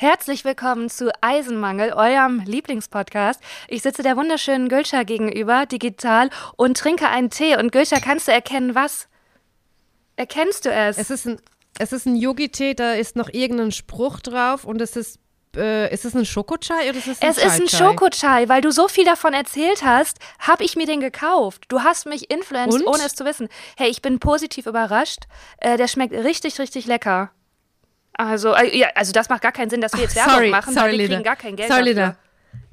Herzlich 0.00 0.44
willkommen 0.44 0.88
zu 0.88 1.10
Eisenmangel, 1.22 1.92
eurem 1.92 2.38
Lieblingspodcast. 2.46 3.40
Ich 3.66 3.82
sitze 3.82 4.04
der 4.04 4.16
wunderschönen 4.16 4.68
Gülscha 4.68 5.02
gegenüber, 5.02 5.66
digital, 5.66 6.30
und 6.56 6.76
trinke 6.76 7.08
einen 7.08 7.30
Tee. 7.30 7.56
Und 7.56 7.72
Gülscha, 7.72 7.98
kannst 7.98 8.28
du 8.28 8.32
erkennen, 8.32 8.76
was? 8.76 9.08
Erkennst 10.14 10.66
du 10.66 10.70
es? 10.70 10.98
Es 10.98 11.10
ist 11.10 11.26
ein, 11.26 11.40
es 11.80 11.92
ist 11.92 12.06
ein 12.06 12.14
Yogi-Tee, 12.14 12.74
da 12.74 12.92
ist 12.92 13.16
noch 13.16 13.28
irgendein 13.28 13.72
Spruch 13.72 14.20
drauf 14.20 14.64
und 14.64 14.80
es 14.80 14.94
ist 14.94 15.18
äh, 15.56 15.92
ist 15.92 16.04
es 16.04 16.14
ein 16.14 16.24
Schokochai 16.24 16.90
oder 16.90 16.98
ist 16.98 17.08
es 17.08 17.20
ein 17.20 17.30
Es 17.30 17.38
ist 17.38 17.60
ein 17.60 17.68
Schokochai, 17.68 18.48
weil 18.48 18.60
du 18.60 18.70
so 18.70 18.86
viel 18.86 19.04
davon 19.04 19.34
erzählt 19.34 19.82
hast, 19.82 20.18
habe 20.38 20.62
ich 20.62 20.76
mir 20.76 20.86
den 20.86 21.00
gekauft. 21.00 21.64
Du 21.66 21.82
hast 21.82 22.06
mich 22.06 22.30
influenced, 22.30 22.86
ohne 22.86 23.04
es 23.04 23.16
zu 23.16 23.24
wissen. 23.24 23.48
Hey, 23.76 23.88
ich 23.88 24.00
bin 24.00 24.20
positiv 24.20 24.66
überrascht. 24.66 25.24
Äh, 25.56 25.76
der 25.76 25.88
schmeckt 25.88 26.14
richtig, 26.14 26.60
richtig 26.60 26.86
lecker. 26.86 27.32
Also, 28.18 28.52
äh, 28.54 28.76
ja, 28.76 28.88
also 28.94 29.12
das 29.12 29.28
macht 29.30 29.40
gar 29.42 29.52
keinen 29.52 29.70
Sinn, 29.70 29.80
dass 29.80 29.92
wir 29.94 30.00
jetzt 30.00 30.16
Werbung 30.16 30.34
sorry, 30.34 30.50
machen, 30.50 30.74
sorry, 30.74 30.86
weil 30.86 30.92
wir 30.92 30.98
Lena. 30.98 31.14
kriegen 31.14 31.24
gar 31.24 31.36
kein 31.36 31.56
Geld 31.56 31.68
Sorry, 31.70 31.94
dafür. 31.94 31.94
Lena. 31.94 32.16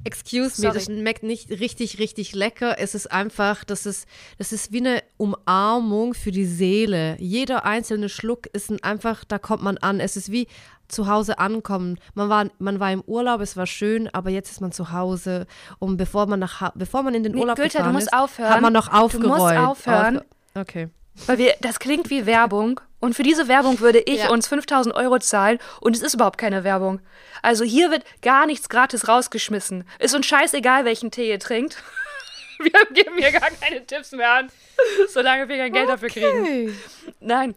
Excuse 0.04 0.60
me, 0.60 0.68
Sorry. 0.68 0.74
das 0.74 0.84
schmeckt 0.84 1.22
nicht 1.24 1.50
richtig, 1.50 1.98
richtig 1.98 2.32
lecker. 2.34 2.76
Es 2.78 2.94
ist 2.94 3.10
einfach, 3.10 3.64
das 3.64 3.86
ist, 3.86 4.06
das 4.38 4.52
ist 4.52 4.70
wie 4.72 4.78
eine 4.78 5.02
Umarmung 5.16 6.14
für 6.14 6.30
die 6.30 6.44
Seele. 6.46 7.16
Jeder 7.18 7.64
einzelne 7.64 8.08
Schluck 8.08 8.46
ist 8.52 8.70
ein 8.70 8.82
einfach, 8.84 9.24
da 9.24 9.38
kommt 9.38 9.62
man 9.64 9.78
an. 9.78 9.98
Es 9.98 10.16
ist 10.16 10.30
wie 10.30 10.46
zu 10.88 11.08
Hause 11.08 11.40
ankommen. 11.40 11.98
Man 12.14 12.28
war, 12.28 12.46
man 12.60 12.78
war 12.78 12.92
im 12.92 13.02
Urlaub, 13.02 13.40
es 13.40 13.56
war 13.56 13.66
schön, 13.66 14.08
aber 14.14 14.30
jetzt 14.30 14.50
ist 14.52 14.60
man 14.60 14.70
zu 14.70 14.92
Hause. 14.92 15.46
Und 15.80 15.96
bevor 15.96 16.26
man 16.26 16.38
nach, 16.38 16.70
bevor 16.76 17.02
man 17.02 17.14
in 17.14 17.24
den 17.24 17.34
Urlaub 17.34 17.56
du 17.56 17.62
gefahren 17.64 17.92
musst 17.92 18.06
ist, 18.06 18.12
aufhören. 18.14 18.50
hat 18.50 18.60
man 18.60 18.72
noch 18.72 18.88
Du 18.88 18.94
musst 18.96 19.14
aufgeräumt. 19.16 19.58
aufhören. 19.66 20.18
Aufge- 20.18 20.60
okay. 20.60 20.88
Weil 21.26 21.38
wir, 21.38 21.54
das 21.60 21.78
klingt 21.78 22.10
wie 22.10 22.26
Werbung. 22.26 22.80
Und 23.00 23.14
für 23.14 23.22
diese 23.22 23.48
Werbung 23.48 23.80
würde 23.80 24.00
ich 24.00 24.20
Ja. 24.20 24.30
uns 24.30 24.48
5000 24.48 24.94
Euro 24.94 25.18
zahlen. 25.18 25.58
Und 25.80 25.96
es 25.96 26.02
ist 26.02 26.14
überhaupt 26.14 26.38
keine 26.38 26.64
Werbung. 26.64 27.00
Also 27.42 27.64
hier 27.64 27.90
wird 27.90 28.04
gar 28.22 28.46
nichts 28.46 28.68
gratis 28.68 29.08
rausgeschmissen. 29.08 29.84
Ist 29.98 30.14
uns 30.14 30.26
scheißegal, 30.26 30.84
welchen 30.84 31.10
Tee 31.10 31.28
ihr 31.30 31.38
trinkt. 31.38 31.82
Wir 32.58 32.72
geben 32.94 33.18
hier 33.18 33.32
gar 33.32 33.50
keine 33.50 33.84
Tipps 33.84 34.12
mehr 34.12 34.32
an, 34.32 34.50
solange 35.12 35.46
wir 35.46 35.58
kein 35.58 35.72
Geld 35.74 35.90
dafür 35.90 36.08
kriegen. 36.08 36.40
Okay. 36.40 36.74
Nein. 37.20 37.54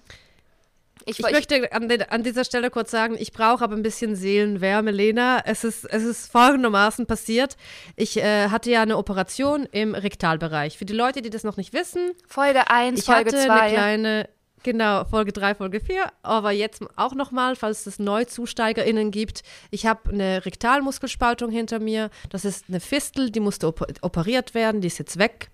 Ich, 1.06 1.20
Ich 1.20 1.32
möchte 1.32 1.72
an, 1.72 1.88
den, 1.88 2.04
an 2.04 2.24
dieser 2.24 2.44
Stelle 2.44 2.70
kurz 2.70 2.92
sagen, 2.92 3.16
ich 3.18 3.32
brauche 3.32 3.64
aber 3.64 3.76
ein 3.76 3.82
bisschen 3.82 4.16
Seelenwärme, 4.16 4.92
Lena. 4.92 5.42
Es 5.46 5.64
ist, 5.64 5.86
es 5.86 6.04
ist 6.04 6.32
folgendermaßen 6.32 7.06
passiert. 7.06 7.58
Ich 7.96 8.18
äh, 8.18 8.50
hatte 8.50 8.72
ja 8.72 8.82
eine 8.82 8.98
Operation 8.98 9.66
im 9.72 9.96
Rektalbereich. 9.96 10.78
Für 10.78 10.86
die 10.86 10.94
Leute, 10.94 11.22
die 11.22 11.30
das 11.30 11.44
noch 11.44 11.58
nicht 11.58 11.74
wissen, 11.74 12.12
Folge 12.28 12.70
1, 12.70 13.00
ich 13.00 13.06
Folge 13.06 13.32
hatte 13.32 13.46
2. 13.46 13.52
eine 13.52 13.74
kleine, 13.74 14.30
genau, 14.64 15.06
Folge 15.06 15.32
3, 15.32 15.56
Folge 15.56 15.80
4, 15.80 16.12
aber 16.22 16.52
jetzt 16.52 16.84
auch 16.96 17.14
nochmal, 17.14 17.56
falls 17.56 17.86
es 17.86 18.00
NeuzusteigerInnen 18.00 19.12
gibt. 19.12 19.44
Ich 19.72 19.86
habe 19.86 20.12
eine 20.12 20.46
Rektalmuskelspaltung 20.46 21.52
hinter 21.52 21.80
mir. 21.80 22.10
Das 22.30 22.46
ist 22.46 22.66
eine 22.68 22.80
Fistel, 22.80 23.32
die 23.32 23.40
musste 23.40 23.68
op 23.68 23.86
operiert 24.02 24.54
werden, 24.54 24.82
die 24.82 24.88
ist 24.88 25.00
jetzt 25.00 25.18
weg. 25.18 25.50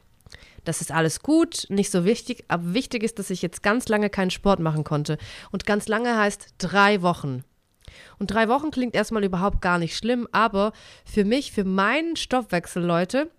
Das 0.65 0.81
ist 0.81 0.91
alles 0.91 1.21
gut, 1.21 1.65
nicht 1.69 1.91
so 1.91 2.03
wichtig, 2.03 2.43
aber 2.47 2.73
wichtig 2.73 3.03
ist, 3.03 3.19
dass 3.19 3.29
ich 3.29 3.41
jetzt 3.41 3.63
ganz 3.63 3.87
lange 3.87 4.09
keinen 4.09 4.31
Sport 4.31 4.59
machen 4.59 4.83
konnte. 4.83 5.17
Und 5.51 5.65
ganz 5.65 5.87
lange 5.87 6.17
heißt 6.17 6.55
drei 6.57 7.01
Wochen. 7.01 7.43
Und 8.19 8.31
drei 8.31 8.49
Wochen 8.49 8.71
klingt 8.71 8.95
erstmal 8.95 9.23
überhaupt 9.23 9.61
gar 9.61 9.77
nicht 9.77 9.95
schlimm, 9.95 10.27
aber 10.31 10.73
für 11.05 11.23
mich, 11.23 11.51
für 11.51 11.63
meinen 11.63 12.15
Stoffwechsel, 12.15 12.83
Leute, 12.83 13.29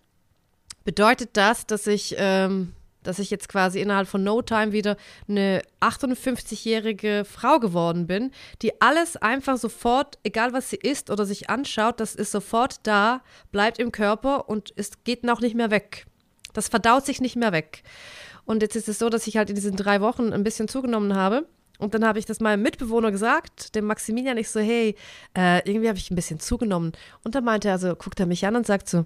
bedeutet 0.85 1.31
das, 1.35 1.67
dass 1.67 1.87
ich, 1.87 2.15
ähm, 2.17 2.73
dass 3.03 3.19
ich 3.19 3.31
jetzt 3.31 3.49
quasi 3.49 3.81
innerhalb 3.81 4.09
von 4.09 4.23
No 4.23 4.43
Time 4.43 4.73
wieder 4.73 4.97
eine 5.29 5.63
58-jährige 5.81 7.25
Frau 7.25 7.59
geworden 7.59 8.07
bin, 8.07 8.33
die 8.63 8.81
alles 8.81 9.17
einfach 9.17 9.57
sofort, 9.57 10.19
egal 10.23 10.53
was 10.53 10.71
sie 10.71 10.77
isst 10.77 11.11
oder 11.11 11.25
sich 11.25 11.51
anschaut, 11.51 12.01
das 12.01 12.15
ist 12.15 12.33
sofort 12.33 12.87
da, 12.87 13.23
bleibt 13.53 13.79
im 13.79 13.93
Körper 13.93 14.49
und 14.49 14.73
es 14.77 15.05
geht 15.05 15.29
auch 15.29 15.41
nicht 15.41 15.57
mehr 15.57 15.71
weg. 15.71 16.07
Das 16.57 16.69
verdaut 16.69 17.05
sich 17.05 17.21
nicht 17.21 17.37
mehr 17.37 17.53
weg. 17.53 17.83
Und 18.45 18.63
jetzt 18.63 18.77
ist 18.77 18.89
es 18.89 18.98
so, 18.98 19.08
dass 19.11 19.27
ich 19.27 19.36
halt 19.36 19.51
in 19.51 19.57
diesen 19.57 19.77
drei 19.77 20.01
Wochen 20.01 20.33
ein 20.33 20.45
bisschen 20.45 20.69
zugenommen 20.69 21.14
habe. 21.14 21.47
Und 21.79 21.95
dann 21.95 22.05
habe 22.07 22.19
ich 22.19 22.25
das 22.25 22.41
meinem 22.41 22.63
Mitbewohner 22.63 23.11
gesagt, 23.11 23.75
dem 23.75 23.85
Maximilian, 23.86 24.39
ich 24.39 24.48
so, 24.48 24.61
hey, 24.61 24.95
äh, 25.36 25.58
irgendwie 25.69 25.89
habe 25.89 25.98
ich 25.98 26.11
ein 26.11 26.14
bisschen 26.14 26.41
zugenommen. 26.41 26.92
Und 27.23 27.35
dann 27.35 27.45
meinte 27.45 27.69
er 27.69 27.79
so, 27.79 27.95
guckt 27.95 28.19
er 28.20 28.27
mich 28.27 28.47
an 28.47 28.57
und 28.57 28.67
sagt 28.67 28.89
so, 28.89 29.05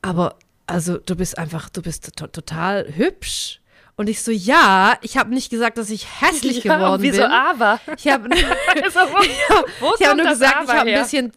aber 0.00 0.36
also 0.66 0.98
du 0.98 1.16
bist 1.16 1.36
einfach, 1.36 1.68
du 1.68 1.82
bist 1.82 2.16
to 2.16 2.26
total 2.28 2.86
hübsch. 2.96 3.60
Und 3.96 4.08
ich 4.08 4.22
so, 4.22 4.30
ja, 4.30 4.96
ich 5.02 5.16
habe 5.16 5.34
nicht 5.34 5.50
gesagt, 5.50 5.76
dass 5.76 5.90
ich 5.90 6.06
hässlich 6.22 6.62
Ja, 6.64 6.76
geworden 6.76 7.02
wieso 7.02 7.22
bin. 7.22 7.30
aber? 7.30 7.80
Ich 7.96 8.06
habe 8.06 8.28
Also, 8.84 9.00
kommt 9.80 10.16
nur 10.16 10.26
gesagt, 10.26 10.62
ich 10.62 10.70
aber 10.70 10.78
habe 10.78 10.90
ein 10.90 11.02
bisschen. 11.02 11.32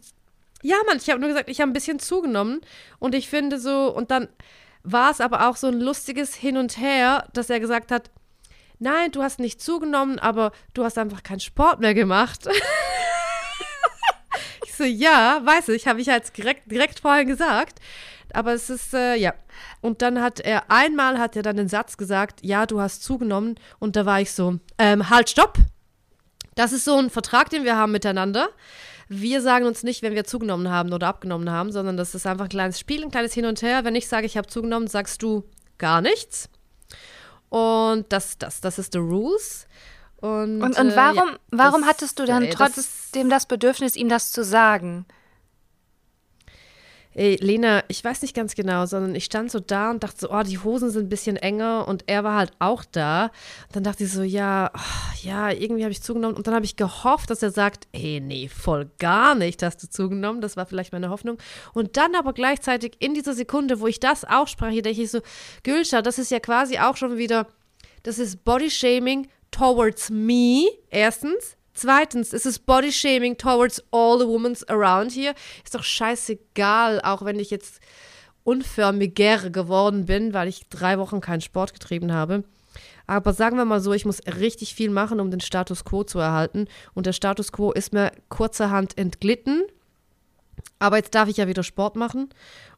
Ja, 0.61 0.75
Mann, 0.85 0.97
ich 0.97 1.09
habe 1.09 1.19
nur 1.19 1.29
gesagt, 1.29 1.49
ich 1.49 1.59
habe 1.59 1.71
ein 1.71 1.73
bisschen 1.73 1.97
zugenommen. 1.97 2.61
Und 2.99 3.15
ich 3.15 3.27
finde 3.29 3.59
so, 3.59 3.91
und 3.91 4.11
dann 4.11 4.27
war 4.83 5.11
es 5.11 5.21
aber 5.21 5.47
auch 5.47 5.55
so 5.55 5.67
ein 5.67 5.79
lustiges 5.79 6.35
Hin 6.35 6.57
und 6.57 6.77
Her, 6.77 7.27
dass 7.33 7.49
er 7.49 7.59
gesagt 7.59 7.91
hat, 7.91 8.11
nein, 8.79 9.11
du 9.11 9.23
hast 9.23 9.39
nicht 9.39 9.61
zugenommen, 9.61 10.19
aber 10.19 10.51
du 10.73 10.83
hast 10.83 10.97
einfach 10.97 11.23
keinen 11.23 11.39
Sport 11.39 11.79
mehr 11.79 11.93
gemacht. 11.93 12.47
ich 14.65 14.73
so, 14.73 14.83
ja, 14.83 15.41
weiß 15.43 15.69
ich, 15.69 15.87
habe 15.87 16.01
ich 16.01 16.07
jetzt 16.07 16.37
direkt, 16.37 16.69
direkt 16.69 16.99
vorher 16.99 17.25
gesagt. 17.25 17.79
Aber 18.33 18.53
es 18.53 18.69
ist, 18.69 18.93
äh, 18.93 19.15
ja. 19.15 19.33
Und 19.81 20.01
dann 20.01 20.21
hat 20.21 20.39
er, 20.39 20.71
einmal 20.71 21.19
hat 21.19 21.35
er 21.35 21.43
dann 21.43 21.57
den 21.57 21.67
Satz 21.67 21.97
gesagt, 21.97 22.39
ja, 22.43 22.65
du 22.65 22.79
hast 22.79 23.03
zugenommen. 23.03 23.55
Und 23.79 23.95
da 23.95 24.05
war 24.05 24.21
ich 24.21 24.31
so, 24.31 24.59
ähm, 24.77 25.09
halt, 25.09 25.29
stopp. 25.29 25.57
Das 26.55 26.73
ist 26.73 26.85
so 26.85 26.97
ein 26.97 27.09
Vertrag, 27.09 27.49
den 27.49 27.63
wir 27.63 27.77
haben 27.77 27.91
miteinander. 27.91 28.49
Wir 29.13 29.41
sagen 29.41 29.65
uns 29.65 29.83
nicht, 29.83 30.03
wenn 30.03 30.13
wir 30.15 30.23
zugenommen 30.23 30.69
haben 30.69 30.93
oder 30.93 31.07
abgenommen 31.07 31.49
haben, 31.51 31.73
sondern 31.73 31.97
das 31.97 32.15
ist 32.15 32.25
einfach 32.25 32.45
ein 32.45 32.49
kleines 32.49 32.79
Spiel, 32.79 33.03
ein 33.03 33.11
kleines 33.11 33.33
Hin 33.33 33.45
und 33.45 33.61
Her. 33.61 33.83
Wenn 33.83 33.93
ich 33.93 34.07
sage, 34.07 34.25
ich 34.25 34.37
habe 34.37 34.47
zugenommen, 34.47 34.87
sagst 34.87 35.21
du 35.21 35.43
gar 35.77 35.99
nichts. 35.99 36.47
Und 37.49 38.05
das, 38.07 38.37
das, 38.37 38.61
das 38.61 38.79
ist 38.79 38.93
the 38.93 38.99
rules. 38.99 39.67
Und, 40.21 40.61
Und, 40.61 40.79
und 40.79 40.91
äh, 40.91 40.95
warum, 40.95 41.17
ja, 41.29 41.37
warum 41.51 41.81
das- 41.81 41.89
hattest 41.89 42.19
du 42.19 42.25
dann 42.25 42.43
ey, 42.43 42.49
das 42.51 42.57
trotzdem 42.57 43.29
das 43.29 43.47
Bedürfnis, 43.47 43.97
ihm 43.97 44.07
das 44.07 44.31
zu 44.31 44.45
sagen? 44.45 45.05
Ey, 47.13 47.35
Lena, 47.41 47.83
ich 47.89 48.01
weiß 48.01 48.21
nicht 48.21 48.33
ganz 48.33 48.55
genau, 48.55 48.85
sondern 48.85 49.15
ich 49.15 49.25
stand 49.25 49.51
so 49.51 49.59
da 49.59 49.91
und 49.91 50.01
dachte 50.01 50.17
so, 50.21 50.31
oh, 50.31 50.43
die 50.43 50.59
Hosen 50.59 50.91
sind 50.91 51.07
ein 51.07 51.09
bisschen 51.09 51.35
enger 51.35 51.85
und 51.87 52.05
er 52.07 52.23
war 52.23 52.37
halt 52.37 52.53
auch 52.59 52.85
da. 52.85 53.25
Und 53.67 53.75
dann 53.75 53.83
dachte 53.83 54.05
ich 54.05 54.11
so, 54.13 54.23
ja, 54.23 54.71
oh, 54.73 55.15
ja, 55.21 55.51
irgendwie 55.51 55.83
habe 55.83 55.91
ich 55.91 56.01
zugenommen. 56.01 56.37
Und 56.37 56.47
dann 56.47 56.55
habe 56.55 56.63
ich 56.63 56.77
gehofft, 56.77 57.29
dass 57.29 57.43
er 57.43 57.51
sagt, 57.51 57.87
ey, 57.91 58.21
nee, 58.21 58.47
voll 58.47 58.89
gar 58.97 59.35
nicht 59.35 59.61
hast 59.61 59.83
du 59.83 59.89
zugenommen. 59.89 60.39
Das 60.39 60.55
war 60.55 60.65
vielleicht 60.65 60.93
meine 60.93 61.09
Hoffnung. 61.09 61.37
Und 61.73 61.97
dann 61.97 62.15
aber 62.15 62.31
gleichzeitig 62.31 62.95
in 62.99 63.13
dieser 63.13 63.33
Sekunde, 63.33 63.81
wo 63.81 63.87
ich 63.87 63.99
das 63.99 64.23
ausspreche, 64.23 64.81
denke 64.81 65.01
ich 65.01 65.11
so, 65.11 65.19
Gülscha, 65.63 66.01
das 66.01 66.17
ist 66.17 66.31
ja 66.31 66.39
quasi 66.39 66.79
auch 66.79 66.95
schon 66.95 67.17
wieder, 67.17 67.47
das 68.03 68.19
ist 68.19 68.45
Bodyshaming 68.45 69.27
towards 69.51 70.09
me, 70.09 70.69
erstens. 70.89 71.57
Zweitens, 71.73 72.33
es 72.33 72.45
ist 72.45 72.65
Bodyshaming 72.65 73.37
towards 73.37 73.81
all 73.91 74.19
the 74.19 74.27
women 74.27 74.55
around 74.67 75.11
here. 75.11 75.33
Ist 75.63 75.75
doch 75.75 75.83
scheißegal, 75.83 77.01
auch 77.01 77.23
wenn 77.23 77.39
ich 77.39 77.49
jetzt 77.49 77.79
unförmiger 78.43 79.49
geworden 79.49 80.05
bin, 80.05 80.33
weil 80.33 80.47
ich 80.47 80.67
drei 80.69 80.97
Wochen 80.97 81.21
keinen 81.21 81.41
Sport 81.41 81.73
getrieben 81.73 82.11
habe. 82.11 82.43
Aber 83.07 83.33
sagen 83.33 83.57
wir 83.57 83.65
mal 83.65 83.81
so, 83.81 83.93
ich 83.93 84.05
muss 84.05 84.21
richtig 84.39 84.75
viel 84.75 84.89
machen, 84.89 85.19
um 85.19 85.31
den 85.31 85.41
Status 85.41 85.83
quo 85.83 86.03
zu 86.03 86.19
erhalten. 86.19 86.67
Und 86.93 87.05
der 87.05 87.13
Status 87.13 87.51
quo 87.51 87.71
ist 87.71 87.93
mir 87.93 88.11
kurzerhand 88.29 88.97
entglitten. 88.97 89.63
Aber 90.79 90.97
jetzt 90.97 91.13
darf 91.13 91.29
ich 91.29 91.37
ja 91.37 91.47
wieder 91.47 91.63
Sport 91.63 91.95
machen. 91.95 92.29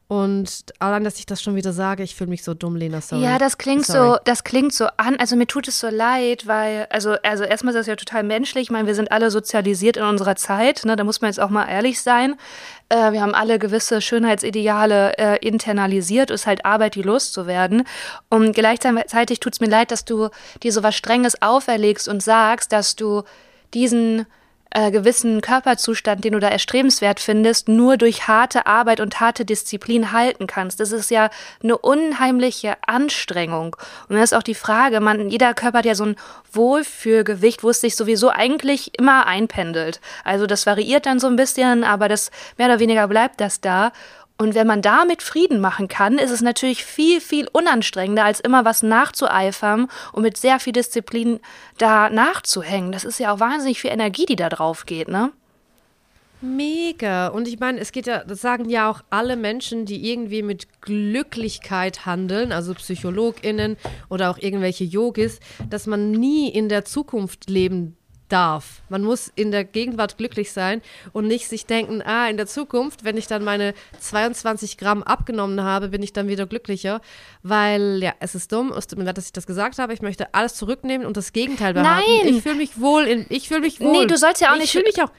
Und 0.06 0.74
allein, 0.80 1.02
dass 1.02 1.18
ich 1.18 1.24
das 1.24 1.40
schon 1.40 1.56
wieder 1.56 1.72
sage, 1.72 2.02
ich 2.02 2.14
fühle 2.14 2.28
mich 2.28 2.44
so 2.44 2.52
dumm, 2.52 2.76
Lena, 2.76 3.00
sorry. 3.00 3.22
Ja, 3.22 3.38
das 3.38 3.56
klingt 3.56 3.86
Sorry. 3.86 4.10
so, 4.10 4.18
das 4.24 4.44
klingt 4.44 4.74
so 4.74 4.86
an, 4.98 5.16
also 5.16 5.34
mir 5.34 5.46
tut 5.46 5.66
es 5.66 5.80
so 5.80 5.88
leid, 5.88 6.46
weil, 6.46 6.86
also, 6.90 7.12
also 7.22 7.44
erstmal 7.44 7.72
ist 7.72 7.78
das 7.78 7.86
ja 7.86 7.96
total 7.96 8.22
menschlich. 8.22 8.64
Ich 8.64 8.70
meine, 8.70 8.86
wir 8.86 8.94
sind 8.94 9.10
alle 9.10 9.30
sozialisiert 9.30 9.96
in 9.96 10.02
unserer 10.02 10.36
Zeit, 10.36 10.84
ne? 10.84 10.96
Da 10.96 11.04
muss 11.04 11.22
man 11.22 11.30
jetzt 11.30 11.40
auch 11.40 11.48
mal 11.48 11.66
ehrlich 11.66 12.02
sein. 12.02 12.36
Äh, 12.90 13.12
wir 13.12 13.22
haben 13.22 13.34
alle 13.34 13.58
gewisse 13.58 14.02
Schönheitsideale 14.02 15.16
äh, 15.16 15.38
internalisiert, 15.46 16.30
ist 16.30 16.46
halt 16.46 16.66
Arbeit, 16.66 16.96
die 16.96 17.02
loszuwerden. 17.02 17.84
Und 18.28 18.54
gleichzeitig 18.54 19.40
tut 19.40 19.54
es 19.54 19.60
mir 19.60 19.68
leid, 19.70 19.90
dass 19.90 20.04
du 20.04 20.28
dir 20.62 20.72
so 20.72 20.82
was 20.82 20.94
Strenges 20.94 21.40
auferlegst 21.40 22.08
und 22.08 22.22
sagst, 22.22 22.72
dass 22.72 22.94
du 22.94 23.22
diesen 23.72 24.26
äh, 24.74 24.90
gewissen 24.90 25.40
Körperzustand, 25.40 26.24
den 26.24 26.32
du 26.32 26.40
da 26.40 26.48
erstrebenswert 26.48 27.20
findest, 27.20 27.68
nur 27.68 27.96
durch 27.96 28.28
harte 28.28 28.66
Arbeit 28.66 29.00
und 29.00 29.20
harte 29.20 29.44
Disziplin 29.44 30.12
halten 30.12 30.46
kannst. 30.46 30.80
Das 30.80 30.92
ist 30.92 31.10
ja 31.10 31.30
eine 31.62 31.78
unheimliche 31.78 32.76
Anstrengung. 32.86 33.76
Und 34.08 34.16
dann 34.16 34.22
ist 34.22 34.34
auch 34.34 34.42
die 34.42 34.54
Frage, 34.54 35.00
man, 35.00 35.30
jeder 35.30 35.54
Körper 35.54 35.78
hat 35.78 35.84
ja 35.86 35.94
so 35.94 36.04
ein 36.04 36.16
Wohlfühlgewicht, 36.52 37.62
wo 37.62 37.70
es 37.70 37.80
sich 37.80 37.96
sowieso 37.96 38.30
eigentlich 38.30 38.98
immer 38.98 39.26
einpendelt. 39.26 40.00
Also 40.24 40.46
das 40.46 40.66
variiert 40.66 41.06
dann 41.06 41.20
so 41.20 41.28
ein 41.28 41.36
bisschen, 41.36 41.84
aber 41.84 42.08
das 42.08 42.30
mehr 42.58 42.66
oder 42.66 42.80
weniger 42.80 43.06
bleibt 43.08 43.40
das 43.40 43.60
da. 43.60 43.92
Und 44.36 44.56
wenn 44.56 44.66
man 44.66 44.82
damit 44.82 45.22
Frieden 45.22 45.60
machen 45.60 45.86
kann, 45.86 46.18
ist 46.18 46.32
es 46.32 46.42
natürlich 46.42 46.84
viel, 46.84 47.20
viel 47.20 47.48
unanstrengender, 47.52 48.24
als 48.24 48.40
immer 48.40 48.64
was 48.64 48.82
nachzueifern 48.82 49.88
und 50.12 50.22
mit 50.22 50.36
sehr 50.36 50.58
viel 50.58 50.72
Disziplin 50.72 51.38
da 51.78 52.10
nachzuhängen. 52.10 52.90
Das 52.90 53.04
ist 53.04 53.20
ja 53.20 53.32
auch 53.32 53.38
wahnsinnig 53.38 53.80
viel 53.80 53.92
Energie, 53.92 54.26
die 54.26 54.36
da 54.36 54.48
drauf 54.48 54.86
geht, 54.86 55.08
ne? 55.08 55.30
Mega. 56.40 57.28
Und 57.28 57.48
ich 57.48 57.58
meine, 57.58 57.80
es 57.80 57.90
geht 57.92 58.06
ja, 58.06 58.22
das 58.22 58.40
sagen 58.40 58.68
ja 58.68 58.90
auch 58.90 59.02
alle 59.08 59.36
Menschen, 59.36 59.86
die 59.86 60.10
irgendwie 60.10 60.42
mit 60.42 60.82
Glücklichkeit 60.82 62.04
handeln, 62.04 62.52
also 62.52 62.74
PsychologInnen 62.74 63.76
oder 64.10 64.30
auch 64.30 64.38
irgendwelche 64.38 64.84
Yogis, 64.84 65.40
dass 65.70 65.86
man 65.86 66.10
nie 66.10 66.50
in 66.50 66.68
der 66.68 66.84
Zukunft 66.84 67.48
leben 67.48 67.96
darf. 68.34 68.82
Man 68.88 69.02
muss 69.02 69.30
in 69.34 69.50
der 69.52 69.64
Gegenwart 69.64 70.18
glücklich 70.18 70.52
sein 70.52 70.82
und 71.12 71.26
nicht 71.26 71.48
sich 71.48 71.66
denken, 71.66 72.02
ah, 72.02 72.28
in 72.28 72.36
der 72.36 72.46
Zukunft, 72.46 73.04
wenn 73.04 73.16
ich 73.16 73.26
dann 73.28 73.44
meine 73.44 73.72
22 74.00 74.76
Gramm 74.76 75.02
abgenommen 75.02 75.62
habe, 75.62 75.88
bin 75.88 76.02
ich 76.02 76.12
dann 76.12 76.28
wieder 76.28 76.46
glücklicher. 76.46 77.00
Weil, 77.42 78.02
ja, 78.02 78.12
es 78.20 78.34
ist 78.34 78.50
dumm, 78.52 78.72
es 78.72 78.86
tut 78.86 78.98
mir 78.98 79.04
leid, 79.04 79.16
dass 79.16 79.26
ich 79.26 79.32
das 79.32 79.46
gesagt 79.46 79.78
habe. 79.78 79.92
Ich 79.94 80.02
möchte 80.02 80.34
alles 80.34 80.54
zurücknehmen 80.56 81.06
und 81.06 81.16
das 81.16 81.32
Gegenteil 81.32 81.74
behaupten. 81.74 82.02
Nein! 82.22 82.34
Ich 82.34 82.42
fühle 82.42 82.56
mich 82.56 82.80
wohl 82.80 83.04
in, 83.04 83.26
ich 83.28 83.48
fühle 83.48 83.60
mich 83.60 83.80
wohl. 83.80 83.92
Nee, 83.92 84.06
du 84.06 84.16
sollst 84.18 84.40
ja 84.40 84.50
auch 84.50 84.54
ich 84.56 84.62
nicht. 84.62 84.72
fühle 84.72 84.84
mich 84.84 85.00
auch, 85.02 85.10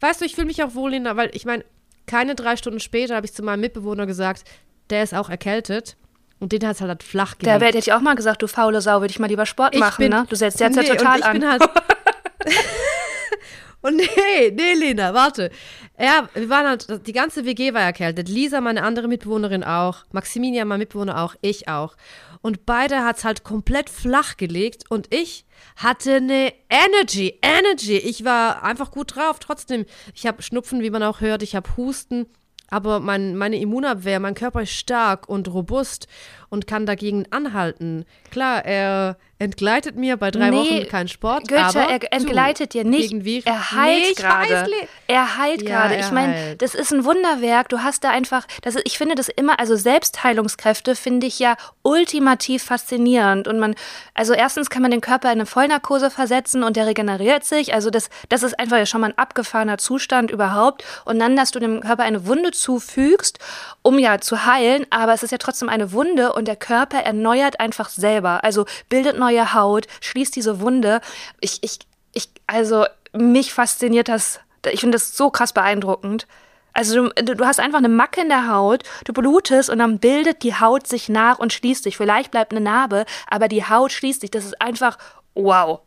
weißt 0.00 0.20
du, 0.20 0.24
ich 0.24 0.34
fühle 0.34 0.46
mich 0.46 0.62
auch 0.64 0.74
wohl 0.74 0.94
in, 0.94 1.04
der- 1.04 1.16
weil 1.16 1.30
ich 1.34 1.44
meine, 1.44 1.64
keine 2.06 2.34
drei 2.34 2.56
Stunden 2.56 2.80
später 2.80 3.14
habe 3.16 3.26
ich 3.26 3.32
zu 3.34 3.42
meinem 3.42 3.60
Mitbewohner 3.60 4.06
gesagt, 4.06 4.44
der 4.88 5.02
ist 5.02 5.14
auch 5.14 5.28
erkältet. 5.28 5.96
Und 6.40 6.52
den 6.52 6.66
hat 6.66 6.76
es 6.76 6.80
halt 6.80 7.02
flach 7.02 7.36
gelegt. 7.36 7.60
Da 7.60 7.66
hätte 7.66 7.76
ich 7.76 7.92
auch 7.92 8.00
mal 8.00 8.14
gesagt, 8.14 8.40
du 8.40 8.46
faule 8.48 8.80
Sau, 8.80 9.02
würde 9.02 9.10
ich 9.12 9.18
mal 9.18 9.26
lieber 9.26 9.44
Sport 9.44 9.74
Ich 9.74 9.80
machen, 9.80 9.98
bin- 10.02 10.10
ne? 10.10 10.26
Du 10.30 10.34
setzt 10.36 10.58
jetzt 10.58 10.74
Nee, 10.76 10.86
ja 10.88 10.94
total 10.94 11.18
ich 11.18 11.24
an. 11.26 11.38
Bin 11.38 11.46
halt 11.50 11.62
und 13.82 13.96
nee, 13.96 14.50
nee, 14.52 14.74
Lena, 14.74 15.14
warte. 15.14 15.50
Ja, 15.98 16.28
wir 16.34 16.48
waren 16.48 16.66
halt, 16.66 17.06
die 17.06 17.12
ganze 17.12 17.44
WG 17.44 17.74
war 17.74 17.82
erkältet. 17.82 18.28
Lisa, 18.28 18.60
meine 18.60 18.82
andere 18.82 19.08
Mitbewohnerin 19.08 19.64
auch. 19.64 20.04
Maximilian, 20.12 20.66
mein 20.66 20.78
Mitbewohner 20.78 21.22
auch. 21.22 21.34
Ich 21.42 21.68
auch. 21.68 21.96
Und 22.42 22.64
beide 22.64 23.04
hat 23.04 23.18
es 23.18 23.24
halt 23.24 23.44
komplett 23.44 23.90
flach 23.90 24.38
gelegt 24.38 24.84
und 24.88 25.12
ich 25.12 25.44
hatte 25.76 26.14
eine 26.14 26.54
Energy, 26.70 27.38
Energy. 27.42 27.98
Ich 27.98 28.24
war 28.24 28.62
einfach 28.62 28.90
gut 28.90 29.14
drauf. 29.14 29.38
Trotzdem, 29.40 29.84
ich 30.14 30.26
habe 30.26 30.42
Schnupfen, 30.42 30.82
wie 30.82 30.90
man 30.90 31.02
auch 31.02 31.20
hört. 31.20 31.42
Ich 31.42 31.54
habe 31.54 31.76
Husten. 31.76 32.26
Aber 32.70 33.00
mein, 33.00 33.36
meine 33.36 33.58
Immunabwehr, 33.58 34.20
mein 34.20 34.34
Körper 34.34 34.62
ist 34.62 34.72
stark 34.72 35.28
und 35.28 35.52
robust 35.52 36.06
und 36.50 36.66
kann 36.66 36.84
dagegen 36.84 37.24
anhalten. 37.30 38.04
Klar, 38.30 38.64
er 38.66 39.16
entgleitet 39.38 39.96
mir 39.96 40.18
bei 40.18 40.30
drei 40.30 40.50
Nee, 40.50 40.56
Wochen 40.56 40.88
kein 40.88 41.08
Sport, 41.08 41.48
Goethe, 41.48 41.62
aber 41.64 41.80
er 41.84 42.12
entgleitet 42.12 42.74
dir 42.74 42.84
nicht. 42.84 43.24
Virus- 43.24 43.46
Er 43.46 43.70
heilt 43.72 44.08
Nee, 44.08 44.12
gerade. 44.14 44.70
Er 45.06 45.38
heilt 45.38 45.62
Ja, 45.62 45.68
gerade. 45.78 45.94
er 45.94 46.00
Ich 46.06 46.10
meine, 46.12 46.56
das 46.56 46.74
ist 46.74 46.92
ein 46.92 47.06
Wunderwerk. 47.06 47.70
Du 47.70 47.78
hast 47.82 48.04
da 48.04 48.10
einfach, 48.10 48.46
das 48.60 48.74
ist, 48.74 48.82
ich 48.84 48.98
finde 48.98 49.14
das 49.14 49.28
immer, 49.30 49.58
also 49.58 49.76
Selbstheilungskräfte 49.76 50.94
finde 50.94 51.26
ich 51.26 51.38
ja 51.38 51.56
ultimativ 51.82 52.64
faszinierend. 52.64 53.48
Und 53.48 53.58
man, 53.58 53.74
also 54.12 54.34
erstens 54.34 54.68
kann 54.68 54.82
man 54.82 54.90
den 54.90 55.00
Körper 55.00 55.28
in 55.28 55.38
eine 55.38 55.46
Vollnarkose 55.46 56.10
versetzen 56.10 56.62
und 56.62 56.76
der 56.76 56.86
regeneriert 56.86 57.44
sich. 57.44 57.72
Also 57.72 57.88
das, 57.90 58.10
das 58.28 58.42
ist 58.42 58.58
einfach 58.60 58.76
ja 58.76 58.84
schon 58.86 59.00
mal 59.00 59.08
ein 59.10 59.18
abgefahrener 59.18 59.78
Zustand 59.78 60.30
überhaupt. 60.30 60.84
Und 61.06 61.18
dann, 61.18 61.34
dass 61.36 61.50
du 61.50 61.58
dem 61.60 61.80
Körper 61.80 62.02
eine 62.02 62.26
Wunde 62.26 62.50
zufügst, 62.50 63.38
um 63.82 63.98
ja 63.98 64.20
zu 64.20 64.44
heilen, 64.44 64.84
aber 64.90 65.14
es 65.14 65.22
ist 65.22 65.30
ja 65.30 65.38
trotzdem 65.38 65.70
eine 65.70 65.92
Wunde 65.92 66.34
und 66.40 66.48
der 66.48 66.56
Körper 66.56 66.98
erneuert 66.98 67.60
einfach 67.60 67.88
selber. 67.88 68.42
Also 68.42 68.66
bildet 68.88 69.18
neue 69.18 69.54
Haut, 69.54 69.86
schließt 70.00 70.34
diese 70.34 70.60
Wunde. 70.60 71.00
Ich, 71.40 71.58
ich, 71.62 71.78
ich, 72.12 72.28
also 72.46 72.86
mich 73.12 73.52
fasziniert 73.52 74.08
das. 74.08 74.40
Ich 74.72 74.80
finde 74.80 74.96
das 74.96 75.16
so 75.16 75.30
krass 75.30 75.52
beeindruckend. 75.52 76.26
Also 76.72 77.08
du, 77.08 77.34
du 77.36 77.44
hast 77.44 77.60
einfach 77.60 77.78
eine 77.78 77.88
Macke 77.88 78.20
in 78.22 78.28
der 78.28 78.48
Haut, 78.48 78.84
du 79.04 79.12
blutest 79.12 79.70
und 79.70 79.78
dann 79.78 79.98
bildet 79.98 80.42
die 80.42 80.54
Haut 80.54 80.86
sich 80.86 81.08
nach 81.08 81.38
und 81.38 81.52
schließt 81.52 81.82
sich. 81.82 81.96
Vielleicht 81.96 82.30
bleibt 82.30 82.52
eine 82.52 82.60
Narbe, 82.60 83.04
aber 83.28 83.48
die 83.48 83.64
Haut 83.64 83.92
schließt 83.92 84.20
sich. 84.20 84.30
Das 84.30 84.44
ist 84.44 84.60
einfach 84.60 84.98
wow. 85.34 85.80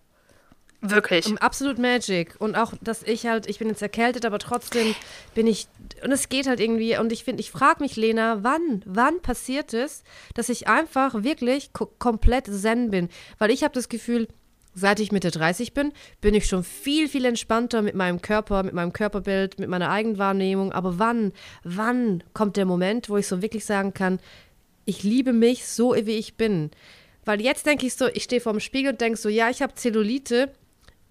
Wirklich. 0.83 1.41
Absolut 1.41 1.79
Magic. 1.79 2.35
Und 2.39 2.55
auch, 2.55 2.73
dass 2.81 3.03
ich 3.03 3.25
halt, 3.25 3.47
ich 3.47 3.57
bin 3.57 3.69
jetzt 3.69 3.81
erkältet, 3.81 4.25
aber 4.25 4.37
trotzdem 4.37 4.93
bin 5.33 5.47
ich, 5.47 5.67
und 6.03 6.11
es 6.11 6.27
geht 6.27 6.45
halt 6.45 6.59
irgendwie, 6.59 6.97
und 6.97 7.11
ich 7.13 7.23
finde, 7.23 7.39
ich 7.39 7.51
frage 7.51 7.81
mich, 7.81 7.95
Lena, 7.95 8.43
wann, 8.43 8.83
wann 8.85 9.21
passiert 9.21 9.73
es, 9.73 10.03
dass 10.33 10.49
ich 10.49 10.67
einfach 10.67 11.23
wirklich 11.23 11.71
ko 11.71 11.89
komplett 11.99 12.47
zen 12.47 12.91
bin? 12.91 13.07
Weil 13.37 13.51
ich 13.51 13.63
habe 13.63 13.73
das 13.73 13.87
Gefühl, 13.87 14.27
seit 14.75 14.99
ich 14.99 15.13
Mitte 15.13 15.31
30 15.31 15.73
bin, 15.73 15.93
bin 16.19 16.33
ich 16.33 16.47
schon 16.47 16.65
viel, 16.65 17.07
viel 17.07 17.23
entspannter 17.23 17.81
mit 17.81 17.95
meinem 17.95 18.21
Körper, 18.21 18.63
mit 18.63 18.73
meinem 18.73 18.91
Körperbild, 18.91 19.59
mit 19.59 19.69
meiner 19.69 19.89
Eigenwahrnehmung. 19.89 20.73
Aber 20.73 20.99
wann, 20.99 21.31
wann 21.63 22.23
kommt 22.33 22.57
der 22.57 22.65
Moment, 22.65 23.09
wo 23.09 23.15
ich 23.15 23.27
so 23.27 23.41
wirklich 23.41 23.65
sagen 23.65 23.93
kann, 23.93 24.19
ich 24.83 25.03
liebe 25.03 25.31
mich 25.31 25.65
so, 25.65 25.95
wie 25.95 26.17
ich 26.17 26.35
bin? 26.35 26.71
Weil 27.23 27.39
jetzt 27.39 27.65
denke 27.65 27.85
ich 27.85 27.93
so, 27.93 28.07
ich 28.07 28.23
stehe 28.23 28.41
vorm 28.41 28.59
Spiegel 28.59 28.91
und 28.91 29.01
denke 29.01 29.17
so, 29.17 29.29
ja, 29.29 29.49
ich 29.49 29.61
habe 29.61 29.75
Zellulite, 29.75 30.51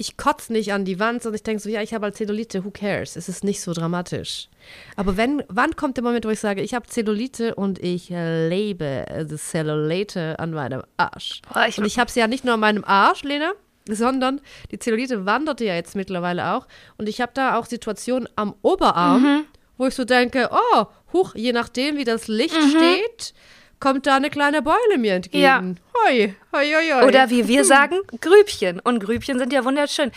ich 0.02 0.16
kotze 0.16 0.52
nicht 0.52 0.72
an 0.72 0.84
die 0.84 0.99
Wand, 0.99 1.22
sondern 1.22 1.37
ich 1.37 1.44
denke 1.44 1.62
so, 1.62 1.69
ja, 1.69 1.81
ich 1.81 1.94
habe 1.94 2.06
halt 2.06 2.16
Zellulite, 2.16 2.64
who 2.64 2.70
cares? 2.72 3.14
Es 3.14 3.28
ist 3.28 3.44
nicht 3.44 3.60
so 3.60 3.72
dramatisch. 3.72 4.49
Aber 4.96 5.16
wenn, 5.16 5.44
wann 5.49 5.76
kommt 5.76 5.96
der 5.96 6.02
Moment, 6.04 6.25
wo 6.25 6.31
ich 6.31 6.40
sage, 6.40 6.60
ich 6.60 6.75
habe 6.75 6.87
Zellulite 6.88 7.54
und 7.54 7.78
ich 7.78 8.10
äh, 8.10 8.49
lebe 8.49 9.06
die 9.31 9.37
Zellulite 9.37 10.38
an 10.40 10.50
meinem 10.52 10.82
Arsch? 10.96 11.40
Boah, 11.52 11.66
ich- 11.69 11.78
und 11.78 11.84
ich 11.84 11.99
habe 12.00 12.10
sie 12.10 12.19
ja 12.20 12.26
nicht 12.26 12.44
nur 12.44 12.54
an 12.54 12.60
meinem 12.60 12.84
Arsch, 12.84 13.22
Lena, 13.22 13.52
sondern 13.88 14.40
die 14.70 14.78
Zellulite 14.78 15.25
wanderte 15.25 15.64
ja 15.64 15.75
jetzt 15.75 15.94
mittlerweile 15.96 16.52
auch. 16.55 16.66
Und 16.98 17.08
ich 17.08 17.20
habe 17.20 17.32
da 17.34 17.56
auch 17.58 17.66
Situationen 17.66 18.28
am 18.37 18.55
Oberarm, 18.62 19.22
Mhm. 19.22 19.44
wo 19.78 19.87
ich 19.87 19.94
so 19.94 20.05
denke, 20.05 20.50
oh, 20.52 20.84
huch, 21.12 21.34
je 21.37 21.52
nachdem, 21.52 21.96
wie 21.96 22.05
das 22.05 22.26
Licht 22.28 22.55
Mhm. 22.60 22.70
steht, 22.70 23.34
kommt 23.82 24.06
da 24.06 24.17
eine 24.17 24.31
kleine 24.31 24.62
Beule 24.62 24.96
mir 24.96 25.14
entgegen. 25.14 25.43
Ja. 25.43 25.61
Hoi, 26.06 26.34
hoi, 26.52 26.73
hoi, 26.73 26.93
hoi. 26.93 27.06
Oder 27.06 27.29
wie 27.31 27.49
wir 27.49 27.64
sagen, 27.64 27.96
Grübchen. 28.20 28.79
Und 28.81 29.00
Grübchen 29.00 29.38
sind 29.38 29.52
ja 29.52 29.64
wunderschön. 29.64 30.12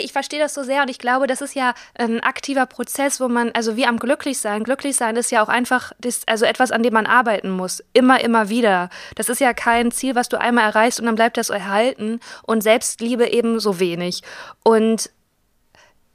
Ich 0.00 0.12
verstehe 0.12 0.40
das 0.40 0.54
so 0.54 0.64
sehr 0.64 0.82
und 0.82 0.88
ich 0.88 0.98
glaube, 0.98 1.28
das 1.28 1.42
ist 1.42 1.54
ja 1.54 1.74
ein 1.94 2.20
aktiver 2.20 2.66
Prozess, 2.66 3.20
wo 3.20 3.28
man, 3.28 3.52
also 3.52 3.76
wie 3.76 3.86
am 3.86 4.00
Glücklichsein. 4.00 4.64
Glücklichsein 4.64 5.14
ist 5.14 5.30
ja 5.30 5.44
auch 5.44 5.48
einfach, 5.48 5.92
das, 6.00 6.22
also 6.26 6.44
etwas, 6.44 6.72
an 6.72 6.82
dem 6.82 6.94
man 6.94 7.06
arbeiten 7.06 7.50
muss. 7.50 7.84
Immer, 7.92 8.20
immer 8.20 8.48
wieder. 8.48 8.88
Das 9.14 9.28
ist 9.28 9.40
ja 9.40 9.52
kein 9.52 9.92
Ziel, 9.92 10.16
was 10.16 10.28
du 10.28 10.40
einmal 10.40 10.64
erreichst 10.64 10.98
und 10.98 11.06
dann 11.06 11.14
bleibt 11.14 11.36
das 11.36 11.50
erhalten. 11.50 12.18
Und 12.42 12.62
Selbstliebe 12.62 13.30
ebenso 13.30 13.78
wenig. 13.78 14.22
Und 14.64 15.10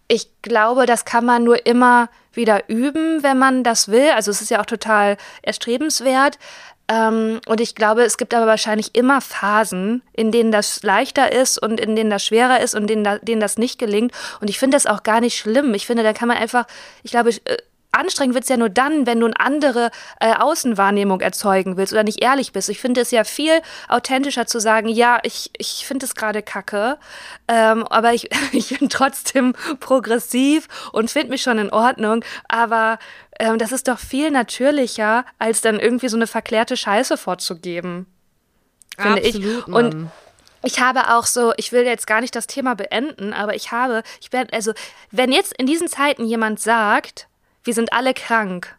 ich 0.09 0.27
glaube, 0.41 0.85
das 0.85 1.05
kann 1.05 1.23
man 1.23 1.45
nur 1.45 1.65
immer 1.65 2.09
wieder 2.33 2.69
üben, 2.69 3.23
wenn 3.23 3.37
man 3.37 3.63
das 3.63 3.87
will. 3.87 4.09
Also 4.11 4.31
es 4.31 4.41
ist 4.41 4.51
ja 4.51 4.59
auch 4.59 4.65
total 4.65 5.17
erstrebenswert. 5.41 6.37
Ähm, 6.91 7.39
und 7.45 7.61
ich 7.61 7.75
glaube, 7.75 8.03
es 8.03 8.17
gibt 8.17 8.33
aber 8.33 8.47
wahrscheinlich 8.47 8.95
immer 8.95 9.21
Phasen, 9.21 10.01
in 10.11 10.31
denen 10.31 10.51
das 10.51 10.83
leichter 10.83 11.31
ist 11.31 11.57
und 11.57 11.79
in 11.79 11.95
denen 11.95 12.09
das 12.09 12.25
schwerer 12.25 12.59
ist 12.59 12.75
und 12.75 12.87
denen, 12.87 13.19
denen 13.21 13.39
das 13.39 13.57
nicht 13.57 13.79
gelingt. 13.79 14.13
Und 14.41 14.49
ich 14.49 14.59
finde 14.59 14.75
das 14.75 14.87
auch 14.87 15.03
gar 15.03 15.21
nicht 15.21 15.37
schlimm. 15.37 15.73
Ich 15.73 15.85
finde, 15.85 16.03
da 16.03 16.11
kann 16.11 16.27
man 16.27 16.37
einfach, 16.37 16.65
ich 17.03 17.11
glaube, 17.11 17.29
äh, 17.29 17.57
anstrengend 17.91 18.35
wird 18.35 18.43
es 18.43 18.49
ja 18.49 18.57
nur 18.57 18.69
dann, 18.69 19.05
wenn 19.05 19.19
du 19.19 19.27
eine 19.27 19.39
andere 19.39 19.91
äh, 20.19 20.33
Außenwahrnehmung 20.33 21.21
erzeugen 21.21 21.77
willst 21.77 21.93
oder 21.93 22.03
nicht 22.03 22.21
ehrlich 22.21 22.51
bist. 22.51 22.69
Ich 22.69 22.79
finde 22.79 23.01
es 23.01 23.11
ja 23.11 23.23
viel 23.23 23.61
authentischer 23.87 24.45
zu 24.47 24.59
sagen, 24.59 24.87
ja, 24.87 25.19
ich, 25.23 25.51
ich 25.57 25.85
finde 25.85 26.05
es 26.05 26.15
gerade 26.15 26.41
kacke, 26.41 26.97
ähm, 27.47 27.85
aber 27.87 28.13
ich, 28.13 28.29
ich 28.51 28.77
bin 28.77 28.89
trotzdem 28.89 29.53
progressiv 29.79 30.67
und 30.91 31.11
finde 31.11 31.29
mich 31.29 31.41
schon 31.41 31.57
in 31.57 31.71
Ordnung. 31.71 32.23
Aber 32.47 32.99
ähm, 33.39 33.57
das 33.57 33.71
ist 33.71 33.87
doch 33.87 33.99
viel 33.99 34.31
natürlicher, 34.31 35.25
als 35.39 35.61
dann 35.61 35.79
irgendwie 35.79 36.09
so 36.09 36.17
eine 36.17 36.27
verklärte 36.27 36.77
Scheiße 36.77 37.17
vorzugeben. 37.17 38.07
Finde 38.97 39.21
ich. 39.21 39.35
Absolut, 39.35 39.67
Und 39.67 39.93
Mann. 39.93 40.11
ich 40.63 40.79
habe 40.79 41.15
auch 41.15 41.25
so, 41.25 41.53
ich 41.57 41.71
will 41.71 41.83
jetzt 41.83 42.07
gar 42.07 42.21
nicht 42.21 42.35
das 42.35 42.47
Thema 42.47 42.75
beenden, 42.75 43.33
aber 43.33 43.55
ich 43.55 43.71
habe, 43.71 44.03
ich 44.21 44.29
bin, 44.29 44.47
also, 44.51 44.73
wenn 45.09 45.31
jetzt 45.31 45.53
in 45.57 45.65
diesen 45.65 45.87
Zeiten 45.87 46.25
jemand 46.25 46.59
sagt, 46.59 47.27
wir 47.63 47.73
sind 47.73 47.93
alle 47.93 48.13
krank, 48.13 48.75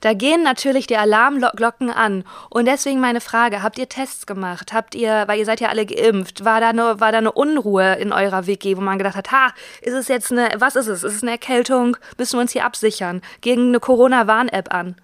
da 0.00 0.14
gehen 0.14 0.42
natürlich 0.42 0.86
die 0.86 0.96
Alarmglocken 0.96 1.90
an. 1.90 2.24
Und 2.50 2.66
deswegen 2.66 3.00
meine 3.00 3.20
Frage, 3.20 3.62
habt 3.62 3.78
ihr 3.78 3.88
Tests 3.88 4.26
gemacht? 4.26 4.72
Habt 4.72 4.94
ihr, 4.94 5.24
weil 5.26 5.38
ihr 5.38 5.44
seid 5.44 5.60
ja 5.60 5.68
alle 5.68 5.86
geimpft, 5.86 6.44
war 6.44 6.60
da 6.60 6.70
eine, 6.70 7.00
war 7.00 7.12
da 7.12 7.18
eine 7.18 7.32
Unruhe 7.32 7.94
in 7.94 8.12
eurer 8.12 8.46
WG, 8.46 8.76
wo 8.76 8.80
man 8.80 8.98
gedacht 8.98 9.16
hat, 9.16 9.32
ha, 9.32 9.52
ist 9.82 9.94
es 9.94 10.08
jetzt 10.08 10.32
eine, 10.32 10.50
was 10.58 10.76
ist 10.76 10.86
es? 10.86 11.02
Ist 11.02 11.14
es 11.14 11.22
eine 11.22 11.32
Erkältung? 11.32 11.96
Müssen 12.18 12.36
wir 12.36 12.40
uns 12.40 12.52
hier 12.52 12.64
absichern? 12.64 13.20
Gegen 13.40 13.68
eine 13.68 13.80
Corona-Warn-App 13.80 14.72
an? 14.72 14.96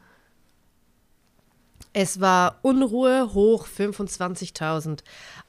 Es 1.92 2.21
war 2.21 2.59
Unruhe 2.62 3.35
hoch 3.35 3.66
25.000. 3.66 5.00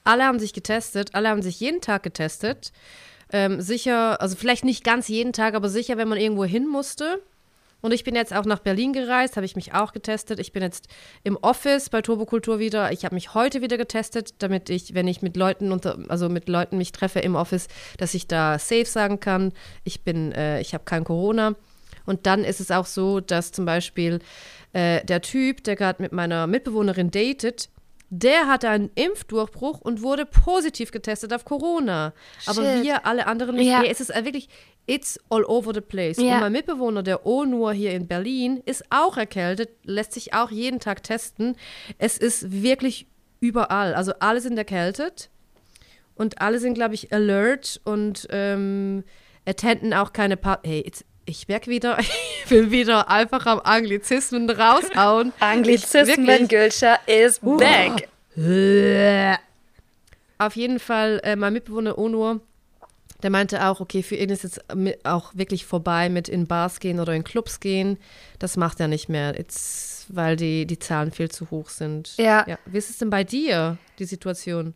Alle 0.03 0.25
haben 0.25 0.39
sich 0.39 0.53
getestet, 0.53 1.13
alle 1.13 1.29
haben 1.29 1.43
sich 1.43 1.59
jeden 1.59 1.81
Tag 1.81 2.01
getestet. 2.01 2.71
Ähm, 3.31 3.61
sicher, 3.61 4.19
also 4.19 4.35
vielleicht 4.35 4.65
nicht 4.65 4.83
ganz 4.83 5.07
jeden 5.07 5.33
Tag, 5.33 5.53
aber 5.53 5.69
sicher, 5.69 5.97
wenn 5.97 6.07
man 6.07 6.17
irgendwo 6.17 6.43
hin 6.43 6.67
musste. 6.67 7.21
Und 7.81 7.93
ich 7.93 8.03
bin 8.03 8.15
jetzt 8.15 8.33
auch 8.33 8.45
nach 8.45 8.59
Berlin 8.59 8.93
gereist, 8.93 9.35
habe 9.35 9.45
ich 9.45 9.55
mich 9.55 9.73
auch 9.73 9.91
getestet. 9.91 10.39
Ich 10.39 10.51
bin 10.51 10.61
jetzt 10.61 10.87
im 11.23 11.37
Office 11.41 11.89
bei 11.89 12.01
Turbokultur 12.01 12.59
wieder. 12.59 12.91
Ich 12.91 13.05
habe 13.05 13.15
mich 13.15 13.33
heute 13.33 13.61
wieder 13.61 13.77
getestet, 13.77 14.35
damit 14.39 14.69
ich, 14.69 14.93
wenn 14.93 15.07
ich 15.07 15.21
mit 15.21 15.35
Leuten 15.35 15.71
unter, 15.71 15.97
also 16.07 16.29
mit 16.29 16.47
Leuten 16.47 16.77
mich 16.77 16.91
treffe 16.91 17.19
im 17.19 17.35
Office, 17.35 17.67
dass 17.97 18.13
ich 18.13 18.27
da 18.27 18.59
safe 18.59 18.85
sagen 18.85 19.19
kann, 19.19 19.51
ich 19.83 20.03
bin, 20.03 20.31
äh, 20.31 20.61
ich 20.61 20.73
habe 20.73 20.83
kein 20.83 21.03
Corona. 21.03 21.55
Und 22.05 22.25
dann 22.25 22.43
ist 22.43 22.59
es 22.59 22.71
auch 22.71 22.85
so, 22.85 23.19
dass 23.19 23.51
zum 23.51 23.65
Beispiel 23.65 24.19
äh, 24.73 25.03
der 25.05 25.21
Typ, 25.21 25.63
der 25.63 25.75
gerade 25.75 26.01
mit 26.01 26.11
meiner 26.11 26.47
Mitbewohnerin 26.47 27.11
datet, 27.11 27.69
der 28.13 28.47
hatte 28.47 28.69
einen 28.69 28.91
Impfdurchbruch 28.95 29.79
und 29.79 30.01
wurde 30.01 30.25
positiv 30.25 30.91
getestet 30.91 31.33
auf 31.33 31.45
Corona. 31.45 32.13
Aber 32.45 32.61
Shit. 32.61 32.83
wir 32.83 33.05
alle 33.05 33.25
anderen 33.25 33.55
nicht. 33.55 33.69
Ja. 33.69 33.81
Nee, 33.81 33.89
es 33.89 34.01
ist 34.01 34.13
äh, 34.13 34.25
wirklich, 34.25 34.49
it's 34.91 35.17
all 35.29 35.45
over 35.45 35.73
the 35.73 35.81
place. 35.81 36.17
Ja. 36.17 36.35
Und 36.35 36.39
mein 36.41 36.51
Mitbewohner, 36.51 37.01
der 37.01 37.25
Onur 37.25 37.71
hier 37.71 37.91
in 37.91 38.07
Berlin, 38.07 38.61
ist 38.65 38.83
auch 38.89 39.15
erkältet, 39.15 39.69
lässt 39.83 40.11
sich 40.11 40.33
auch 40.33 40.51
jeden 40.51 40.79
Tag 40.81 41.01
testen. 41.03 41.55
Es 41.97 42.17
ist 42.17 42.61
wirklich 42.61 43.07
überall. 43.39 43.93
Also 43.93 44.11
alle 44.19 44.41
sind 44.41 44.57
erkältet 44.57 45.29
und 46.15 46.41
alle 46.41 46.59
sind, 46.59 46.73
glaube 46.73 46.95
ich, 46.95 47.13
alert 47.13 47.79
und 47.85 48.27
ähm, 48.31 49.05
attenden 49.45 49.93
auch 49.93 50.11
keine 50.11 50.35
Part. 50.35 50.67
Hey, 50.67 50.83
jetzt, 50.85 51.05
ich 51.25 51.47
merke 51.47 51.71
wieder, 51.71 51.97
ich 51.99 52.51
will 52.51 52.71
wieder 52.71 53.09
einfach 53.09 53.45
am 53.45 53.61
Anglizismen 53.63 54.49
raushauen. 54.49 55.31
Anglizismen, 55.39 56.49
Gülscher 56.49 56.99
is 57.07 57.39
back. 57.39 58.09
Auf 60.37 60.55
jeden 60.55 60.79
Fall, 60.79 61.21
äh, 61.23 61.37
mein 61.37 61.53
Mitbewohner 61.53 61.97
Onur, 61.97 62.41
der 63.23 63.29
meinte 63.29 63.65
auch, 63.65 63.79
okay, 63.79 64.03
für 64.03 64.15
ihn 64.15 64.29
ist 64.29 64.43
jetzt 64.43 64.61
auch 65.03 65.31
wirklich 65.35 65.65
vorbei 65.65 66.09
mit 66.09 66.29
in 66.29 66.47
Bars 66.47 66.79
gehen 66.79 66.99
oder 66.99 67.13
in 67.13 67.23
Clubs 67.23 67.59
gehen. 67.59 67.97
Das 68.39 68.57
macht 68.57 68.79
er 68.79 68.87
nicht 68.87 69.09
mehr, 69.09 69.35
jetzt, 69.37 70.05
weil 70.09 70.35
die, 70.35 70.65
die 70.65 70.79
Zahlen 70.79 71.11
viel 71.11 71.29
zu 71.29 71.51
hoch 71.51 71.69
sind. 71.69 72.15
Ja. 72.17 72.45
ja. 72.47 72.57
Wie 72.65 72.77
ist 72.77 72.89
es 72.89 72.97
denn 72.97 73.09
bei 73.09 73.23
dir, 73.23 73.77
die 73.99 74.05
Situation? 74.05 74.73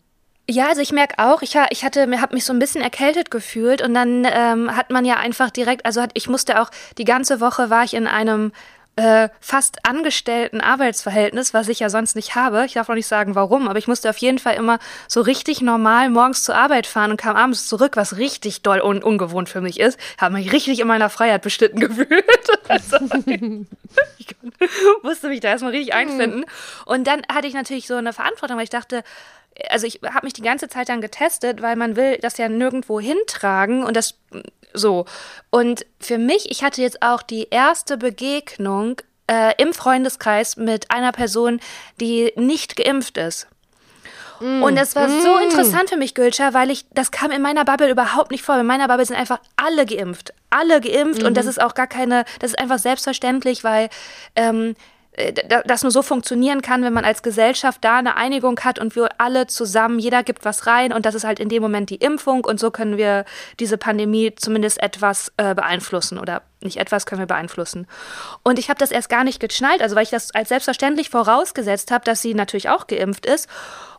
Ja, 0.47 0.67
also 0.67 0.81
ich 0.81 0.91
merke 0.91 1.15
auch, 1.17 1.41
ich, 1.41 1.57
ha- 1.57 1.65
ich 1.71 1.83
hatte, 1.83 2.05
mir 2.05 2.21
habe 2.21 2.35
mich 2.35 2.45
so 2.45 2.53
ein 2.53 2.59
bisschen 2.59 2.83
erkältet 2.83 3.31
gefühlt 3.31 3.81
und 3.81 3.95
dann 3.95 4.27
ähm, 4.31 4.75
hat 4.75 4.91
man 4.91 5.03
ja 5.03 5.15
einfach 5.17 5.49
direkt, 5.49 5.87
also 5.87 6.01
hat, 6.01 6.11
ich 6.13 6.29
musste 6.29 6.61
auch 6.61 6.69
die 6.99 7.03
ganze 7.03 7.39
Woche 7.39 7.71
war 7.71 7.83
ich 7.83 7.95
in 7.95 8.05
einem 8.05 8.51
äh, 8.97 9.29
fast 9.41 9.85
angestellten 9.85 10.61
Arbeitsverhältnis, 10.61 11.53
was 11.53 11.67
ich 11.67 11.79
ja 11.79 11.89
sonst 11.89 12.15
nicht 12.15 12.35
habe. 12.35 12.65
Ich 12.65 12.73
darf 12.73 12.89
auch 12.89 12.93
nicht 12.93 13.07
sagen, 13.07 13.35
warum, 13.35 13.67
aber 13.67 13.77
ich 13.77 13.87
musste 13.87 14.09
auf 14.09 14.17
jeden 14.17 14.39
Fall 14.39 14.55
immer 14.55 14.79
so 15.07 15.21
richtig 15.21 15.61
normal 15.61 16.09
morgens 16.09 16.43
zur 16.43 16.55
Arbeit 16.55 16.87
fahren 16.87 17.11
und 17.11 17.17
kam 17.17 17.35
abends 17.35 17.67
zurück, 17.67 17.97
was 17.97 18.17
richtig 18.17 18.61
doll 18.61 18.79
und 18.79 19.03
ungewohnt 19.03 19.49
für 19.49 19.61
mich 19.61 19.79
ist. 19.79 19.99
Habe 20.17 20.35
mich 20.35 20.53
richtig 20.53 20.79
in 20.79 20.87
meiner 20.87 21.09
Freiheit 21.09 21.41
beschnitten 21.41 21.79
gefühlt. 21.81 22.25
Also, 22.69 22.97
ich 24.17 24.35
musste 25.03 25.27
mich 25.27 25.41
da 25.41 25.49
erstmal 25.49 25.71
richtig 25.71 25.93
einfinden. 25.93 26.45
Und 26.85 27.05
dann 27.05 27.21
hatte 27.29 27.47
ich 27.47 27.53
natürlich 27.53 27.87
so 27.87 27.95
eine 27.95 28.13
Verantwortung, 28.13 28.57
weil 28.57 28.63
ich 28.63 28.69
dachte, 28.69 29.03
also 29.69 29.87
ich 29.87 29.99
habe 30.03 30.25
mich 30.25 30.33
die 30.33 30.41
ganze 30.41 30.67
Zeit 30.67 30.89
dann 30.89 31.01
getestet, 31.01 31.61
weil 31.61 31.75
man 31.75 31.95
will 31.95 32.17
das 32.21 32.37
ja 32.37 32.49
nirgendwo 32.49 32.99
hintragen 32.99 33.83
und 33.83 33.95
das 33.95 34.15
so. 34.75 35.05
Und 35.49 35.85
für 35.99 36.17
mich, 36.17 36.51
ich 36.51 36.63
hatte 36.63 36.81
jetzt 36.81 37.01
auch 37.01 37.21
die 37.21 37.47
erste 37.49 37.97
Begegnung 37.97 39.01
äh, 39.27 39.53
im 39.61 39.73
Freundeskreis 39.73 40.57
mit 40.57 40.91
einer 40.91 41.11
Person, 41.11 41.59
die 41.99 42.31
nicht 42.35 42.75
geimpft 42.75 43.17
ist. 43.17 43.47
Und 44.39 44.75
das 44.75 44.95
war 44.95 45.07
so 45.09 45.37
interessant 45.37 45.89
für 45.89 45.97
mich, 45.97 46.13
Gülscha, 46.13 46.53
weil 46.53 46.69
ich, 46.69 46.85
das 46.93 47.11
kam 47.11 47.31
in 47.31 47.41
meiner 47.41 47.63
Bubble 47.63 47.89
überhaupt 47.89 48.31
nicht 48.31 48.43
vor. 48.43 48.59
In 48.59 48.65
meiner 48.65 48.87
Bubble 48.87 49.05
sind 49.05 49.15
einfach 49.15 49.39
alle 49.55 49.85
geimpft. 49.85 50.33
Alle 50.49 50.81
geimpft. 50.81 51.23
Und 51.23 51.37
das 51.37 51.45
ist 51.45 51.61
auch 51.61 51.73
gar 51.73 51.87
keine, 51.87 52.25
das 52.39 52.51
ist 52.51 52.59
einfach 52.59 52.79
selbstverständlich, 52.79 53.63
weil 53.63 53.89
ähm, 54.35 54.71
äh, 54.71 54.75
das 55.65 55.83
nur 55.83 55.91
so 55.91 56.01
funktionieren 56.01 56.61
kann, 56.61 56.83
wenn 56.83 56.93
man 56.93 57.05
als 57.05 57.23
Gesellschaft 57.23 57.83
da 57.83 57.97
eine 57.97 58.17
Einigung 58.17 58.59
hat 58.61 58.79
und 58.79 58.95
wir 58.95 59.09
alle 59.17 59.47
zusammen, 59.47 59.99
jeder 59.99 60.23
gibt 60.23 60.43
was 60.43 60.67
rein 60.67 60.91
und 60.91 61.05
das 61.05 61.15
ist 61.15 61.23
halt 61.23 61.39
in 61.39 61.49
dem 61.49 61.61
Moment 61.61 61.89
die 61.89 61.95
Impfung 61.95 62.43
und 62.43 62.59
so 62.59 62.71
können 62.71 62.97
wir 62.97 63.25
diese 63.59 63.77
Pandemie 63.77 64.33
zumindest 64.35 64.81
etwas 64.81 65.31
äh, 65.37 65.55
beeinflussen 65.55 66.19
oder 66.19 66.41
nicht 66.61 66.77
etwas 66.77 67.05
können 67.05 67.21
wir 67.21 67.27
beeinflussen. 67.27 67.87
Und 68.43 68.59
ich 68.59 68.69
habe 68.69 68.79
das 68.79 68.91
erst 68.91 69.09
gar 69.09 69.23
nicht 69.23 69.39
geschnallt, 69.39 69.81
also 69.81 69.95
weil 69.95 70.03
ich 70.03 70.09
das 70.09 70.31
als 70.31 70.49
selbstverständlich 70.49 71.09
vorausgesetzt 71.09 71.91
habe, 71.91 72.03
dass 72.03 72.21
sie 72.21 72.33
natürlich 72.33 72.69
auch 72.69 72.87
geimpft 72.87 73.25
ist. 73.25 73.47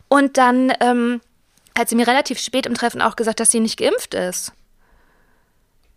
Und 0.09 0.37
dann 0.37 0.73
ähm, 0.81 1.21
hat 1.79 1.89
sie 1.89 1.97
mir 1.97 2.07
relativ 2.07 2.39
spät 2.39 2.67
im 2.67 2.75
Treffen 2.75 3.01
auch 3.01 3.17
gesagt, 3.17 3.41
dass 3.41 3.51
sie 3.51 3.61
nicht 3.61 3.79
geimpft 3.79 4.15
ist. 4.15 4.53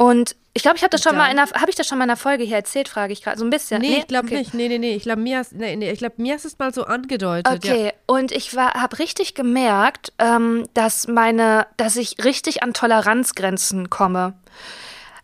Und 0.01 0.38
ich 0.53 0.62
glaube, 0.63 0.77
ich 0.77 0.84
habe 0.84 0.91
das 0.91 1.03
schon 1.03 1.12
Dann- 1.12 1.18
mal 1.25 1.32
in 1.32 1.38
einer, 1.38 1.51
habe 1.51 1.70
ich 1.70 1.75
das 1.75 1.86
schon 1.86 1.98
mal 1.98 2.06
in 2.06 2.10
einer 2.10 2.18
Folge 2.18 2.46
hier 2.46 2.56
erzählt, 2.56 2.88
frage 2.88 3.12
ich 3.12 3.22
gerade 3.22 3.38
so 3.38 3.44
ein 3.44 3.50
bisschen. 3.50 3.82
Nee, 3.82 3.98
ich 4.00 4.08
glaube 4.08 4.27
Okay. 4.27 4.38
nicht. 4.39 4.53
Nee, 4.53 4.70
nee, 4.70 4.77
nee. 4.77 4.96
Ich 4.96 5.03
glaube, 5.03 5.22
mir, 5.22 5.39
hast- 5.39 5.51
nee, 5.53 5.75
nee, 5.75 5.91
ich 5.91 6.00
mir 6.18 6.34
hast 6.36 6.46
es 6.46 6.58
mal 6.58 6.74
so 6.74 6.86
angedeutet. 6.86 7.65
Ja. 7.65 7.74
Okay, 7.74 7.94
und 8.08 8.32
ich 8.32 8.56
habe 8.56 8.98
richtig 8.98 9.36
gemerkt, 9.36 10.13
ähm, 10.18 10.68
dass 10.74 11.08
meine, 11.10 11.68
dass 11.75 11.98
ich 11.98 12.24
richtig 12.24 12.63
an 12.63 12.74
Toleranzgrenzen 12.74 13.89
komme, 13.89 14.36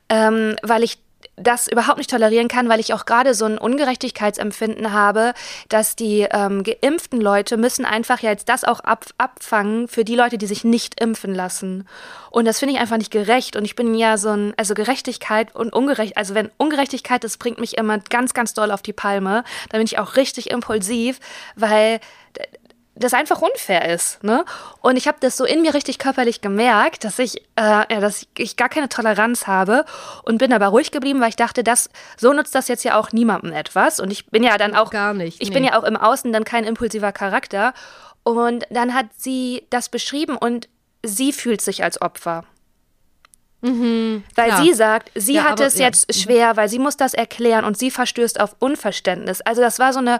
ähm, 0.10 0.58
weil 0.62 0.84
ich 0.84 1.00
das 1.38 1.68
überhaupt 1.68 1.98
nicht 1.98 2.10
tolerieren 2.10 2.48
kann, 2.48 2.70
weil 2.70 2.80
ich 2.80 2.94
auch 2.94 3.06
gerade 3.06 3.34
so 3.34 3.46
ein 3.46 3.58
Ungerechtigkeitsempfinden 3.58 4.94
habe, 4.94 5.34
dass 5.70 5.96
die 5.96 6.28
ähm, 6.32 6.64
geimpften 6.64 7.20
Leute 7.20 7.58
müssen 7.58 7.86
einfach 7.86 8.22
ja 8.22 8.32
jetzt 8.32 8.50
das 8.50 8.64
auch 8.64 8.80
ab, 8.80 9.06
abfangen 9.18 9.88
für 9.88 10.06
die 10.06 10.16
Leute, 10.16 10.38
die 10.38 10.46
sich 10.46 10.64
nicht 10.64 11.00
impfen 11.02 11.36
lassen. 11.36 11.88
Und 12.32 12.46
das 12.46 12.60
finde 12.60 12.76
ich 12.76 12.82
einfach 12.82 12.98
nicht 12.98 13.12
gerecht. 13.12 13.56
Und 13.56 13.66
ich 13.66 13.76
bin 13.76 13.96
ja 13.96 14.18
so 14.18 14.30
ein, 14.30 14.54
also 14.58 14.74
Gerechtigkeit 14.74 15.54
und 15.56 15.74
Ungerecht, 15.74 16.18
also 16.18 16.36
wenn 16.36 16.52
Ungerechtigkeit, 16.58 17.24
das 17.24 17.38
bringt 17.38 17.60
mich 17.60 17.78
immer 17.78 18.00
ganz, 18.00 18.34
ganz 18.34 18.54
doll 18.54 18.72
auf 18.72 18.82
die 18.82 18.94
Palme, 18.94 19.44
dann 19.70 19.80
bin 19.80 19.86
ich 19.86 20.00
auch 20.00 20.16
richtig 20.16 20.52
impulsiv, 20.52 21.20
weil 21.56 22.00
das 22.96 23.14
einfach 23.14 23.42
unfair 23.42 23.90
ist. 23.90 24.24
Ne? 24.24 24.46
Und 24.82 24.96
ich 24.96 25.08
habe 25.08 25.18
das 25.20 25.36
so 25.38 25.46
in 25.46 25.62
mir 25.62 25.74
richtig 25.74 26.00
körperlich 26.00 26.42
gemerkt, 26.42 27.04
dass 27.04 27.20
ich, 27.20 27.42
äh, 27.56 27.62
ja, 27.62 28.00
dass 28.00 28.26
ich 28.38 28.56
gar 28.56 28.70
keine 28.70 28.90
Toleranz 28.90 29.48
habe 29.48 29.86
und 30.24 30.38
bin 30.38 30.54
aber 30.54 30.68
ruhig 30.68 30.92
geblieben, 30.92 31.20
weil 31.20 31.30
ich 31.30 31.36
dachte, 31.36 31.64
das, 31.64 31.90
so 32.18 32.32
nutzt 32.34 32.56
das 32.56 32.68
jetzt 32.68 32.84
ja 32.84 32.98
auch 32.98 33.12
niemandem 33.12 33.52
etwas. 33.52 34.00
Und 34.00 34.12
ich 34.12 34.28
bin 34.28 34.44
ja 34.44 34.58
dann 34.58 34.76
auch 34.76 34.92
Gar 34.92 35.14
nicht, 35.14 35.42
Ich 35.42 35.50
nee. 35.50 35.56
bin 35.56 35.64
ja 35.66 35.78
auch 35.78 35.84
im 35.84 35.98
Außen 35.98 36.32
dann 36.32 36.46
kein 36.46 36.64
impulsiver 36.64 37.12
Charakter. 37.12 37.74
Und 38.24 38.66
dann 38.70 38.94
hat 38.94 39.08
sie 39.18 39.68
das 39.70 39.90
beschrieben 39.90 40.38
und 40.38 40.70
sie 41.04 41.34
fühlt 41.34 41.62
sich 41.62 41.84
als 41.84 42.02
Opfer. 42.02 42.46
Weil 43.66 43.72
Mhm, 43.72 44.24
klar. 44.36 44.64
sie 44.64 44.74
sagt, 44.74 45.12
sie 45.16 45.34
Ja, 45.34 45.44
hat 45.46 45.54
aber- 45.54 45.66
es 45.66 45.78
ja. 45.78 45.86
jetzt 45.88 46.14
schwer, 46.14 46.56
weil 46.56 46.70
sie 46.70 46.80
muss 46.80 46.98
das 46.98 47.14
erklären 47.14 47.66
und 47.66 47.78
sie 47.78 47.90
verstößt 47.90 48.40
auf 48.40 48.56
Unverständnis. 48.60 49.42
Also 49.42 49.62
das 49.62 49.80
war 49.80 49.92
so 49.94 50.00
eine 50.00 50.20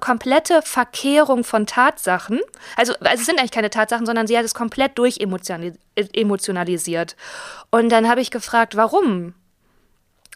komplette 0.00 0.62
Verkehrung 0.62 1.44
von 1.44 1.66
Tatsachen. 1.66 2.40
Also, 2.76 2.94
also 3.00 3.20
es 3.20 3.26
sind 3.26 3.38
eigentlich 3.38 3.50
keine 3.50 3.70
Tatsachen, 3.70 4.06
sondern 4.06 4.26
sie 4.26 4.38
hat 4.38 4.44
es 4.44 4.54
komplett 4.54 4.96
durchemotionalisiert. 4.98 7.16
Und 7.70 7.88
dann 7.90 8.08
habe 8.08 8.20
ich 8.20 8.30
gefragt, 8.30 8.76
warum? 8.76 9.34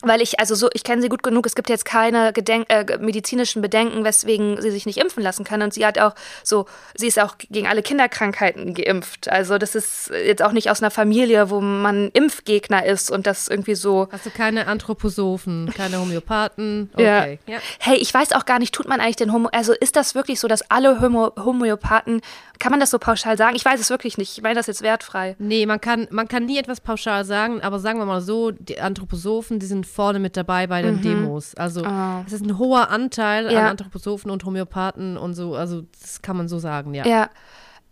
Weil 0.03 0.21
ich, 0.21 0.41
also 0.41 0.55
so, 0.55 0.69
ich 0.75 0.85
kenne 0.85 1.01
sie 1.01 1.09
gut 1.09 1.23
genug, 1.23 1.47
es 1.47 1.55
gibt 1.55 1.69
jetzt 1.69 1.85
keine 1.85 2.33
Gedenk 2.33 2.67
äh, 2.69 2.99
medizinischen 2.99 3.63
Bedenken, 3.63 4.05
weswegen 4.05 4.61
sie 4.61 4.71
sich 4.71 4.87
nicht 4.87 4.99
impfen 4.99 5.23
lassen 5.23 5.45
kann. 5.45 5.63
Und 5.63 5.73
sie 5.73 5.87
hat 5.87 5.99
auch 5.99 6.15
so, 6.43 6.67
sie 6.95 7.07
ist 7.07 7.21
auch 7.21 7.37
gegen 7.39 7.67
alle 7.67 7.83
Kinderkrankheiten 7.83 8.75
geimpft. 8.75 9.31
Also 9.31 9.59
das 9.59 9.75
ist 9.75 10.11
jetzt 10.11 10.43
auch 10.43 10.53
nicht 10.53 10.71
aus 10.71 10.83
einer 10.83 10.91
Familie, 10.91 11.51
wo 11.51 11.61
man 11.61 12.11
Impfgegner 12.13 12.85
ist 12.85 13.11
und 13.11 13.27
das 13.27 13.49
irgendwie 13.49 13.75
so. 13.75 14.09
Hast 14.11 14.27
du 14.27 14.31
keine 14.31 14.67
Anthroposophen, 14.67 15.73
keine 15.75 15.99
Homöopathen? 16.01 16.91
Okay. 17.03 17.39
Ja. 17.47 17.59
Hey, 17.79 17.97
ich 17.97 18.13
weiß 18.13 18.33
auch 18.33 18.45
gar 18.45 18.59
nicht, 18.59 18.75
tut 18.75 18.89
man 18.89 19.01
eigentlich 19.01 19.17
den 19.17 19.33
Homo, 19.33 19.49
also 19.53 19.73
ist 19.73 19.97
das 19.97 20.15
wirklich 20.15 20.41
so, 20.41 20.49
dass 20.49 20.71
alle 20.71 21.01
Homo 21.01 21.33
Homöopathen, 21.37 22.21
kann 22.63 22.71
man 22.71 22.79
das 22.79 22.91
so 22.91 23.01
pauschal 23.01 23.37
sagen? 23.37 23.57
Ich 23.57 23.65
weiß 23.65 23.81
es 23.81 23.91
wirklich 23.91 24.19
nicht. 24.19 24.39
Ich 24.39 24.43
meine 24.43 24.55
das 24.55 24.69
jetzt 24.69 24.83
wertfrei. 24.83 25.35
Nee, 25.41 25.67
man 25.67 25.81
kann, 25.81 26.07
man 26.13 26.29
kann 26.29 26.45
nie 26.45 26.59
etwas 26.59 26.81
pauschal 26.81 27.25
sagen, 27.25 27.61
aber 27.61 27.81
sagen 27.81 27.99
wir 27.99 28.07
mal 28.07 28.21
so, 28.21 28.53
die 28.53 28.79
Anthroposophen, 28.81 29.59
die 29.59 29.67
sind 29.67 29.85
vorne 29.85 30.21
mit 30.21 30.37
dabei 30.37 30.69
bei 30.69 30.81
den 30.81 31.03
Demos. 31.03 31.57
Also 31.57 31.85
es 32.25 32.33
ist 32.33 32.45
ein 32.45 32.59
hoher 32.59 32.89
Anteil 32.89 33.49
an 33.49 33.53
Ja. 33.53 33.69
Anthroposophen 33.69 34.31
und 34.31 34.45
Homöopathen 34.45 35.17
und 35.17 35.35
so, 35.35 35.57
also 35.57 35.83
das 36.01 36.23
kann 36.23 36.37
man 36.37 36.47
so 36.47 36.61
sagen, 36.61 36.95
ja. 36.95 37.05
Ja. 37.05 37.31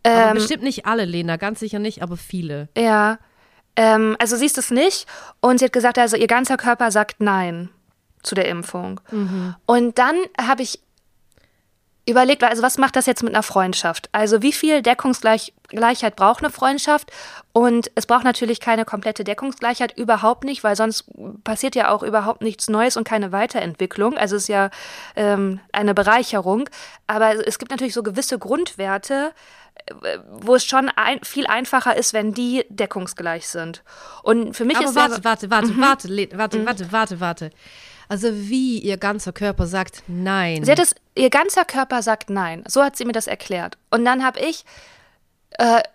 aber 0.06 0.28
Ähm, 0.28 0.34
bestimmt 0.34 0.62
nicht 0.62 0.86
alle, 0.86 1.04
Lena, 1.04 1.36
ganz 1.36 1.58
sicher 1.58 1.80
nicht, 1.80 2.04
aber 2.04 2.16
viele. 2.16 2.68
Ja. 2.78 3.18
Ähm, 3.74 4.14
also 4.20 4.36
sie 4.36 4.46
ist 4.46 4.56
es 4.56 4.70
nicht. 4.70 5.08
Und 5.40 5.58
sie 5.58 5.64
hat 5.64 5.72
gesagt, 5.72 5.98
also 5.98 6.16
ihr 6.16 6.28
ganzer 6.28 6.56
Körper 6.56 6.92
sagt 6.92 7.20
Nein 7.20 7.70
zu 8.22 8.36
der 8.36 8.46
Impfung. 8.46 9.00
Und 9.66 9.98
dann 9.98 10.14
habe 10.40 10.62
ich 10.62 10.78
überlegt, 12.10 12.42
also 12.44 12.62
was 12.62 12.78
macht 12.78 12.96
das 12.96 13.06
jetzt 13.06 13.22
mit 13.22 13.34
einer 13.34 13.42
Freundschaft? 13.42 14.08
Also 14.12 14.42
wie 14.42 14.52
viel 14.52 14.82
Deckungsgleichheit 14.82 16.16
braucht 16.16 16.42
eine 16.42 16.52
Freundschaft? 16.52 17.10
Und 17.52 17.90
es 17.94 18.06
braucht 18.06 18.24
natürlich 18.24 18.60
keine 18.60 18.84
komplette 18.84 19.24
Deckungsgleichheit, 19.24 19.96
überhaupt 19.96 20.44
nicht, 20.44 20.62
weil 20.64 20.76
sonst 20.76 21.04
passiert 21.44 21.74
ja 21.74 21.90
auch 21.90 22.02
überhaupt 22.02 22.42
nichts 22.42 22.68
Neues 22.68 22.96
und 22.96 23.04
keine 23.04 23.32
Weiterentwicklung. 23.32 24.16
Also 24.16 24.36
es 24.36 24.42
ist 24.42 24.48
ja 24.48 24.70
ähm, 25.16 25.60
eine 25.72 25.94
Bereicherung. 25.94 26.68
Aber 27.06 27.46
es 27.46 27.58
gibt 27.58 27.70
natürlich 27.70 27.94
so 27.94 28.02
gewisse 28.02 28.38
Grundwerte, 28.38 29.32
äh, 29.86 30.18
wo 30.32 30.54
es 30.54 30.64
schon 30.64 30.90
ein, 30.94 31.20
viel 31.24 31.46
einfacher 31.46 31.96
ist, 31.96 32.12
wenn 32.12 32.32
die 32.34 32.64
deckungsgleich 32.68 33.48
sind. 33.48 33.82
Und 34.22 34.54
für 34.54 34.64
mich 34.64 34.76
Aber 34.76 34.86
ist 34.86 34.94
warte, 34.94 35.24
warte, 35.24 35.50
warte, 35.50 35.68
Mhm. 35.72 35.80
warte, 35.80 36.08
Le- 36.08 36.28
warte, 36.34 36.64
warte, 36.66 36.92
warte, 36.92 37.20
warte. 37.20 37.50
Also 38.10 38.28
wie 38.32 38.78
ihr 38.80 38.96
ganzer 38.96 39.32
Körper 39.32 39.66
sagt 39.68 40.02
nein. 40.08 40.64
Sie 40.64 40.70
hat 40.72 40.80
es, 40.80 40.96
ihr 41.14 41.30
ganzer 41.30 41.64
Körper 41.64 42.02
sagt 42.02 42.28
nein. 42.28 42.64
So 42.66 42.82
hat 42.82 42.96
sie 42.96 43.04
mir 43.04 43.12
das 43.12 43.28
erklärt. 43.28 43.78
Und 43.90 44.04
dann 44.04 44.24
habe 44.24 44.40
ich, 44.40 44.64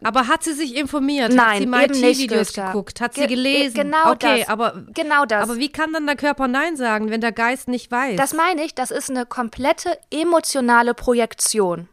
aber 0.02 0.28
hat 0.28 0.44
sie 0.44 0.54
sich 0.54 0.76
informiert? 0.78 1.30
hat 1.32 1.36
Nein, 1.36 1.58
sie 1.58 1.84
eben 1.84 2.00
nicht, 2.02 2.20
Videos 2.20 2.54
geguckt? 2.54 3.02
Hat 3.02 3.16
Ge- 3.16 3.24
sie 3.24 3.36
gelesen? 3.36 3.74
genau 3.76 4.12
okay, 4.12 4.40
das. 4.40 4.50
aber 4.50 4.84
Genau 4.94 5.26
das. 5.26 5.44
Aber 5.44 5.58
wie 5.58 5.70
kann 5.70 5.92
dann 5.92 6.06
der 6.06 6.16
Körper 6.16 6.48
nein 6.48 6.78
sagen, 6.78 7.10
wenn 7.10 7.20
der 7.22 7.32
Geist 7.32 7.68
nicht 7.68 7.92
weiß? 7.92 8.16
das 8.18 8.34
meine 8.34 8.64
ich, 8.64 8.76
das 8.76 8.92
ist 8.92 9.10
eine 9.10 9.26
komplette 9.26 9.98
emotionale 10.12 10.94
Projektion. 10.94 11.90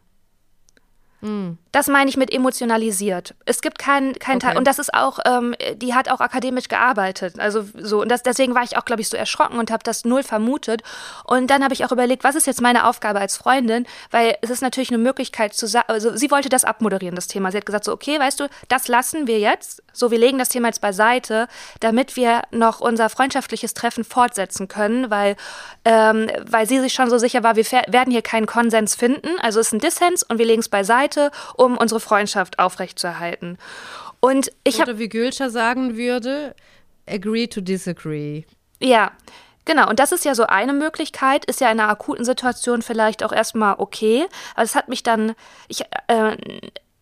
Das 1.71 1.87
meine 1.87 2.09
ich 2.09 2.17
mit 2.17 2.33
emotionalisiert. 2.33 3.33
Es 3.45 3.61
gibt 3.61 3.79
keinen 3.79 4.13
kein 4.19 4.37
Okay. 4.37 4.47
Teil. 4.47 4.57
Und 4.57 4.67
das 4.67 4.77
ist 4.77 4.93
auch, 4.93 5.19
ähm, 5.25 5.55
die 5.75 5.93
hat 5.93 6.09
auch 6.09 6.19
akademisch 6.19 6.67
gearbeitet. 6.67 7.39
Also 7.39 7.65
so. 7.75 8.01
Und 8.01 8.09
das, 8.09 8.23
deswegen 8.23 8.53
war 8.55 8.63
ich 8.63 8.77
auch, 8.77 8.85
glaube 8.85 9.01
ich, 9.01 9.09
so 9.09 9.15
erschrocken 9.15 9.57
und 9.57 9.71
habe 9.71 9.83
das 9.83 10.03
null 10.05 10.23
vermutet. 10.23 10.83
Und 11.23 11.49
dann 11.49 11.63
habe 11.63 11.73
ich 11.73 11.85
auch 11.85 11.91
überlegt, 11.91 12.23
was 12.23 12.35
ist 12.35 12.45
jetzt 12.45 12.61
meine 12.61 12.85
Aufgabe 12.87 13.19
als 13.19 13.37
Freundin? 13.37 13.87
Weil 14.11 14.35
es 14.41 14.49
ist 14.49 14.61
natürlich 14.61 14.89
eine 14.89 14.97
Möglichkeit 14.97 15.53
zu 15.53 15.65
sagen, 15.65 15.85
also 15.87 16.15
sie 16.15 16.29
wollte 16.29 16.49
das 16.49 16.65
abmoderieren, 16.65 17.15
das 17.15 17.27
Thema. 17.27 17.51
Sie 17.51 17.57
hat 17.57 17.65
gesagt, 17.65 17.85
so, 17.85 17.93
okay, 17.93 18.19
weißt 18.19 18.41
du, 18.41 18.49
das 18.67 18.87
lassen 18.89 19.27
wir 19.27 19.39
jetzt. 19.39 19.81
So, 19.93 20.11
wir 20.11 20.19
legen 20.19 20.37
das 20.37 20.49
Thema 20.49 20.67
jetzt 20.67 20.81
beiseite, 20.81 21.47
damit 21.79 22.17
wir 22.17 22.41
noch 22.51 22.81
unser 22.81 23.09
freundschaftliches 23.09 23.73
Treffen 23.73 24.03
fortsetzen 24.03 24.67
können, 24.67 25.09
weil, 25.09 25.37
ähm, 25.85 26.29
weil 26.45 26.67
sie 26.67 26.79
sich 26.79 26.93
schon 26.93 27.09
so 27.09 27.17
sicher 27.17 27.43
war, 27.43 27.55
wir 27.55 27.65
werden 27.87 28.11
hier 28.11 28.21
keinen 28.21 28.45
Konsens 28.45 28.95
finden. 28.95 29.29
Also 29.41 29.59
es 29.59 29.67
ist 29.67 29.73
ein 29.73 29.79
Dissens 29.79 30.23
und 30.23 30.37
wir 30.37 30.45
legen 30.45 30.59
es 30.59 30.69
beiseite, 30.69 31.12
um 31.55 31.77
unsere 31.77 31.99
Freundschaft 31.99 32.59
aufrechtzuerhalten. 32.59 33.57
Und 34.19 34.51
ich 34.63 34.79
habe 34.79 34.91
Oder 34.91 34.99
wie 34.99 35.09
Gülscher 35.09 35.49
sagen 35.49 35.97
würde, 35.97 36.55
agree 37.09 37.47
to 37.47 37.61
disagree. 37.61 38.43
Ja, 38.79 39.11
genau. 39.65 39.89
Und 39.89 39.99
das 39.99 40.11
ist 40.11 40.25
ja 40.25 40.35
so 40.35 40.45
eine 40.45 40.73
Möglichkeit, 40.73 41.45
ist 41.45 41.61
ja 41.61 41.71
in 41.71 41.79
einer 41.79 41.89
akuten 41.89 42.25
Situation 42.25 42.81
vielleicht 42.81 43.23
auch 43.23 43.31
erstmal 43.31 43.75
okay. 43.77 44.25
Aber 44.55 44.63
es 44.63 44.75
hat 44.75 44.87
mich 44.87 45.03
dann 45.03 45.33
ich, 45.67 45.81
äh, 46.07 46.37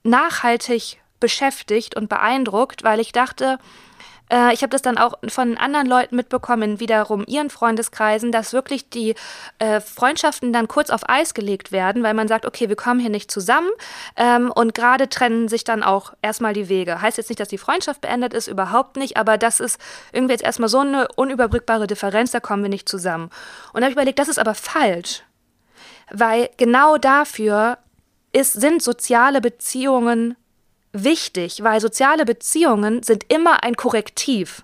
nachhaltig 0.03 0.99
beschäftigt 1.19 1.95
und 1.95 2.09
beeindruckt, 2.09 2.83
weil 2.83 2.99
ich 2.99 3.11
dachte, 3.11 3.59
äh, 4.31 4.53
ich 4.53 4.61
habe 4.61 4.69
das 4.69 4.81
dann 4.81 4.97
auch 4.97 5.13
von 5.27 5.57
anderen 5.57 5.87
Leuten 5.87 6.15
mitbekommen, 6.15 6.79
wiederum 6.79 7.23
ihren 7.27 7.49
Freundeskreisen, 7.49 8.31
dass 8.31 8.53
wirklich 8.53 8.89
die 8.89 9.15
äh, 9.59 9.81
Freundschaften 9.81 10.53
dann 10.53 10.67
kurz 10.67 10.89
auf 10.89 11.07
Eis 11.07 11.33
gelegt 11.33 11.71
werden, 11.71 12.01
weil 12.01 12.13
man 12.13 12.27
sagt, 12.27 12.45
okay, 12.45 12.69
wir 12.69 12.75
kommen 12.75 12.99
hier 12.99 13.09
nicht 13.09 13.29
zusammen 13.29 13.69
ähm, 14.15 14.51
und 14.51 14.73
gerade 14.73 15.09
trennen 15.09 15.49
sich 15.49 15.63
dann 15.63 15.83
auch 15.83 16.13
erstmal 16.21 16.53
die 16.53 16.69
Wege. 16.69 17.01
Heißt 17.01 17.17
jetzt 17.17 17.29
nicht, 17.29 17.39
dass 17.39 17.49
die 17.49 17.57
Freundschaft 17.57 18.01
beendet 18.01 18.33
ist, 18.33 18.47
überhaupt 18.47 18.95
nicht, 18.95 19.17
aber 19.17 19.37
das 19.37 19.59
ist 19.59 19.79
irgendwie 20.13 20.33
jetzt 20.33 20.43
erstmal 20.43 20.69
so 20.69 20.79
eine 20.79 21.07
unüberbrückbare 21.15 21.87
Differenz, 21.87 22.31
da 22.31 22.39
kommen 22.39 22.63
wir 22.63 22.69
nicht 22.69 22.87
zusammen. 22.87 23.29
Und 23.73 23.81
da 23.81 23.85
habe 23.85 23.91
ich 23.91 23.95
überlegt, 23.95 24.19
das 24.19 24.29
ist 24.29 24.39
aber 24.39 24.55
falsch, 24.55 25.23
weil 26.09 26.49
genau 26.57 26.97
dafür 26.97 27.77
ist, 28.31 28.53
sind 28.53 28.81
soziale 28.81 29.41
Beziehungen 29.41 30.35
wichtig, 30.93 31.63
weil 31.63 31.79
soziale 31.79 32.25
Beziehungen 32.25 33.03
sind 33.03 33.25
immer 33.31 33.63
ein 33.63 33.75
Korrektiv. 33.75 34.63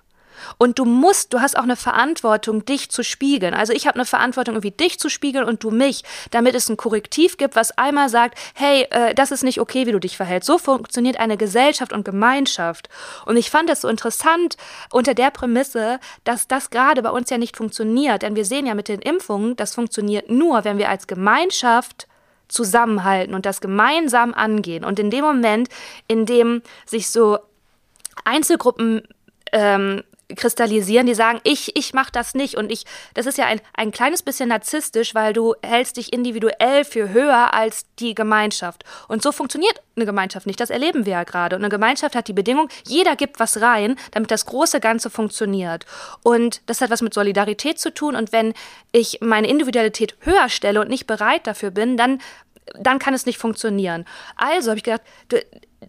Und 0.57 0.79
du 0.79 0.85
musst, 0.85 1.33
du 1.33 1.41
hast 1.41 1.57
auch 1.57 1.63
eine 1.63 1.75
Verantwortung, 1.75 2.65
dich 2.65 2.89
zu 2.89 3.03
spiegeln. 3.03 3.53
Also 3.53 3.73
ich 3.73 3.87
habe 3.87 3.95
eine 3.95 4.05
Verantwortung, 4.05 4.55
irgendwie 4.55 4.71
dich 4.71 4.99
zu 4.99 5.09
spiegeln 5.09 5.45
und 5.45 5.63
du 5.63 5.71
mich, 5.71 6.03
damit 6.31 6.55
es 6.55 6.69
ein 6.69 6.77
Korrektiv 6.77 7.37
gibt, 7.37 7.55
was 7.55 7.77
einmal 7.77 8.09
sagt, 8.09 8.37
hey, 8.53 8.87
äh, 8.91 9.13
das 9.13 9.31
ist 9.31 9.43
nicht 9.43 9.59
okay, 9.59 9.85
wie 9.87 9.91
du 9.91 9.99
dich 9.99 10.17
verhältst. 10.17 10.47
So 10.47 10.57
funktioniert 10.57 11.19
eine 11.19 11.37
Gesellschaft 11.37 11.93
und 11.93 12.05
Gemeinschaft. 12.05 12.89
Und 13.25 13.37
ich 13.37 13.49
fand 13.49 13.69
das 13.69 13.81
so 13.81 13.87
interessant 13.87 14.57
unter 14.91 15.13
der 15.13 15.31
Prämisse, 15.31 15.99
dass 16.23 16.47
das 16.47 16.69
gerade 16.69 17.01
bei 17.01 17.09
uns 17.09 17.29
ja 17.29 17.37
nicht 17.37 17.57
funktioniert. 17.57 18.21
Denn 18.21 18.35
wir 18.35 18.45
sehen 18.45 18.65
ja 18.65 18.75
mit 18.75 18.87
den 18.87 19.01
Impfungen, 19.01 19.55
das 19.55 19.75
funktioniert 19.75 20.29
nur, 20.29 20.63
wenn 20.63 20.77
wir 20.77 20.89
als 20.89 21.07
Gemeinschaft 21.07 22.07
zusammenhalten 22.47 23.33
und 23.33 23.45
das 23.45 23.61
gemeinsam 23.61 24.33
angehen. 24.33 24.83
Und 24.83 24.99
in 24.99 25.09
dem 25.09 25.23
Moment, 25.23 25.69
in 26.07 26.25
dem 26.25 26.61
sich 26.85 27.09
so 27.09 27.39
Einzelgruppen 28.23 29.07
ähm, 29.51 30.03
kristallisieren, 30.35 31.07
die 31.07 31.13
sagen, 31.13 31.39
ich, 31.43 31.75
ich 31.75 31.93
mache 31.93 32.11
das 32.11 32.33
nicht. 32.33 32.55
Und 32.55 32.71
ich, 32.71 32.83
das 33.13 33.25
ist 33.25 33.37
ja 33.37 33.45
ein, 33.45 33.61
ein 33.73 33.91
kleines 33.91 34.23
bisschen 34.23 34.49
narzisstisch, 34.49 35.15
weil 35.15 35.33
du 35.33 35.55
hältst 35.63 35.97
dich 35.97 36.11
individuell 36.11 36.83
für 36.83 37.09
höher 37.13 37.53
als 37.53 37.85
die 37.99 38.13
Gemeinschaft. 38.13 38.83
Und 39.07 39.23
so 39.23 39.31
funktioniert 39.31 39.81
eine 39.95 40.05
Gemeinschaft 40.05 40.45
nicht. 40.45 40.59
Das 40.59 40.69
erleben 40.69 41.05
wir 41.05 41.13
ja 41.13 41.23
gerade. 41.23 41.55
Und 41.55 41.61
eine 41.61 41.69
Gemeinschaft 41.69 42.15
hat 42.15 42.27
die 42.27 42.33
Bedingung, 42.33 42.67
jeder 42.85 43.15
gibt 43.15 43.39
was 43.39 43.61
rein, 43.61 43.95
damit 44.11 44.31
das 44.31 44.45
große 44.45 44.79
Ganze 44.79 45.09
funktioniert. 45.09 45.85
Und 46.23 46.61
das 46.65 46.81
hat 46.81 46.89
was 46.89 47.01
mit 47.01 47.13
Solidarität 47.13 47.79
zu 47.79 47.93
tun. 47.93 48.15
Und 48.15 48.31
wenn 48.31 48.53
ich 48.91 49.19
meine 49.21 49.47
Individualität 49.47 50.15
höher 50.21 50.49
stelle 50.49 50.81
und 50.81 50.89
nicht 50.89 51.07
bereit 51.07 51.47
dafür 51.47 51.71
bin, 51.71 51.97
dann 51.97 52.19
dann 52.79 52.99
kann 52.99 53.13
es 53.13 53.25
nicht 53.25 53.37
funktionieren. 53.37 54.03
Also 54.35 54.71
habe 54.71 54.77
ich 54.77 54.83
gedacht, 54.83 55.01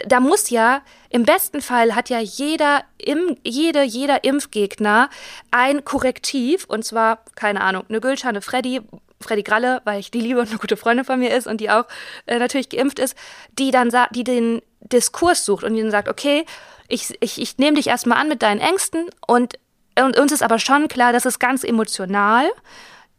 da 0.07 0.21
muss 0.21 0.51
ja, 0.51 0.83
im 1.11 1.25
besten 1.25 1.63
Fall 1.63 1.95
hat 1.95 2.11
ja 2.11 2.21
jeder, 2.21 2.85
im, 2.99 3.37
jede, 3.45 3.83
jeder 3.83 4.25
Impfgegner 4.25 5.11
ein 5.51 5.85
Korrektiv, 5.85 6.65
und 6.67 6.85
zwar, 6.85 7.25
keine 7.35 7.61
Ahnung, 7.63 7.85
eine 7.89 8.01
Gülscha, 8.01 8.29
eine 8.29 8.43
Freddy, 8.43 8.81
Freddy 9.21 9.43
Gralle, 9.43 9.81
weil 9.85 10.01
ich 10.01 10.11
die 10.11 10.21
liebe 10.21 10.41
und 10.41 10.49
eine 10.49 10.59
gute 10.59 10.77
Freundin 10.77 11.05
von 11.05 11.19
mir 11.19 11.35
ist 11.35 11.47
und 11.47 11.61
die 11.61 11.71
auch 11.71 11.87
äh, 12.27 12.39
natürlich 12.39 12.69
geimpft 12.69 12.99
ist, 12.99 13.17
die 13.59 13.71
dann 13.71 13.91
die 14.13 14.25
den 14.25 14.63
Diskurs 14.81 15.45
sucht 15.45 15.65
und 15.65 15.77
dann 15.77 15.91
sagt, 15.91 16.09
okay, 16.09 16.45
ich, 16.89 17.15
ich, 17.21 17.41
ich 17.41 17.59
nehme 17.59 17.77
dich 17.77 17.89
erstmal 17.89 18.19
an 18.19 18.29
mit 18.29 18.43
deinen 18.43 18.61
Ängsten 18.61 19.07
und, 19.27 19.59
und 19.99 20.19
uns 20.19 20.33
ist 20.33 20.43
aber 20.43 20.59
schon 20.59 20.89
klar, 20.89 21.13
das 21.13 21.27
ist 21.27 21.39
ganz 21.39 21.65
emotional. 21.65 22.49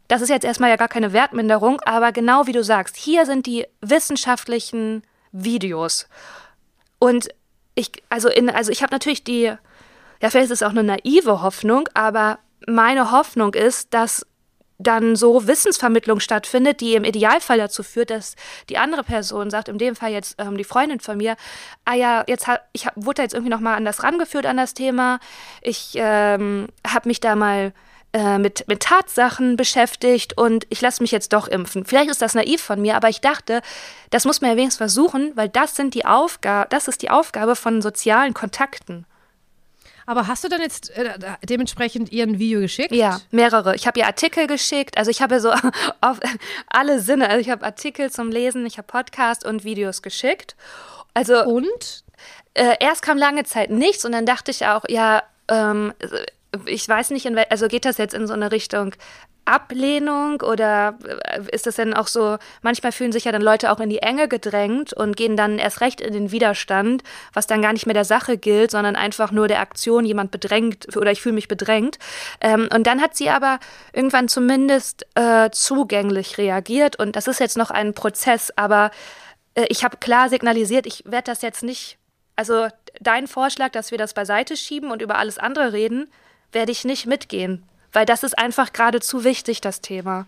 Das 0.08 0.22
ist 0.22 0.28
jetzt 0.28 0.44
erstmal 0.44 0.70
ja 0.70 0.76
gar 0.76 0.88
keine 0.88 1.12
Wertminderung, 1.12 1.80
aber 1.82 2.10
genau 2.10 2.46
wie 2.46 2.52
du 2.52 2.64
sagst, 2.64 2.96
hier 2.96 3.26
sind 3.26 3.46
die 3.46 3.66
wissenschaftlichen 3.80 5.04
Videos. 5.30 6.08
Und 7.00 7.30
ich, 7.74 7.90
also 8.08 8.28
in, 8.28 8.48
also 8.48 8.70
ich 8.70 8.82
habe 8.82 8.92
natürlich 8.92 9.24
die, 9.24 9.44
ja, 9.44 9.58
vielleicht 10.20 10.44
ist 10.44 10.50
es 10.50 10.62
auch 10.62 10.70
eine 10.70 10.84
naive 10.84 11.42
Hoffnung, 11.42 11.88
aber 11.94 12.38
meine 12.68 13.10
Hoffnung 13.10 13.54
ist, 13.54 13.92
dass 13.92 14.24
dann 14.78 15.16
so 15.16 15.46
Wissensvermittlung 15.46 16.20
stattfindet, 16.20 16.80
die 16.80 16.94
im 16.94 17.04
Idealfall 17.04 17.58
dazu 17.58 17.82
führt, 17.82 18.10
dass 18.10 18.34
die 18.68 18.78
andere 18.78 19.02
Person 19.02 19.50
sagt, 19.50 19.68
in 19.68 19.78
dem 19.78 19.96
Fall 19.96 20.10
jetzt 20.10 20.36
ähm, 20.38 20.56
die 20.56 20.64
Freundin 20.64 21.00
von 21.00 21.16
mir, 21.18 21.36
ah 21.84 21.94
ja, 21.94 22.24
jetzt 22.26 22.46
hab, 22.46 22.66
ich 22.72 22.86
hab, 22.86 22.94
wurde 22.96 23.16
da 23.16 23.22
jetzt 23.22 23.34
irgendwie 23.34 23.50
noch 23.50 23.60
mal 23.60 23.76
anders 23.76 24.02
rangeführt 24.02 24.46
an 24.46 24.56
das 24.56 24.74
Thema. 24.74 25.20
Ich 25.60 25.92
ähm, 25.96 26.68
habe 26.86 27.08
mich 27.08 27.20
da 27.20 27.36
mal 27.36 27.72
äh, 28.12 28.38
mit, 28.38 28.66
mit 28.68 28.80
Tatsachen 28.80 29.56
beschäftigt 29.56 30.36
und 30.36 30.66
ich 30.70 30.80
lasse 30.80 31.02
mich 31.02 31.10
jetzt 31.12 31.32
doch 31.32 31.48
impfen. 31.48 31.84
Vielleicht 31.84 32.10
ist 32.10 32.22
das 32.22 32.34
naiv 32.34 32.60
von 32.60 32.80
mir, 32.80 32.96
aber 32.96 33.08
ich 33.08 33.20
dachte, 33.20 33.62
das 34.10 34.24
muss 34.24 34.40
man 34.40 34.50
ja 34.50 34.56
wenigstens 34.56 34.78
versuchen, 34.78 35.32
weil 35.36 35.48
das 35.48 35.76
sind 35.76 35.94
die 35.94 36.04
Aufgabe, 36.04 36.68
das 36.70 36.88
ist 36.88 37.02
die 37.02 37.10
Aufgabe 37.10 37.56
von 37.56 37.82
sozialen 37.82 38.34
Kontakten. 38.34 39.06
Aber 40.06 40.26
hast 40.26 40.42
du 40.42 40.48
dann 40.48 40.60
jetzt 40.60 40.90
äh, 40.90 41.18
dementsprechend 41.44 42.10
ihr 42.10 42.24
ein 42.24 42.40
Video 42.40 42.60
geschickt? 42.60 42.92
Ja, 42.92 43.20
mehrere. 43.30 43.76
Ich 43.76 43.86
habe 43.86 44.00
ihr 44.00 44.06
Artikel 44.06 44.48
geschickt. 44.48 44.98
Also 44.98 45.08
ich 45.10 45.22
habe 45.22 45.38
so 45.38 45.52
auf 46.00 46.18
alle 46.66 47.00
Sinne. 47.00 47.28
Also 47.28 47.40
ich 47.40 47.50
habe 47.50 47.64
Artikel 47.64 48.10
zum 48.10 48.30
Lesen, 48.30 48.66
ich 48.66 48.78
habe 48.78 48.86
Podcast 48.88 49.46
und 49.46 49.62
Videos 49.62 50.02
geschickt. 50.02 50.56
Also 51.14 51.44
Und? 51.44 52.02
äh, 52.54 52.74
erst 52.80 53.02
kam 53.02 53.18
lange 53.18 53.44
Zeit 53.44 53.70
nichts 53.70 54.04
und 54.04 54.12
dann 54.12 54.26
dachte 54.26 54.50
ich 54.50 54.66
auch, 54.66 54.84
ja, 54.88 55.22
ähm, 55.48 55.92
ich 56.66 56.88
weiß 56.88 57.10
nicht, 57.10 57.26
in 57.26 57.38
also 57.38 57.68
geht 57.68 57.84
das 57.84 57.98
jetzt 57.98 58.14
in 58.14 58.26
so 58.26 58.32
eine 58.34 58.50
Richtung 58.52 58.94
Ablehnung 59.44 60.42
oder 60.42 60.98
äh, 61.04 61.40
ist 61.52 61.66
das 61.66 61.76
denn 61.76 61.94
auch 61.94 62.06
so, 62.06 62.38
manchmal 62.62 62.92
fühlen 62.92 63.12
sich 63.12 63.24
ja 63.24 63.32
dann 63.32 63.42
Leute 63.42 63.72
auch 63.72 63.80
in 63.80 63.90
die 63.90 63.98
Enge 63.98 64.28
gedrängt 64.28 64.92
und 64.92 65.16
gehen 65.16 65.36
dann 65.36 65.58
erst 65.58 65.80
recht 65.80 66.00
in 66.00 66.12
den 66.12 66.30
Widerstand, 66.30 67.02
was 67.32 67.46
dann 67.46 67.62
gar 67.62 67.72
nicht 67.72 67.86
mehr 67.86 67.94
der 67.94 68.04
Sache 68.04 68.36
gilt, 68.36 68.70
sondern 68.70 68.96
einfach 68.96 69.32
nur 69.32 69.48
der 69.48 69.60
Aktion 69.60 70.04
jemand 70.04 70.30
bedrängt 70.30 70.96
oder 70.96 71.10
ich 71.10 71.20
fühle 71.20 71.34
mich 71.34 71.48
bedrängt. 71.48 71.98
Ähm, 72.40 72.68
und 72.74 72.86
dann 72.86 73.00
hat 73.00 73.16
sie 73.16 73.30
aber 73.30 73.58
irgendwann 73.92 74.28
zumindest 74.28 75.06
äh, 75.14 75.50
zugänglich 75.50 76.38
reagiert 76.38 76.96
und 76.96 77.16
das 77.16 77.26
ist 77.26 77.40
jetzt 77.40 77.56
noch 77.56 77.70
ein 77.70 77.94
Prozess, 77.94 78.52
aber 78.56 78.90
äh, 79.54 79.66
ich 79.68 79.84
habe 79.84 79.96
klar 79.96 80.28
signalisiert, 80.28 80.86
ich 80.86 81.04
werde 81.06 81.30
das 81.30 81.42
jetzt 81.42 81.62
nicht 81.62 81.96
also 82.36 82.68
dein 83.00 83.26
Vorschlag, 83.26 83.68
dass 83.70 83.90
wir 83.90 83.98
das 83.98 84.14
beiseite 84.14 84.56
schieben 84.56 84.90
und 84.90 85.02
über 85.02 85.18
alles 85.18 85.36
andere 85.36 85.74
reden, 85.74 86.08
werde 86.52 86.72
ich 86.72 86.84
nicht 86.84 87.06
mitgehen, 87.06 87.62
weil 87.92 88.06
das 88.06 88.22
ist 88.22 88.38
einfach 88.38 88.72
gerade 88.72 89.00
zu 89.00 89.24
wichtig, 89.24 89.60
das 89.60 89.80
Thema. 89.80 90.26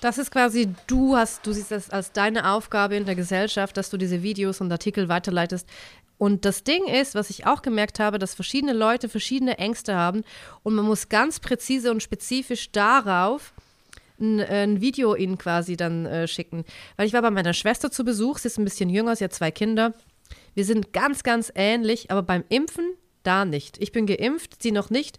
Das 0.00 0.18
ist 0.18 0.30
quasi, 0.30 0.68
du 0.86 1.16
hast, 1.16 1.46
du 1.46 1.52
siehst 1.52 1.70
das 1.70 1.88
als 1.88 2.12
deine 2.12 2.50
Aufgabe 2.50 2.94
in 2.94 3.06
der 3.06 3.14
Gesellschaft, 3.14 3.76
dass 3.76 3.88
du 3.88 3.96
diese 3.96 4.22
Videos 4.22 4.60
und 4.60 4.70
Artikel 4.70 5.08
weiterleitest. 5.08 5.66
Und 6.18 6.44
das 6.44 6.62
Ding 6.62 6.86
ist, 6.86 7.14
was 7.14 7.30
ich 7.30 7.46
auch 7.46 7.62
gemerkt 7.62 8.00
habe, 8.00 8.18
dass 8.18 8.34
verschiedene 8.34 8.72
Leute 8.72 9.08
verschiedene 9.08 9.58
Ängste 9.58 9.94
haben 9.94 10.22
und 10.62 10.74
man 10.74 10.84
muss 10.84 11.08
ganz 11.08 11.40
präzise 11.40 11.90
und 11.90 12.02
spezifisch 12.02 12.70
darauf 12.70 13.52
ein, 14.20 14.40
ein 14.40 14.80
Video 14.80 15.14
ihnen 15.14 15.38
quasi 15.38 15.76
dann 15.76 16.06
äh, 16.06 16.28
schicken. 16.28 16.64
Weil 16.96 17.06
ich 17.06 17.12
war 17.12 17.22
bei 17.22 17.30
meiner 17.30 17.52
Schwester 17.52 17.90
zu 17.90 18.04
Besuch, 18.04 18.38
sie 18.38 18.48
ist 18.48 18.58
ein 18.58 18.64
bisschen 18.64 18.90
jünger, 18.90 19.16
sie 19.16 19.24
hat 19.24 19.32
zwei 19.32 19.50
Kinder. 19.50 19.92
Wir 20.54 20.64
sind 20.64 20.92
ganz, 20.92 21.22
ganz 21.22 21.50
ähnlich, 21.54 22.10
aber 22.10 22.22
beim 22.22 22.44
Impfen 22.48 22.94
da 23.26 23.44
nicht. 23.44 23.78
Ich 23.80 23.92
bin 23.92 24.06
geimpft, 24.06 24.62
sie 24.62 24.72
noch 24.72 24.90
nicht. 24.90 25.18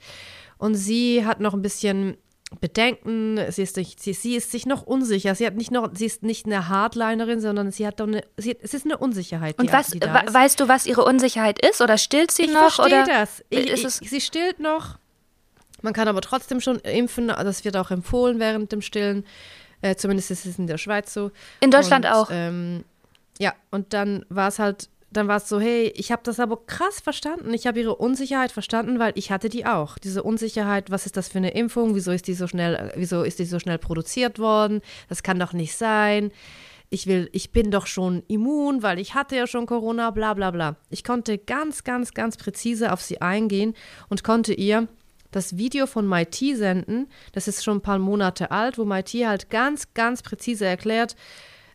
Und 0.57 0.75
sie 0.75 1.25
hat 1.25 1.39
noch 1.39 1.53
ein 1.53 1.61
bisschen 1.61 2.17
Bedenken, 2.61 3.39
sie 3.49 3.63
ist, 3.63 3.75
nicht, 3.75 4.01
sie, 4.01 4.13
sie 4.13 4.35
ist 4.35 4.51
sich 4.51 4.65
noch 4.65 4.83
unsicher. 4.83 5.35
Sie 5.35 5.45
hat 5.45 5.55
nicht 5.55 5.71
noch, 5.71 5.89
sie 5.93 6.05
ist 6.05 6.23
nicht 6.23 6.45
eine 6.45 6.69
Hardlinerin, 6.69 7.41
sondern 7.41 7.71
sie 7.71 7.85
hat 7.85 7.99
doch 7.99 8.07
eine, 8.07 8.23
sie, 8.37 8.55
es 8.61 8.73
ist 8.73 8.85
eine 8.85 8.97
Unsicherheit. 8.97 9.59
Und 9.59 9.71
was, 9.73 9.93
ist. 9.93 10.01
weißt 10.01 10.59
du, 10.59 10.67
was 10.67 10.85
ihre 10.85 11.03
Unsicherheit 11.03 11.59
ist? 11.65 11.81
Oder 11.81 11.97
stillt 11.97 12.31
sie 12.31 12.43
ich 12.43 12.53
noch? 12.53 12.71
verstehe 12.71 12.85
oder 12.85 13.05
das. 13.05 13.43
Ich, 13.49 13.71
ich, 13.71 14.09
sie 14.09 14.21
stillt 14.21 14.59
noch. 14.59 14.97
Man 15.81 15.93
kann 15.93 16.07
aber 16.07 16.21
trotzdem 16.21 16.61
schon 16.61 16.77
impfen. 16.79 17.27
Das 17.27 17.65
wird 17.65 17.77
auch 17.77 17.91
empfohlen 17.91 18.39
während 18.39 18.71
dem 18.71 18.81
Stillen. 18.81 19.25
Äh, 19.81 19.95
zumindest 19.95 20.31
ist 20.31 20.45
es 20.45 20.57
in 20.57 20.67
der 20.67 20.77
Schweiz 20.77 21.13
so. 21.13 21.31
In 21.59 21.71
Deutschland 21.71 22.05
Und, 22.05 22.11
auch. 22.11 22.29
Ähm, 22.31 22.85
ja, 23.39 23.53
und 23.71 23.93
dann 23.93 24.25
war 24.29 24.47
es 24.47 24.59
halt, 24.59 24.89
dann 25.15 25.27
war 25.27 25.37
es 25.37 25.47
so, 25.47 25.59
hey, 25.59 25.91
ich 25.95 26.11
habe 26.11 26.21
das 26.23 26.39
aber 26.39 26.65
krass 26.65 26.99
verstanden. 26.99 27.53
Ich 27.53 27.67
habe 27.67 27.79
ihre 27.79 27.95
Unsicherheit 27.95 28.51
verstanden, 28.51 28.99
weil 28.99 29.13
ich 29.15 29.31
hatte 29.31 29.49
die 29.49 29.65
auch. 29.65 29.97
Diese 29.97 30.23
Unsicherheit, 30.23 30.91
was 30.91 31.05
ist 31.05 31.17
das 31.17 31.29
für 31.29 31.37
eine 31.37 31.51
Impfung? 31.51 31.95
Wieso 31.95 32.11
ist 32.11 32.27
die 32.27 32.33
so 32.33 32.47
schnell, 32.47 32.91
wieso 32.95 33.23
ist 33.23 33.39
die 33.39 33.45
so 33.45 33.59
schnell 33.59 33.77
produziert 33.77 34.39
worden? 34.39 34.81
Das 35.07 35.23
kann 35.23 35.39
doch 35.39 35.53
nicht 35.53 35.75
sein. 35.75 36.31
Ich 36.89 37.07
will, 37.07 37.29
ich 37.31 37.51
bin 37.51 37.71
doch 37.71 37.87
schon 37.87 38.23
immun, 38.27 38.83
weil 38.83 38.99
ich 38.99 39.15
hatte 39.15 39.35
ja 39.35 39.47
schon 39.47 39.65
Corona, 39.65 40.11
bla 40.11 40.33
bla 40.33 40.51
bla. 40.51 40.75
Ich 40.89 41.03
konnte 41.03 41.37
ganz, 41.37 41.83
ganz, 41.83 42.13
ganz 42.13 42.37
präzise 42.37 42.91
auf 42.91 43.01
sie 43.01 43.21
eingehen 43.21 43.73
und 44.09 44.23
konnte 44.23 44.53
ihr 44.53 44.87
das 45.31 45.57
Video 45.57 45.87
von 45.87 46.07
MIT 46.07 46.35
senden. 46.55 47.07
Das 47.33 47.47
ist 47.47 47.63
schon 47.63 47.77
ein 47.77 47.81
paar 47.81 47.99
Monate 47.99 48.51
alt, 48.51 48.77
wo 48.77 48.85
MIT 48.85 49.13
halt 49.25 49.49
ganz, 49.49 49.93
ganz 49.93 50.21
präzise 50.21 50.65
erklärt, 50.65 51.15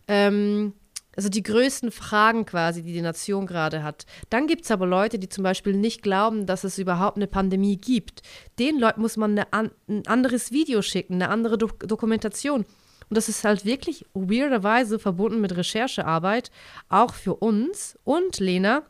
ähm, 0.09 0.73
also 1.21 1.29
die 1.29 1.43
größten 1.43 1.91
Fragen 1.91 2.47
quasi, 2.47 2.83
die 2.83 2.95
die 2.95 3.03
Nation 3.03 3.45
gerade 3.45 3.83
hat. 3.83 4.07
Dann 4.31 4.47
gibt 4.47 4.65
es 4.65 4.71
aber 4.71 4.87
Leute, 4.87 5.19
die 5.19 5.29
zum 5.29 5.45
Beispiel 5.45 5.75
nicht 5.75 6.03
glauben, 6.03 6.47
dass 6.47 6.65
es 6.65 6.79
überhaupt 6.79 7.19
eine 7.19 7.27
Pandemie 7.27 7.77
gibt. 7.77 8.23
Den 8.59 8.79
Leuten 8.79 9.03
muss 9.03 9.19
man 9.19 9.39
eine, 9.39 9.71
ein 9.87 10.07
anderes 10.07 10.51
Video 10.51 10.81
schicken, 10.81 11.17
eine 11.17 11.29
andere 11.29 11.59
Do 11.59 11.69
Dokumentation. 11.81 12.61
Und 12.63 13.17
das 13.19 13.29
ist 13.29 13.45
halt 13.45 13.67
wirklich 13.67 14.07
weirderweise 14.15 14.99
verbunden 14.99 15.43
mit 15.43 15.55
Recherchearbeit, 15.55 16.51
auch 16.89 17.13
für 17.13 17.35
uns. 17.35 17.99
Und 18.03 18.41
Lena, 18.41 18.85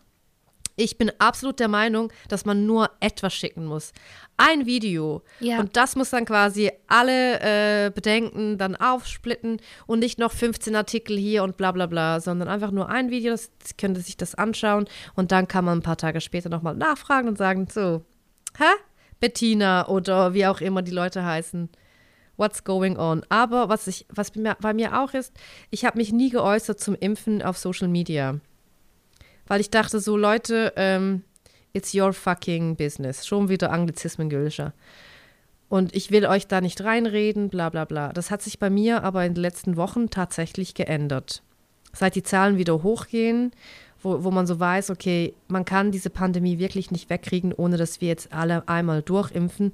ich 0.80 0.96
bin 0.96 1.12
absolut 1.18 1.60
der 1.60 1.68
Meinung, 1.68 2.12
dass 2.28 2.44
man 2.44 2.66
nur 2.66 2.90
etwas 3.00 3.34
schicken 3.34 3.66
muss. 3.66 3.92
Ein 4.36 4.64
Video. 4.64 5.22
Ja. 5.38 5.60
Und 5.60 5.76
das 5.76 5.94
muss 5.94 6.10
dann 6.10 6.24
quasi 6.24 6.72
alle 6.86 7.40
äh, 7.40 7.90
Bedenken 7.90 8.56
dann 8.56 8.76
aufsplitten 8.76 9.60
und 9.86 9.98
nicht 9.98 10.18
noch 10.18 10.32
15 10.32 10.74
Artikel 10.74 11.18
hier 11.18 11.44
und 11.44 11.56
bla 11.56 11.72
bla 11.72 11.86
bla, 11.86 12.20
sondern 12.20 12.48
einfach 12.48 12.70
nur 12.70 12.88
ein 12.88 13.10
Video, 13.10 13.32
das 13.32 13.50
könnte 13.76 14.00
sich 14.00 14.16
das 14.16 14.34
anschauen 14.34 14.86
und 15.14 15.32
dann 15.32 15.46
kann 15.48 15.64
man 15.64 15.78
ein 15.78 15.82
paar 15.82 15.98
Tage 15.98 16.20
später 16.20 16.48
nochmal 16.48 16.74
nachfragen 16.74 17.28
und 17.28 17.36
sagen, 17.36 17.68
so, 17.70 18.02
hä? 18.58 18.64
Bettina 19.20 19.86
oder 19.86 20.32
wie 20.32 20.46
auch 20.46 20.62
immer 20.62 20.80
die 20.80 20.92
Leute 20.92 21.22
heißen. 21.22 21.68
What's 22.38 22.64
going 22.64 22.96
on? 22.96 23.22
Aber 23.28 23.68
was 23.68 23.86
ich, 23.86 24.06
was 24.08 24.32
bei 24.32 24.72
mir 24.72 24.98
auch 24.98 25.12
ist, 25.12 25.34
ich 25.68 25.84
habe 25.84 25.98
mich 25.98 26.10
nie 26.10 26.30
geäußert 26.30 26.80
zum 26.80 26.94
Impfen 26.94 27.42
auf 27.42 27.58
Social 27.58 27.88
Media 27.88 28.40
weil 29.50 29.60
ich 29.60 29.70
dachte 29.70 29.98
so, 29.98 30.16
Leute, 30.16 30.72
ähm, 30.76 31.24
it's 31.72 31.92
your 31.92 32.12
fucking 32.12 32.76
business. 32.76 33.26
Schon 33.26 33.48
wieder 33.48 33.72
Anglizismen 33.72 34.30
Gülscher. 34.30 34.72
Und 35.68 35.92
ich 35.92 36.12
will 36.12 36.24
euch 36.24 36.46
da 36.46 36.60
nicht 36.60 36.84
reinreden, 36.84 37.48
bla 37.48 37.68
bla 37.68 37.84
bla. 37.84 38.12
Das 38.12 38.30
hat 38.30 38.42
sich 38.42 38.60
bei 38.60 38.70
mir 38.70 39.02
aber 39.02 39.24
in 39.24 39.34
den 39.34 39.42
letzten 39.42 39.76
Wochen 39.76 40.08
tatsächlich 40.08 40.74
geändert. 40.74 41.42
Seit 41.92 42.14
die 42.14 42.22
Zahlen 42.22 42.58
wieder 42.58 42.84
hochgehen, 42.84 43.50
wo, 44.00 44.22
wo 44.22 44.30
man 44.30 44.46
so 44.46 44.60
weiß, 44.60 44.88
okay, 44.90 45.34
man 45.48 45.64
kann 45.64 45.90
diese 45.90 46.10
Pandemie 46.10 46.60
wirklich 46.60 46.92
nicht 46.92 47.10
wegkriegen, 47.10 47.52
ohne 47.52 47.76
dass 47.76 48.00
wir 48.00 48.06
jetzt 48.06 48.32
alle 48.32 48.68
einmal 48.68 49.02
durchimpfen, 49.02 49.72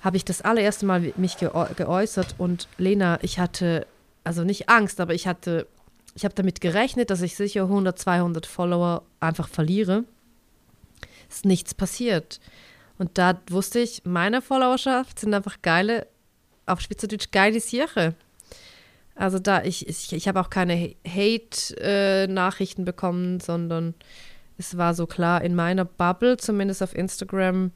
habe 0.00 0.16
ich 0.16 0.24
das 0.24 0.40
allererste 0.40 0.86
Mal 0.86 1.12
mich 1.18 1.36
geäußert 1.36 2.36
und 2.38 2.68
Lena, 2.78 3.18
ich 3.20 3.38
hatte, 3.38 3.86
also 4.24 4.44
nicht 4.44 4.70
Angst, 4.70 4.98
aber 4.98 5.12
ich 5.12 5.26
hatte 5.26 5.66
ich 6.14 6.24
habe 6.24 6.34
damit 6.34 6.60
gerechnet, 6.60 7.10
dass 7.10 7.22
ich 7.22 7.36
sicher 7.36 7.62
100, 7.62 7.98
200 7.98 8.46
Follower 8.46 9.02
einfach 9.20 9.48
verliere. 9.48 10.04
Ist 11.28 11.44
nichts 11.44 11.74
passiert. 11.74 12.40
Und 12.98 13.16
da 13.16 13.40
wusste 13.48 13.80
ich, 13.80 14.02
meine 14.04 14.42
Followerschaft 14.42 15.18
sind 15.18 15.32
einfach 15.32 15.62
geile, 15.62 16.06
auf 16.66 16.80
Schweizerdeutsch 16.80 17.30
geile 17.30 17.60
Sirche. 17.60 18.14
Also 19.14 19.38
da, 19.38 19.62
ich, 19.62 19.88
ich, 19.88 20.12
ich 20.12 20.28
habe 20.28 20.40
auch 20.40 20.50
keine 20.50 20.94
Hate-Nachrichten 21.06 22.82
äh, 22.82 22.84
bekommen, 22.84 23.40
sondern 23.40 23.94
es 24.58 24.76
war 24.76 24.94
so 24.94 25.06
klar, 25.06 25.42
in 25.42 25.54
meiner 25.54 25.84
Bubble, 25.84 26.36
zumindest 26.36 26.82
auf 26.82 26.94
Instagram, 26.94 27.72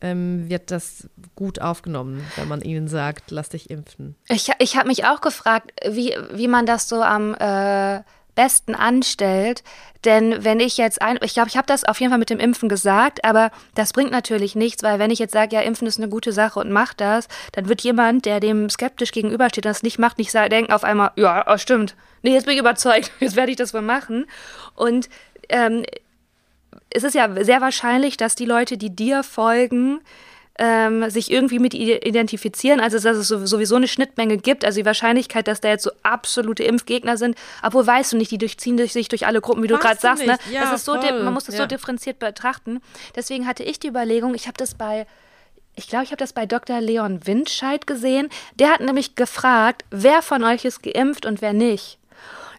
ähm, 0.00 0.48
wird 0.48 0.70
das 0.70 1.08
gut 1.34 1.60
aufgenommen, 1.60 2.24
wenn 2.36 2.48
man 2.48 2.60
ihnen 2.60 2.88
sagt, 2.88 3.30
lass 3.30 3.48
dich 3.48 3.70
impfen. 3.70 4.14
Ich, 4.28 4.50
ich 4.58 4.76
habe 4.76 4.88
mich 4.88 5.04
auch 5.04 5.20
gefragt, 5.20 5.72
wie, 5.88 6.14
wie 6.32 6.48
man 6.48 6.66
das 6.66 6.88
so 6.88 7.02
am 7.02 7.34
äh, 7.34 8.02
besten 8.36 8.76
anstellt. 8.76 9.64
Denn 10.04 10.44
wenn 10.44 10.60
ich 10.60 10.76
jetzt 10.76 11.02
ein, 11.02 11.18
ich 11.22 11.34
glaube, 11.34 11.48
ich 11.48 11.56
habe 11.56 11.66
das 11.66 11.82
auf 11.82 11.98
jeden 11.98 12.10
Fall 12.10 12.18
mit 12.20 12.30
dem 12.30 12.38
Impfen 12.38 12.68
gesagt, 12.68 13.24
aber 13.24 13.50
das 13.74 13.92
bringt 13.92 14.12
natürlich 14.12 14.54
nichts, 14.54 14.84
weil 14.84 15.00
wenn 15.00 15.10
ich 15.10 15.18
jetzt 15.18 15.32
sage, 15.32 15.56
ja, 15.56 15.62
Impfen 15.62 15.88
ist 15.88 15.98
eine 15.98 16.08
gute 16.08 16.30
Sache 16.30 16.60
und 16.60 16.70
mach 16.70 16.94
das, 16.94 17.26
dann 17.52 17.68
wird 17.68 17.80
jemand, 17.80 18.24
der 18.24 18.38
dem 18.38 18.70
skeptisch 18.70 19.10
gegenübersteht 19.10 19.66
und 19.66 19.70
das 19.70 19.82
nicht 19.82 19.98
macht, 19.98 20.18
nicht 20.18 20.32
denken 20.32 20.72
auf 20.72 20.84
einmal, 20.84 21.10
ja, 21.16 21.44
oh, 21.48 21.56
stimmt, 21.56 21.96
nee, 22.22 22.32
jetzt 22.32 22.44
bin 22.44 22.54
ich 22.54 22.60
überzeugt, 22.60 23.10
jetzt 23.20 23.34
werde 23.34 23.50
ich 23.50 23.56
das 23.56 23.74
wohl 23.74 23.82
machen. 23.82 24.26
Und 24.74 25.08
ähm, 25.48 25.84
es 26.90 27.04
ist 27.04 27.14
ja 27.14 27.28
sehr 27.44 27.60
wahrscheinlich, 27.60 28.16
dass 28.16 28.34
die 28.34 28.44
Leute, 28.46 28.76
die 28.76 28.94
dir 28.94 29.22
folgen, 29.22 30.00
ähm, 30.58 31.10
sich 31.10 31.30
irgendwie 31.30 31.58
mit 31.58 31.74
identifizieren, 31.74 32.80
also 32.80 32.98
dass 32.98 33.16
es 33.16 33.28
sowieso 33.28 33.76
eine 33.76 33.88
Schnittmenge 33.88 34.38
gibt, 34.38 34.64
also 34.64 34.80
die 34.80 34.86
Wahrscheinlichkeit, 34.86 35.48
dass 35.48 35.60
da 35.60 35.68
jetzt 35.68 35.82
so 35.82 35.90
absolute 36.02 36.62
Impfgegner 36.64 37.16
sind, 37.16 37.36
obwohl 37.62 37.86
weißt 37.86 38.12
du 38.12 38.16
nicht, 38.16 38.30
die 38.30 38.38
durchziehen 38.38 38.78
sich 38.78 39.08
durch 39.08 39.26
alle 39.26 39.40
Gruppen, 39.40 39.62
wie 39.62 39.68
weißt 39.68 39.82
du 39.82 39.86
gerade 39.86 40.00
sagst, 40.00 40.26
ne? 40.26 40.38
Ja, 40.50 40.62
das 40.62 40.80
ist 40.80 40.84
so, 40.86 40.94
man 40.94 41.34
muss 41.34 41.44
das 41.44 41.56
ja. 41.56 41.62
so 41.62 41.66
differenziert 41.66 42.18
betrachten. 42.18 42.80
Deswegen 43.14 43.46
hatte 43.46 43.64
ich 43.64 43.78
die 43.78 43.88
Überlegung, 43.88 44.34
ich 44.34 44.46
habe 44.46 44.56
das 44.56 44.74
bei 44.74 45.06
ich 45.78 45.88
glaube, 45.88 46.04
ich 46.04 46.10
habe 46.10 46.16
das 46.16 46.32
bei 46.32 46.46
Dr. 46.46 46.80
Leon 46.80 47.26
Windscheid 47.26 47.86
gesehen. 47.86 48.30
Der 48.54 48.70
hat 48.70 48.80
nämlich 48.80 49.14
gefragt, 49.14 49.84
wer 49.90 50.22
von 50.22 50.42
euch 50.42 50.64
ist 50.64 50.82
geimpft 50.82 51.26
und 51.26 51.42
wer 51.42 51.52
nicht. 51.52 51.98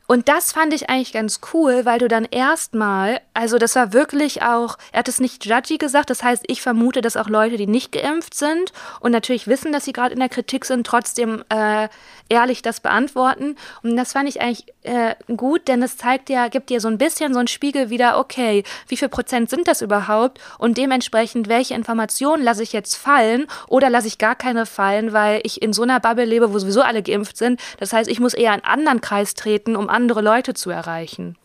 Und 0.08 0.30
das 0.30 0.54
fand 0.54 0.74
ich 0.74 0.90
eigentlich 0.90 1.12
ganz 1.12 1.42
cool, 1.54 1.84
weil 1.84 2.00
du 2.00 2.08
dann 2.08 2.24
erstmal, 2.24 3.20
also 3.34 3.58
das 3.58 3.76
war 3.76 3.92
wirklich 3.92 4.42
auch, 4.42 4.78
er 4.94 5.00
hat 5.00 5.10
es 5.10 5.20
nicht 5.20 5.46
judgy 5.46 5.78
gesagt, 5.78 6.10
das 6.10 6.24
heißt, 6.24 6.46
ich 6.48 6.62
vermute, 6.62 7.02
dass 7.02 7.18
auch 7.18 7.28
Leute, 7.28 7.58
die 7.58 7.68
nicht 7.68 7.92
geimpft 7.92 8.34
sind 8.34 8.72
und 9.02 9.12
natürlich 9.12 9.48
wissen, 9.48 9.74
dass 9.74 9.84
sie 9.84 9.92
gerade 9.92 10.14
in 10.14 10.20
der 10.20 10.30
Kritik 10.30 10.64
sind, 10.64 10.88
trotzdem 10.88 11.44
äh, 11.50 11.90
ehrlich 12.30 12.62
das 12.62 12.80
beantworten. 12.80 13.56
Und 13.84 13.96
das 13.96 14.14
fand 14.14 14.30
ich 14.30 14.42
eigentlich 14.42 14.66
äh, 14.84 15.16
gut, 15.36 15.68
denn 15.68 15.82
es 15.82 15.98
zeigt 15.98 16.30
ja, 16.30 16.48
gibt 16.48 16.70
dir 16.70 16.82
so 16.82 16.88
ein 16.88 16.98
bisschen 16.98 17.34
so 17.34 17.40
einen 17.40 17.48
Spiegel 17.48 17.90
wieder, 17.90 18.20
okay, 18.20 18.64
wie 18.88 18.98
viel 18.98 19.10
Prozent 19.10 19.50
sind 19.50 19.68
das 19.68 19.82
überhaupt? 19.82 20.40
Und 20.58 20.78
dementsprechend, 20.78 21.48
welche 21.48 21.74
Informationen 21.74 22.44
lasse 22.44 22.64
ich 22.64 22.74
jetzt 22.74 22.96
fallen 22.96 23.48
oder 23.68 23.90
lasse 23.90 24.08
ich 24.08 24.18
gar 24.18 24.36
keine 24.36 24.66
fallen, 24.66 25.14
weil 25.14 25.42
ich 25.44 25.62
in 25.62 25.74
so 25.74 25.84
einer 25.84 26.00
Bubble 26.00 26.26
lebe, 26.26 26.54
wo 26.54 26.60
sowieso 26.60 26.82
alle 26.82 27.04
geimpft 27.04 27.38
sind. 27.38 27.60
Das 27.80 27.94
heißt, 27.94 28.10
ich 28.10 28.20
muss 28.20 28.34
eher 28.34 28.54
in 28.54 28.62
einen 28.62 28.80
anderen 28.80 29.02
Kreis 29.02 29.34
treten, 29.34 29.76
um 29.76 29.90
andere 29.90 30.22
Leute 30.22 30.54
zu 30.54 30.70
erreichen. 30.70 31.38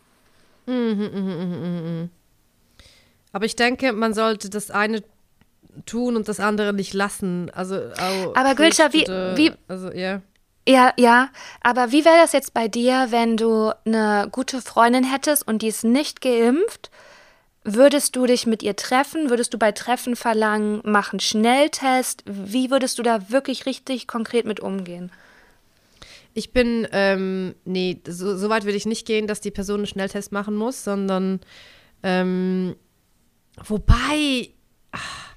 Mhm, 0.65 1.09
mh, 1.13 1.19
mh, 1.19 1.81
mh, 1.81 2.09
Aber 3.33 3.45
ich 3.45 3.55
denke, 3.55 3.91
man 3.91 4.13
sollte 4.13 4.49
das 4.49 4.71
eine 4.71 5.03
tun 5.85 6.15
und 6.15 6.27
das 6.27 6.39
andere 6.39 6.73
nicht 6.73 6.93
lassen. 6.93 7.49
Also, 7.53 7.75
Aber 8.35 8.55
Gülscha, 8.55 8.93
wie, 8.93 9.07
wie, 9.35 9.51
also, 9.67 9.89
yeah. 9.91 10.21
Ja, 10.67 10.93
ja, 10.97 11.29
aber 11.61 11.91
wie 11.91 12.05
wäre 12.05 12.17
das 12.17 12.31
jetzt 12.31 12.53
bei 12.53 12.69
dir, 12.69 13.07
wenn 13.09 13.35
du 13.35 13.71
eine 13.85 14.29
gute 14.31 14.61
Freundin 14.61 15.03
hättest 15.03 15.45
und 15.45 15.61
die 15.61 15.67
ist 15.67 15.83
nicht 15.83 16.21
geimpft? 16.21 16.89
Würdest 17.65 18.15
du 18.15 18.25
dich 18.25 18.45
mit 18.45 18.63
ihr 18.63 18.75
treffen? 18.75 19.29
Würdest 19.29 19.53
du 19.53 19.57
bei 19.57 19.71
Treffen 19.71 20.15
verlangen, 20.15 20.81
machen 20.83 21.19
Schnelltest? 21.19 22.23
Wie 22.25 22.71
würdest 22.71 22.97
du 22.99 23.03
da 23.03 23.29
wirklich 23.29 23.65
richtig 23.65 24.07
konkret 24.07 24.45
mit 24.45 24.59
umgehen? 24.59 25.11
Ich 26.33 26.51
bin, 26.51 26.87
ähm, 26.91 27.55
nee, 27.63 28.01
so, 28.07 28.35
so 28.35 28.49
weit 28.49 28.65
würde 28.65 28.77
ich 28.77 28.85
nicht 28.85 29.05
gehen, 29.05 29.27
dass 29.27 29.39
die 29.39 29.51
Person 29.51 29.81
einen 29.81 29.87
Schnelltest 29.87 30.31
machen 30.31 30.55
muss, 30.55 30.83
sondern, 30.83 31.39
ähm, 32.01 32.75
wobei, 33.63 34.49
ach, 34.91 35.35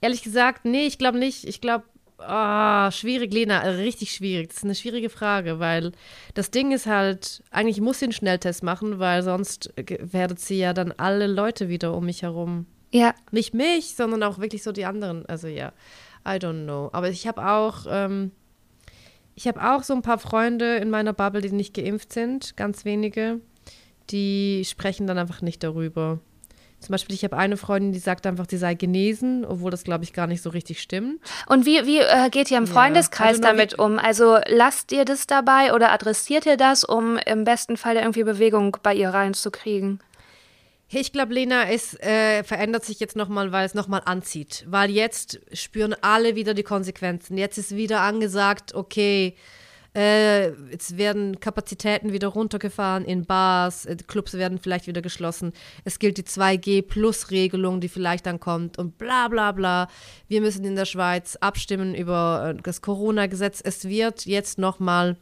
ehrlich 0.00 0.22
gesagt, 0.22 0.64
nee, 0.64 0.86
ich 0.86 0.98
glaube 0.98 1.18
nicht. 1.18 1.44
Ich 1.44 1.60
glaube, 1.60 1.84
oh, 2.26 2.90
schwierig, 2.90 3.32
Lena, 3.32 3.60
richtig 3.60 4.12
schwierig. 4.12 4.48
Das 4.48 4.58
ist 4.58 4.64
eine 4.64 4.74
schwierige 4.74 5.10
Frage, 5.10 5.58
weil 5.58 5.92
das 6.34 6.50
Ding 6.50 6.72
ist 6.72 6.86
halt, 6.86 7.42
eigentlich 7.50 7.80
muss 7.80 7.98
sie 7.98 8.06
einen 8.06 8.12
Schnelltest 8.12 8.62
machen, 8.62 8.98
weil 8.98 9.22
sonst 9.22 9.72
werdet 9.76 10.40
sie 10.40 10.58
ja 10.58 10.72
dann 10.72 10.92
alle 10.96 11.26
Leute 11.26 11.68
wieder 11.68 11.94
um 11.94 12.06
mich 12.06 12.22
herum. 12.22 12.66
Ja. 12.92 13.14
Nicht 13.30 13.54
mich, 13.54 13.94
sondern 13.94 14.22
auch 14.22 14.38
wirklich 14.38 14.62
so 14.62 14.72
die 14.72 14.84
anderen. 14.84 15.26
Also 15.26 15.48
ja, 15.48 15.72
I 16.26 16.32
don't 16.32 16.64
know. 16.64 16.90
Aber 16.92 17.08
ich 17.08 17.26
habe 17.26 17.46
auch, 17.46 17.86
ähm, 17.88 18.32
ich 19.34 19.46
habe 19.46 19.62
auch 19.62 19.82
so 19.82 19.94
ein 19.94 20.02
paar 20.02 20.18
Freunde 20.18 20.76
in 20.76 20.90
meiner 20.90 21.12
Bubble, 21.12 21.40
die 21.40 21.52
nicht 21.52 21.74
geimpft 21.74 22.12
sind, 22.12 22.56
ganz 22.56 22.84
wenige. 22.84 23.40
Die 24.10 24.64
sprechen 24.64 25.06
dann 25.06 25.18
einfach 25.18 25.40
nicht 25.40 25.62
darüber. 25.62 26.20
Zum 26.80 26.92
Beispiel, 26.92 27.14
ich 27.14 27.24
habe 27.24 27.36
eine 27.36 27.58
Freundin, 27.58 27.92
die 27.92 27.98
sagt 27.98 28.26
einfach, 28.26 28.46
sie 28.48 28.56
sei 28.56 28.74
genesen, 28.74 29.44
obwohl 29.44 29.70
das, 29.70 29.84
glaube 29.84 30.02
ich, 30.04 30.14
gar 30.14 30.26
nicht 30.26 30.42
so 30.42 30.48
richtig 30.48 30.80
stimmt. 30.80 31.20
Und 31.46 31.66
wie, 31.66 31.84
wie 31.86 31.98
äh, 31.98 32.30
geht 32.30 32.50
ihr 32.50 32.56
im 32.56 32.66
Freundeskreis 32.66 33.38
ja, 33.38 33.42
also 33.42 33.42
damit 33.42 33.78
um? 33.78 33.98
Also 33.98 34.38
lasst 34.46 34.90
ihr 34.90 35.04
das 35.04 35.26
dabei 35.26 35.74
oder 35.74 35.92
adressiert 35.92 36.46
ihr 36.46 36.56
das, 36.56 36.82
um 36.84 37.18
im 37.18 37.44
besten 37.44 37.76
Fall 37.76 37.96
irgendwie 37.96 38.24
Bewegung 38.24 38.78
bei 38.82 38.94
ihr 38.94 39.10
reinzukriegen? 39.10 40.00
Ich 40.92 41.12
glaube, 41.12 41.34
Lena, 41.34 41.70
es 41.70 41.94
äh, 42.00 42.42
verändert 42.42 42.84
sich 42.84 42.98
jetzt 42.98 43.14
nochmal, 43.14 43.52
weil 43.52 43.64
es 43.64 43.74
nochmal 43.74 44.02
anzieht. 44.06 44.64
Weil 44.66 44.90
jetzt 44.90 45.38
spüren 45.52 45.94
alle 46.00 46.34
wieder 46.34 46.52
die 46.54 46.64
Konsequenzen. 46.64 47.38
Jetzt 47.38 47.58
ist 47.58 47.76
wieder 47.76 48.00
angesagt, 48.00 48.74
okay, 48.74 49.36
Äh, 49.94 50.50
jetzt 50.70 50.98
werden 50.98 51.40
Kapazitäten 51.40 52.12
wieder 52.12 52.28
runtergefahren 52.28 53.04
in 53.04 53.24
Bars, 53.24 53.86
äh, 53.86 53.96
Clubs 54.06 54.34
werden 54.34 54.58
vielleicht 54.58 54.86
wieder 54.86 55.02
geschlossen. 55.02 55.52
Es 55.84 55.98
gilt 55.98 56.16
die 56.16 56.22
2G-Plus-Regelung, 56.22 57.80
die 57.80 57.88
vielleicht 57.88 58.26
dann 58.26 58.38
kommt 58.38 58.78
und 58.78 58.98
bla 58.98 59.26
bla 59.28 59.50
bla. 59.50 59.88
Wir 60.28 60.40
müssen 60.40 60.64
in 60.64 60.76
der 60.76 60.84
Schweiz 60.84 61.36
abstimmen 61.36 61.94
über 61.94 62.54
äh, 62.56 62.62
das 62.62 62.82
Corona-Gesetz. 62.82 63.60
Es 63.64 63.88
wird 63.88 64.26
jetzt 64.26 64.58
nochmal 64.58 65.16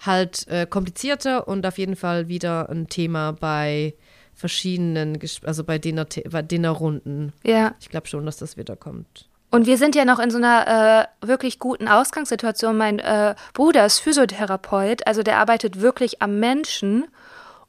halt 0.00 0.48
äh, 0.48 0.66
komplizierter 0.66 1.46
und 1.46 1.66
auf 1.66 1.76
jeden 1.76 1.96
Fall 1.96 2.28
wieder 2.28 2.70
ein 2.70 2.88
Thema 2.88 3.32
bei 3.32 3.94
verschiedenen, 4.32 5.18
also 5.44 5.64
bei 5.64 5.78
Dinnerrunden. 5.78 7.32
Ja. 7.44 7.74
Ich 7.78 7.90
glaube 7.90 8.08
schon, 8.08 8.24
dass 8.24 8.38
das 8.38 8.56
wieder 8.56 8.76
kommt. 8.76 9.28
Und 9.52 9.66
wir 9.66 9.76
sind 9.76 9.94
ja 9.94 10.06
noch 10.06 10.18
in 10.18 10.30
so 10.30 10.38
einer 10.38 11.10
äh, 11.20 11.26
wirklich 11.26 11.58
guten 11.58 11.86
Ausgangssituation. 11.86 12.74
Mein 12.74 12.98
äh, 12.98 13.34
Bruder 13.52 13.84
ist 13.84 13.98
Physiotherapeut, 13.98 15.06
also 15.06 15.22
der 15.22 15.36
arbeitet 15.36 15.82
wirklich 15.82 16.22
am 16.22 16.40
Menschen 16.40 17.06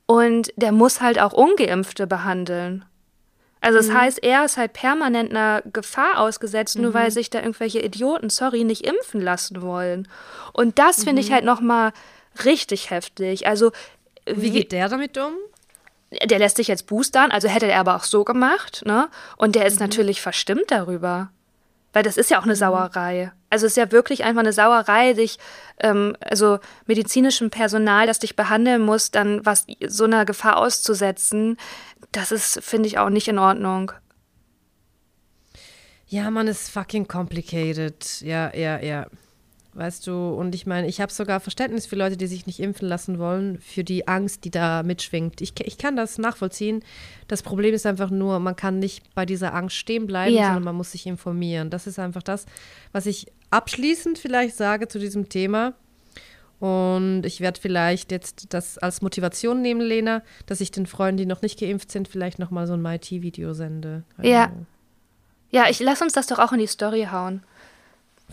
und 0.05 0.53
der 0.55 0.71
muss 0.71 1.01
halt 1.01 1.19
auch 1.19 1.33
Ungeimpfte 1.33 2.07
behandeln. 2.07 2.85
Also 3.59 3.79
das 3.79 3.89
mhm. 3.89 3.99
heißt, 3.99 4.23
er 4.23 4.45
ist 4.45 4.55
halt 4.55 4.71
permanent 4.71 5.31
einer 5.31 5.61
Gefahr 5.73 6.19
ausgesetzt, 6.19 6.79
nur 6.79 6.91
mhm. 6.91 6.95
weil 6.95 7.11
sich 7.11 7.29
da 7.29 7.39
irgendwelche 7.39 7.81
Idioten, 7.81 8.29
sorry, 8.29 8.63
nicht 8.63 8.87
impfen 8.87 9.19
lassen 9.19 9.61
wollen. 9.61 10.07
Und 10.53 10.79
das 10.79 10.99
mhm. 10.99 11.03
finde 11.03 11.21
ich 11.21 11.31
mhm. 11.31 11.33
halt 11.33 11.43
nochmal 11.43 11.91
richtig 12.45 12.91
heftig. 12.91 13.45
Also 13.45 13.73
wie, 14.25 14.41
wie 14.41 14.51
geht 14.51 14.71
der 14.71 14.87
damit 14.87 15.17
um? 15.17 15.33
Der 16.23 16.39
lässt 16.39 16.55
sich 16.55 16.69
jetzt 16.69 16.87
boostern, 16.87 17.31
also 17.31 17.49
hätte 17.49 17.69
er 17.69 17.81
aber 17.81 17.97
auch 17.97 18.05
so 18.05 18.23
gemacht, 18.23 18.83
ne? 18.85 19.09
Und 19.35 19.55
der 19.55 19.65
ist 19.65 19.81
mhm. 19.81 19.87
natürlich 19.87 20.21
verstimmt 20.21 20.65
darüber. 20.69 21.29
Weil 21.93 22.03
das 22.03 22.17
ist 22.17 22.29
ja 22.31 22.39
auch 22.39 22.43
eine 22.43 22.53
mhm. 22.53 22.57
Sauerei. 22.57 23.31
Also 23.49 23.67
es 23.67 23.73
ist 23.73 23.77
ja 23.77 23.91
wirklich 23.91 24.23
einfach 24.23 24.41
eine 24.41 24.51
Sauerei, 24.51 25.13
dich, 25.13 25.37
ähm, 25.79 26.17
also 26.19 26.59
medizinischem 26.87 27.51
Personal, 27.51 28.07
das 28.07 28.19
dich 28.19 28.35
behandeln 28.35 28.81
muss, 28.81 29.11
dann 29.11 29.45
was 29.45 29.67
so 29.87 30.03
einer 30.05 30.25
Gefahr 30.25 30.57
auszusetzen, 30.57 31.57
das 32.11 32.31
ist, 32.31 32.63
finde 32.63 32.87
ich, 32.87 32.97
auch 32.97 33.09
nicht 33.09 33.27
in 33.27 33.39
Ordnung. 33.39 33.91
Ja, 36.07 36.29
man 36.29 36.47
ist 36.47 36.69
fucking 36.69 37.07
complicated. 37.07 38.21
Ja, 38.21 38.53
ja, 38.55 38.79
ja. 38.79 39.07
Weißt 39.75 40.05
du, 40.05 40.29
und 40.29 40.53
ich 40.53 40.67
meine, 40.67 40.87
ich 40.87 41.01
habe 41.01 41.11
sogar 41.11 41.39
Verständnis 41.39 41.87
für 41.87 41.95
Leute, 41.95 42.15
die 42.15 42.27
sich 42.27 42.45
nicht 42.45 42.59
impfen 42.59 42.87
lassen 42.87 43.17
wollen, 43.17 43.57
für 43.59 43.83
die 43.83 44.07
Angst, 44.07 44.45
die 44.45 44.51
da 44.51 44.83
mitschwingt. 44.83 45.41
Ich, 45.41 45.53
ich 45.59 45.79
kann 45.79 45.95
das 45.95 46.19
nachvollziehen. 46.19 46.83
Das 47.27 47.41
Problem 47.41 47.73
ist 47.73 47.87
einfach 47.87 48.11
nur, 48.11 48.39
man 48.39 48.55
kann 48.55 48.77
nicht 48.77 49.15
bei 49.15 49.25
dieser 49.25 49.55
Angst 49.55 49.75
stehen 49.75 50.05
bleiben, 50.05 50.35
ja. 50.35 50.45
sondern 50.45 50.63
man 50.63 50.75
muss 50.75 50.91
sich 50.91 51.07
informieren. 51.07 51.71
Das 51.71 51.87
ist 51.87 51.97
einfach 51.97 52.21
das, 52.21 52.45
was 52.91 53.07
ich 53.07 53.25
abschließend 53.49 54.19
vielleicht 54.19 54.55
sage 54.55 54.87
zu 54.87 54.99
diesem 54.99 55.29
Thema. 55.29 55.73
Und 56.59 57.23
ich 57.25 57.41
werde 57.41 57.59
vielleicht 57.59 58.11
jetzt 58.11 58.53
das 58.53 58.77
als 58.77 59.01
Motivation 59.01 59.61
nehmen, 59.61 59.81
Lena, 59.81 60.21
dass 60.45 60.61
ich 60.61 60.71
den 60.71 60.85
Freunden, 60.85 61.17
die 61.17 61.25
noch 61.25 61.41
nicht 61.41 61.59
geimpft 61.59 61.91
sind, 61.91 62.07
vielleicht 62.07 62.37
nochmal 62.39 62.67
so 62.67 62.73
ein 62.73 62.81
MyT-Video 62.81 63.53
sende. 63.53 64.03
Ja. 64.21 64.51
Ja, 65.51 65.69
ich 65.69 65.79
lass 65.79 66.01
uns 66.01 66.13
das 66.13 66.27
doch 66.27 66.39
auch 66.39 66.51
in 66.51 66.59
die 66.59 66.67
Story 66.67 67.07
hauen. 67.11 67.43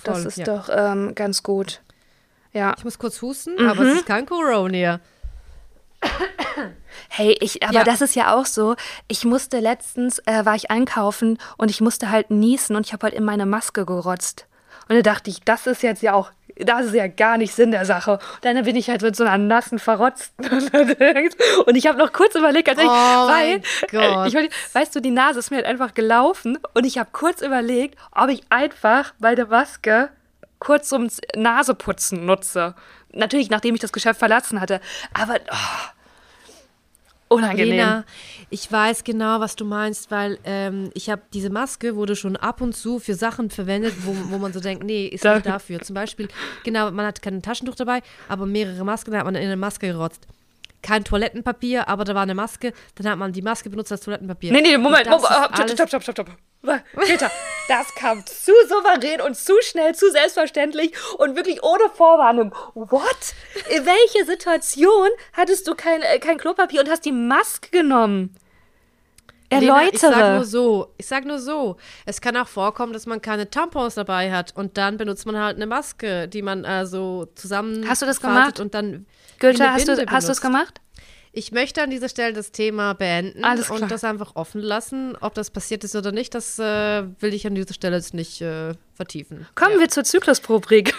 Voll, 0.01 0.15
das 0.15 0.25
ist 0.25 0.39
ja. 0.39 0.45
doch 0.45 0.69
ähm, 0.73 1.15
ganz 1.15 1.43
gut. 1.43 1.81
Ja. 2.53 2.75
Ich 2.77 2.85
muss 2.85 2.99
kurz 2.99 3.23
husten, 3.23 3.55
mhm. 3.55 3.69
aber 3.69 3.83
es 3.83 3.99
ist 3.99 4.07
kein 4.07 4.27
Corona. 4.27 5.01
Hey, 7.09 7.37
ich, 7.41 7.63
aber 7.63 7.75
ja. 7.79 7.85
das 7.85 8.01
ist 8.01 8.15
ja 8.15 8.35
auch 8.35 8.47
so. 8.47 8.75
Ich 9.09 9.25
musste 9.25 9.61
letztens, 9.61 10.19
äh, 10.27 10.45
war 10.45 10.55
ich 10.55 10.71
einkaufen 10.71 11.39
und 11.57 11.71
ich 11.71 11.81
musste 11.81 12.11
halt 12.11 12.31
niesen 12.31 12.77
und 12.77 12.87
ich 12.87 12.93
habe 12.93 13.05
halt 13.05 13.15
in 13.15 13.25
meine 13.25 13.47
Maske 13.47 13.85
gerotzt. 13.85 14.47
Und 14.89 14.97
da 14.97 15.03
dachte 15.03 15.31
ich, 15.31 15.41
das 15.41 15.67
ist 15.67 15.83
jetzt 15.83 16.03
ja 16.03 16.15
auch, 16.15 16.31
das 16.65 16.87
ist 16.87 16.95
ja 16.95 17.07
gar 17.07 17.39
nicht 17.39 17.55
Sinn 17.55 17.71
der 17.71 17.85
Sache. 17.85 18.13
Und 18.13 18.45
dann 18.45 18.63
bin 18.65 18.77
ich 18.77 18.89
halt 18.91 19.03
mit 19.03 19.17
so 19.17 19.25
einer 19.25 19.39
nassen 19.39 19.79
verrotzten 19.79 20.47
und 21.67 21.77
ich 21.77 21.87
habe 21.87 21.99
noch 21.99 22.13
kurz 22.13 22.35
überlegt, 22.35 22.69
also 22.69 22.83
ich, 22.83 22.89
oh 22.89 22.91
weil, 22.91 23.63
äh, 23.93 24.29
ich, 24.29 24.51
weißt 24.73 24.95
du, 24.95 25.01
die 25.01 25.11
Nase 25.11 25.39
ist 25.39 25.51
mir 25.51 25.57
halt 25.57 25.67
einfach 25.67 25.95
gelaufen 25.95 26.59
und 26.75 26.85
ich 26.85 26.99
habe 26.99 27.11
kurz 27.13 27.43
überlegt, 27.43 27.99
ob 28.13 28.29
ich 28.29 28.43
einfach 28.51 29.13
bei 29.19 29.35
der 29.35 29.47
Maske 29.47 30.11
kurz 30.59 30.89
zum 30.89 31.09
Naseputzen 31.35 32.27
nutze. 32.27 32.75
Natürlich, 33.13 33.51
nachdem 33.51 33.75
ich 33.75 33.81
das 33.81 33.93
Geschäft 33.93 34.19
verlassen 34.19 34.61
hatte. 34.61 34.81
Aber 35.15 35.35
oh, 35.51 35.89
Unangenehm. 37.33 37.71
Lena, 37.71 38.05
ich 38.51 38.71
weiß 38.71 39.05
genau, 39.05 39.39
was 39.39 39.55
du 39.55 39.65
meinst, 39.65 40.11
weil 40.11 40.39
ähm, 40.43 40.91
ich 40.95 41.09
habe 41.09 41.23
diese 41.33 41.49
Maske 41.49 41.95
wurde 41.95 42.17
schon 42.17 42.37
ab 42.37 42.61
und 42.61 42.75
zu 42.75 42.99
für 42.99 43.15
Sachen 43.15 43.51
verwendet, 43.51 43.95
wo, 44.05 44.17
wo 44.31 44.39
man 44.39 44.53
so 44.53 44.59
denkt, 44.59 44.83
nee, 44.83 45.07
ist 45.07 45.25
nicht 45.25 45.47
dafür. 45.47 45.81
Zum 45.81 45.95
Beispiel, 45.95 46.29
genau, 46.65 46.91
man 46.91 47.07
hat 47.07 47.23
kein 47.23 47.41
Taschentuch 47.41 47.77
dabei, 47.77 48.03
aber 48.29 48.47
mehrere 48.47 48.85
Masken, 48.85 49.13
da 49.13 49.19
hat 49.19 49.27
man 49.27 49.37
in 49.37 49.45
eine 49.45 49.57
Maske 49.57 49.87
gerotzt 49.87 50.27
kein 50.83 51.05
Toilettenpapier, 51.05 51.89
aber 51.89 52.05
da 52.05 52.15
war 52.15 52.23
eine 52.23 52.35
Maske. 52.35 52.73
Dann 52.95 53.09
hat 53.09 53.19
man 53.19 53.33
die 53.33 53.43
Maske 53.43 53.71
benutzt 53.71 53.93
als 53.93 54.03
Toilettenpapier. 54.03 54.53
Nee, 54.53 54.63
nee, 54.63 54.79
Moment, 54.79 55.09
Moment 55.09 55.27
stopp, 55.27 55.89
stopp, 55.89 56.03
stopp, 56.03 56.17
stopp. 56.17 56.29
Peter, 57.07 57.31
das 57.69 57.95
kam 57.95 58.25
zu 58.27 58.53
souverän 58.69 59.21
und 59.23 59.37
zu 59.37 59.55
schnell, 59.63 59.95
zu 59.95 60.11
selbstverständlich 60.11 60.93
und 61.17 61.37
wirklich 61.37 61.63
ohne 61.63 61.89
Vorwarnung. 61.95 62.55
What? 62.75 63.35
In 63.71 63.87
welche 63.87 64.27
Situation 64.27 65.09
hattest 65.33 65.67
du 65.67 65.75
kein, 65.75 66.03
äh, 66.03 66.19
kein 66.19 66.37
Klopapier 66.37 66.81
und 66.81 66.91
hast 66.91 67.05
die 67.05 67.13
Maske 67.13 67.71
genommen? 67.71 68.37
Erläutere. 69.51 69.81
Lena, 69.81 69.93
ich 69.93 70.01
sag 70.01 70.35
nur 70.37 70.45
so, 70.45 70.95
ich 70.97 71.07
sag 71.07 71.25
nur 71.25 71.41
so. 71.41 71.77
Es 72.07 72.21
kann 72.21 72.37
auch 72.37 72.47
vorkommen, 72.47 72.93
dass 72.93 73.07
man 73.07 73.21
keine 73.21 73.51
Tampons 73.51 73.97
dabei 73.97 74.33
hat 74.33 74.55
und 74.57 74.79
dann 74.79 74.97
benutzt 74.97 75.27
man 75.27 75.37
halt 75.37 75.57
eine 75.57 75.67
Maske, 75.67 76.29
die 76.29 76.43
man 76.43 76.65
also 76.65 77.27
zusammen 77.35 77.89
Hast 77.89 78.01
du 78.01 78.07
das 78.07 78.21
gemacht? 78.21 78.61
und 78.61 78.75
dann 78.75 79.07
Goethe, 79.41 79.73
hast 79.73 79.89
du 79.89 80.07
hast 80.07 80.29
du 80.29 80.33
es 80.33 80.41
gemacht? 80.41 80.81
Ich 81.33 81.53
möchte 81.53 81.81
an 81.83 81.91
dieser 81.91 82.09
Stelle 82.09 82.33
das 82.33 82.51
Thema 82.51 82.95
beenden 82.95 83.45
und 83.45 83.91
das 83.91 84.03
einfach 84.03 84.35
offen 84.35 84.61
lassen. 84.61 85.17
Ob 85.21 85.35
das 85.35 85.51
passiert 85.51 85.85
ist 85.85 85.95
oder 85.95 86.11
nicht, 86.11 86.35
das 86.35 86.59
äh, 86.59 87.05
will 87.21 87.35
ich 87.35 87.47
an 87.47 87.55
dieser 87.55 87.75
Stelle 87.75 87.97
jetzt 87.97 88.15
nicht 88.15 88.41
äh, 88.41 88.73
vertiefen. 88.95 89.47
Kommen 89.55 89.75
ja. 89.75 89.81
wir 89.81 89.89
zur 89.89 90.05
Zyklusrubrik. 90.05 90.95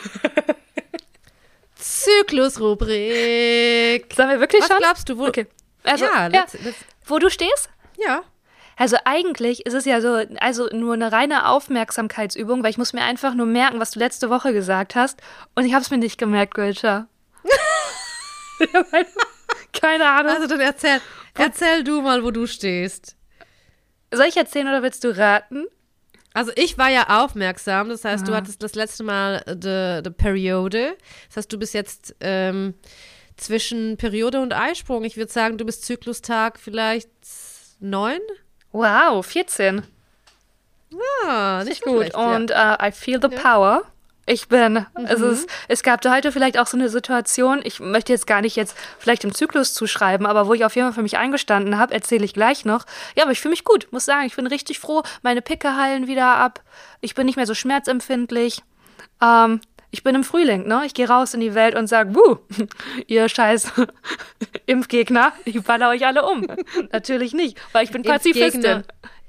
Zyklusrubrik. 1.76 4.14
Sollen 4.16 4.30
wir 4.30 4.40
wirklich 4.40 4.62
Was 4.62 4.70
schon? 4.70 4.78
Was 4.78 4.84
glaubst 4.84 5.10
du, 5.10 5.18
wo, 5.18 5.28
okay. 5.28 5.48
also, 5.84 6.06
ja, 6.06 6.28
let's, 6.28 6.54
let's, 6.64 6.78
wo 7.06 7.20
du 7.20 7.30
stehst? 7.30 7.70
Ja. 7.98 8.24
Also 8.82 8.98
eigentlich 9.06 9.68
ist 9.68 9.76
es 9.76 9.86
ja 9.86 10.02
so, 10.02 10.20
also 10.40 10.68
nur 10.74 10.96
eine 10.96 11.12
reine 11.12 11.48
Aufmerksamkeitsübung, 11.48 12.64
weil 12.64 12.72
ich 12.72 12.80
muss 12.80 12.94
mir 12.94 13.04
einfach 13.04 13.36
nur 13.36 13.46
merken, 13.46 13.80
was 13.80 13.92
du 13.92 14.00
letzte 14.00 14.32
Woche 14.32 14.54
gesagt 14.54 14.96
hast. 14.96 15.22
Und 15.54 15.66
ich 15.66 15.74
habe 15.76 15.84
es 15.84 15.92
mir 15.92 16.00
nicht 16.00 16.18
gemerkt, 16.18 16.56
Gülscha. 16.56 17.08
Keine 19.80 20.10
Ahnung. 20.10 20.32
Also 20.32 20.48
dann 20.48 20.62
erzähl, 20.62 21.00
erzähl 21.38 21.84
du 21.84 22.02
mal, 22.02 22.24
wo 22.24 22.32
du 22.32 22.48
stehst. 22.48 23.16
Soll 24.12 24.26
ich 24.26 24.38
erzählen 24.38 24.68
oder 24.68 24.82
willst 24.82 25.04
du 25.04 25.16
raten? 25.16 25.68
Also 26.34 26.52
ich 26.56 26.80
war 26.80 26.90
ja 26.90 27.24
aufmerksam, 27.24 27.90
das 27.90 28.04
heißt, 28.04 28.24
Aha. 28.24 28.32
du 28.32 28.36
hattest 28.36 28.64
das 28.64 28.74
letzte 28.74 29.04
Mal 29.04 29.44
die 29.46 30.10
Periode. 30.10 30.98
Das 31.28 31.38
heißt, 31.38 31.54
du 31.54 31.60
bist 31.60 31.76
jetzt 31.76 32.16
ähm, 32.20 32.74
zwischen 33.38 33.98
Periode 33.98 34.42
und 34.42 34.54
Eisprung. 34.54 35.04
Ich 35.04 35.18
würde 35.18 35.32
sagen, 35.32 35.60
du 35.60 35.66
bist 35.66 35.86
Zyklustag 35.86 36.58
vielleicht 36.58 37.12
neun? 37.80 38.22
Wow, 38.72 39.26
14. 39.26 39.84
Ah, 41.26 41.64
nicht 41.64 41.84
gut. 41.84 42.14
Und 42.14 42.50
ja. 42.50 42.74
uh, 42.76 42.86
I 42.86 42.92
feel 42.92 43.20
the 43.22 43.34
ja. 43.34 43.42
power. 43.42 43.84
Ich 44.28 44.48
bin. 44.48 44.74
Mhm. 44.74 45.06
Es, 45.06 45.20
ist, 45.20 45.50
es 45.68 45.84
gab 45.84 46.06
heute 46.06 46.32
vielleicht 46.32 46.58
auch 46.58 46.68
so 46.68 46.78
eine 46.78 46.90
Situation, 46.90 47.62
ich 47.64 47.80
möchte 47.80 48.14
jetzt 48.14 48.28
gar 48.28 48.42
nicht 48.42 48.56
jetzt 48.56 48.78
vielleicht 49.00 49.24
im 49.24 49.34
Zyklus 49.34 49.74
zuschreiben, 49.74 50.26
aber 50.28 50.48
wo 50.48 50.54
ich 50.54 50.64
auf 50.64 50.76
jeden 50.76 50.88
Fall 50.88 50.94
für 50.94 51.02
mich 51.02 51.18
eingestanden 51.18 51.78
habe, 51.78 51.94
erzähle 51.94 52.24
ich 52.24 52.34
gleich 52.34 52.64
noch. 52.64 52.86
Ja, 53.16 53.24
aber 53.24 53.32
ich 53.32 53.42
fühle 53.42 53.52
mich 53.52 53.64
gut, 53.64 53.88
muss 53.92 54.06
sagen. 54.06 54.28
Ich 54.28 54.36
bin 54.36 54.48
richtig 54.48 54.80
froh. 54.80 55.04
Meine 55.22 55.42
Picke 55.42 55.76
heilen 55.76 56.08
wieder 56.08 56.36
ab. 56.36 56.62
Ich 57.02 57.16
bin 57.16 57.26
nicht 57.26 57.36
mehr 57.36 57.48
so 57.48 57.56
schmerzempfindlich. 57.56 58.62
Ähm, 59.22 59.60
ich 59.92 60.04
bin 60.04 60.16
im 60.16 60.24
Frühling, 60.24 60.68
ne? 60.68 60.84
Ich 60.86 60.94
gehe 60.94 61.08
raus 61.08 61.34
in 61.34 61.42
die 61.42 61.54
Welt 61.54 61.76
und 61.76 61.88
sage, 61.88 62.16
wuh, 62.16 62.38
ihr 63.08 63.28
scheiß 63.28 63.72
Impfgegner, 64.66 65.34
ich 65.46 65.62
baller 65.62 65.90
euch 65.90 66.06
alle 66.06 66.26
um. 66.26 66.48
Natürlich 66.92 67.34
nicht, 67.34 67.60
weil 67.74 67.84
ich 67.84 67.92
bin 67.92 68.04
Pazifistin. 68.04 68.84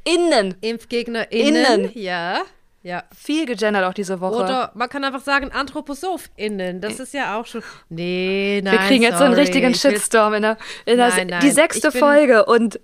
Innen. 0.05 0.57
Impfgegner 0.61 1.31
innen. 1.31 1.65
innen. 1.65 1.91
Ja. 1.95 2.43
Ja. 2.85 3.05
Viel 3.17 3.47
gegendert 3.47 3.85
auch 3.85 3.95
diese 3.95 4.21
Woche. 4.21 4.43
Oder 4.43 4.73
man 4.75 4.89
kann 4.89 5.05
einfach 5.05 5.21
sagen 5.21 5.53
AnthroposophinnInnen. 5.53 6.81
Das 6.81 6.99
ist 6.99 7.15
ja 7.15 7.39
auch 7.39 7.47
schon. 7.47 7.63
Nee, 7.89 8.61
nein. 8.65 8.73
Wir 8.73 8.81
kriegen 8.89 9.03
jetzt 9.05 9.19
sorry. 9.19 9.19
so 9.19 9.25
einen 9.27 9.35
richtigen 9.35 9.75
Shitstorm 9.75 10.35
in 10.35 10.43
der, 10.43 10.57
in 10.85 10.97
der 10.97 11.09
nein, 11.11 11.29
nein. 11.29 11.41
die 11.43 11.53
sechste 11.53 11.93
Folge. 11.93 12.45
Und 12.45 12.81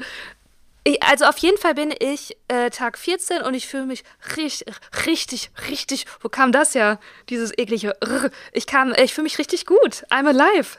ich, 0.84 1.02
also 1.02 1.24
auf 1.26 1.38
jeden 1.38 1.58
Fall 1.58 1.74
bin 1.74 1.92
ich 1.98 2.36
äh, 2.48 2.70
Tag 2.70 2.98
14 2.98 3.42
und 3.42 3.54
ich 3.54 3.66
fühle 3.66 3.86
mich 3.86 4.04
richtig, 4.36 4.66
richtig, 5.06 5.50
richtig. 5.68 6.06
Wo 6.20 6.28
kam 6.28 6.52
das 6.52 6.74
ja? 6.74 6.98
Dieses 7.28 7.56
eklige. 7.56 7.94
Ich 8.52 8.66
kam, 8.66 8.92
ich 8.96 9.14
fühle 9.14 9.24
mich 9.24 9.38
richtig 9.38 9.66
gut. 9.66 10.04
I'm 10.10 10.26
alive. 10.28 10.78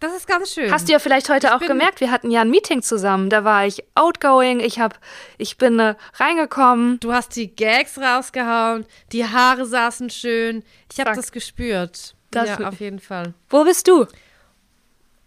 Das 0.00 0.14
ist 0.14 0.28
ganz 0.28 0.52
schön. 0.52 0.70
Hast 0.72 0.88
du 0.88 0.92
ja 0.92 1.00
vielleicht 1.00 1.28
heute 1.28 1.48
Ich 1.48 1.52
auch 1.52 1.58
gemerkt, 1.60 2.00
wir 2.00 2.12
hatten 2.12 2.30
ja 2.30 2.42
ein 2.42 2.50
Meeting 2.50 2.82
zusammen. 2.82 3.30
Da 3.30 3.42
war 3.42 3.66
ich 3.66 3.82
outgoing, 3.96 4.60
ich 4.60 4.78
hab, 4.78 4.98
ich 5.38 5.58
bin 5.58 5.80
äh, 5.80 5.96
reingekommen. 6.14 7.00
Du 7.00 7.12
hast 7.12 7.34
die 7.34 7.48
Gags 7.54 7.98
rausgehauen, 7.98 8.86
die 9.10 9.26
Haare 9.26 9.66
saßen 9.66 10.08
schön. 10.10 10.62
Ich 10.92 11.00
habe 11.00 11.14
das 11.16 11.32
gespürt. 11.32 12.14
Das- 12.30 12.48
ja, 12.48 12.68
auf 12.68 12.78
jeden 12.78 13.00
Fall. 13.00 13.34
Wo 13.48 13.64
bist 13.64 13.88
du? 13.88 14.06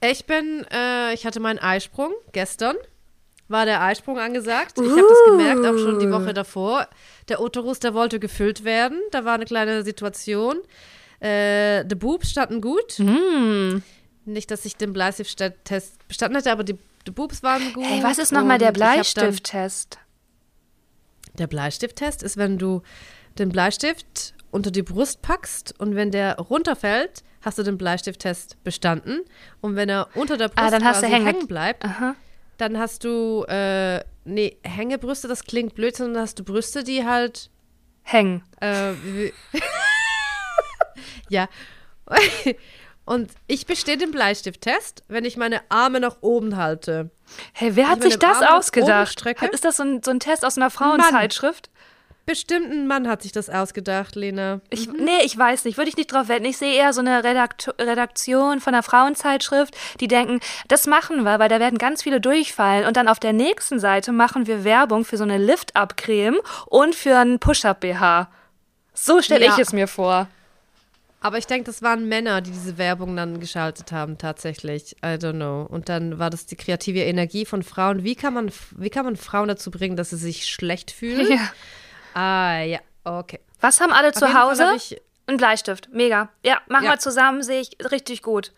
Ich 0.04 0.26
bin, 0.26 0.66
äh, 0.72 1.14
ich 1.14 1.26
hatte 1.26 1.40
meinen 1.40 1.60
Eisprung 1.60 2.12
gestern. 2.32 2.76
War 3.48 3.66
der 3.66 3.82
Eisprung 3.82 4.18
angesagt. 4.18 4.80
Ich 4.80 4.90
habe 4.90 5.06
das 5.08 5.18
gemerkt, 5.26 5.66
auch 5.66 5.78
schon 5.78 6.00
die 6.00 6.10
Woche 6.10 6.34
davor. 6.34 6.88
Der 7.28 7.42
Uterus, 7.42 7.80
der 7.80 7.94
wollte 7.94 8.20
gefüllt 8.20 8.64
werden. 8.64 9.00
Da 9.12 9.26
war 9.26 9.34
eine 9.34 9.46
kleine 9.46 9.84
Situation. 9.84 10.58
Äh, 11.20 11.86
die 11.86 11.96
Boobs 11.96 12.32
standen 12.32 12.62
gut. 12.62 12.94
Hm. 12.94 13.84
Nicht, 14.26 14.52
dass 14.52 14.66
ich 14.66 14.78
den 14.78 14.94
Bleistift-Test 14.94 16.08
bestanden 16.08 16.38
hätte, 16.38 16.52
aber 16.52 16.64
die, 16.64 16.78
die 17.06 17.12
Boobs 17.12 17.44
waren 17.44 17.74
gut. 17.74 17.86
Hey, 17.86 18.02
was 18.02 18.18
ist 18.20 18.32
nochmal 18.32 18.58
der 18.58 18.72
Bleistifttest? 18.72 20.00
Der 21.38 21.48
Bleistifttest 21.48 22.24
ist, 22.24 22.38
wenn 22.38 22.58
du 22.58 22.82
den 23.38 23.50
Bleistift 23.50 24.34
unter 24.50 24.72
die 24.72 24.82
Brust 24.82 25.22
packst 25.22 25.76
und 25.80 25.96
wenn 25.96 26.12
der 26.12 26.38
runterfällt, 26.38 27.24
hast 27.42 27.58
du 27.58 27.64
den 27.64 27.78
Bleistifttest 27.78 28.64
bestanden. 28.64 29.22
Und 29.62 29.76
wenn 29.76 29.90
er 29.90 30.08
unter 30.16 30.38
der 30.38 30.48
Brust 30.48 30.60
Ah, 30.60 30.70
dann 30.72 30.84
hast 30.86 31.02
du 31.02 31.08
hängen 31.08 31.48
bleibt, 31.48 31.84
Aha. 31.84 32.16
dann 32.58 32.78
hast 32.78 33.04
du, 33.04 33.44
äh, 33.48 34.04
nee, 34.26 34.58
Hängebrüste, 34.64 35.28
das 35.28 35.44
klingt 35.44 35.76
blöd, 35.76 35.96
sondern 35.96 36.16
dann 36.16 36.24
hast 36.24 36.40
du 36.40 36.44
Brüste, 36.44 36.84
die 36.84 37.06
halt, 37.06 37.50
Hängen. 38.04 38.44
äh, 38.62 38.94
ja. 41.30 41.48
Und 43.06 43.32
ich 43.48 43.66
bestehe 43.66 43.98
den 43.98 44.12
Bleistifttest, 44.12 45.04
wenn 45.08 45.26
ich 45.26 45.36
meine 45.38 45.62
Arme 45.70 46.00
nach 46.00 46.18
oben 46.22 46.56
halte. 46.56 47.10
Hey, 47.54 47.76
wer 47.76 47.90
hat 47.90 48.04
sich 48.04 48.20
das 48.20 48.42
Arm 48.42 48.58
ausgedacht? 48.58 49.26
Ist 49.52 49.66
das 49.66 49.78
so 49.78 49.84
ein, 49.84 50.04
so 50.04 50.12
ein 50.12 50.20
Test 50.20 50.46
aus 50.46 50.58
einer 50.58 50.70
Frauenzeitschrift? 50.70 51.70
Bestimmt 52.26 52.72
ein 52.72 52.88
Mann 52.88 53.08
hat 53.08 53.24
sich 53.24 53.32
das 53.32 53.50
ausgedacht, 53.50 54.16
Lena. 54.16 54.62
Ich, 54.70 54.88
nee, 54.92 55.24
ich 55.26 55.36
weiß 55.38 55.66
nicht, 55.66 55.78
würde 55.78 55.90
ich 55.90 55.98
nicht 55.98 56.14
drauf 56.14 56.28
wetten. 56.28 56.46
Ich 56.46 56.58
sehe 56.58 56.74
eher 56.76 56.94
so 56.94 57.02
eine 57.02 57.24
Redakt 57.24 57.74
Redaktion 57.80 58.60
von 58.62 58.74
einer 58.74 58.84
Frauenzeitschrift, 58.84 59.76
die 60.00 60.08
denken, 60.08 60.40
das 60.68 60.86
machen 60.86 61.24
wir, 61.24 61.40
weil 61.40 61.50
da 61.50 61.60
werden 61.60 61.80
ganz 61.80 62.04
viele 62.04 62.22
durchfallen. 62.22 62.86
Und 62.86 62.96
dann 62.96 63.08
auf 63.08 63.20
der 63.20 63.34
nächsten 63.34 63.80
Seite 63.80 64.12
machen 64.12 64.46
wir 64.46 64.64
Werbung 64.64 65.04
für 65.04 65.18
so 65.18 65.24
eine 65.24 65.40
Lift-Up-Creme 65.40 66.38
und 66.68 66.94
für 66.96 67.18
einen 67.18 67.40
Push-Up-BH. 67.40 68.30
So 68.94 69.22
stelle 69.22 69.46
Ja. 69.46 69.54
ich 69.54 69.60
es 69.60 69.74
mir 69.74 69.88
vor. 69.88 70.28
Aber 71.24 71.38
ich 71.38 71.46
denke, 71.46 71.66
das 71.66 71.82
waren 71.84 72.08
Männer, 72.08 72.42
die 72.42 72.50
diese 72.52 72.78
Werbung 72.80 73.16
dann 73.16 73.40
geschaltet 73.40 73.92
haben, 73.92 74.18
tatsächlich. 74.18 74.96
I 75.04 75.18
don't 75.18 75.34
know. 75.34 75.68
Und 75.70 75.88
dann 75.88 76.18
war 76.18 76.30
das 76.32 76.48
die 76.48 76.56
kreative 76.56 77.00
Energie 77.02 77.46
von 77.46 77.62
Frauen. 77.62 78.04
Wie 78.04 78.16
kann 78.16 78.34
man, 78.34 78.52
wie 78.76 78.90
kann 78.90 79.06
man 79.06 79.16
Frauen 79.18 79.48
dazu 79.48 79.70
bringen, 79.70 79.96
dass 79.96 80.10
sie 80.10 80.18
sich 80.18 80.48
schlecht 80.48 80.90
fühlen? 80.92 81.32
Ja. 81.32 81.52
Ah, 82.14 82.60
ja, 82.62 82.80
okay. 83.04 83.40
Was 83.60 83.80
haben 83.82 83.94
alle 83.94 84.10
Auf 84.10 84.16
zu 84.16 84.34
Hause? 84.34 84.66
hab 84.68 84.80
Ein 85.28 85.38
Bleistift. 85.38 85.90
Mega. 85.92 86.30
Ja, 86.44 86.60
machen 86.68 86.86
Ja. 86.86 86.92
wir 86.92 87.00
zusammen, 87.00 87.44
sehe 87.44 87.62
ich 87.62 87.78
richtig 87.92 88.22
gut. 88.22 88.52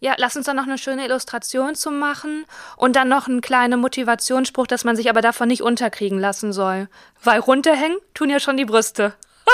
Ja, 0.00 0.14
lass 0.18 0.36
uns 0.36 0.46
dann 0.46 0.56
noch 0.56 0.64
eine 0.64 0.78
schöne 0.78 1.04
Illustration 1.04 1.74
zu 1.76 1.90
machen 1.90 2.44
und 2.76 2.96
dann 2.96 3.08
noch 3.08 3.28
einen 3.28 3.40
kleinen 3.40 3.80
Motivationsspruch, 3.80 4.66
dass 4.66 4.84
man 4.84 4.96
sich 4.96 5.08
aber 5.08 5.20
davon 5.20 5.48
nicht 5.48 5.62
unterkriegen 5.62 6.18
lassen 6.18 6.52
soll. 6.52 6.88
Weil 7.22 7.38
runterhängen 7.40 7.98
tun 8.12 8.28
ja 8.28 8.40
schon 8.40 8.56
die 8.56 8.64
Brüste. 8.64 9.14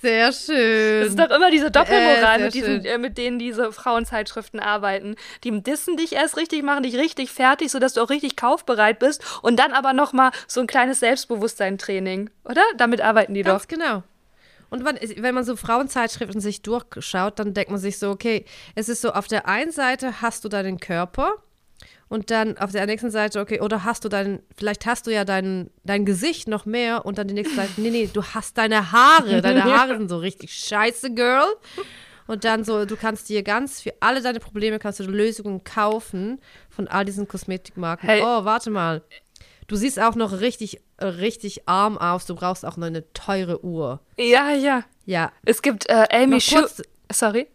sehr 0.00 0.32
schön. 0.32 1.00
Das 1.00 1.08
ist 1.10 1.18
doch 1.18 1.30
immer 1.30 1.50
diese 1.50 1.70
Doppelmoral, 1.70 2.40
Äh, 2.40 2.44
mit, 2.44 2.54
diesen, 2.54 2.84
äh, 2.84 2.98
mit 2.98 3.18
denen 3.18 3.38
diese 3.38 3.72
Frauenzeitschriften 3.72 4.60
arbeiten. 4.60 5.16
Die 5.44 5.62
dissen 5.62 5.96
dich 5.96 6.12
erst 6.12 6.36
richtig, 6.36 6.62
machen 6.62 6.82
dich 6.82 6.96
richtig 6.96 7.30
fertig, 7.30 7.70
sodass 7.70 7.94
du 7.94 8.02
auch 8.02 8.10
richtig 8.10 8.36
kaufbereit 8.36 8.98
bist 8.98 9.22
und 9.42 9.58
dann 9.58 9.72
aber 9.72 9.92
noch 9.92 10.12
mal 10.12 10.30
so 10.46 10.60
ein 10.60 10.66
kleines 10.66 11.00
Selbstbewusstsein-Training, 11.00 12.30
oder? 12.44 12.62
Damit 12.76 13.00
arbeiten 13.00 13.34
die 13.34 13.42
doch. 13.42 13.52
Ganz 13.52 13.68
genau. 13.68 14.02
Und 14.70 14.84
wenn, 14.84 14.96
wenn 15.22 15.34
man 15.34 15.44
so 15.44 15.56
Frauenzeitschriften 15.56 16.40
sich 16.40 16.62
durchschaut, 16.62 17.38
dann 17.38 17.54
denkt 17.54 17.70
man 17.70 17.80
sich 17.80 17.98
so, 17.98 18.10
okay, 18.10 18.44
es 18.76 18.88
ist 18.88 19.02
so, 19.02 19.12
auf 19.12 19.26
der 19.26 19.48
einen 19.48 19.72
Seite 19.72 20.22
hast 20.22 20.44
du 20.44 20.48
deinen 20.48 20.78
Körper 20.78 21.34
und 22.10 22.30
dann 22.30 22.58
auf 22.58 22.72
der 22.72 22.84
nächsten 22.84 23.10
Seite, 23.10 23.40
okay, 23.40 23.60
oder 23.60 23.84
hast 23.84 24.04
du 24.04 24.08
dein, 24.10 24.42
vielleicht 24.54 24.84
hast 24.84 25.06
du 25.06 25.10
ja 25.12 25.24
dein, 25.24 25.70
dein 25.84 26.04
Gesicht 26.04 26.48
noch 26.48 26.66
mehr 26.66 27.06
und 27.06 27.16
dann 27.16 27.28
die 27.28 27.34
nächste 27.34 27.54
Seite, 27.56 27.80
nee, 27.80 27.88
nee, 27.90 28.10
du 28.12 28.22
hast 28.22 28.58
deine 28.58 28.92
Haare, 28.92 29.40
deine 29.42 29.64
Haare 29.64 29.96
sind 29.96 30.10
so 30.10 30.18
richtig 30.18 30.52
scheiße, 30.52 31.14
Girl. 31.14 31.46
Und 32.26 32.44
dann 32.44 32.64
so, 32.64 32.84
du 32.84 32.96
kannst 32.96 33.28
dir 33.28 33.42
ganz, 33.42 33.80
für 33.80 33.92
alle 34.00 34.20
deine 34.22 34.38
Probleme 34.40 34.78
kannst 34.78 35.00
du 35.00 35.04
Lösungen 35.04 35.64
kaufen 35.64 36.40
von 36.68 36.86
all 36.86 37.04
diesen 37.04 37.26
Kosmetikmarken. 37.26 38.08
Hey. 38.08 38.20
Oh, 38.22 38.44
warte 38.44 38.70
mal. 38.70 39.02
Du 39.66 39.76
siehst 39.76 39.98
auch 40.00 40.14
noch 40.16 40.40
richtig, 40.40 40.80
richtig 41.00 41.68
arm 41.68 41.96
aus. 41.98 42.26
Du 42.26 42.34
brauchst 42.34 42.64
auch 42.66 42.76
noch 42.76 42.86
eine 42.88 43.04
teure 43.14 43.64
Uhr. 43.64 44.00
Ja, 44.16 44.50
ja. 44.52 44.84
Ja, 45.06 45.32
Es 45.44 45.62
gibt 45.62 45.88
äh, 45.88 46.06
Amy 46.12 46.34
Noch 46.36 46.40
Schu... 46.40 46.56
kurz- 46.60 46.82
Sorry? 47.12 47.48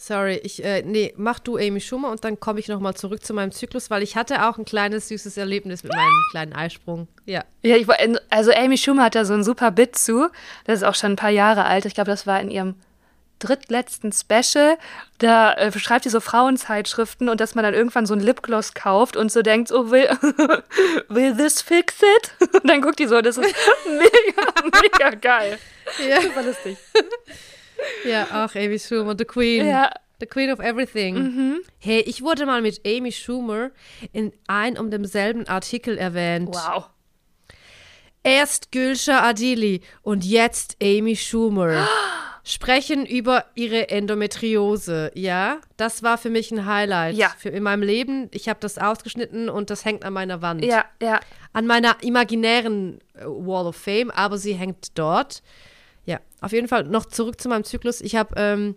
Sorry, 0.00 0.40
ich, 0.42 0.64
äh, 0.64 0.82
nee, 0.82 1.12
mach 1.16 1.38
du 1.38 1.58
Amy 1.58 1.80
Schumer 1.80 2.10
und 2.10 2.24
dann 2.24 2.40
komme 2.40 2.58
ich 2.58 2.68
nochmal 2.68 2.94
zurück 2.94 3.22
zu 3.22 3.34
meinem 3.34 3.52
Zyklus, 3.52 3.90
weil 3.90 4.02
ich 4.02 4.16
hatte 4.16 4.48
auch 4.48 4.56
ein 4.56 4.64
kleines 4.64 5.08
süßes 5.08 5.36
Erlebnis 5.36 5.82
mit 5.82 5.92
meinem 5.92 6.24
kleinen 6.30 6.52
Eisprung. 6.54 7.06
Ja. 7.26 7.44
Ja, 7.62 7.76
ich, 7.76 7.86
also 8.30 8.52
Amy 8.52 8.78
Schumer 8.78 9.04
hat 9.04 9.14
da 9.14 9.24
so 9.24 9.34
ein 9.34 9.44
super 9.44 9.70
Bit 9.70 9.96
zu. 9.96 10.28
Das 10.64 10.78
ist 10.78 10.84
auch 10.84 10.94
schon 10.94 11.12
ein 11.12 11.16
paar 11.16 11.30
Jahre 11.30 11.66
alt. 11.66 11.84
Ich 11.84 11.94
glaube, 11.94 12.10
das 12.10 12.26
war 12.26 12.40
in 12.40 12.50
ihrem 12.50 12.76
drittletzten 13.40 14.12
Special. 14.12 14.78
Da 15.18 15.52
äh, 15.54 15.70
beschreibt 15.70 16.04
sie 16.04 16.10
so 16.10 16.20
Frauenzeitschriften 16.20 17.28
und 17.28 17.40
dass 17.40 17.54
man 17.54 17.64
dann 17.64 17.74
irgendwann 17.74 18.06
so 18.06 18.14
ein 18.14 18.20
Lipgloss 18.20 18.72
kauft 18.72 19.16
und 19.16 19.30
so 19.30 19.42
denkt, 19.42 19.70
oh, 19.70 19.90
will, 19.90 20.08
will 21.08 21.36
this 21.36 21.60
fix 21.60 21.96
it? 22.00 22.54
Und 22.54 22.68
dann 22.68 22.80
guckt 22.80 22.98
die 22.98 23.06
so, 23.06 23.20
das 23.20 23.36
ist 23.36 23.54
mega, 23.86 24.78
mega 24.82 25.10
geil. 25.10 25.58
Ja, 26.08 26.22
Super 26.22 26.42
lustig. 26.42 26.78
ja 28.08 28.26
ach, 28.30 28.54
Amy 28.56 28.78
Schumer, 28.78 29.14
the 29.18 29.24
Queen. 29.24 29.66
Ja, 29.66 29.90
The 30.20 30.26
Queen 30.26 30.52
of 30.52 30.58
Everything. 30.60 31.60
Hey, 31.78 32.00
ich 32.00 32.20
wurde 32.22 32.44
mal 32.44 32.60
mit 32.60 32.80
Amy 32.86 33.10
Schumer 33.10 33.70
in 34.12 34.32
ein 34.46 34.76
um 34.78 34.90
demselben 34.90 35.48
Artikel 35.48 35.96
erwähnt. 35.96 36.54
wow. 36.54 36.90
Erst 38.22 38.70
Gülşah 38.70 39.22
Adili 39.22 39.80
und 40.02 40.24
jetzt 40.26 40.76
Amy 40.82 41.16
Schumer 41.16 41.88
sprechen 42.44 43.06
über 43.06 43.46
ihre 43.54 43.88
Endometriose. 43.88 45.10
Ja, 45.14 45.58
das 45.78 46.02
war 46.02 46.18
für 46.18 46.28
mich 46.28 46.50
ein 46.50 46.66
Highlight 46.66 47.16
Ja. 47.16 47.32
für 47.38 47.48
in 47.48 47.62
meinem 47.62 47.82
Leben. 47.82 48.28
Ich 48.32 48.48
habe 48.50 48.60
das 48.60 48.76
ausgeschnitten 48.76 49.48
und 49.48 49.70
das 49.70 49.86
hängt 49.86 50.04
an 50.04 50.12
meiner 50.12 50.42
Wand. 50.42 50.62
Ja, 50.64 50.84
ja. 51.00 51.20
An 51.54 51.66
meiner 51.66 51.96
imaginären 52.02 52.98
äh, 53.14 53.24
Wall 53.24 53.66
of 53.66 53.76
Fame, 53.76 54.10
aber 54.10 54.36
sie 54.36 54.52
hängt 54.52 54.98
dort. 54.98 55.42
Ja, 56.04 56.18
auf 56.40 56.52
jeden 56.52 56.68
Fall 56.68 56.84
noch 56.84 57.06
zurück 57.06 57.40
zu 57.40 57.48
meinem 57.48 57.64
Zyklus. 57.64 58.00
Ich 58.00 58.16
habe 58.16 58.34
ähm, 58.36 58.76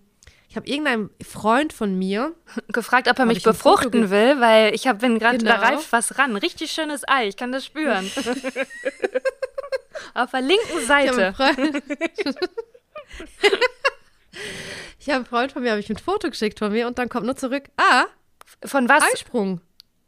ich 0.49 0.55
habe 0.55 0.67
irgendeinen 0.67 1.09
Freund 1.25 1.73
von 1.73 1.97
mir, 1.97 2.36
Gefragt, 2.67 3.07
ob 3.07 3.17
er 3.17 3.25
mich 3.25 3.41
befruchten 3.41 4.12
will, 4.12 4.39
weil 4.39 4.75
ich 4.75 4.88
hab, 4.88 4.99
bin 4.99 5.17
gerade, 5.17 5.39
da 5.39 5.55
Genau. 5.55 5.65
reift 5.65 5.91
was 5.91 6.19
ran. 6.19 6.36
Richtig 6.36 6.71
schönes 6.71 7.01
Ei, 7.07 7.27
ich 7.27 7.38
kann 7.38 7.51
das 7.51 7.65
spüren. 7.65 8.09
Auf 10.13 10.29
der 10.31 10.41
linken 10.41 10.86
Seite. 10.86 11.33
ich 14.99 15.07
habe 15.07 15.15
einen 15.17 15.25
Freund 15.25 15.51
von 15.51 15.63
mir, 15.63 15.71
habe 15.71 15.79
ich 15.79 15.89
ein 15.89 15.97
Foto 15.97 16.29
geschickt 16.29 16.59
von 16.59 16.71
mir 16.71 16.88
und 16.88 16.97
dann 16.99 17.09
kommt 17.09 17.25
nur 17.25 17.36
zurück, 17.36 17.63
ah, 17.77 18.05
Von 18.65 18.88
was? 18.89 19.03
Eisprung. 19.12 19.62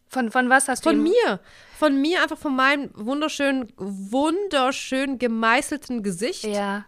Von, 0.09 0.31
von 0.31 0.49
was 0.49 0.67
hast 0.67 0.85
du 0.85 0.89
Von 0.91 1.01
mir. 1.01 1.39
Von 1.77 1.99
mir, 2.01 2.21
einfach 2.21 2.37
von 2.37 2.55
meinem 2.55 2.89
wunderschönen, 2.93 3.73
wunderschön 3.77 5.17
gemeißelten 5.19 6.03
Gesicht. 6.03 6.43
Ja. 6.43 6.85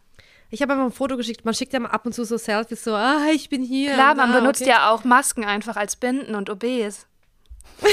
Ich 0.50 0.62
habe 0.62 0.74
einfach 0.74 0.86
ein 0.86 0.92
Foto 0.92 1.18
geschickt. 1.18 1.44
Man 1.46 1.54
schickt 1.54 1.74
ja 1.74 1.80
mal 1.80 1.90
ab 1.90 2.06
und 2.06 2.14
zu 2.14 2.24
so 2.24 2.38
Selfies, 2.38 2.84
so, 2.84 2.94
ah, 2.94 3.28
ich 3.34 3.50
bin 3.50 3.64
hier. 3.64 3.94
Klar, 3.94 4.16
man 4.16 4.32
ah, 4.32 4.40
benutzt 4.40 4.62
okay. 4.62 4.70
ja 4.72 4.90
auch 4.92 5.04
Masken 5.04 5.44
einfach 5.44 5.76
als 5.76 5.96
Binden 5.96 6.36
und 6.36 6.50
OBs. 6.50 7.08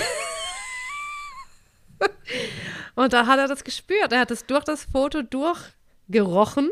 Und 2.95 3.13
da 3.13 3.27
hat 3.27 3.39
er 3.39 3.49
das 3.49 3.65
gespürt. 3.65 4.13
Er 4.13 4.21
hat 4.21 4.31
es 4.31 4.47
durch 4.47 4.65
das 4.65 4.85
Foto 4.85 5.23
durchgerochen, 5.23 6.71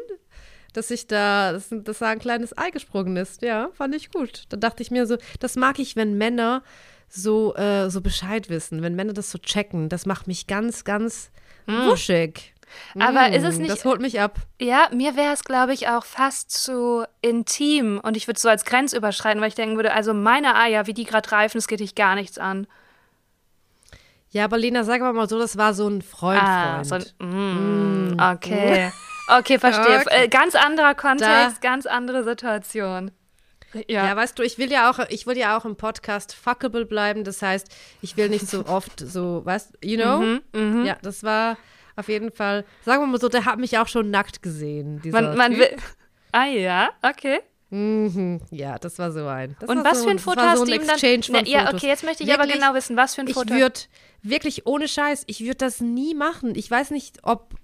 dass 0.73 0.91
ich 0.91 1.07
da, 1.07 1.53
dass, 1.53 1.69
dass 1.71 1.99
da 1.99 2.09
ein 2.09 2.19
kleines 2.19 2.57
Ei 2.57 2.71
gesprungen 2.71 3.17
ist. 3.17 3.43
Ja, 3.43 3.71
fand 3.73 3.95
ich 3.95 4.11
gut. 4.11 4.45
Da 4.49 4.57
dachte 4.57 4.83
ich 4.83 4.91
mir 4.91 5.07
so, 5.07 5.17
das 5.41 5.57
mag 5.57 5.79
ich, 5.79 5.97
wenn 5.97 6.17
Männer 6.17 6.63
so, 7.09 7.55
äh, 7.57 7.91
so 7.91 8.01
Bescheid 8.01 8.49
wissen, 8.49 8.83
wenn 8.83 8.95
Männer 8.95 9.13
das 9.13 9.31
so 9.31 9.39
checken. 9.39 9.89
Das 9.89 10.07
macht 10.07 10.27
mich 10.27 10.47
ganz, 10.47 10.85
ganz 10.85 11.31
wuschig. 11.67 12.52
Aber 12.99 13.29
Mm, 13.29 13.33
ist 13.35 13.45
es 13.45 13.59
nicht- 13.59 13.71
Das 13.71 13.85
holt 13.85 14.01
mich 14.01 14.21
ab. 14.21 14.37
Ja, 14.61 14.89
mir 14.93 15.17
wäre 15.17 15.33
es, 15.33 15.45
glaube 15.45 15.73
ich, 15.73 15.89
auch 15.89 16.05
fast 16.05 16.51
zu 16.51 17.05
intim 17.21 18.01
und 18.03 18.17
ich 18.17 18.27
würde 18.27 18.37
es 18.37 18.43
so 18.43 18.49
als 18.49 18.65
Grenz 18.65 18.93
überschreiten, 18.93 19.41
weil 19.41 19.49
ich 19.49 19.55
denken 19.55 19.77
würde, 19.77 19.93
also 19.93 20.13
meine 20.15 20.57
Eier, 20.57 20.87
wie 20.87 20.95
die 20.95 21.05
gerade 21.05 21.31
reifen, 21.33 21.59
das 21.59 21.69
geht 21.69 21.81
dich 21.81 21.95
gar 21.95 22.15
nichts 22.15 22.39
an. 22.39 22.67
Ja, 24.31 24.45
aber 24.45 24.57
Lena, 24.57 24.83
sag 24.85 25.01
aber 25.03 25.13
mal 25.13 25.29
so, 25.29 25.39
das 25.39 25.59
war 25.59 25.75
so 25.75 25.87
ein 25.89 26.01
Freund. 26.01 26.43
Ah, 26.43 26.83
Freund. 26.85 27.15
so 27.21 27.27
ein, 27.27 28.13
mm, 28.15 28.21
okay. 28.21 28.91
Okay, 29.29 29.59
verstehe. 29.59 30.01
Okay. 30.07 30.25
Äh, 30.25 30.29
ganz 30.29 30.55
anderer 30.55 30.95
Kontext, 30.95 31.23
Da- 31.63 31.69
ganz 31.69 31.87
andere 31.87 32.25
Situation. 32.25 33.11
Ja. 33.89 34.05
ja. 34.07 34.17
weißt 34.17 34.39
du, 34.39 34.43
ich 34.43 34.59
will 34.59 34.71
ja 34.71 34.91
auch, 34.91 34.99
ich 35.09 35.27
will 35.27 35.39
ja 35.39 35.57
auch 35.57 35.65
im 35.65 35.77
Podcast 35.77 36.35
fuckable 36.35 36.85
bleiben. 36.85 37.25
Das 37.25 37.41
heißt, 37.41 37.69
ich 38.03 38.17
will 38.19 38.29
nicht 38.29 38.47
so 38.47 38.67
oft 38.67 39.01
so, 39.01 39.43
weißt 39.47 39.79
you 39.83 39.97
know? 39.97 40.19
Mhm, 40.19 40.43
mh. 40.53 40.85
Ja, 40.87 40.97
das 41.01 41.23
war 41.25 41.57
auf 41.97 42.09
jeden 42.09 42.33
Fall, 42.33 42.65
sagen 42.85 43.03
wir 43.03 43.07
mal 43.07 43.21
so, 43.21 43.29
der 43.29 43.45
hat 43.45 43.59
mich 43.59 43.79
auch 43.79 43.89
schon 43.89 44.11
nackt 44.11 44.43
gesehen. 44.43 45.01
man, 45.05 45.37
man 45.37 45.57
will, 45.57 45.77
ah 46.33 46.47
ja, 46.47 46.91
okay. 47.03 47.41
Mhm, 47.71 48.41
ja, 48.51 48.79
das 48.79 48.99
war 48.99 49.13
so 49.13 49.27
ein. 49.27 49.57
Und 49.67 49.83
was 49.83 50.01
so, 50.01 50.05
für 50.05 50.11
ein 50.11 50.19
Foto 50.19 50.43
hast 50.43 50.59
so 50.59 50.65
du 50.67 50.75
ihm 50.75 50.87
dann? 50.87 50.99
Ne, 51.01 51.49
ja, 51.49 51.73
okay, 51.73 51.87
jetzt 51.87 52.05
möchte 52.05 52.23
ich 52.23 52.29
wirklich, 52.29 52.53
aber 52.53 52.61
genau 52.61 52.75
wissen, 52.75 52.99
was 52.99 53.15
für 53.15 53.23
ein 53.23 53.29
Foto. 53.29 53.55
Ich 53.55 53.61
würde 53.61 53.81
wirklich 54.23 54.67
ohne 54.67 54.89
Scheiß, 54.89 55.25
ich 55.27 55.41
würde 55.41 55.57
das 55.57 55.81
nie 55.81 56.15
machen. 56.15 56.55
Ich 56.55 56.71
weiß 56.71 56.91
nicht, 56.91 57.21
ob 57.23 57.55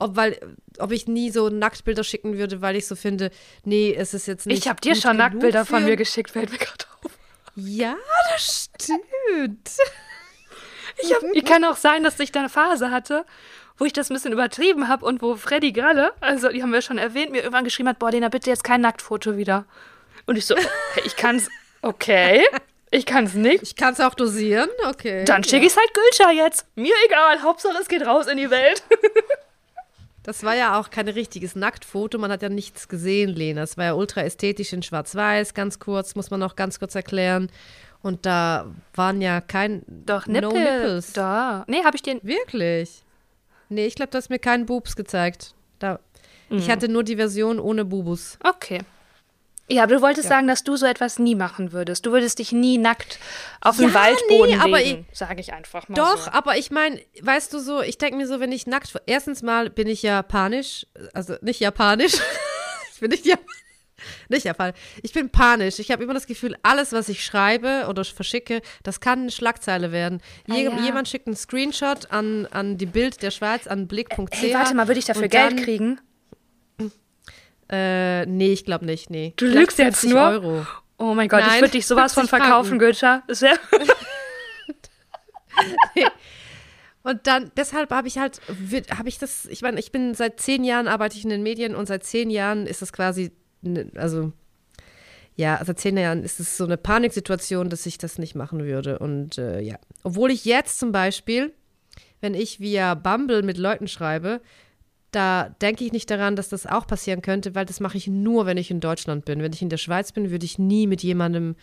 ob, 0.00 0.16
weil, 0.16 0.38
ob 0.78 0.92
ich 0.92 1.08
nie 1.08 1.30
so 1.30 1.48
Nacktbilder 1.48 2.04
schicken 2.04 2.38
würde, 2.38 2.62
weil 2.62 2.76
ich 2.76 2.86
so 2.86 2.94
finde, 2.94 3.30
nee, 3.64 3.92
es 3.92 4.14
ist 4.14 4.26
jetzt 4.26 4.46
nicht. 4.46 4.58
Ich 4.58 4.68
habe 4.68 4.80
dir 4.80 4.94
schon 4.94 5.16
Nacktbilder 5.16 5.66
von 5.66 5.84
mir 5.84 5.96
geschickt, 5.96 6.30
fällt 6.30 6.50
mir 6.50 6.58
gerade 6.58 6.84
auf. 7.02 7.10
Ja, 7.56 7.96
das 8.32 8.70
stimmt. 8.74 9.70
Ich, 11.00 11.12
hab, 11.12 11.22
ich 11.32 11.44
kann 11.44 11.64
auch 11.64 11.76
sein, 11.76 12.02
dass 12.02 12.18
ich 12.20 12.32
da 12.32 12.40
eine 12.40 12.48
Phase 12.48 12.90
hatte, 12.90 13.24
wo 13.78 13.84
ich 13.84 13.92
das 13.92 14.10
ein 14.10 14.14
bisschen 14.14 14.32
übertrieben 14.32 14.88
habe 14.88 15.06
und 15.06 15.22
wo 15.22 15.36
Freddy 15.36 15.72
gerade, 15.72 16.12
also 16.20 16.48
die 16.48 16.62
haben 16.62 16.72
wir 16.72 16.82
schon 16.82 16.98
erwähnt, 16.98 17.30
mir 17.30 17.38
irgendwann 17.38 17.64
geschrieben 17.64 17.88
hat, 17.88 17.98
boah, 17.98 18.10
Lena, 18.10 18.28
bitte 18.28 18.50
jetzt 18.50 18.64
kein 18.64 18.80
Nacktfoto 18.80 19.36
wieder. 19.36 19.64
Und 20.26 20.36
ich 20.36 20.46
so, 20.46 20.54
okay, 20.54 21.02
ich 21.04 21.16
kann's, 21.16 21.48
okay, 21.80 22.44
ich 22.90 23.06
kann's 23.06 23.34
nicht. 23.34 23.62
Ich 23.62 23.76
kann's 23.76 24.00
auch 24.00 24.14
dosieren, 24.14 24.68
okay. 24.88 25.24
Dann 25.24 25.44
schicke 25.44 25.58
ja. 25.58 25.66
ich's 25.66 25.76
halt 25.76 25.90
Gülscha 25.94 26.32
jetzt. 26.32 26.66
Mir 26.74 26.94
egal, 27.06 27.42
Hauptsache 27.42 27.78
es 27.80 27.88
geht 27.88 28.04
raus 28.04 28.26
in 28.26 28.36
die 28.36 28.50
Welt. 28.50 28.82
Das 30.24 30.44
war 30.44 30.54
ja 30.54 30.78
auch 30.78 30.90
kein 30.90 31.08
richtiges 31.08 31.56
Nacktfoto, 31.56 32.18
man 32.18 32.30
hat 32.30 32.42
ja 32.42 32.50
nichts 32.50 32.88
gesehen, 32.88 33.30
Lena. 33.30 33.62
Es 33.62 33.78
war 33.78 33.86
ja 33.86 33.94
ultra 33.94 34.20
ästhetisch 34.20 34.74
in 34.74 34.82
Schwarz-Weiß, 34.82 35.54
ganz 35.54 35.78
kurz, 35.78 36.16
muss 36.16 36.30
man 36.30 36.38
noch 36.38 36.54
ganz 36.54 36.78
kurz 36.78 36.94
erklären. 36.94 37.48
Und 38.02 38.26
da 38.26 38.66
waren 38.94 39.22
ja 39.22 39.40
kein 39.40 39.84
Doch, 39.86 40.26
Nippel. 40.26 40.50
No 40.50 40.58
Nipples. 40.58 41.14
Da. 41.14 41.64
Nee, 41.66 41.82
habe 41.82 41.96
ich 41.96 42.02
den. 42.02 42.20
Wirklich? 42.22 43.04
Nee, 43.68 43.86
ich 43.86 43.94
glaube, 43.94 44.10
du 44.10 44.18
hast 44.18 44.30
mir 44.30 44.38
keinen 44.38 44.66
Boobs 44.66 44.96
gezeigt. 44.96 45.54
Da. 45.78 46.00
Mhm. 46.48 46.58
Ich 46.58 46.70
hatte 46.70 46.88
nur 46.88 47.04
die 47.04 47.16
Version 47.16 47.58
ohne 47.58 47.84
Bubus. 47.84 48.38
Okay. 48.42 48.80
Ja, 49.70 49.82
aber 49.82 49.96
du 49.96 50.02
wolltest 50.02 50.24
ja. 50.24 50.36
sagen, 50.36 50.48
dass 50.48 50.64
du 50.64 50.76
so 50.76 50.86
etwas 50.86 51.18
nie 51.18 51.34
machen 51.34 51.72
würdest. 51.72 52.06
Du 52.06 52.12
würdest 52.12 52.38
dich 52.38 52.52
nie 52.52 52.78
nackt 52.78 53.18
auf 53.60 53.76
den 53.76 53.88
ja, 53.88 53.94
Waldboden 53.94 54.56
nee, 54.56 54.62
aber 54.62 54.78
legen, 54.78 55.06
sage 55.12 55.40
ich 55.40 55.52
einfach 55.52 55.88
mal 55.88 55.94
Doch, 55.94 56.24
so. 56.24 56.30
aber 56.30 56.56
ich 56.56 56.70
meine, 56.70 57.00
weißt 57.20 57.52
du 57.52 57.58
so, 57.58 57.82
ich 57.82 57.98
denke 57.98 58.16
mir 58.16 58.26
so, 58.26 58.40
wenn 58.40 58.50
ich 58.50 58.66
nackt, 58.66 58.94
erstens 59.04 59.42
mal 59.42 59.68
bin 59.68 59.86
ich 59.86 60.02
japanisch, 60.02 60.86
also 61.12 61.34
nicht 61.42 61.60
japanisch, 61.60 62.14
ich 62.94 63.00
bin 63.00 63.10
nicht 63.10 63.26
japanisch. 63.26 63.67
Nicht 64.28 64.44
japanisch. 64.44 64.76
Ich 65.02 65.12
bin 65.12 65.30
panisch. 65.30 65.78
Ich 65.78 65.90
habe 65.90 66.02
immer 66.02 66.14
das 66.14 66.26
Gefühl, 66.26 66.56
alles, 66.62 66.92
was 66.92 67.08
ich 67.08 67.24
schreibe 67.24 67.86
oder 67.88 68.04
verschicke, 68.04 68.62
das 68.82 69.00
kann 69.00 69.20
eine 69.20 69.30
Schlagzeile 69.30 69.92
werden. 69.92 70.20
Ah, 70.48 70.54
Je 70.54 70.64
ja. 70.64 70.78
Jemand 70.78 71.08
schickt 71.08 71.26
einen 71.26 71.36
Screenshot 71.36 72.10
an, 72.10 72.46
an 72.46 72.78
die 72.78 72.86
Bild 72.86 73.22
der 73.22 73.30
Schweiz, 73.30 73.66
an 73.66 73.88
blick.ch. 73.88 74.32
Hey, 74.32 74.54
warte 74.54 74.74
mal, 74.74 74.88
würde 74.88 75.00
ich 75.00 75.06
dafür 75.06 75.28
Geld 75.28 75.62
kriegen? 75.62 76.00
Äh, 77.70 78.24
nee, 78.26 78.52
ich 78.52 78.64
glaube 78.64 78.86
nicht, 78.86 79.10
nee. 79.10 79.34
Du 79.36 79.44
lügst 79.44 79.78
jetzt 79.78 80.04
nur? 80.04 80.20
Euro. 80.20 80.66
Oh 80.96 81.14
mein 81.14 81.28
Gott, 81.28 81.40
Nein, 81.40 81.56
ich 81.56 81.60
würde 81.60 81.72
dich 81.72 81.86
sowas 81.86 82.14
von 82.14 82.26
verkaufen, 82.26 82.78
Güter. 82.78 83.22
Sehr. 83.28 83.58
Und 87.08 87.26
dann, 87.26 87.50
deshalb 87.56 87.90
habe 87.90 88.06
ich 88.06 88.18
halt, 88.18 88.40
habe 88.94 89.08
ich 89.08 89.18
das, 89.18 89.46
ich 89.46 89.62
meine, 89.62 89.80
ich 89.80 89.92
bin 89.92 90.12
seit 90.14 90.40
zehn 90.40 90.62
Jahren 90.62 90.88
arbeite 90.88 91.16
ich 91.16 91.24
in 91.24 91.30
den 91.30 91.42
Medien 91.42 91.74
und 91.74 91.86
seit 91.86 92.04
zehn 92.04 92.28
Jahren 92.28 92.66
ist 92.66 92.82
das 92.82 92.92
quasi, 92.92 93.32
also 93.94 94.32
ja, 95.36 95.60
seit 95.64 95.78
zehn 95.78 95.96
Jahren 95.96 96.24
ist 96.24 96.40
es 96.40 96.56
so 96.56 96.64
eine 96.64 96.76
Paniksituation, 96.76 97.70
dass 97.70 97.86
ich 97.86 97.96
das 97.96 98.18
nicht 98.18 98.34
machen 98.34 98.64
würde. 98.64 98.98
Und 98.98 99.38
äh, 99.38 99.60
ja, 99.60 99.76
obwohl 100.02 100.32
ich 100.32 100.44
jetzt 100.44 100.80
zum 100.80 100.90
Beispiel, 100.90 101.52
wenn 102.20 102.34
ich 102.34 102.58
via 102.58 102.94
Bumble 102.94 103.42
mit 103.42 103.56
Leuten 103.56 103.86
schreibe, 103.86 104.40
da 105.12 105.48
denke 105.62 105.84
ich 105.84 105.92
nicht 105.92 106.10
daran, 106.10 106.34
dass 106.34 106.48
das 106.48 106.66
auch 106.66 106.86
passieren 106.86 107.22
könnte, 107.22 107.54
weil 107.54 107.64
das 107.64 107.78
mache 107.80 107.96
ich 107.96 108.08
nur, 108.08 108.46
wenn 108.46 108.56
ich 108.58 108.70
in 108.70 108.80
Deutschland 108.80 109.24
bin. 109.24 109.40
Wenn 109.40 109.52
ich 109.52 109.62
in 109.62 109.70
der 109.70 109.76
Schweiz 109.76 110.10
bin, 110.10 110.30
würde 110.30 110.44
ich 110.44 110.58
nie 110.58 110.86
mit 110.86 111.04
jemandem 111.04 111.54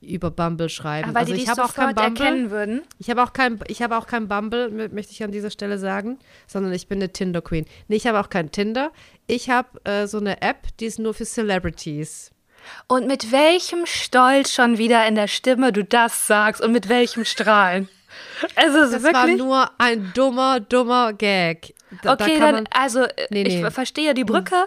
über 0.00 0.30
Bumble 0.30 0.68
schreiben. 0.68 1.08
Aber 1.08 1.20
also 1.20 1.34
die 1.34 1.42
ich 1.42 1.48
habe 1.48 1.64
auch 1.64 1.74
kein 1.74 1.94
Bumble. 1.94 2.24
erkennen 2.24 2.50
würden. 2.50 2.82
Ich 2.98 3.10
habe 3.10 3.22
auch 3.22 3.32
kein, 3.32 3.58
ich 3.66 3.82
habe 3.82 3.96
auch 3.96 4.06
kein 4.06 4.28
Bumble, 4.28 4.70
möchte 4.92 5.12
ich 5.12 5.22
an 5.22 5.32
dieser 5.32 5.50
Stelle 5.50 5.78
sagen, 5.78 6.18
sondern 6.46 6.72
ich 6.72 6.86
bin 6.86 6.98
eine 6.98 7.12
Tinder 7.12 7.42
Queen. 7.42 7.66
Nee, 7.88 7.96
ich 7.96 8.06
habe 8.06 8.20
auch 8.20 8.30
kein 8.30 8.52
Tinder. 8.52 8.92
Ich 9.26 9.50
habe 9.50 9.68
äh, 9.84 10.06
so 10.06 10.18
eine 10.18 10.40
App, 10.42 10.68
die 10.78 10.86
ist 10.86 10.98
nur 10.98 11.14
für 11.14 11.24
Celebrities. 11.24 12.30
Und 12.86 13.06
mit 13.06 13.32
welchem 13.32 13.86
Stolz 13.86 14.52
schon 14.52 14.78
wieder 14.78 15.06
in 15.06 15.14
der 15.14 15.28
Stimme 15.28 15.72
du 15.72 15.84
das 15.84 16.26
sagst 16.26 16.60
und 16.60 16.72
mit 16.72 16.88
welchem 16.88 17.24
Strahlen. 17.24 17.88
Also 18.56 18.80
das 18.80 19.02
wirklich? 19.02 19.14
war 19.14 19.26
nur 19.28 19.70
ein 19.78 20.12
dummer, 20.14 20.60
dummer 20.60 21.12
Gag. 21.12 21.74
Da, 22.02 22.14
okay, 22.14 22.38
da 22.38 22.52
dann, 22.52 22.68
also 22.70 23.06
nee, 23.30 23.42
nee. 23.42 23.64
ich 23.64 23.72
verstehe 23.72 24.14
die 24.14 24.24
Brücke. 24.24 24.66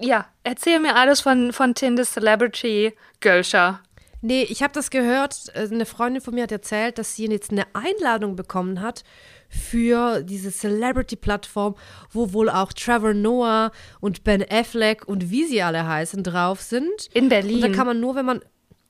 Ja, 0.00 0.26
erzähl 0.42 0.80
mir 0.80 0.96
alles 0.96 1.20
von, 1.20 1.52
von 1.52 1.74
Tinder 1.74 2.04
Celebrity 2.04 2.94
Gölscher. 3.20 3.80
Nee, 4.24 4.44
ich 4.44 4.62
habe 4.62 4.72
das 4.72 4.88
gehört. 4.88 5.52
Äh, 5.54 5.68
eine 5.70 5.84
Freundin 5.84 6.22
von 6.22 6.34
mir 6.34 6.44
hat 6.44 6.52
erzählt, 6.52 6.96
dass 6.96 7.14
sie 7.14 7.26
jetzt 7.26 7.50
eine 7.50 7.66
Einladung 7.74 8.36
bekommen 8.36 8.80
hat 8.80 9.04
für 9.50 10.22
diese 10.22 10.50
Celebrity-Plattform, 10.50 11.74
wo 12.10 12.32
wohl 12.32 12.48
auch 12.48 12.72
Trevor 12.72 13.12
Noah 13.12 13.70
und 14.00 14.24
Ben 14.24 14.42
Affleck 14.48 15.06
und 15.06 15.30
wie 15.30 15.44
sie 15.44 15.60
alle 15.60 15.86
heißen 15.86 16.22
drauf 16.22 16.62
sind. 16.62 17.08
In 17.12 17.28
Berlin. 17.28 17.56
Und 17.56 17.70
da 17.70 17.76
kann 17.76 17.86
man 17.86 18.00
nur, 18.00 18.14
wenn 18.16 18.24
man 18.24 18.40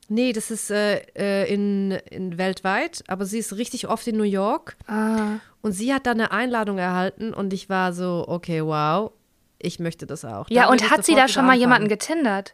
Nee, 0.06 0.34
das 0.34 0.50
ist 0.50 0.70
äh, 0.70 0.98
äh, 1.16 1.52
in, 1.52 1.92
in 2.10 2.36
weltweit, 2.36 3.02
aber 3.08 3.24
sie 3.24 3.38
ist 3.38 3.56
richtig 3.56 3.88
oft 3.88 4.06
in 4.06 4.18
New 4.18 4.22
York. 4.22 4.76
Ah. 4.86 5.38
Und 5.62 5.72
sie 5.72 5.94
hat 5.94 6.06
dann 6.06 6.20
eine 6.20 6.30
Einladung 6.30 6.76
erhalten 6.76 7.32
und 7.32 7.54
ich 7.54 7.70
war 7.70 7.94
so, 7.94 8.26
okay, 8.28 8.62
wow, 8.62 9.12
ich 9.58 9.80
möchte 9.80 10.06
das 10.06 10.26
auch. 10.26 10.48
Ja, 10.50 10.68
und 10.68 10.90
hat 10.90 11.06
sie 11.06 11.14
da 11.14 11.26
schon 11.26 11.46
mal 11.46 11.56
jemanden 11.56 11.88
getindert? 11.88 12.52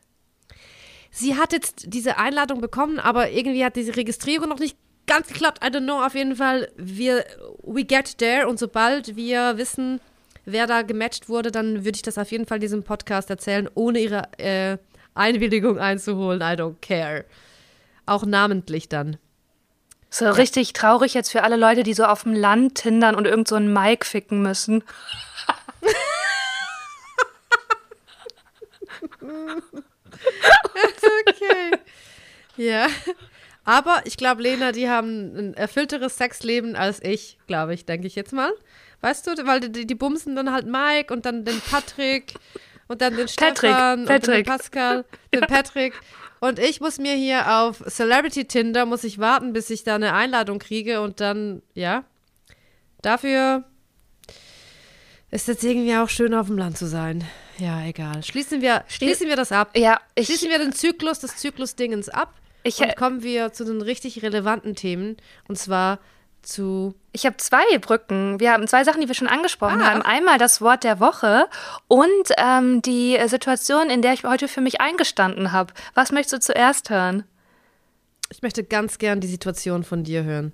Sie 1.10 1.36
hat 1.36 1.52
jetzt 1.52 1.84
diese 1.88 2.18
Einladung 2.18 2.60
bekommen, 2.60 3.00
aber 3.00 3.30
irgendwie 3.30 3.64
hat 3.64 3.76
diese 3.76 3.96
Registrierung 3.96 4.48
noch 4.48 4.58
nicht 4.58 4.76
ganz 5.06 5.28
geklappt. 5.28 5.64
I 5.64 5.68
don't 5.68 5.84
know, 5.84 6.04
auf 6.04 6.14
jeden 6.14 6.36
Fall, 6.36 6.70
wir, 6.76 7.24
we 7.62 7.84
get 7.84 8.18
there 8.18 8.48
und 8.48 8.58
sobald 8.58 9.16
wir 9.16 9.58
wissen, 9.58 10.00
wer 10.44 10.66
da 10.66 10.82
gematcht 10.82 11.28
wurde, 11.28 11.50
dann 11.50 11.84
würde 11.84 11.96
ich 11.96 12.02
das 12.02 12.16
auf 12.16 12.30
jeden 12.30 12.46
Fall 12.46 12.58
in 12.58 12.62
diesem 12.62 12.84
Podcast 12.84 13.28
erzählen, 13.28 13.68
ohne 13.74 13.98
ihre 13.98 14.28
äh, 14.38 14.78
Einwilligung 15.14 15.78
einzuholen. 15.78 16.40
I 16.40 16.54
don't 16.54 16.76
care. 16.80 17.24
Auch 18.06 18.24
namentlich 18.24 18.88
dann. 18.88 19.18
So 20.10 20.26
ja. 20.26 20.32
richtig 20.32 20.72
traurig 20.72 21.14
jetzt 21.14 21.30
für 21.30 21.42
alle 21.42 21.56
Leute, 21.56 21.82
die 21.82 21.94
so 21.94 22.04
auf 22.04 22.24
dem 22.24 22.34
Land 22.34 22.76
tindern 22.76 23.14
und 23.14 23.26
irgend 23.26 23.48
so 23.48 23.56
einen 23.56 23.72
Mike 23.72 24.06
ficken 24.06 24.42
müssen. 24.42 24.84
okay. 31.28 31.78
Ja. 32.56 32.88
Aber 33.64 34.02
ich 34.04 34.16
glaube, 34.16 34.42
Lena, 34.42 34.72
die 34.72 34.88
haben 34.88 35.36
ein 35.36 35.54
erfüllteres 35.54 36.16
Sexleben 36.16 36.76
als 36.76 37.02
ich, 37.02 37.38
glaube 37.46 37.74
ich, 37.74 37.84
denke 37.84 38.06
ich 38.06 38.14
jetzt 38.14 38.32
mal. 38.32 38.52
Weißt 39.00 39.26
du, 39.26 39.46
weil 39.46 39.60
die, 39.60 39.86
die 39.86 39.94
bumsen 39.94 40.36
dann 40.36 40.52
halt 40.52 40.66
Mike 40.66 41.12
und 41.12 41.24
dann 41.24 41.44
den 41.44 41.60
Patrick 41.60 42.34
und 42.88 43.00
dann 43.00 43.16
den 43.16 43.28
Stefan 43.28 44.04
Patrick. 44.04 44.28
und 44.28 44.34
den 44.34 44.44
Pascal, 44.44 45.04
den 45.32 45.40
Patrick. 45.48 45.94
Und 46.40 46.58
ich 46.58 46.80
muss 46.80 46.98
mir 46.98 47.14
hier 47.14 47.58
auf 47.58 47.82
Celebrity 47.86 48.46
Tinder, 48.46 48.86
muss 48.86 49.04
ich 49.04 49.18
warten, 49.18 49.52
bis 49.52 49.70
ich 49.70 49.84
da 49.84 49.94
eine 49.94 50.14
Einladung 50.14 50.58
kriege 50.58 51.00
und 51.00 51.20
dann, 51.20 51.62
ja. 51.74 52.04
Dafür 53.02 53.64
ist 55.30 55.48
jetzt 55.48 55.64
irgendwie 55.64 55.96
auch 55.96 56.08
schön 56.08 56.34
auf 56.34 56.48
dem 56.48 56.58
Land 56.58 56.76
zu 56.76 56.86
sein. 56.86 57.24
Ja, 57.60 57.84
egal. 57.84 58.22
Schließen 58.22 58.62
wir, 58.62 58.84
schließen 58.88 59.28
wir 59.28 59.36
das 59.36 59.52
ab. 59.52 59.76
Ja, 59.76 60.00
ich, 60.14 60.26
schließen 60.26 60.48
wir 60.48 60.58
den 60.58 60.72
Zyklus 60.72 61.20
des 61.20 61.36
Zyklus-Dingens 61.36 62.08
ab. 62.08 62.34
Ich, 62.62 62.80
und 62.80 62.96
kommen 62.96 63.22
wir 63.22 63.52
zu 63.52 63.64
den 63.64 63.82
richtig 63.82 64.22
relevanten 64.22 64.74
Themen. 64.74 65.16
Und 65.46 65.56
zwar 65.56 65.98
zu. 66.42 66.94
Ich 67.12 67.26
habe 67.26 67.36
zwei 67.36 67.78
Brücken. 67.78 68.40
Wir 68.40 68.52
haben 68.52 68.66
zwei 68.66 68.84
Sachen, 68.84 69.00
die 69.00 69.08
wir 69.08 69.14
schon 69.14 69.28
angesprochen 69.28 69.82
ah. 69.82 69.90
haben. 69.90 70.02
Einmal 70.02 70.38
das 70.38 70.60
Wort 70.60 70.84
der 70.84 71.00
Woche 71.00 71.48
und 71.86 72.08
ähm, 72.38 72.80
die 72.82 73.18
Situation, 73.26 73.90
in 73.90 74.00
der 74.00 74.14
ich 74.14 74.24
heute 74.24 74.48
für 74.48 74.60
mich 74.60 74.80
eingestanden 74.80 75.52
habe. 75.52 75.74
Was 75.94 76.12
möchtest 76.12 76.32
du 76.32 76.52
zuerst 76.52 76.88
hören? 76.88 77.24
Ich 78.30 78.42
möchte 78.42 78.64
ganz 78.64 78.98
gern 78.98 79.20
die 79.20 79.26
Situation 79.26 79.84
von 79.84 80.04
dir 80.04 80.24
hören. 80.24 80.52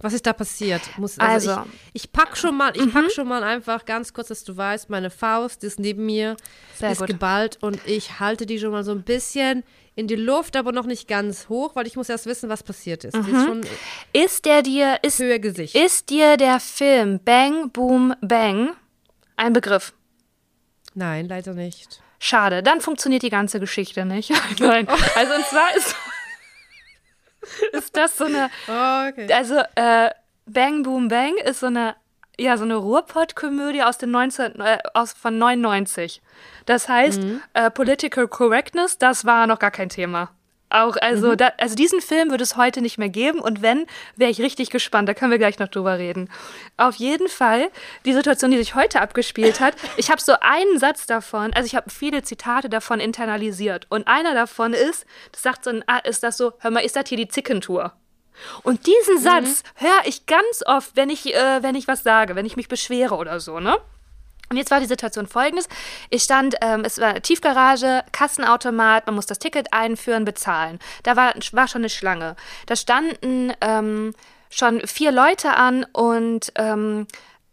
Was 0.00 0.14
ist 0.14 0.26
da 0.26 0.32
passiert? 0.32 0.82
Muss, 0.96 1.18
also, 1.18 1.50
also 1.50 1.70
ich, 1.92 2.04
ich, 2.04 2.12
pack 2.12 2.36
schon 2.36 2.56
mal, 2.56 2.72
ich 2.74 2.86
mhm. 2.86 2.92
pack 2.92 3.10
schon 3.12 3.28
mal 3.28 3.42
einfach 3.42 3.84
ganz 3.84 4.12
kurz, 4.12 4.28
dass 4.28 4.44
du 4.44 4.56
weißt, 4.56 4.88
meine 4.88 5.10
Faust 5.10 5.62
ist 5.62 5.78
neben 5.78 6.06
mir, 6.06 6.36
Sehr 6.78 6.92
ist 6.92 6.98
gut. 6.98 7.08
geballt 7.08 7.58
und 7.60 7.78
ich 7.86 8.18
halte 8.18 8.46
die 8.46 8.58
schon 8.58 8.70
mal 8.70 8.84
so 8.84 8.92
ein 8.92 9.02
bisschen 9.02 9.62
in 9.96 10.06
die 10.06 10.16
Luft, 10.16 10.56
aber 10.56 10.72
noch 10.72 10.86
nicht 10.86 11.08
ganz 11.08 11.48
hoch, 11.48 11.76
weil 11.76 11.86
ich 11.86 11.96
muss 11.96 12.08
erst 12.08 12.24
wissen, 12.24 12.48
was 12.48 12.62
passiert 12.62 13.04
ist. 13.04 13.14
Mhm. 13.14 13.60
Ist, 13.60 13.70
ist, 14.12 14.44
der 14.46 14.62
dir 14.62 14.98
ist, 15.02 15.18
Höhe 15.18 15.38
Gesicht. 15.40 15.74
Ist 15.74 16.08
dir 16.08 16.38
der 16.38 16.60
Film 16.60 17.20
Bang 17.22 17.70
Boom 17.70 18.14
Bang 18.22 18.70
ein 19.36 19.52
Begriff? 19.52 19.92
Nein, 20.94 21.28
leider 21.28 21.52
nicht. 21.52 22.00
Schade, 22.18 22.62
dann 22.62 22.80
funktioniert 22.80 23.22
die 23.22 23.30
ganze 23.30 23.60
Geschichte 23.60 24.04
nicht. 24.04 24.30
Nein. 24.60 24.86
Also 25.16 25.34
und 25.34 25.44
zwar 25.46 25.76
ist, 25.76 25.94
ist 27.72 27.96
das 27.96 28.16
so 28.16 28.24
eine. 28.24 28.50
Oh, 28.68 29.08
okay. 29.08 29.32
Also 29.32 29.58
äh, 29.74 30.10
Bang 30.46 30.82
Boom 30.82 31.08
Bang 31.08 31.36
ist 31.44 31.60
so 31.60 31.66
eine 31.66 31.96
ja 32.38 32.56
so 32.56 32.64
eine 32.64 32.76
Ruhrpott-Komödie 32.76 33.82
aus 33.82 33.98
den 33.98 34.10
19 34.10 34.60
äh, 34.60 34.78
aus 34.94 35.12
von 35.12 35.38
99. 35.38 36.22
Das 36.66 36.88
heißt 36.88 37.20
äh, 37.52 37.70
Political 37.70 38.28
Correctness, 38.28 38.98
das 38.98 39.24
war 39.24 39.46
noch 39.46 39.58
gar 39.58 39.70
kein 39.70 39.88
Thema. 39.90 40.30
Auch 40.70 40.96
also 41.00 41.34
da, 41.34 41.52
also 41.58 41.74
diesen 41.74 42.00
Film 42.00 42.30
würde 42.30 42.44
es 42.44 42.56
heute 42.56 42.80
nicht 42.80 42.96
mehr 42.96 43.08
geben 43.08 43.40
und 43.40 43.60
wenn 43.60 43.86
wäre 44.16 44.30
ich 44.30 44.40
richtig 44.40 44.70
gespannt. 44.70 45.08
Da 45.08 45.14
können 45.14 45.32
wir 45.32 45.38
gleich 45.38 45.58
noch 45.58 45.68
drüber 45.68 45.98
reden. 45.98 46.30
Auf 46.76 46.94
jeden 46.94 47.28
Fall 47.28 47.70
die 48.04 48.12
Situation, 48.12 48.52
die 48.52 48.58
sich 48.58 48.74
heute 48.74 49.00
abgespielt 49.00 49.60
hat. 49.60 49.74
Ich 49.96 50.10
habe 50.10 50.20
so 50.20 50.34
einen 50.40 50.78
Satz 50.78 51.06
davon, 51.06 51.52
also 51.52 51.66
ich 51.66 51.74
habe 51.74 51.90
viele 51.90 52.22
Zitate 52.22 52.70
davon 52.70 53.00
internalisiert 53.00 53.86
und 53.90 54.06
einer 54.06 54.34
davon 54.34 54.72
ist, 54.72 55.04
das 55.32 55.42
sagt 55.42 55.64
so 55.64 55.70
ein, 55.70 55.84
ah, 55.88 55.98
ist 55.98 56.22
das 56.22 56.36
so, 56.36 56.52
hör 56.60 56.70
mal, 56.70 56.80
ist 56.80 56.96
das 56.96 57.08
hier 57.08 57.18
die 57.18 57.28
Zickentour? 57.28 57.92
Und 58.62 58.86
diesen 58.86 59.18
Satz 59.18 59.62
höre 59.74 60.06
ich 60.06 60.26
ganz 60.26 60.62
oft, 60.64 60.96
wenn 60.96 61.10
ich, 61.10 61.34
äh, 61.34 61.62
wenn 61.62 61.74
ich 61.74 61.88
was 61.88 62.02
sage, 62.02 62.36
wenn 62.36 62.46
ich 62.46 62.56
mich 62.56 62.68
beschwere 62.68 63.16
oder 63.16 63.40
so, 63.40 63.60
ne? 63.60 63.76
Und 64.50 64.56
jetzt 64.56 64.72
war 64.72 64.80
die 64.80 64.86
Situation 64.86 65.28
folgendes. 65.28 65.68
Ich 66.10 66.24
stand, 66.24 66.56
ähm, 66.60 66.82
es 66.84 66.98
war 66.98 67.22
Tiefgarage, 67.22 68.02
Kassenautomat, 68.10 69.06
man 69.06 69.14
muss 69.14 69.26
das 69.26 69.38
Ticket 69.38 69.72
einführen, 69.72 70.24
bezahlen. 70.24 70.80
Da 71.04 71.14
war, 71.14 71.34
war 71.52 71.68
schon 71.68 71.82
eine 71.82 71.88
Schlange. 71.88 72.34
Da 72.66 72.74
standen 72.74 73.52
ähm, 73.60 74.12
schon 74.50 74.84
vier 74.88 75.12
Leute 75.12 75.54
an 75.54 75.86
und 75.92 76.52
ähm, 76.56 77.06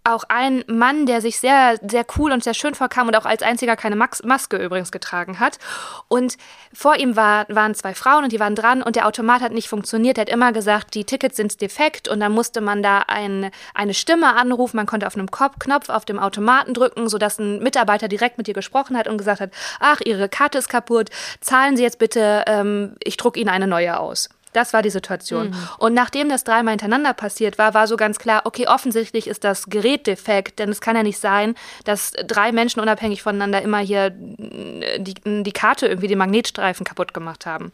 auch 0.07 0.23
ein 0.29 0.63
Mann, 0.67 1.05
der 1.05 1.21
sich 1.21 1.39
sehr, 1.39 1.77
sehr 1.87 2.05
cool 2.17 2.31
und 2.31 2.43
sehr 2.43 2.53
schön 2.53 2.75
vorkam 2.75 3.07
und 3.07 3.15
auch 3.15 3.25
als 3.25 3.43
einziger 3.43 3.75
keine 3.75 3.95
Max 3.95 4.23
Maske 4.23 4.57
übrigens 4.57 4.91
getragen 4.91 5.39
hat. 5.39 5.59
Und 6.07 6.37
vor 6.73 6.95
ihm 6.95 7.15
war, 7.15 7.45
waren 7.49 7.75
zwei 7.75 7.93
Frauen 7.93 8.23
und 8.23 8.31
die 8.31 8.39
waren 8.39 8.55
dran 8.55 8.81
und 8.81 8.95
der 8.95 9.07
Automat 9.07 9.41
hat 9.41 9.51
nicht 9.51 9.69
funktioniert. 9.69 10.17
Er 10.17 10.21
hat 10.21 10.29
immer 10.29 10.51
gesagt, 10.51 10.95
die 10.95 11.05
Tickets 11.05 11.37
sind 11.37 11.61
defekt 11.61 12.07
und 12.07 12.19
dann 12.19 12.31
musste 12.31 12.61
man 12.61 12.81
da 12.83 12.99
ein, 13.07 13.51
eine 13.73 13.93
Stimme 13.93 14.35
anrufen. 14.35 14.77
Man 14.77 14.85
konnte 14.85 15.07
auf 15.07 15.15
einem 15.15 15.29
Knopf 15.29 15.89
auf 15.89 16.05
dem 16.05 16.19
Automaten 16.19 16.73
drücken, 16.73 17.09
sodass 17.09 17.39
ein 17.39 17.59
Mitarbeiter 17.59 18.07
direkt 18.07 18.37
mit 18.37 18.47
ihr 18.47 18.53
gesprochen 18.53 18.97
hat 18.97 19.07
und 19.07 19.17
gesagt 19.17 19.41
hat, 19.41 19.51
ach, 19.79 19.99
Ihre 20.03 20.29
Karte 20.29 20.57
ist 20.57 20.69
kaputt, 20.69 21.09
zahlen 21.41 21.77
Sie 21.77 21.83
jetzt 21.83 21.99
bitte, 21.99 22.43
ähm, 22.47 22.95
ich 23.03 23.17
drucke 23.17 23.39
Ihnen 23.39 23.49
eine 23.49 23.67
neue 23.67 23.99
aus. 23.99 24.29
Das 24.57 24.73
war 24.73 24.81
die 24.81 24.89
Situation. 24.89 25.55
Und 25.77 25.93
nachdem 25.93 26.29
das 26.29 26.43
dreimal 26.43 26.71
hintereinander 26.71 27.13
passiert 27.13 27.59
war, 27.59 27.75
war 27.75 27.85
so 27.85 27.95
ganz 27.95 28.17
klar, 28.17 28.41
okay, 28.45 28.67
offensichtlich 28.67 29.27
ist 29.27 29.43
das 29.43 29.67
Gerät 29.67 30.07
defekt, 30.07 30.57
denn 30.57 30.69
es 30.69 30.81
kann 30.81 30.95
ja 30.95 31.03
nicht 31.03 31.19
sein, 31.19 31.53
dass 31.85 32.13
drei 32.25 32.51
Menschen 32.51 32.79
unabhängig 32.79 33.21
voneinander 33.21 33.61
immer 33.61 33.77
hier 33.77 34.05
äh, 34.07 34.99
die, 34.99 35.13
die 35.43 35.51
Karte 35.51 35.85
irgendwie 35.85 36.07
den 36.07 36.17
Magnetstreifen 36.17 36.87
kaputt 36.87 37.13
gemacht 37.13 37.45
haben. 37.45 37.71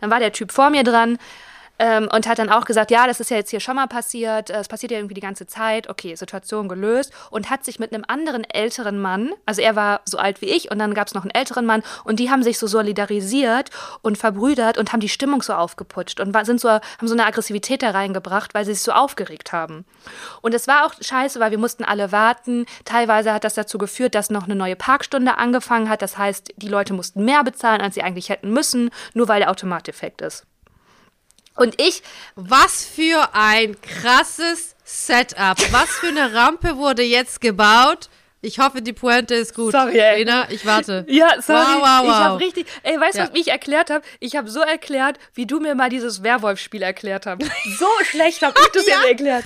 Dann 0.00 0.10
war 0.10 0.20
der 0.20 0.32
Typ 0.32 0.52
vor 0.52 0.70
mir 0.70 0.84
dran 0.84 1.18
ähm, 1.78 2.08
und 2.12 2.26
hat 2.26 2.38
dann 2.38 2.50
auch 2.50 2.64
gesagt, 2.64 2.90
ja, 2.90 3.06
das 3.06 3.20
ist 3.20 3.30
ja 3.30 3.36
jetzt 3.36 3.50
hier 3.50 3.60
schon 3.60 3.76
mal 3.76 3.86
passiert, 3.86 4.50
äh, 4.50 4.58
es 4.58 4.68
passiert 4.68 4.92
ja 4.92 4.98
irgendwie 4.98 5.14
die 5.14 5.20
ganze 5.20 5.46
Zeit, 5.46 5.88
okay, 5.88 6.14
Situation 6.14 6.68
gelöst 6.68 7.12
und 7.30 7.50
hat 7.50 7.64
sich 7.64 7.78
mit 7.78 7.92
einem 7.92 8.04
anderen 8.06 8.44
älteren 8.44 9.00
Mann, 9.00 9.32
also 9.46 9.62
er 9.62 9.76
war 9.76 10.00
so 10.04 10.18
alt 10.18 10.40
wie 10.40 10.46
ich 10.46 10.70
und 10.70 10.78
dann 10.78 10.94
gab 10.94 11.08
es 11.08 11.14
noch 11.14 11.22
einen 11.22 11.30
älteren 11.30 11.66
Mann 11.66 11.82
und 12.04 12.18
die 12.20 12.30
haben 12.30 12.42
sich 12.42 12.58
so 12.58 12.66
solidarisiert 12.66 13.70
und 14.02 14.18
verbrüdert 14.18 14.78
und 14.78 14.92
haben 14.92 15.00
die 15.00 15.08
Stimmung 15.08 15.42
so 15.42 15.54
aufgeputscht 15.54 16.20
und 16.20 16.32
sind 16.46 16.60
so, 16.60 16.68
haben 16.70 17.08
so 17.08 17.14
eine 17.14 17.26
Aggressivität 17.26 17.82
da 17.82 17.90
reingebracht, 17.90 18.54
weil 18.54 18.64
sie 18.64 18.74
sich 18.74 18.82
so 18.82 18.92
aufgeregt 18.92 19.52
haben. 19.52 19.84
Und 20.40 20.54
es 20.54 20.66
war 20.66 20.86
auch 20.86 20.94
scheiße, 21.00 21.40
weil 21.40 21.50
wir 21.50 21.58
mussten 21.58 21.84
alle 21.84 22.12
warten. 22.12 22.66
Teilweise 22.84 23.32
hat 23.32 23.44
das 23.44 23.54
dazu 23.54 23.78
geführt, 23.78 24.14
dass 24.14 24.30
noch 24.30 24.44
eine 24.44 24.54
neue 24.54 24.76
Parkstunde 24.76 25.38
angefangen 25.38 25.88
hat. 25.88 26.02
Das 26.02 26.18
heißt, 26.18 26.54
die 26.56 26.68
Leute 26.68 26.94
mussten 26.94 27.24
mehr 27.24 27.44
bezahlen, 27.44 27.80
als 27.80 27.94
sie 27.94 28.02
eigentlich 28.02 28.28
hätten 28.28 28.52
müssen, 28.52 28.90
nur 29.14 29.28
weil 29.28 29.40
der 29.40 29.50
Automat 29.50 29.86
defekt 29.86 30.20
ist. 30.22 30.46
Und 31.54 31.80
ich, 31.80 32.02
Was 32.34 32.84
für 32.84 33.34
ein 33.34 33.80
krasses 33.80 34.74
Setup. 34.84 35.56
Was 35.70 35.90
für 35.90 36.08
eine 36.08 36.34
Rampe 36.34 36.76
wurde 36.76 37.02
jetzt 37.02 37.40
gebaut? 37.40 38.08
Ich 38.44 38.58
hoffe, 38.58 38.82
die 38.82 38.92
Pointe 38.92 39.36
ist 39.36 39.54
gut. 39.54 39.70
Sorry, 39.70 39.98
ey. 40.00 40.18
Lena, 40.18 40.50
ich 40.50 40.66
warte. 40.66 41.04
Ja, 41.08 41.40
sorry. 41.40 41.60
Wow, 41.60 41.80
wow, 41.80 42.00
Ich 42.02 42.08
wow. 42.08 42.14
habe 42.14 42.40
richtig. 42.40 42.66
Ey, 42.82 42.98
weißt 42.98 43.14
du, 43.14 43.18
Ja. 43.18 43.28
was 43.30 43.38
ich 43.38 43.48
erklärt 43.48 43.88
habe? 43.88 44.04
Ich 44.18 44.34
habe 44.34 44.50
so 44.50 44.58
erklärt, 44.60 45.18
wie 45.34 45.46
du 45.46 45.60
mir 45.60 45.76
mal 45.76 45.88
dieses 45.88 46.24
Werwolf-Spiel 46.24 46.82
erklärt 46.82 47.24
hast. 47.26 47.40
So 47.78 47.86
schlecht 48.04 48.42
habe 48.42 48.54
ich 48.60 48.68
das 48.72 48.86
Ja. 48.86 49.00
dir 49.02 49.08
erklärt. 49.10 49.44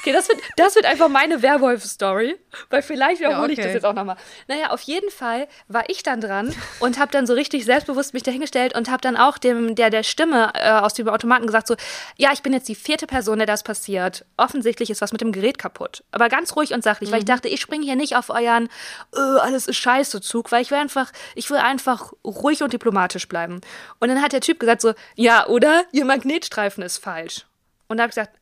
Okay, 0.00 0.12
das 0.12 0.28
wird, 0.28 0.38
das 0.56 0.76
wird 0.76 0.86
einfach 0.86 1.08
meine 1.08 1.42
Werwolf-Story. 1.42 2.36
Weil 2.70 2.82
vielleicht 2.82 3.20
wiederhole 3.20 3.52
ich 3.52 3.58
okay. 3.58 3.66
das 3.66 3.74
jetzt 3.74 3.84
auch 3.84 3.92
nochmal. 3.94 4.16
Naja, 4.46 4.70
auf 4.70 4.80
jeden 4.82 5.10
Fall 5.10 5.48
war 5.66 5.84
ich 5.88 6.04
dann 6.04 6.20
dran 6.20 6.54
und 6.78 6.98
habe 6.98 7.10
dann 7.10 7.26
so 7.26 7.34
richtig 7.34 7.64
selbstbewusst 7.64 8.14
mich 8.14 8.22
dahingestellt 8.22 8.74
und 8.76 8.88
habe 8.88 9.00
dann 9.02 9.16
auch 9.16 9.38
dem, 9.38 9.74
der 9.74 9.90
der 9.90 10.04
Stimme 10.04 10.52
äh, 10.54 10.70
aus 10.70 10.94
dem 10.94 11.08
Automaten 11.08 11.46
gesagt: 11.46 11.66
so, 11.66 11.74
ja, 12.16 12.30
ich 12.32 12.42
bin 12.42 12.52
jetzt 12.52 12.68
die 12.68 12.76
vierte 12.76 13.06
Person, 13.08 13.38
der 13.38 13.46
das 13.46 13.64
passiert. 13.64 14.24
Offensichtlich 14.36 14.88
ist 14.90 15.00
was 15.02 15.10
mit 15.10 15.20
dem 15.20 15.32
Gerät 15.32 15.58
kaputt. 15.58 16.04
Aber 16.12 16.28
ganz 16.28 16.54
ruhig 16.54 16.72
und 16.72 16.84
sachlich, 16.84 17.10
weil 17.10 17.18
ich 17.18 17.24
dachte, 17.24 17.48
ich 17.48 17.60
springe 17.60 17.84
hier 17.84 17.96
nicht 17.96 18.14
auf 18.16 18.30
euren 18.36 18.68
äh, 19.14 19.20
alles 19.40 19.66
ist 19.66 19.76
scheiße 19.76 20.20
Zug, 20.20 20.52
weil 20.52 20.62
ich 20.62 20.70
will 20.70 20.78
einfach, 20.78 21.12
ich 21.34 21.50
will 21.50 21.58
einfach 21.58 22.12
ruhig 22.24 22.62
und 22.62 22.72
diplomatisch 22.72 23.28
bleiben. 23.28 23.60
Und 23.98 24.08
dann 24.08 24.22
hat 24.22 24.32
der 24.32 24.40
Typ 24.40 24.60
gesagt 24.60 24.80
so, 24.80 24.94
ja, 25.14 25.46
oder? 25.46 25.84
Ihr 25.92 26.04
Magnetstreifen 26.04 26.82
ist 26.82 26.98
falsch. 26.98 27.46
Und 27.88 27.96
da 27.98 28.02
habe 28.02 28.10
ich 28.10 28.16
gesagt, 28.16 28.38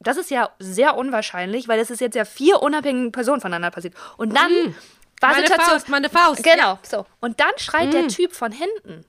das 0.00 0.16
ist 0.16 0.30
ja 0.30 0.50
sehr 0.58 0.96
unwahrscheinlich, 0.96 1.68
weil 1.68 1.78
das 1.78 1.90
ist 1.90 2.00
jetzt 2.00 2.14
ja 2.14 2.24
vier 2.24 2.62
unabhängige 2.62 3.10
Personen 3.10 3.40
voneinander 3.40 3.70
passiert. 3.70 3.94
Und 4.16 4.36
dann 4.36 4.76
war 5.20 5.30
Meine 5.30 5.46
Situation, 5.46 5.70
Faust, 5.70 5.88
meine 5.88 6.10
Faust. 6.10 6.42
Genau, 6.42 6.78
so. 6.82 7.06
Und 7.20 7.40
dann 7.40 7.52
schreit 7.56 7.92
der 7.92 8.08
Typ 8.08 8.34
von 8.34 8.52
hinten 8.52 9.04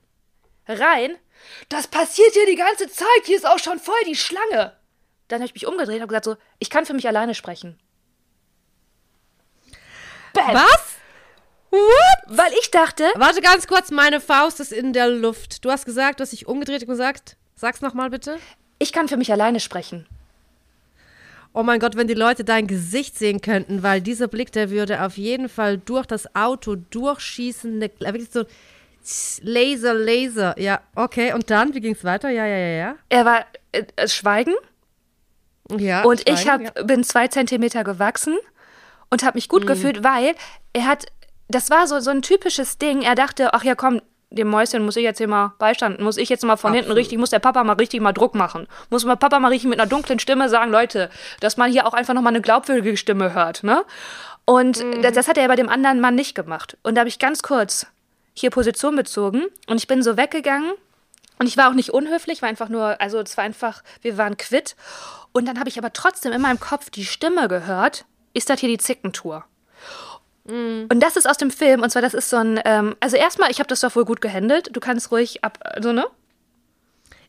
rein, 0.66 1.16
das 1.68 1.86
passiert 1.86 2.32
hier 2.32 2.46
die 2.46 2.56
ganze 2.56 2.88
Zeit, 2.88 3.06
hier 3.24 3.36
ist 3.36 3.46
auch 3.46 3.58
schon 3.58 3.78
voll 3.78 4.02
die 4.06 4.16
Schlange. 4.16 4.76
Dann 5.28 5.40
habe 5.40 5.46
ich 5.46 5.54
mich 5.54 5.66
umgedreht 5.66 5.96
und 5.96 6.02
habe 6.02 6.08
gesagt 6.08 6.24
so, 6.24 6.36
ich 6.58 6.70
kann 6.70 6.86
für 6.86 6.94
mich 6.94 7.06
alleine 7.06 7.34
sprechen. 7.34 7.78
Bam. 10.46 10.54
Was? 10.54 10.96
What? 11.70 12.38
Weil 12.38 12.52
ich 12.60 12.70
dachte, 12.70 13.04
Warte 13.16 13.40
ganz 13.42 13.66
kurz, 13.66 13.90
meine 13.90 14.20
Faust 14.20 14.60
ist 14.60 14.72
in 14.72 14.92
der 14.92 15.08
Luft. 15.08 15.64
Du 15.64 15.70
hast 15.70 15.84
gesagt, 15.84 16.20
du 16.20 16.22
hast 16.22 16.32
dich 16.32 16.46
umgedreht 16.48 16.82
und 16.82 16.88
gesagt, 16.88 17.36
sag's 17.56 17.80
nochmal 17.82 18.08
bitte. 18.10 18.38
ich 18.78 18.92
kann 18.92 19.08
für 19.08 19.16
mich 19.16 19.30
alleine 19.32 19.60
sprechen. 19.60 20.06
Oh 21.52 21.62
mein 21.62 21.80
Gott, 21.80 21.96
wenn 21.96 22.06
die 22.06 22.14
Leute 22.14 22.44
dein 22.44 22.66
Gesicht 22.66 23.18
sehen 23.18 23.40
könnten, 23.40 23.82
weil 23.82 24.00
dieser 24.00 24.28
Blick, 24.28 24.52
der 24.52 24.70
würde 24.70 25.02
auf 25.02 25.16
jeden 25.16 25.48
Fall 25.48 25.78
durch 25.78 26.06
das 26.06 26.34
Auto 26.34 26.76
durchschießen. 26.76 27.78
ne- 27.78 27.90
Wirklich 27.98 28.30
so 28.30 28.44
Laser, 29.42 29.94
Laser. 29.94 30.54
Ja, 30.58 30.80
okay. 30.94 31.32
Und 31.32 31.50
dann, 31.50 31.74
wie 31.74 31.80
ging's 31.80 32.04
weiter? 32.04 32.28
Ja, 32.30 32.46
ja, 32.46 32.56
ja, 32.56 32.76
ja. 32.76 32.96
Er 33.08 33.24
war 33.24 33.46
äh, 33.72 33.84
äh, 33.96 34.08
Schweigen 34.08 34.54
ja 35.76 36.02
und 36.04 36.28
ich 36.28 36.40
Schweigen, 36.40 36.66
hab, 36.68 36.86
bin 36.86 37.02
zwei 37.04 37.28
Zentimeter 37.28 37.84
gewachsen 37.84 38.38
und 39.10 39.22
habe 39.22 39.36
mich 39.36 39.48
gut 39.48 39.66
gefühlt, 39.66 40.04
weil 40.04 40.34
er 40.72 40.86
hat, 40.86 41.06
das 41.48 41.70
war 41.70 41.86
so, 41.86 42.00
so 42.00 42.10
ein 42.10 42.22
typisches 42.22 42.78
Ding. 42.78 43.02
Er 43.02 43.14
dachte, 43.14 43.54
ach 43.54 43.64
ja, 43.64 43.74
komm, 43.74 44.00
dem 44.30 44.48
Mäuschen 44.48 44.84
muss 44.84 44.96
ich 44.96 45.04
jetzt 45.04 45.18
hier 45.18 45.28
mal 45.28 45.54
beistanden, 45.58 46.04
muss 46.04 46.18
ich 46.18 46.28
jetzt 46.28 46.44
mal 46.44 46.56
von 46.56 46.72
hinten 46.72 46.90
Absolut. 46.90 46.98
richtig, 46.98 47.18
muss 47.18 47.30
der 47.30 47.38
Papa 47.38 47.64
mal 47.64 47.74
richtig 47.74 48.00
mal 48.00 48.12
Druck 48.12 48.34
machen. 48.34 48.66
Muss 48.90 49.04
mal 49.04 49.16
Papa 49.16 49.38
mal 49.38 49.48
richtig 49.48 49.70
mit 49.70 49.80
einer 49.80 49.88
dunklen 49.88 50.18
Stimme 50.18 50.48
sagen, 50.48 50.70
Leute, 50.70 51.08
dass 51.40 51.56
man 51.56 51.70
hier 51.70 51.86
auch 51.86 51.94
einfach 51.94 52.14
nochmal 52.14 52.32
eine 52.32 52.42
glaubwürdige 52.42 52.96
Stimme 52.96 53.32
hört, 53.32 53.64
ne? 53.64 53.84
Und 54.44 54.82
das, 55.02 55.12
das 55.12 55.28
hat 55.28 55.36
er 55.36 55.48
bei 55.48 55.56
dem 55.56 55.68
anderen 55.68 56.00
Mann 56.00 56.14
nicht 56.14 56.34
gemacht. 56.34 56.78
Und 56.82 56.94
da 56.94 57.00
habe 57.00 57.08
ich 57.08 57.18
ganz 57.18 57.42
kurz 57.42 57.86
hier 58.34 58.50
Position 58.50 58.96
bezogen 58.96 59.44
und 59.66 59.76
ich 59.76 59.88
bin 59.88 60.02
so 60.02 60.16
weggegangen 60.16 60.72
und 61.38 61.46
ich 61.46 61.56
war 61.56 61.68
auch 61.68 61.74
nicht 61.74 61.90
unhöflich, 61.90 62.42
war 62.42 62.48
einfach 62.48 62.68
nur, 62.68 63.00
also 63.00 63.18
es 63.20 63.36
war 63.36 63.44
einfach, 63.44 63.82
wir 64.02 64.16
waren 64.16 64.36
quitt. 64.36 64.76
Und 65.32 65.46
dann 65.46 65.58
habe 65.58 65.68
ich 65.68 65.78
aber 65.78 65.92
trotzdem 65.92 66.32
in 66.32 66.40
meinem 66.40 66.60
Kopf 66.60 66.90
die 66.90 67.04
Stimme 67.04 67.48
gehört, 67.48 68.04
ist 68.38 68.48
das 68.50 68.60
hier 68.60 68.68
die 68.70 68.78
Zickentour? 68.78 69.44
Und 70.46 70.88
das 71.00 71.16
ist 71.18 71.28
aus 71.28 71.36
dem 71.36 71.50
Film, 71.50 71.82
und 71.82 71.90
zwar 71.90 72.00
das 72.00 72.14
ist 72.14 72.30
so 72.30 72.38
ein, 72.38 72.58
ähm, 72.64 72.96
also 73.00 73.16
erstmal, 73.18 73.50
ich 73.50 73.58
habe 73.58 73.66
das 73.68 73.80
doch 73.80 73.94
wohl 73.94 74.06
gut 74.06 74.22
gehandelt, 74.22 74.70
du 74.74 74.80
kannst 74.80 75.12
ruhig 75.12 75.44
ab, 75.44 75.58
so, 75.82 75.92
ne? 75.92 76.06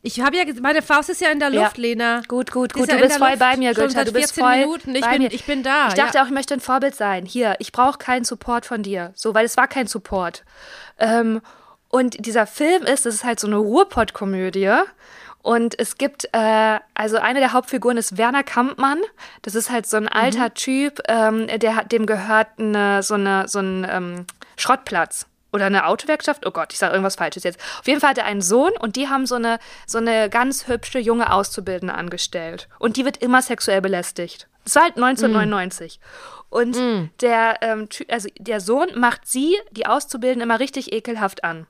Ich 0.00 0.22
habe 0.22 0.38
ja, 0.38 0.44
meine 0.62 0.80
Faust 0.80 1.10
ist 1.10 1.20
ja 1.20 1.28
in 1.30 1.38
der 1.38 1.50
Luft, 1.50 1.76
Ja. 1.76 1.82
Lena. 1.82 2.22
Gut, 2.26 2.50
gut, 2.50 2.72
gut, 2.72 2.88
ja 2.88 2.96
du 2.96 3.02
bist 3.02 3.18
voll 3.18 3.36
bei 3.36 3.48
Luft, 3.50 3.58
mir, 3.58 3.74
schon 3.74 3.84
Günther, 3.88 4.04
du 4.06 4.12
bist 4.12 4.32
14 4.32 4.42
voll 4.42 4.56
Minuten. 4.60 4.94
Ich 4.94 5.02
bei 5.02 5.10
bin- 5.12 5.22
mir. 5.24 5.32
ich 5.34 5.44
bin 5.44 5.62
da, 5.62 5.88
Ich 5.88 5.94
dachte 5.94 6.16
ja. 6.16 6.22
auch, 6.22 6.28
ich 6.28 6.32
möchte 6.32 6.54
ein 6.54 6.60
Vorbild 6.60 6.94
sein. 6.94 7.26
Hier, 7.26 7.56
ich 7.58 7.72
brauche 7.72 7.98
keinen 7.98 8.24
Support 8.24 8.64
von 8.64 8.82
dir, 8.82 9.12
so, 9.14 9.34
weil 9.34 9.44
es 9.44 9.58
war 9.58 9.68
kein 9.68 9.86
Support. 9.86 10.42
Ähm, 10.98 11.42
und 11.90 12.24
dieser 12.24 12.46
Film 12.46 12.84
ist, 12.84 13.04
das 13.04 13.16
ist 13.16 13.24
halt 13.24 13.38
so 13.38 13.46
eine 13.48 13.56
Ruhrpott-Komödie. 13.58 14.72
Und 15.42 15.78
es 15.78 15.96
gibt, 15.96 16.28
äh, 16.32 16.80
also 16.94 17.16
eine 17.16 17.40
der 17.40 17.52
Hauptfiguren 17.52 17.96
ist 17.96 18.18
Werner 18.18 18.42
Kampmann. 18.42 19.00
Das 19.42 19.54
ist 19.54 19.70
halt 19.70 19.86
so 19.86 19.96
ein 19.96 20.08
alter 20.08 20.52
Typ, 20.54 21.00
ähm, 21.08 21.46
der 21.46 21.76
hat, 21.76 21.92
dem 21.92 22.06
gehört 22.06 22.48
eine, 22.58 23.02
so, 23.02 23.14
eine, 23.14 23.48
so 23.48 23.60
ein 23.60 23.86
ähm, 23.88 24.26
Schrottplatz. 24.56 25.26
Oder 25.52 25.66
eine 25.66 25.86
Autowerkstatt? 25.86 26.46
Oh 26.46 26.52
Gott, 26.52 26.72
ich 26.72 26.78
sage 26.78 26.92
irgendwas 26.92 27.16
Falsches 27.16 27.42
jetzt. 27.42 27.58
Auf 27.80 27.86
jeden 27.88 28.00
Fall 28.00 28.10
hat 28.10 28.18
er 28.18 28.24
einen 28.24 28.42
Sohn 28.42 28.72
und 28.78 28.94
die 28.94 29.08
haben 29.08 29.26
so 29.26 29.34
eine, 29.34 29.58
so 29.84 29.98
eine 29.98 30.30
ganz 30.30 30.68
hübsche 30.68 31.00
junge 31.00 31.32
Auszubildende 31.32 31.94
angestellt. 31.94 32.68
Und 32.78 32.96
die 32.96 33.04
wird 33.04 33.16
immer 33.16 33.42
sexuell 33.42 33.80
belästigt. 33.80 34.48
Das 34.64 34.76
war 34.76 34.84
halt 34.84 34.96
1999. 34.96 35.98
Mm. 35.98 36.54
Und 36.54 36.76
mm. 36.76 37.10
der, 37.20 37.58
ähm, 37.62 37.88
also 38.08 38.28
der 38.38 38.60
Sohn 38.60 38.88
macht 38.94 39.26
sie, 39.26 39.56
die 39.72 39.86
Auszubildende, 39.86 40.44
immer 40.44 40.60
richtig 40.60 40.92
ekelhaft 40.92 41.42
an. 41.42 41.66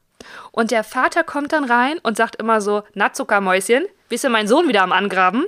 Und 0.52 0.70
der 0.70 0.84
Vater 0.84 1.24
kommt 1.24 1.52
dann 1.52 1.64
rein 1.64 1.98
und 2.02 2.16
sagt 2.16 2.36
immer 2.36 2.60
so, 2.60 2.82
na 2.94 3.12
Zuckermäuschen, 3.12 3.86
bist 4.08 4.24
du 4.24 4.28
mein 4.28 4.48
Sohn 4.48 4.68
wieder 4.68 4.82
am 4.82 4.92
Angraben? 4.92 5.46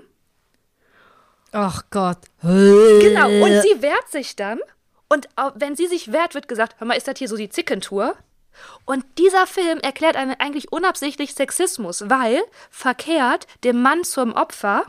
Ach 1.53 1.83
Gott. 1.91 2.19
Genau, 2.41 3.29
und 3.29 3.63
sie 3.63 3.83
wehrt 3.83 4.09
sich 4.11 4.37
dann. 4.37 4.59
Und 5.09 5.29
wenn 5.55 5.77
sie 5.77 5.87
sich 5.87 6.13
wehrt, 6.13 6.35
wird 6.35 6.49
gesagt, 6.49 6.77
hör 6.79 6.87
mal, 6.87 6.97
ist 6.97 7.07
das 7.07 7.19
hier 7.19 7.29
so 7.29 7.37
die 7.37 7.51
Zickentour? 7.51 8.17
Und 8.85 9.05
dieser 9.19 9.47
Film 9.47 9.79
erklärt 9.81 10.17
einen 10.17 10.35
eigentlich 10.39 10.73
unabsichtlich 10.73 11.35
Sexismus, 11.35 12.09
weil 12.09 12.41
verkehrt 12.71 13.47
dem 13.65 13.83
Mann 13.83 14.05
zum 14.05 14.33
Opfer, 14.33 14.85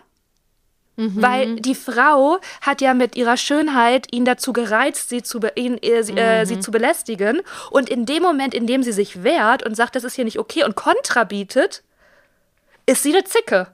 mhm. 0.96 1.22
weil 1.22 1.56
die 1.58 1.76
Frau 1.76 2.40
hat 2.62 2.82
ja 2.82 2.94
mit 2.94 3.16
ihrer 3.16 3.38
Schönheit 3.38 4.08
ihn 4.12 4.26
dazu 4.26 4.54
gereizt, 4.54 5.10
sie 5.10 5.24
zu, 5.24 5.40
ihn, 5.56 5.78
äh, 5.78 6.00
äh, 6.00 6.42
mhm. 6.42 6.46
sie 6.46 6.60
zu 6.60 6.72
belästigen. 6.72 7.42
Und 7.72 7.90
in 7.90 8.06
dem 8.06 8.24
Moment, 8.24 8.54
in 8.54 8.68
dem 8.68 8.84
sie 8.84 8.92
sich 8.92 9.24
wehrt 9.24 9.64
und 9.64 9.76
sagt, 9.76 9.96
das 9.96 10.04
ist 10.04 10.16
hier 10.16 10.26
nicht 10.26 10.40
okay 10.40 10.64
und 10.64 10.76
Kontra 10.76 11.24
bietet, 11.24 11.84
ist 12.86 13.04
sie 13.04 13.14
eine 13.14 13.24
Zicke. 13.24 13.68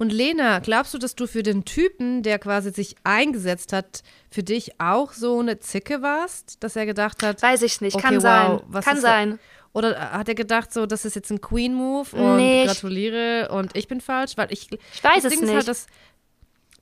Und 0.00 0.12
Lena, 0.12 0.60
glaubst 0.60 0.94
du, 0.94 0.98
dass 0.98 1.16
du 1.16 1.26
für 1.26 1.42
den 1.42 1.64
Typen, 1.64 2.22
der 2.22 2.38
quasi 2.38 2.70
sich 2.70 2.94
eingesetzt 3.02 3.72
hat, 3.72 4.04
für 4.30 4.44
dich 4.44 4.80
auch 4.80 5.12
so 5.12 5.40
eine 5.40 5.58
Zicke 5.58 6.02
warst, 6.02 6.62
dass 6.62 6.76
er 6.76 6.86
gedacht 6.86 7.24
hat? 7.24 7.42
Weiß 7.42 7.62
ich 7.62 7.80
nicht, 7.80 7.96
okay, 7.96 8.04
kann 8.04 8.22
wow, 8.22 8.62
sein, 8.70 8.82
kann 8.84 9.00
sein. 9.00 9.38
Oder 9.72 10.12
hat 10.12 10.28
er 10.28 10.34
gedacht, 10.34 10.72
so, 10.72 10.86
das 10.86 11.04
ist 11.04 11.14
jetzt 11.14 11.30
ein 11.30 11.40
Queen-Move 11.40 12.16
und 12.16 12.36
nee, 12.36 12.64
gratuliere 12.64 13.48
und 13.50 13.76
ich 13.76 13.86
bin 13.86 14.00
falsch? 14.00 14.36
Weil 14.36 14.52
ich, 14.52 14.72
ich 14.72 15.04
weiß 15.04 15.24
es 15.24 15.40
nicht. 15.40 15.52
Halt, 15.52 15.68
dass, 15.68 15.86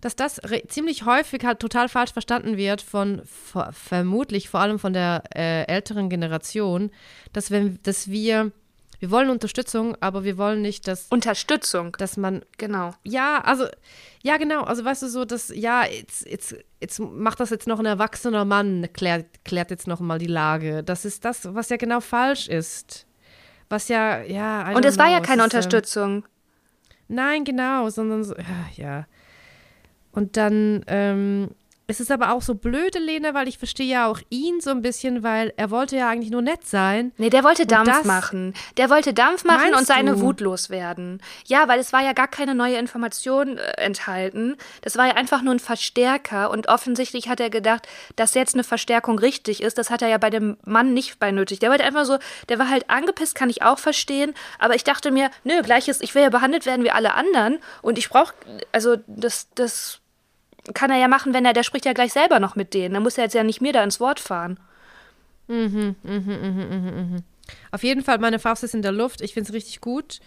dass 0.01 0.17
das 0.17 0.41
ziemlich 0.69 1.05
häufig 1.05 1.45
halt 1.45 1.59
total 1.59 1.89
falsch 1.89 2.13
verstanden 2.13 2.57
wird 2.57 2.81
von 2.83 3.23
vermutlich 3.25 4.49
vor 4.49 4.61
allem 4.61 4.79
von 4.79 4.93
der 4.93 5.25
äh, 5.35 5.65
älteren 5.65 6.09
Generation, 6.09 6.91
dass 7.33 7.51
wenn 7.51 7.79
dass 7.83 8.11
wir 8.11 8.53
wir 8.99 9.11
wollen 9.11 9.31
Unterstützung, 9.31 9.97
aber 10.01 10.25
wir 10.25 10.39
wollen 10.39 10.63
nicht, 10.63 10.89
dass. 10.89 11.07
Unterstützung. 11.11 11.93
Dass 11.99 12.17
man. 12.17 12.43
Genau. 12.59 12.93
Ja, 13.05 13.41
also, 13.45 13.67
ja, 14.23 14.37
genau. 14.37 14.63
Also, 14.63 14.85
weißt 14.85 15.03
du, 15.03 15.09
so, 15.09 15.25
dass, 15.25 15.53
ja, 15.55 15.85
jetzt, 15.85 16.27
jetzt, 16.27 16.57
jetzt 16.81 16.99
macht 17.01 17.41
das 17.41 17.51
jetzt 17.51 17.67
noch 17.67 17.79
ein 17.79 17.87
erwachsener 17.87 18.45
Mann, 18.45 18.89
klärt, 18.93 19.27
klärt 19.45 19.71
jetzt 19.71 19.87
noch 19.87 20.01
mal 20.01 20.19
die 20.19 20.27
Lage. 20.27 20.83
Das 20.83 21.05
ist 21.05 21.25
das, 21.25 21.55
was 21.55 21.69
ja 21.69 21.77
genau 21.77 22.01
falsch 22.01 22.49
ist. 22.49 23.07
Was 23.69 23.89
ja, 23.89 24.23
ja. 24.23 24.73
Und 24.75 24.85
es 24.85 24.99
war 24.99 25.11
ja 25.11 25.21
keine 25.21 25.43
ist, 25.43 25.55
Unterstützung. 25.55 26.25
Äh, 26.25 26.29
nein, 27.09 27.45
genau, 27.45 27.91
sondern 27.91 28.25
so, 28.25 28.35
ja. 28.77 29.07
Und 30.13 30.37
dann, 30.37 30.83
ähm, 30.87 31.51
es 31.89 32.01
ist 32.01 32.11
aber 32.11 32.33
auch 32.33 32.43
so 32.43 32.55
blöde, 32.55 32.99
Lena, 32.99 33.33
weil 33.33 33.47
ich 33.47 33.59
verstehe 33.59 33.87
ja 33.87 34.09
auch 34.09 34.19
ihn 34.29 34.61
so 34.61 34.71
ein 34.71 34.83
bisschen, 34.83 35.23
weil 35.23 35.53
er 35.57 35.71
wollte 35.71 35.97
ja 35.97 36.09
eigentlich 36.09 36.33
nur 36.33 36.43
nett 36.43 36.67
sein. 36.67 37.13
Nee, 37.17 37.31
der 37.31 37.45
wollte 37.45 37.65
Dampf 37.65 38.05
machen. 38.05 38.55
Der 38.77 38.91
wollte 38.91 39.15
Dampf 39.15 39.45
machen 39.45 39.73
und 39.73 39.87
seine 39.87 40.15
du? 40.15 40.21
Wut 40.21 40.41
loswerden. 40.41 41.23
Ja, 41.47 41.69
weil 41.69 41.79
es 41.79 41.93
war 41.93 42.03
ja 42.03 42.13
gar 42.13 42.27
keine 42.27 42.57
neue 42.57 42.77
Information 42.77 43.59
äh, 43.59 43.73
enthalten. 43.77 44.57
Das 44.83 44.97
war 44.97 45.07
ja 45.07 45.15
einfach 45.15 45.43
nur 45.43 45.55
ein 45.55 45.61
Verstärker 45.61 46.51
und 46.51 46.69
offensichtlich 46.69 47.29
hat 47.29 47.39
er 47.39 47.51
gedacht, 47.51 47.87
dass 48.17 48.35
jetzt 48.35 48.55
eine 48.55 48.65
Verstärkung 48.65 49.21
richtig 49.21 49.63
ist. 49.63 49.79
Das 49.79 49.91
hat 49.91 50.03
er 50.03 50.09
ja 50.09 50.19
bei 50.19 50.31
dem 50.31 50.57
Mann 50.65 50.93
nicht 50.93 51.21
bei 51.21 51.31
nötig. 51.31 51.61
Der 51.61 51.71
wollte 51.71 51.85
einfach 51.85 52.05
so, 52.05 52.19
der 52.49 52.59
war 52.59 52.69
halt 52.69 52.91
angepisst, 52.91 53.37
kann 53.37 53.49
ich 53.49 53.63
auch 53.63 53.79
verstehen. 53.79 54.35
Aber 54.59 54.75
ich 54.75 54.83
dachte 54.83 55.13
mir, 55.13 55.31
nö, 55.45 55.63
gleiches, 55.63 56.01
ich 56.01 56.17
will 56.17 56.23
ja 56.23 56.31
behandelt 56.31 56.67
werden 56.67 56.85
wie 56.85 56.91
alle 56.91 57.15
anderen 57.15 57.59
und 57.81 57.97
ich 57.97 58.09
brauche, 58.09 58.35
also 58.73 58.97
das, 59.07 59.49
das 59.55 60.01
kann 60.75 60.91
er 60.91 60.99
ja 60.99 61.09
machen, 61.09 61.35
wenn 61.35 61.45
er, 61.45 61.53
der 61.53 61.63
spricht 61.63 61.85
ja 61.85 61.93
gleich 61.93 62.13
selber 62.13 62.41
noch 62.41 62.57
mit 62.57 62.75
denen. 62.75 62.95
Dann 62.95 63.03
muss 63.03 63.19
er 63.19 63.25
jetzt 63.25 63.35
ja 63.35 63.43
nicht 63.43 63.61
mir 63.61 63.73
da 63.73 63.83
ins 63.83 64.01
Wort 64.01 64.21
fahren. 64.21 64.59
Mhm, 65.49 65.95
mhm, 66.03 66.13
mhm, 66.13 66.67
mhm, 66.71 67.11
mhm. 67.11 67.23
Auf 67.71 67.85
jeden 67.85 68.03
Fall, 68.03 68.19
meine 68.19 68.39
Faust 68.39 68.65
ist 68.65 68.75
in 68.75 68.83
der 68.83 68.93
Luft. 68.93 69.21
Ich 69.21 69.35
finde 69.35 69.49
es 69.49 69.55
richtig 69.55 69.81
gut. 69.81 70.21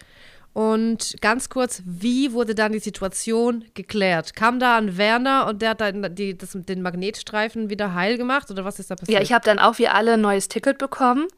Und 0.52 1.16
ganz 1.20 1.48
kurz, 1.48 1.82
wie 1.84 2.32
wurde 2.32 2.54
dann 2.54 2.72
die 2.72 2.80
Situation 2.80 3.64
geklärt? 3.74 4.34
Kam 4.34 4.58
da 4.58 4.78
ein 4.78 4.96
Werner 4.96 5.46
und 5.46 5.62
der 5.62 5.70
hat 5.70 5.80
dann 5.80 6.14
die, 6.14 6.36
das, 6.36 6.50
den 6.54 6.82
Magnetstreifen 6.82 7.70
wieder 7.70 7.94
heil 7.94 8.16
gemacht 8.16 8.50
oder 8.50 8.64
was 8.64 8.80
ist 8.80 8.90
da 8.90 8.96
passiert? 8.96 9.16
Ja, 9.16 9.22
ich 9.22 9.32
habe 9.32 9.44
dann 9.44 9.60
auch 9.60 9.78
wie 9.78 9.86
alle 9.86 10.14
ein 10.14 10.20
neues 10.20 10.48
Ticket 10.48 10.78
bekommen 10.78 11.28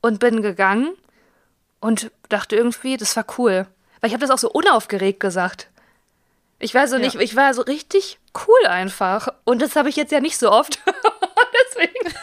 und 0.00 0.20
bin 0.20 0.40
gegangen 0.40 0.94
und 1.80 2.10
dachte 2.30 2.56
irgendwie, 2.56 2.96
das 2.96 3.14
war 3.14 3.26
cool. 3.36 3.66
Weil 4.00 4.08
ich 4.08 4.14
habe 4.14 4.22
das 4.22 4.30
auch 4.30 4.38
so 4.38 4.50
unaufgeregt 4.50 5.20
gesagt. 5.20 5.68
Ich 6.62 6.74
war 6.74 6.86
so 6.86 6.94
ja. 6.96 7.02
nicht, 7.02 7.16
ich 7.16 7.34
war 7.34 7.52
so 7.54 7.62
richtig 7.62 8.20
cool 8.46 8.66
einfach. 8.68 9.26
Und 9.42 9.60
das 9.60 9.74
habe 9.74 9.88
ich 9.88 9.96
jetzt 9.96 10.12
ja 10.12 10.20
nicht 10.20 10.38
so 10.38 10.52
oft. 10.52 10.78
Deswegen. 11.74 12.14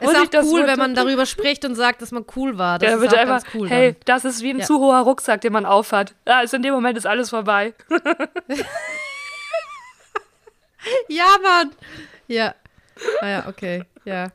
Es 0.00 0.12
ist 0.12 0.16
auch 0.16 0.42
cool, 0.44 0.68
wenn 0.68 0.78
man 0.78 0.94
darüber 0.94 1.26
spricht 1.26 1.64
und 1.64 1.74
sagt, 1.74 2.00
dass 2.00 2.12
man 2.12 2.24
cool 2.36 2.58
war. 2.58 2.78
Das 2.78 2.90
ja, 2.90 2.96
ist 2.96 3.12
auch 3.12 3.18
einfach, 3.18 3.42
cool. 3.54 3.68
Hey, 3.68 3.92
dann. 3.92 4.00
das 4.04 4.24
ist 4.24 4.40
wie 4.42 4.50
ein 4.50 4.60
ja. 4.60 4.64
zu 4.64 4.78
hoher 4.78 5.00
Rucksack, 5.00 5.40
den 5.40 5.52
man 5.52 5.66
aufhat. 5.66 6.14
Ja, 6.28 6.38
also 6.38 6.56
in 6.58 6.62
dem 6.62 6.74
Moment 6.74 6.96
ist 6.96 7.08
alles 7.08 7.30
vorbei. 7.30 7.74
ja, 11.08 11.26
Mann. 11.42 11.72
Ja. 12.28 12.54
Ah 13.20 13.28
ja, 13.28 13.48
okay. 13.48 13.82
Ja. 14.04 14.28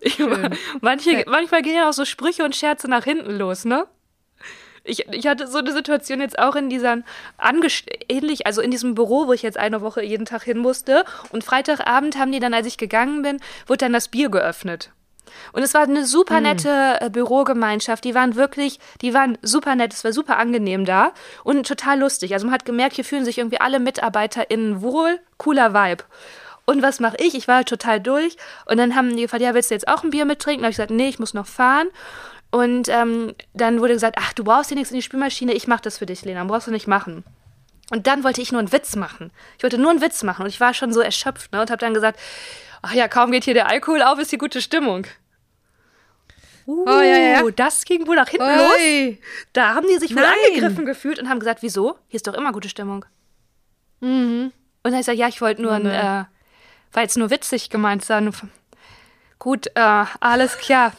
Ich, 0.00 0.20
manche, 0.82 1.24
manchmal 1.26 1.62
gehen 1.62 1.76
ja 1.76 1.88
auch 1.88 1.94
so 1.94 2.04
Sprüche 2.04 2.44
und 2.44 2.54
Scherze 2.54 2.86
nach 2.86 3.04
hinten 3.04 3.38
los, 3.38 3.64
ne? 3.64 3.86
Ich, 4.88 5.06
ich 5.12 5.26
hatte 5.26 5.46
so 5.46 5.58
eine 5.58 5.72
Situation 5.72 6.20
jetzt 6.20 6.38
auch 6.38 6.56
in 6.56 6.70
dieser 6.70 6.98
ähnlich, 8.08 8.46
also 8.46 8.60
in 8.60 8.70
diesem 8.70 8.94
Büro, 8.94 9.26
wo 9.26 9.32
ich 9.32 9.42
jetzt 9.42 9.58
eine 9.58 9.80
Woche 9.80 10.02
jeden 10.02 10.24
Tag 10.24 10.42
hin 10.42 10.58
musste. 10.58 11.04
Und 11.30 11.44
Freitagabend 11.44 12.18
haben 12.18 12.32
die 12.32 12.40
dann, 12.40 12.54
als 12.54 12.66
ich 12.66 12.78
gegangen 12.78 13.22
bin, 13.22 13.38
wurde 13.66 13.78
dann 13.78 13.92
das 13.92 14.08
Bier 14.08 14.30
geöffnet. 14.30 14.90
Und 15.52 15.62
es 15.62 15.74
war 15.74 15.82
eine 15.82 16.04
super 16.04 16.36
hm. 16.36 16.42
nette 16.42 16.96
äh, 17.00 17.10
Bürogemeinschaft. 17.10 18.04
Die 18.04 18.14
waren 18.14 18.34
wirklich, 18.34 18.78
die 19.02 19.14
waren 19.14 19.38
super 19.42 19.74
nett. 19.74 19.92
Es 19.92 20.04
war 20.04 20.12
super 20.12 20.38
angenehm 20.38 20.84
da 20.84 21.12
und 21.44 21.66
total 21.66 22.00
lustig. 22.00 22.32
Also 22.32 22.46
man 22.46 22.54
hat 22.54 22.64
gemerkt, 22.64 22.96
hier 22.96 23.04
fühlen 23.04 23.24
sich 23.24 23.38
irgendwie 23.38 23.60
alle 23.60 23.80
MitarbeiterInnen 23.80 24.82
wohl. 24.82 25.20
Cooler 25.36 25.74
Vibe. 25.74 26.04
Und 26.64 26.82
was 26.82 27.00
mache 27.00 27.16
ich? 27.18 27.34
Ich 27.34 27.48
war 27.48 27.56
halt 27.56 27.68
total 27.68 28.00
durch. 28.00 28.36
Und 28.66 28.76
dann 28.76 28.94
haben 28.94 29.16
die 29.16 29.22
gefragt, 29.22 29.42
ja, 29.42 29.54
willst 29.54 29.70
du 29.70 29.74
jetzt 29.74 29.88
auch 29.88 30.04
ein 30.04 30.10
Bier 30.10 30.26
mittrinken? 30.26 30.62
Da 30.62 30.66
habe 30.66 30.72
ich 30.72 30.76
gesagt, 30.76 30.90
nee, 30.90 31.08
ich 31.08 31.18
muss 31.18 31.32
noch 31.32 31.46
fahren. 31.46 31.88
Und 32.50 32.88
ähm, 32.88 33.34
dann 33.52 33.80
wurde 33.80 33.92
gesagt, 33.92 34.16
ach, 34.18 34.32
du 34.32 34.44
brauchst 34.44 34.70
hier 34.70 34.76
nichts 34.76 34.90
in 34.90 34.96
die 34.96 35.02
Spülmaschine, 35.02 35.52
ich 35.52 35.68
mache 35.68 35.82
das 35.82 35.98
für 35.98 36.06
dich, 36.06 36.24
Lena, 36.24 36.44
brauchst 36.44 36.66
du 36.66 36.70
nicht 36.70 36.86
machen. 36.86 37.24
Und 37.90 38.06
dann 38.06 38.24
wollte 38.24 38.40
ich 38.40 38.52
nur 38.52 38.58
einen 38.58 38.72
Witz 38.72 38.96
machen. 38.96 39.32
Ich 39.56 39.62
wollte 39.62 39.78
nur 39.78 39.90
einen 39.90 40.00
Witz 40.00 40.22
machen 40.22 40.42
und 40.42 40.48
ich 40.48 40.60
war 40.60 40.74
schon 40.74 40.92
so 40.92 41.00
erschöpft 41.00 41.52
ne, 41.52 41.60
und 41.60 41.70
habe 41.70 41.78
dann 41.78 41.94
gesagt, 41.94 42.18
ach 42.82 42.92
ja, 42.92 43.08
kaum 43.08 43.30
geht 43.30 43.44
hier 43.44 43.54
der 43.54 43.68
Alkohol 43.68 44.02
auf, 44.02 44.18
ist 44.18 44.32
die 44.32 44.38
gute 44.38 44.62
Stimmung. 44.62 45.06
Uh, 46.66 46.84
oh, 46.86 47.00
ja, 47.00 47.16
ja. 47.16 47.50
das 47.50 47.86
ging 47.86 48.06
wohl 48.06 48.16
nach 48.16 48.28
hinten 48.28 48.44
Oi. 48.44 49.08
los. 49.08 49.16
Da 49.54 49.74
haben 49.74 49.86
die 49.90 49.96
sich 49.96 50.14
wohl 50.14 50.20
Nein. 50.20 50.34
angegriffen 50.46 50.84
gefühlt 50.84 51.18
und 51.18 51.30
haben 51.30 51.38
gesagt, 51.38 51.62
wieso? 51.62 51.98
Hier 52.08 52.16
ist 52.16 52.26
doch 52.26 52.34
immer 52.34 52.52
gute 52.52 52.68
Stimmung. 52.68 53.06
Mhm. 54.00 54.52
Und 54.52 54.52
dann 54.82 54.92
habe 54.92 55.00
ich 55.00 55.06
gesagt, 55.06 55.18
ja, 55.18 55.28
ich 55.28 55.40
wollte 55.40 55.62
nur 55.62 55.72
ein, 55.72 55.86
äh, 55.86 56.24
war 56.92 57.02
jetzt 57.02 57.16
nur 57.16 57.30
witzig 57.30 57.70
gemeint 57.70 58.04
sein. 58.04 58.30
Gut, 59.38 59.68
äh, 59.74 60.04
alles 60.20 60.58
klar. 60.58 60.92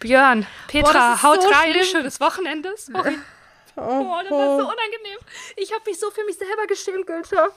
Björn, 0.00 0.46
Petra, 0.68 0.92
Boah, 0.92 1.22
haut 1.22 1.42
so 1.42 1.48
rein, 1.48 1.72
schlimm. 1.72 1.84
schönes 1.84 2.20
Wochenende. 2.20 2.72
Sorry. 2.76 3.16
Oh, 3.76 3.80
oh, 3.80 4.18
das 4.22 4.30
war 4.30 4.58
so 4.58 4.64
unangenehm. 4.64 5.18
Ich 5.56 5.72
habe 5.72 5.82
mich 5.86 5.98
so 5.98 6.10
für 6.10 6.24
mich 6.24 6.36
selber 6.36 6.66
geschämt, 6.66 7.06
Günther. 7.06 7.50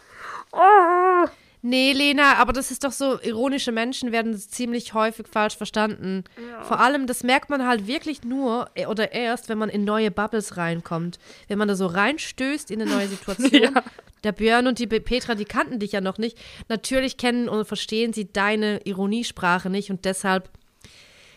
Oh. 0.52 1.28
Nee, 1.64 1.94
Lena, 1.94 2.38
aber 2.38 2.54
das 2.54 2.72
ist 2.72 2.84
doch 2.84 2.92
so, 2.92 3.20
ironische 3.22 3.72
Menschen 3.72 4.12
werden 4.12 4.36
ziemlich 4.36 4.96
häufig 4.96 5.28
falsch 5.28 5.56
verstanden. 5.58 6.24
Ja. 6.50 6.64
Vor 6.64 6.80
allem, 6.80 7.06
das 7.06 7.24
merkt 7.24 7.52
man 7.52 7.68
halt 7.68 7.86
wirklich 7.86 8.24
nur 8.24 8.70
äh, 8.74 8.88
oder 8.88 9.12
erst, 9.12 9.48
wenn 9.48 9.60
man 9.60 9.70
in 9.70 9.84
neue 9.84 10.10
Bubbles 10.10 10.58
reinkommt. 10.58 11.20
Wenn 11.48 11.60
man 11.60 11.68
da 11.68 11.76
so 11.76 11.86
reinstößt 11.86 12.72
in 12.72 12.82
eine 12.82 12.89
neue 12.92 13.08
Situation. 13.10 13.62
ja. 13.76 13.84
Der 14.24 14.32
Björn 14.32 14.68
und 14.68 14.78
die 14.80 14.88
Petra, 14.88 15.36
die 15.36 15.46
kannten 15.46 15.80
dich 15.80 15.92
ja 15.94 16.02
noch 16.02 16.18
nicht. 16.18 16.38
Natürlich 16.68 17.18
kennen 17.18 17.50
und 17.50 17.66
verstehen 17.66 18.14
sie 18.14 18.32
deine 18.32 18.82
Ironiesprache 18.84 19.70
nicht 19.70 19.89
und 19.89 20.06
deshalb 20.06 20.50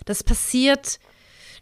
das 0.05 0.23
passiert, 0.23 0.99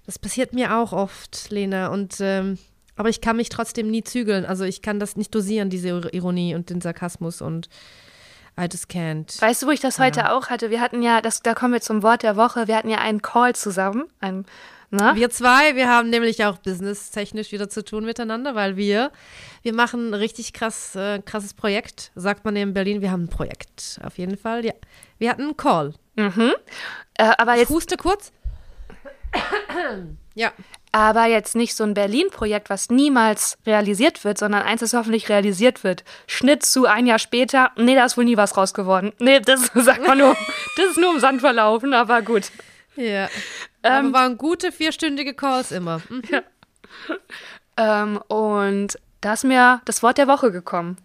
das 0.06 0.18
passiert 0.18 0.52
mir 0.52 0.76
auch 0.76 0.92
oft, 0.92 1.50
Lena. 1.50 1.88
Und 1.88 2.16
ähm, 2.20 2.58
aber 2.96 3.08
ich 3.08 3.20
kann 3.20 3.36
mich 3.36 3.48
trotzdem 3.48 3.90
nie 3.90 4.04
zügeln. 4.04 4.44
Also 4.44 4.64
ich 4.64 4.82
kann 4.82 5.00
das 5.00 5.16
nicht 5.16 5.34
dosieren, 5.34 5.70
diese 5.70 5.88
Ironie 6.12 6.54
und 6.54 6.70
den 6.70 6.80
Sarkasmus 6.80 7.40
und 7.40 7.68
I 8.60 8.64
just 8.70 8.90
can't. 8.90 9.40
Weißt 9.40 9.62
du, 9.62 9.66
wo 9.66 9.70
ich 9.70 9.80
das 9.80 9.96
ja. 9.96 10.04
heute 10.04 10.32
auch 10.32 10.50
hatte? 10.50 10.70
Wir 10.70 10.80
hatten 10.80 11.02
ja, 11.02 11.22
das, 11.22 11.42
da 11.42 11.54
kommen 11.54 11.72
wir 11.72 11.80
zum 11.80 12.02
Wort 12.02 12.22
der 12.22 12.36
Woche, 12.36 12.68
wir 12.68 12.76
hatten 12.76 12.90
ja 12.90 12.98
einen 12.98 13.22
Call 13.22 13.54
zusammen. 13.54 14.04
Einen, 14.20 14.44
na? 14.92 15.16
Wir 15.16 15.30
zwei, 15.30 15.74
wir 15.74 15.88
haben 15.88 16.10
nämlich 16.10 16.44
auch 16.44 16.58
businesstechnisch 16.58 17.50
wieder 17.50 17.68
zu 17.70 17.82
tun 17.82 18.04
miteinander, 18.04 18.54
weil 18.54 18.76
wir, 18.76 19.10
wir 19.62 19.72
machen 19.72 20.10
ein 20.10 20.14
richtig 20.14 20.52
krass, 20.52 20.94
äh, 20.94 21.20
krasses 21.24 21.54
Projekt, 21.54 22.12
sagt 22.14 22.44
man 22.44 22.54
in 22.56 22.74
Berlin, 22.74 23.00
wir 23.00 23.10
haben 23.10 23.24
ein 23.24 23.28
Projekt, 23.28 23.98
auf 24.04 24.18
jeden 24.18 24.36
Fall, 24.36 24.64
ja. 24.64 24.74
Wir 25.18 25.30
hatten 25.30 25.42
einen 25.42 25.56
Call. 25.56 25.94
Mhm. 26.16 26.52
Äh, 27.14 27.32
aber 27.38 27.54
jetzt, 27.54 27.70
ich 27.70 27.74
huste 27.74 27.96
kurz. 27.96 28.32
Ja. 30.34 30.52
Aber 30.92 31.24
jetzt 31.24 31.56
nicht 31.56 31.74
so 31.74 31.84
ein 31.84 31.94
Berlin-Projekt, 31.94 32.68
was 32.68 32.90
niemals 32.90 33.56
realisiert 33.66 34.24
wird, 34.24 34.38
sondern 34.38 34.62
eins, 34.62 34.80
das 34.80 34.92
hoffentlich 34.92 35.30
realisiert 35.30 35.84
wird. 35.84 36.04
Schnitt 36.26 36.64
zu 36.64 36.86
ein 36.86 37.06
Jahr 37.06 37.18
später. 37.18 37.70
Nee, 37.76 37.94
da 37.94 38.04
ist 38.04 38.18
wohl 38.18 38.24
nie 38.24 38.36
was 38.36 38.56
raus 38.56 38.74
geworden. 38.74 39.12
Nee, 39.18 39.40
das 39.40 39.70
sagt 39.74 40.06
man 40.06 40.18
nur, 40.18 40.36
das 40.76 40.86
ist 40.90 40.98
nur 40.98 41.14
im 41.14 41.20
Sand 41.20 41.40
verlaufen, 41.40 41.94
aber 41.94 42.20
gut. 42.20 42.50
Ja. 42.96 43.28
Ähm, 43.82 44.06
aber 44.06 44.12
waren 44.12 44.38
gute 44.38 44.72
vierstündige 44.72 45.34
Calls 45.34 45.72
immer. 45.72 46.00
Mhm. 46.08 46.22
Ja. 47.78 48.02
Ähm, 48.02 48.18
und 48.28 48.98
da 49.22 49.32
ist 49.32 49.44
mir 49.44 49.80
das 49.86 50.02
Wort 50.02 50.18
der 50.18 50.28
Woche 50.28 50.52
gekommen. 50.52 50.98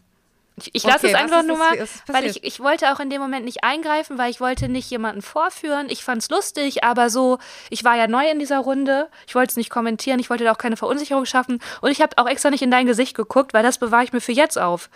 Ich, 0.59 0.73
ich 0.73 0.83
lasse 0.83 1.05
okay, 1.05 1.13
es 1.13 1.13
einfach 1.13 1.43
nur 1.43 1.57
mal, 1.57 1.87
weil 2.07 2.25
ich, 2.25 2.43
ich 2.43 2.59
wollte 2.59 2.91
auch 2.91 2.99
in 2.99 3.11
dem 3.11 3.21
Moment 3.21 3.45
nicht 3.45 3.63
eingreifen, 3.63 4.17
weil 4.17 4.31
ich 4.31 4.41
wollte 4.41 4.67
nicht 4.67 4.89
jemanden 4.89 5.21
vorführen. 5.21 5.87
Ich 5.89 6.03
fand 6.03 6.23
es 6.23 6.29
lustig, 6.29 6.83
aber 6.83 7.11
so, 7.11 7.37
ich 7.69 7.83
war 7.83 7.95
ja 7.95 8.07
neu 8.07 8.27
in 8.27 8.39
dieser 8.39 8.57
Runde. 8.57 9.07
Ich 9.27 9.35
wollte 9.35 9.51
es 9.51 9.55
nicht 9.55 9.69
kommentieren, 9.69 10.19
ich 10.19 10.31
wollte 10.31 10.45
da 10.45 10.51
auch 10.51 10.57
keine 10.57 10.75
Verunsicherung 10.75 11.25
schaffen. 11.25 11.59
Und 11.81 11.91
ich 11.91 12.01
habe 12.01 12.17
auch 12.17 12.27
extra 12.27 12.49
nicht 12.49 12.63
in 12.63 12.71
dein 12.71 12.87
Gesicht 12.87 13.15
geguckt, 13.15 13.53
weil 13.53 13.61
das 13.61 13.77
bewahre 13.77 14.03
ich 14.03 14.13
mir 14.13 14.21
für 14.21 14.31
jetzt 14.31 14.57
auf. 14.57 14.89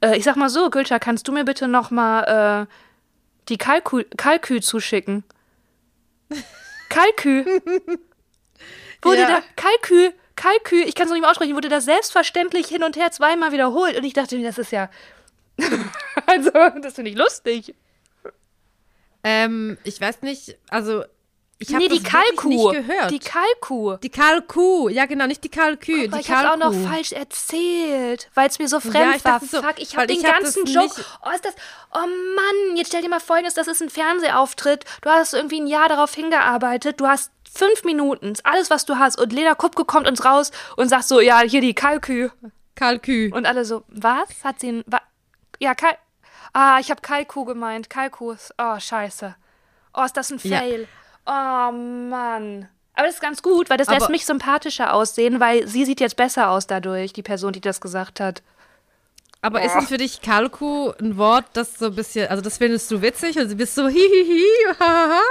Äh, 0.00 0.16
ich 0.16 0.22
sag 0.22 0.36
mal 0.36 0.48
so, 0.48 0.70
Gülscha, 0.70 1.00
kannst 1.00 1.26
du 1.26 1.32
mir 1.32 1.44
bitte 1.44 1.66
noch 1.66 1.90
mal 1.90 2.68
äh, 2.68 2.74
die 3.48 3.58
Kalkü, 3.58 4.04
Kalkü 4.16 4.60
zuschicken? 4.60 5.24
Kalkü. 6.88 7.44
Wurde 9.02 9.20
ja. 9.20 9.28
da 9.28 9.42
Kalkü 9.56 10.12
Kalkül, 10.40 10.88
ich 10.88 10.94
kann 10.94 11.04
es 11.04 11.10
noch 11.10 11.16
nicht 11.16 11.20
mehr 11.20 11.30
aussprechen, 11.30 11.54
wurde 11.54 11.68
das 11.68 11.84
selbstverständlich 11.84 12.66
hin 12.66 12.82
und 12.82 12.96
her 12.96 13.10
zweimal 13.10 13.52
wiederholt. 13.52 13.94
Und 13.96 14.04
ich 14.04 14.14
dachte 14.14 14.38
mir, 14.38 14.46
das 14.46 14.56
ist 14.56 14.72
ja. 14.72 14.88
also, 16.26 16.50
das 16.80 16.94
finde 16.94 17.10
ich 17.10 17.16
lustig. 17.16 17.74
Ähm, 19.22 19.76
ich 19.84 20.00
weiß 20.00 20.22
nicht, 20.22 20.56
also 20.70 21.04
ich 21.62 21.68
nee, 21.68 21.88
die 21.88 22.02
Kalkuh. 22.02 22.48
nicht 22.48 22.72
gehört. 22.72 23.10
Die 23.10 23.18
Kalkuh. 23.18 23.96
Die 23.98 24.08
Kalkuh. 24.08 24.88
Ja, 24.88 25.04
genau, 25.04 25.26
nicht 25.26 25.44
die 25.44 25.50
Kalkü. 25.50 26.08
Oh, 26.10 26.16
ich 26.16 26.30
habe 26.30 26.52
auch 26.52 26.56
noch 26.56 26.72
falsch 26.88 27.12
erzählt, 27.12 28.30
weil 28.34 28.48
es 28.48 28.58
mir 28.58 28.66
so 28.66 28.80
fremd 28.80 29.22
ja, 29.22 29.24
war. 29.24 29.40
So, 29.40 29.60
Fuck, 29.60 29.74
ich 29.76 29.94
habe 29.94 30.06
den 30.06 30.22
ganzen 30.22 30.64
Joke. 30.64 31.04
Oh, 31.22 31.30
ist 31.34 31.44
das. 31.44 31.54
Oh 31.92 31.98
Mann, 31.98 32.76
jetzt 32.76 32.88
stell 32.88 33.02
dir 33.02 33.10
mal 33.10 33.20
folgendes, 33.20 33.52
das 33.52 33.68
ist 33.68 33.82
ein 33.82 33.90
Fernsehauftritt. 33.90 34.86
Du 35.02 35.10
hast 35.10 35.34
irgendwie 35.34 35.60
ein 35.60 35.66
Jahr 35.66 35.90
darauf 35.90 36.14
hingearbeitet. 36.14 36.98
Du 36.98 37.06
hast 37.06 37.30
fünf 37.52 37.84
Minuten, 37.84 38.32
alles, 38.44 38.70
was 38.70 38.86
du 38.86 38.98
hast. 38.98 39.20
Und 39.20 39.30
Lena 39.30 39.54
Kupke 39.54 39.84
kommt 39.84 40.08
uns 40.08 40.24
raus 40.24 40.52
und 40.76 40.88
sagt 40.88 41.04
so, 41.04 41.20
ja, 41.20 41.40
hier 41.40 41.60
die 41.60 41.74
Kalkü. 41.74 42.30
Kalkü. 42.74 43.30
Und 43.34 43.44
alle 43.44 43.66
so, 43.66 43.84
was? 43.88 44.28
Hat 44.44 44.60
sie 44.60 44.72
ein, 44.72 44.84
wa 44.86 45.02
ja, 45.58 45.74
Kal 45.74 45.98
Ah, 46.52 46.78
ich 46.80 46.90
habe 46.90 47.00
Kalku 47.00 47.44
gemeint. 47.44 47.90
Kalkus. 47.90 48.52
Oh, 48.58 48.78
scheiße. 48.78 49.36
Oh, 49.94 50.02
ist 50.02 50.16
das 50.16 50.30
ein 50.30 50.38
Fail. 50.38 50.82
Ja. 50.82 50.88
Oh, 51.26 51.72
Mann. 51.72 52.68
Aber 52.94 53.06
das 53.06 53.14
ist 53.14 53.22
ganz 53.22 53.42
gut, 53.42 53.70
weil 53.70 53.78
das 53.78 53.88
Aber 53.88 53.98
lässt 53.98 54.10
mich 54.10 54.26
sympathischer 54.26 54.92
aussehen, 54.92 55.40
weil 55.40 55.66
sie 55.66 55.84
sieht 55.84 56.00
jetzt 56.00 56.16
besser 56.16 56.50
aus 56.50 56.66
dadurch, 56.66 57.12
die 57.12 57.22
Person, 57.22 57.52
die 57.52 57.60
das 57.60 57.80
gesagt 57.80 58.20
hat. 58.20 58.42
Aber 59.42 59.60
oh. 59.60 59.64
ist 59.64 59.74
denn 59.74 59.86
für 59.86 59.96
dich 59.96 60.20
Kalku 60.20 60.92
ein 61.00 61.16
Wort, 61.16 61.46
das 61.54 61.78
so 61.78 61.86
ein 61.86 61.94
bisschen, 61.94 62.28
also 62.28 62.42
das 62.42 62.58
findest 62.58 62.90
du 62.90 63.00
witzig 63.00 63.38
und 63.38 63.50
du 63.50 63.54
bist 63.56 63.74
so 63.74 63.88
hihihi, 63.88 64.44
hahaha? 64.78 65.22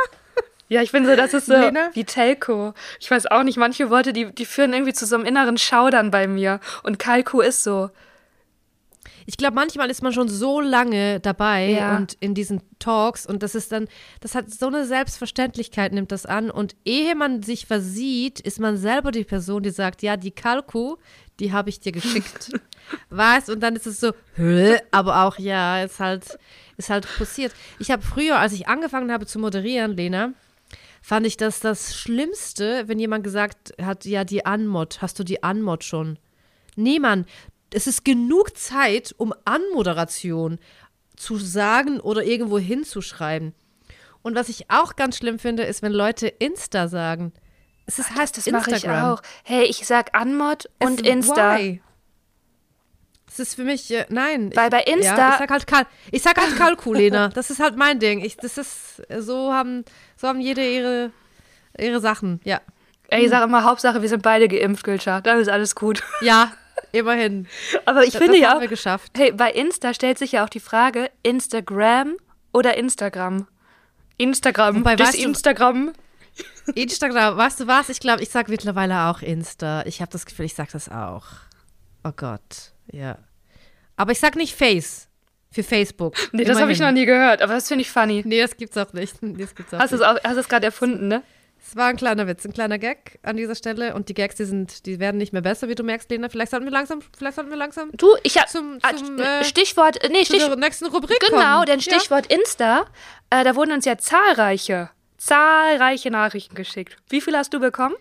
Ja, 0.67 0.83
ich 0.83 0.91
finde 0.91 1.09
so, 1.09 1.15
das 1.15 1.33
ist 1.33 1.47
so 1.47 1.53
Lena? 1.53 1.89
wie 1.93 2.03
Telco. 2.03 2.73
Ich 2.99 3.09
weiß 3.09 3.27
auch 3.27 3.41
nicht, 3.43 3.57
manche 3.57 3.89
Worte, 3.89 4.13
die, 4.13 4.33
die 4.33 4.45
führen 4.45 4.71
irgendwie 4.71 4.93
zu 4.93 5.07
so 5.07 5.15
einem 5.15 5.25
inneren 5.25 5.57
Schaudern 5.57 6.11
bei 6.11 6.27
mir. 6.27 6.59
Und 6.83 6.99
Kalko 6.99 7.41
ist 7.41 7.63
so. 7.63 7.89
Ich 9.29 9.37
glaube, 9.37 9.53
manchmal 9.53 9.91
ist 9.91 10.01
man 10.01 10.11
schon 10.11 10.27
so 10.27 10.59
lange 10.59 11.19
dabei 11.19 11.69
ja. 11.69 11.97
und 11.97 12.17
in 12.19 12.33
diesen 12.33 12.63
Talks 12.79 13.27
und 13.27 13.43
das 13.43 13.53
ist 13.53 13.71
dann, 13.71 13.87
das 14.21 14.33
hat 14.33 14.49
so 14.49 14.65
eine 14.65 14.87
Selbstverständlichkeit, 14.87 15.93
nimmt 15.93 16.11
das 16.11 16.25
an. 16.25 16.49
Und 16.49 16.75
ehe 16.83 17.13
man 17.13 17.43
sich 17.43 17.67
versieht, 17.67 18.39
ist 18.39 18.59
man 18.59 18.75
selber 18.75 19.11
die 19.11 19.25
Person, 19.25 19.61
die 19.61 19.69
sagt, 19.69 20.01
ja, 20.01 20.17
die 20.17 20.31
Kalku, 20.31 20.95
die 21.39 21.53
habe 21.53 21.69
ich 21.69 21.79
dir 21.79 21.91
geschickt. 21.91 22.59
weißt 23.11 23.51
und 23.51 23.59
dann 23.59 23.75
ist 23.75 23.85
es 23.85 23.99
so, 23.99 24.13
aber 24.89 25.23
auch 25.25 25.37
ja, 25.37 25.83
ist 25.83 25.99
halt, 25.99 26.39
ist 26.77 26.89
halt 26.89 27.07
passiert. 27.19 27.53
Ich 27.77 27.91
habe 27.91 28.01
früher, 28.01 28.39
als 28.39 28.53
ich 28.53 28.67
angefangen 28.67 29.11
habe 29.11 29.27
zu 29.27 29.37
moderieren, 29.37 29.95
Lena, 29.95 30.33
fand 31.03 31.27
ich 31.27 31.37
das 31.37 31.59
das 31.59 31.95
Schlimmste, 31.95 32.87
wenn 32.87 32.97
jemand 32.97 33.23
gesagt 33.23 33.73
hat, 33.79 34.05
ja, 34.05 34.23
die 34.23 34.47
Anmod, 34.47 35.03
hast 35.03 35.19
du 35.19 35.23
die 35.23 35.43
Anmod 35.43 35.83
schon? 35.83 36.17
Nee, 36.79 36.99
Mann, 36.99 37.25
es 37.73 37.87
ist 37.87 38.05
genug 38.05 38.57
Zeit, 38.57 39.13
um 39.17 39.33
Anmoderation 39.45 40.59
zu 41.15 41.37
sagen 41.37 41.99
oder 41.99 42.23
irgendwo 42.23 42.57
hinzuschreiben. 42.57 43.53
Und 44.21 44.35
was 44.35 44.49
ich 44.49 44.69
auch 44.69 44.95
ganz 44.95 45.17
schlimm 45.17 45.39
finde, 45.39 45.63
ist, 45.63 45.81
wenn 45.81 45.91
Leute 45.91 46.27
Insta 46.27 46.87
sagen. 46.87 47.33
Es 47.85 47.99
ist, 47.99 48.15
heißt 48.15 48.37
das 48.37 48.47
mache 48.47 48.75
ich 48.75 48.87
auch. 48.89 49.21
Hey, 49.43 49.63
ich 49.63 49.85
sag 49.85 50.15
Anmod 50.15 50.69
und 50.79 51.01
Insta. 51.01 51.57
Why? 51.57 51.81
Das 53.25 53.39
ist 53.39 53.55
für 53.55 53.63
mich, 53.63 53.91
äh, 53.91 54.05
nein. 54.09 54.51
Weil 54.55 54.69
bei 54.69 54.81
Insta. 54.81 55.17
Ja, 55.17 55.29
ich 55.31 55.37
sag 55.37 55.51
halt, 55.51 55.67
Kal 55.67 55.85
ich 56.11 56.21
sag 56.21 56.39
halt 56.39 56.55
Kalkulena. 56.55 57.29
das 57.33 57.49
ist 57.49 57.59
halt 57.59 57.77
mein 57.77 57.99
Ding. 57.99 58.23
Ich, 58.23 58.37
das 58.37 58.57
ist, 58.57 59.01
so 59.19 59.53
haben, 59.53 59.85
so 60.17 60.27
haben 60.27 60.41
jede 60.41 60.67
ihre, 60.67 61.11
ihre 61.77 61.99
Sachen, 61.99 62.41
ja. 62.43 62.61
Ey, 63.07 63.23
ich 63.23 63.29
sag 63.29 63.43
immer, 63.43 63.63
Hauptsache, 63.63 64.03
wir 64.03 64.09
sind 64.09 64.21
beide 64.21 64.47
geimpft, 64.47 64.83
Gülscha. 64.83 65.21
Dann 65.21 65.39
ist 65.39 65.49
alles 65.49 65.73
gut. 65.73 66.03
Ja, 66.21 66.51
immerhin. 66.91 67.47
Aber 67.85 68.03
ich 68.03 68.13
das, 68.13 68.21
finde 68.21 68.39
das 68.41 68.61
ja. 68.61 68.65
Geschafft. 68.67 69.11
Hey, 69.17 69.31
bei 69.31 69.51
Insta 69.51 69.93
stellt 69.93 70.17
sich 70.17 70.33
ja 70.33 70.45
auch 70.45 70.49
die 70.49 70.59
Frage: 70.59 71.09
Instagram 71.23 72.17
oder 72.53 72.77
Instagram? 72.77 73.47
Instagram. 74.17 74.77
Wobei, 74.77 74.95
das 74.95 75.15
Instagram. 75.15 75.93
Instagram, 76.75 77.37
weißt 77.37 77.61
du 77.61 77.67
was? 77.67 77.89
Ich 77.89 77.99
glaube, 77.99 78.21
ich 78.21 78.29
sag 78.29 78.49
mittlerweile 78.49 79.05
auch 79.05 79.21
Insta. 79.21 79.83
Ich 79.85 80.01
habe 80.01 80.11
das 80.11 80.25
Gefühl, 80.25 80.45
ich 80.45 80.53
sag 80.53 80.71
das 80.71 80.89
auch. 80.89 81.25
Oh 82.03 82.11
Gott. 82.15 82.73
Ja. 82.91 83.17
Aber 83.95 84.11
ich 84.11 84.19
sag 84.19 84.35
nicht 84.35 84.55
Face. 84.55 85.07
Für 85.51 85.63
Facebook. 85.63 86.15
Nee, 86.31 86.43
das 86.43 86.61
habe 86.61 86.71
ich 86.71 86.79
noch 86.79 86.91
nie 86.91 87.07
gehört, 87.07 87.41
aber 87.41 87.55
das 87.55 87.67
finde 87.67 87.81
ich 87.81 87.89
funny. 87.89 88.21
Nee, 88.23 88.39
das 88.39 88.55
gibt's 88.55 88.77
auch 88.77 88.93
nicht. 88.93 89.15
Das 89.21 89.55
gibt's 89.55 89.73
auch. 89.73 89.79
Auch, 89.79 90.23
hast 90.23 90.35
du 90.35 90.39
es 90.41 90.47
gerade 90.47 90.67
erfunden, 90.67 91.07
ne? 91.07 91.23
Es 91.69 91.75
war 91.75 91.85
ein 91.85 91.97
kleiner 91.97 92.25
Witz, 92.25 92.43
ein 92.45 92.51
kleiner 92.53 92.79
Gag 92.79 93.19
an 93.21 93.37
dieser 93.37 93.53
Stelle. 93.53 93.93
Und 93.93 94.09
die 94.09 94.15
Gags, 94.15 94.33
die 94.33 94.45
sind, 94.45 94.87
die 94.87 94.99
werden 94.99 95.17
nicht 95.17 95.33
mehr 95.33 95.43
besser, 95.43 95.69
wie 95.69 95.75
du 95.75 95.83
merkst, 95.83 96.09
Lena. 96.09 96.27
Vielleicht 96.27 96.49
sollten 96.49 96.65
wir 96.65 96.71
langsam, 96.71 96.99
vielleicht 97.15 97.35
sollten 97.35 97.51
wir 97.51 97.57
langsam. 97.57 97.91
Du, 97.93 98.07
ich 98.23 98.39
habe 98.39 98.47
zum, 98.47 98.79
ah, 98.81 98.95
zum 98.95 99.19
äh, 99.19 99.43
Stichwort, 99.43 99.99
nee, 100.09 100.25
Stich, 100.25 100.43
zur 100.43 100.55
nächsten 100.55 100.87
Rubrik 100.87 101.19
Genau, 101.19 101.57
kommen. 101.57 101.65
denn 101.67 101.79
Stichwort 101.79 102.31
ja? 102.31 102.39
Insta. 102.39 102.85
Äh, 103.29 103.43
da 103.43 103.55
wurden 103.55 103.71
uns 103.71 103.85
ja 103.85 103.99
zahlreiche, 103.99 104.89
zahlreiche 105.17 106.09
Nachrichten 106.09 106.55
geschickt. 106.55 106.97
Wie 107.07 107.21
viel 107.21 107.37
hast 107.37 107.53
du 107.53 107.59
bekommen? 107.59 107.93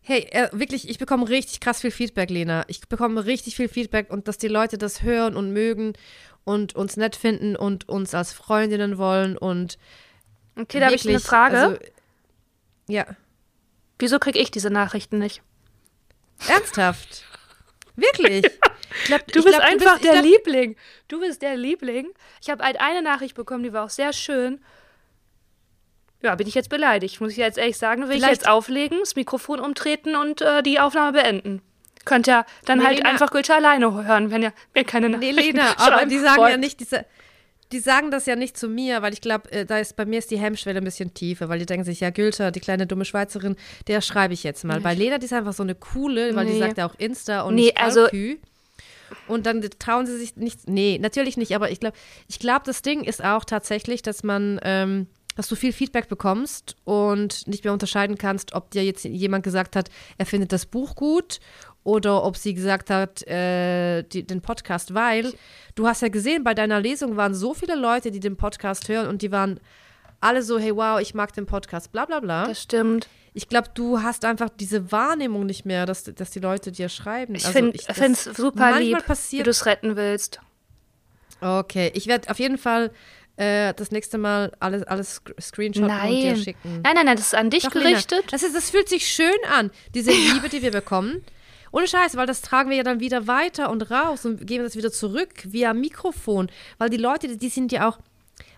Hey, 0.00 0.26
äh, 0.30 0.48
wirklich, 0.52 0.88
ich 0.88 0.96
bekomme 0.96 1.28
richtig 1.28 1.60
krass 1.60 1.82
viel 1.82 1.90
Feedback, 1.90 2.30
Lena. 2.30 2.64
Ich 2.68 2.80
bekomme 2.88 3.26
richtig 3.26 3.56
viel 3.56 3.68
Feedback 3.68 4.10
und 4.10 4.26
dass 4.26 4.38
die 4.38 4.48
Leute 4.48 4.78
das 4.78 5.02
hören 5.02 5.36
und 5.36 5.52
mögen 5.52 5.92
und 6.44 6.74
uns 6.76 6.96
nett 6.96 7.14
finden 7.14 7.56
und 7.56 7.90
uns 7.90 8.14
als 8.14 8.32
Freundinnen 8.32 8.96
wollen 8.96 9.36
und. 9.36 9.76
Okay, 10.58 10.80
da 10.80 10.86
habe 10.86 10.94
ich 10.94 11.06
eine 11.06 11.20
Frage. 11.20 11.58
Also, 11.58 11.78
ja. 12.90 13.06
Wieso 13.98 14.18
kriege 14.18 14.38
ich 14.38 14.50
diese 14.50 14.70
Nachrichten 14.70 15.18
nicht? 15.18 15.42
Ernsthaft? 16.48 17.24
Wirklich? 17.96 18.44
Glaub, 19.06 19.26
du 19.28 19.44
bist 19.44 19.56
glaub, 19.56 19.60
einfach 19.60 19.98
du 19.98 20.00
bist, 20.00 20.04
der 20.04 20.22
glaub, 20.22 20.24
Liebling. 20.24 20.76
Du 21.06 21.20
bist 21.20 21.42
der 21.42 21.56
Liebling. 21.56 22.08
Ich 22.42 22.50
habe 22.50 22.64
halt 22.64 22.80
eine 22.80 23.02
Nachricht 23.02 23.36
bekommen, 23.36 23.62
die 23.62 23.72
war 23.72 23.84
auch 23.84 23.90
sehr 23.90 24.12
schön. 24.12 24.60
Ja, 26.22 26.34
bin 26.34 26.48
ich 26.48 26.54
jetzt 26.54 26.70
beleidigt, 26.70 27.20
muss 27.20 27.30
ich 27.32 27.38
jetzt 27.38 27.56
ehrlich 27.56 27.78
sagen. 27.78 28.02
Will 28.02 28.16
Vielleicht 28.16 28.24
ich 28.24 28.38
jetzt 28.38 28.48
auflegen, 28.48 28.98
das 29.00 29.14
Mikrofon 29.14 29.60
umtreten 29.60 30.16
und 30.16 30.42
äh, 30.42 30.62
die 30.62 30.80
Aufnahme 30.80 31.12
beenden. 31.12 31.62
Könnt 32.04 32.26
ja 32.26 32.44
dann 32.64 32.78
nee, 32.78 32.84
halt 32.84 32.96
Lena, 32.98 33.10
einfach 33.10 33.30
Gülscha 33.30 33.54
alleine 33.54 33.92
hören, 34.04 34.30
wenn 34.30 34.42
ihr 34.42 34.52
mir 34.74 34.84
keine 34.84 35.08
Nachrichten 35.08 35.36
Nee, 35.36 35.42
Lena, 35.52 35.78
aber 35.78 36.06
die 36.06 36.18
sagen 36.18 36.38
wollt. 36.38 36.50
ja 36.50 36.56
nicht, 36.56 36.80
diese, 36.80 37.06
die 37.72 37.78
sagen 37.78 38.10
das 38.10 38.26
ja 38.26 38.36
nicht 38.36 38.56
zu 38.56 38.68
mir, 38.68 39.02
weil 39.02 39.12
ich 39.12 39.20
glaube, 39.20 39.50
äh, 39.52 39.64
da 39.64 39.78
ist 39.78 39.96
bei 39.96 40.04
mir 40.04 40.18
ist 40.18 40.30
die 40.30 40.38
Hemmschwelle 40.38 40.78
ein 40.78 40.84
bisschen 40.84 41.14
tiefer, 41.14 41.48
weil 41.48 41.58
die 41.58 41.66
denken 41.66 41.84
sich, 41.84 42.00
ja, 42.00 42.10
Gülscha, 42.10 42.50
die 42.50 42.60
kleine 42.60 42.86
dumme 42.86 43.04
Schweizerin, 43.04 43.56
der 43.86 44.00
schreibe 44.00 44.34
ich 44.34 44.42
jetzt 44.42 44.64
mal. 44.64 44.80
Bei 44.80 44.94
Lena, 44.94 45.18
die 45.18 45.26
ist 45.26 45.32
einfach 45.32 45.52
so 45.52 45.62
eine 45.62 45.74
coole, 45.74 46.34
weil 46.34 46.46
nee. 46.46 46.52
die 46.52 46.58
sagt 46.58 46.78
ja 46.78 46.86
auch 46.86 46.94
Insta 46.98 47.42
und 47.42 47.54
nee, 47.54 47.66
nicht 47.66 47.78
also 47.78 48.08
und 49.26 49.46
dann 49.46 49.60
trauen 49.78 50.06
sie 50.06 50.16
sich 50.16 50.36
nicht. 50.36 50.68
Nee, 50.68 50.98
natürlich 51.00 51.36
nicht, 51.36 51.54
aber 51.54 51.70
ich 51.70 51.80
glaube, 51.80 51.96
ich 52.28 52.38
glaube, 52.38 52.62
das 52.64 52.82
Ding 52.82 53.02
ist 53.02 53.24
auch 53.24 53.44
tatsächlich, 53.44 54.02
dass 54.02 54.22
man 54.22 54.60
ähm, 54.62 55.06
dass 55.36 55.48
du 55.48 55.56
viel 55.56 55.72
Feedback 55.72 56.08
bekommst 56.08 56.76
und 56.84 57.46
nicht 57.46 57.64
mehr 57.64 57.72
unterscheiden 57.72 58.18
kannst, 58.18 58.52
ob 58.52 58.70
dir 58.72 58.84
jetzt 58.84 59.04
jemand 59.04 59.44
gesagt 59.44 59.76
hat, 59.76 59.88
er 60.18 60.26
findet 60.26 60.52
das 60.52 60.66
Buch 60.66 60.94
gut 60.96 61.40
oder 61.84 62.24
ob 62.24 62.36
sie 62.36 62.54
gesagt 62.54 62.90
hat, 62.90 63.26
äh, 63.26 64.02
die, 64.02 64.26
den 64.26 64.42
Podcast, 64.42 64.94
weil 64.94 65.32
du 65.74 65.86
hast 65.86 66.02
ja 66.02 66.08
gesehen, 66.08 66.44
bei 66.44 66.54
deiner 66.54 66.80
Lesung 66.80 67.16
waren 67.16 67.34
so 67.34 67.54
viele 67.54 67.74
Leute, 67.74 68.10
die 68.10 68.20
den 68.20 68.36
Podcast 68.36 68.88
hören 68.88 69.08
und 69.08 69.22
die 69.22 69.32
waren 69.32 69.60
alle 70.20 70.42
so, 70.42 70.58
hey, 70.58 70.74
wow, 70.76 71.00
ich 71.00 71.14
mag 71.14 71.32
den 71.32 71.46
Podcast, 71.46 71.92
bla 71.92 72.04
bla 72.04 72.20
bla. 72.20 72.46
Das 72.46 72.62
stimmt. 72.62 73.08
Ich 73.32 73.48
glaube, 73.48 73.68
du 73.74 74.02
hast 74.02 74.24
einfach 74.24 74.50
diese 74.50 74.92
Wahrnehmung 74.92 75.46
nicht 75.46 75.64
mehr, 75.64 75.86
dass, 75.86 76.04
dass 76.04 76.30
die 76.30 76.40
Leute 76.40 76.72
dir 76.72 76.88
schreiben. 76.88 77.34
Ich 77.34 77.46
also 77.46 77.58
finde 77.58 77.78
es 77.78 78.24
super 78.24 78.78
lieb, 78.80 79.04
passiert, 79.06 79.40
wie 79.40 79.44
du 79.44 79.50
es 79.50 79.66
retten 79.66 79.96
willst. 79.96 80.40
Okay, 81.40 81.90
ich 81.94 82.06
werde 82.06 82.28
auf 82.28 82.38
jeden 82.38 82.58
Fall 82.58 82.90
äh, 83.36 83.72
das 83.74 83.92
nächste 83.92 84.18
Mal 84.18 84.52
alles, 84.60 84.82
alles 84.82 85.22
screenshotten 85.40 85.90
und 85.90 86.10
dir 86.10 86.36
schicken. 86.36 86.82
Nein, 86.82 86.94
nein, 86.94 87.06
nein, 87.06 87.16
das 87.16 87.26
ist 87.26 87.34
an 87.34 87.48
dich 87.48 87.62
Doch, 87.62 87.74
Lena, 87.74 87.90
gerichtet. 87.90 88.24
Das, 88.30 88.42
ist, 88.42 88.54
das 88.54 88.70
fühlt 88.70 88.88
sich 88.88 89.06
schön 89.06 89.32
an, 89.50 89.70
diese 89.94 90.10
Liebe, 90.34 90.48
die 90.50 90.60
wir 90.60 90.72
bekommen. 90.72 91.24
Ohne 91.72 91.86
Scheiß, 91.86 92.16
weil 92.16 92.26
das 92.26 92.42
tragen 92.42 92.70
wir 92.70 92.76
ja 92.78 92.82
dann 92.82 93.00
wieder 93.00 93.26
weiter 93.26 93.70
und 93.70 93.90
raus 93.90 94.24
und 94.26 94.46
geben 94.46 94.64
das 94.64 94.76
wieder 94.76 94.90
zurück 94.90 95.30
via 95.44 95.72
Mikrofon. 95.72 96.50
Weil 96.78 96.90
die 96.90 96.96
Leute, 96.96 97.36
die- 97.36 97.48
sind 97.48 97.70
ja 97.72 97.88
auch. 97.88 97.98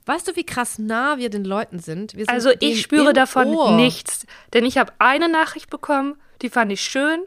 Weißt 0.06 0.26
du, 0.26 0.34
wie 0.36 0.44
krass 0.44 0.78
nah 0.78 1.18
wir 1.18 1.30
den 1.30 1.44
Leuten 1.44 1.78
sind? 1.78 2.12
Sind 2.12 2.28
Also 2.28 2.50
ich 2.58 2.80
spüre 2.82 3.12
davon 3.12 3.48
Ohr. 3.48 3.72
nichts. 3.76 4.26
Denn 4.52 4.64
ich 4.64 4.78
habe 4.78 4.92
eine 4.98 5.28
Nachricht 5.28 5.70
bekommen, 5.70 6.16
die 6.40 6.48
fand 6.50 6.72
ich 6.72 6.80
schön. 6.80 7.20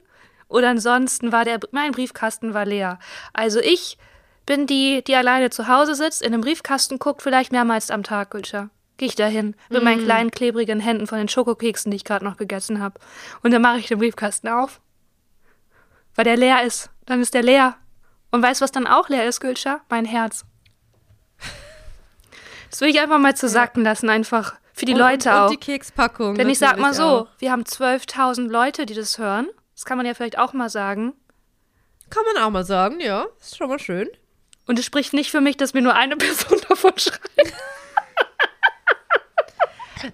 Und 0.47 0.63
ansonsten 0.63 1.31
war 1.31 1.45
der, 1.45 1.59
mein 1.71 1.91
Briefkasten 1.91 2.53
war 2.53 2.65
leer. 2.65 2.99
Also 3.33 3.59
ich 3.59 3.97
bin 4.45 4.67
die, 4.67 5.03
die 5.03 5.15
alleine 5.15 5.49
zu 5.49 5.67
Hause 5.67 5.95
sitzt, 5.95 6.21
in 6.21 6.33
einem 6.33 6.41
Briefkasten 6.41 6.99
guckt, 6.99 7.21
vielleicht 7.21 7.51
mehrmals 7.51 7.89
am 7.91 8.03
Tag, 8.03 8.31
Gülscha. 8.31 8.69
Gehe 8.97 9.07
ich 9.07 9.15
dahin 9.15 9.55
mit 9.69 9.83
meinen 9.83 10.01
Mm. 10.03 10.05
kleinen 10.05 10.31
klebrigen 10.31 10.79
Händen 10.79 11.07
von 11.07 11.17
den 11.17 11.27
Schokokeksen, 11.27 11.91
die 11.91 11.97
ich 11.97 12.03
gerade 12.05 12.23
noch 12.23 12.37
gegessen 12.37 12.79
habe. 12.81 12.99
Und 13.41 13.51
dann 13.51 13.61
mache 13.61 13.79
ich 13.79 13.87
den 13.87 13.97
Briefkasten 13.99 14.47
auf. 14.47 14.79
Weil 16.15 16.25
der 16.25 16.37
leer 16.37 16.63
ist. 16.63 16.89
Dann 17.05 17.21
ist 17.21 17.33
der 17.33 17.43
leer. 17.43 17.75
Und 18.31 18.41
weißt 18.41 18.61
du, 18.61 18.63
was 18.63 18.71
dann 18.71 18.87
auch 18.87 19.09
leer 19.09 19.27
ist, 19.27 19.39
Gülscha? 19.39 19.81
Mein 19.89 20.05
Herz. 20.05 20.45
Das 22.69 22.81
will 22.81 22.89
ich 22.89 22.99
einfach 22.99 23.19
mal 23.19 23.35
zu 23.35 23.47
sacken 23.47 23.83
lassen, 23.83 24.09
einfach 24.09 24.55
für 24.73 24.85
die 24.85 24.93
und, 24.93 24.99
Leute 24.99 25.29
und, 25.29 25.35
auch. 25.35 25.43
Und 25.45 25.51
die 25.51 25.57
Kekspackung. 25.57 26.35
Denn 26.35 26.49
ich 26.49 26.59
sag 26.59 26.77
mal 26.77 26.93
so, 26.93 27.03
auch. 27.03 27.27
wir 27.39 27.51
haben 27.51 27.63
12.000 27.63 28.49
Leute, 28.49 28.85
die 28.85 28.93
das 28.93 29.17
hören. 29.17 29.47
Das 29.73 29.85
kann 29.85 29.97
man 29.97 30.05
ja 30.05 30.13
vielleicht 30.13 30.37
auch 30.37 30.51
mal 30.51 30.69
sagen. 30.69 31.13
Kann 32.09 32.23
man 32.33 32.43
auch 32.43 32.49
mal 32.49 32.65
sagen, 32.65 32.99
ja. 32.99 33.25
Ist 33.39 33.57
schon 33.57 33.69
mal 33.69 33.79
schön. 33.79 34.09
Und 34.67 34.79
es 34.79 34.85
spricht 34.85 35.13
nicht 35.13 35.31
für 35.31 35.41
mich, 35.41 35.57
dass 35.57 35.73
mir 35.73 35.81
nur 35.81 35.95
eine 35.95 36.17
Person 36.17 36.59
davon 36.67 36.91
schreibt. 36.97 37.53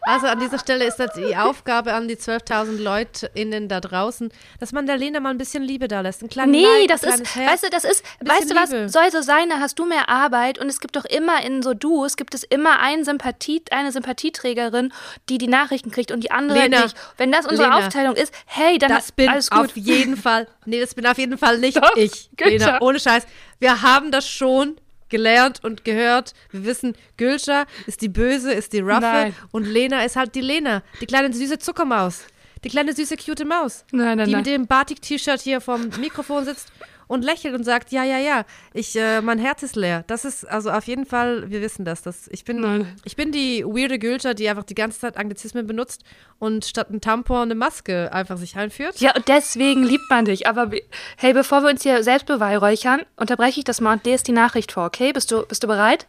Also 0.01 0.27
an 0.27 0.39
dieser 0.39 0.59
Stelle 0.59 0.85
ist 0.85 0.97
das 0.97 1.13
die 1.13 1.35
Aufgabe 1.35 1.93
an 1.93 2.07
die 2.07 2.15
12.000 2.15 2.77
LeutInnen 2.77 3.67
da 3.67 3.79
draußen, 3.79 4.31
dass 4.59 4.71
man 4.71 4.85
der 4.85 4.97
Lena 4.97 5.19
mal 5.19 5.29
ein 5.29 5.37
bisschen 5.37 5.63
Liebe 5.63 5.87
da 5.87 6.01
lässt. 6.01 6.21
Ein 6.23 6.29
kleines 6.29 6.51
Nee, 6.55 6.63
like, 6.63 6.87
das 6.87 7.03
ist, 7.03 7.35
Herz. 7.35 7.51
weißt 7.51 7.63
du, 7.63 7.69
das 7.69 7.83
ist, 7.83 8.03
weißt 8.25 8.49
du 8.51 8.55
was, 8.55 8.71
Liebe. 8.71 8.89
soll 8.89 9.11
so 9.11 9.21
sein, 9.21 9.49
da 9.49 9.59
hast 9.59 9.77
du 9.79 9.85
mehr 9.85 10.09
Arbeit 10.09 10.59
und 10.59 10.67
es 10.67 10.79
gibt 10.79 10.95
doch 10.95 11.05
immer 11.05 11.43
in 11.43 11.61
so 11.61 11.73
Duos, 11.73 12.15
gibt 12.17 12.33
es 12.33 12.43
immer 12.43 12.79
einen 12.79 13.03
Sympathie, 13.03 13.61
eine 13.71 13.91
Sympathieträgerin, 13.91 14.93
die 15.29 15.37
die 15.37 15.47
Nachrichten 15.47 15.91
kriegt 15.91 16.11
und 16.11 16.21
die 16.23 16.31
andere 16.31 16.59
Lena, 16.59 16.83
nicht. 16.83 16.95
Wenn 17.17 17.31
das 17.31 17.45
unsere 17.45 17.69
Lena, 17.69 17.79
Aufteilung 17.79 18.15
ist, 18.15 18.33
hey, 18.45 18.77
dann 18.77 18.89
Das 18.89 19.11
bin 19.11 19.29
alles 19.29 19.49
gut. 19.49 19.59
auf 19.59 19.75
jeden 19.77 20.17
Fall, 20.17 20.47
nee, 20.65 20.79
das 20.79 20.95
bin 20.95 21.05
auf 21.07 21.17
jeden 21.17 21.37
Fall 21.37 21.57
nicht 21.57 21.77
Doch, 21.81 21.95
ich, 21.95 22.29
Günther. 22.37 22.65
Lena, 22.65 22.81
ohne 22.81 22.99
Scheiß. 22.99 23.25
Wir 23.59 23.81
haben 23.81 24.11
das 24.11 24.27
schon 24.27 24.75
gelernt 25.11 25.63
und 25.63 25.85
gehört. 25.85 26.33
Wir 26.49 26.65
wissen, 26.65 26.95
Gülscha 27.17 27.65
ist 27.85 28.01
die 28.01 28.09
Böse, 28.09 28.51
ist 28.51 28.73
die 28.73 28.79
Ruffe 28.79 29.01
Nein. 29.01 29.35
und 29.51 29.65
Lena 29.65 30.03
ist 30.03 30.15
halt 30.15 30.33
die 30.33 30.41
Lena, 30.41 30.81
die 30.99 31.05
kleine 31.05 31.31
süße 31.31 31.59
Zuckermaus. 31.59 32.25
Die 32.63 32.69
kleine 32.69 32.93
süße 32.93 33.17
cute 33.17 33.43
Maus, 33.43 33.85
Nein, 33.91 34.19
nein, 34.19 34.29
die 34.29 34.35
mit 34.35 34.45
dem 34.45 34.67
Batik-T-Shirt 34.67 35.41
hier 35.41 35.61
vom 35.61 35.89
Mikrofon 35.99 36.45
sitzt 36.45 36.71
und 37.11 37.23
lächelt 37.25 37.53
und 37.53 37.63
sagt, 37.65 37.91
ja, 37.91 38.03
ja, 38.05 38.17
ja, 38.17 38.45
ich, 38.73 38.95
äh, 38.95 39.19
mein 39.21 39.37
Herz 39.37 39.63
ist 39.63 39.75
leer. 39.75 40.03
Das 40.07 40.23
ist 40.23 40.45
also 40.45 40.71
auf 40.71 40.85
jeden 40.85 41.05
Fall, 41.05 41.49
wir 41.51 41.61
wissen 41.61 41.83
das. 41.83 42.01
das 42.01 42.29
ich, 42.31 42.45
bin, 42.45 42.61
Nein. 42.61 42.87
ich 43.03 43.17
bin 43.17 43.33
die 43.33 43.65
weirde 43.65 43.99
Gülscha, 43.99 44.33
die 44.33 44.47
einfach 44.47 44.63
die 44.63 44.75
ganze 44.75 44.99
Zeit 44.99 45.17
Anglizismen 45.17 45.67
benutzt 45.67 46.03
und 46.39 46.63
statt 46.63 46.89
ein 46.89 47.01
Tampon 47.01 47.41
eine 47.43 47.55
Maske 47.55 48.13
einfach 48.13 48.37
sich 48.37 48.55
einführt. 48.55 48.99
Ja, 49.01 49.13
und 49.15 49.27
deswegen 49.27 49.83
liebt 49.83 50.09
man 50.09 50.23
dich. 50.23 50.47
Aber 50.47 50.67
be- 50.67 50.83
hey, 51.17 51.33
bevor 51.33 51.61
wir 51.63 51.69
uns 51.69 51.83
hier 51.83 52.01
selbst 52.03 52.27
beweihräuchern, 52.27 53.01
unterbreche 53.17 53.59
ich 53.59 53.65
das 53.65 53.81
mal 53.81 53.93
und 53.93 54.05
lese 54.05 54.23
die 54.23 54.31
Nachricht 54.31 54.71
vor, 54.71 54.85
okay? 54.85 55.11
Bist 55.11 55.31
du, 55.31 55.45
bist 55.45 55.63
du 55.63 55.67
bereit? 55.67 56.07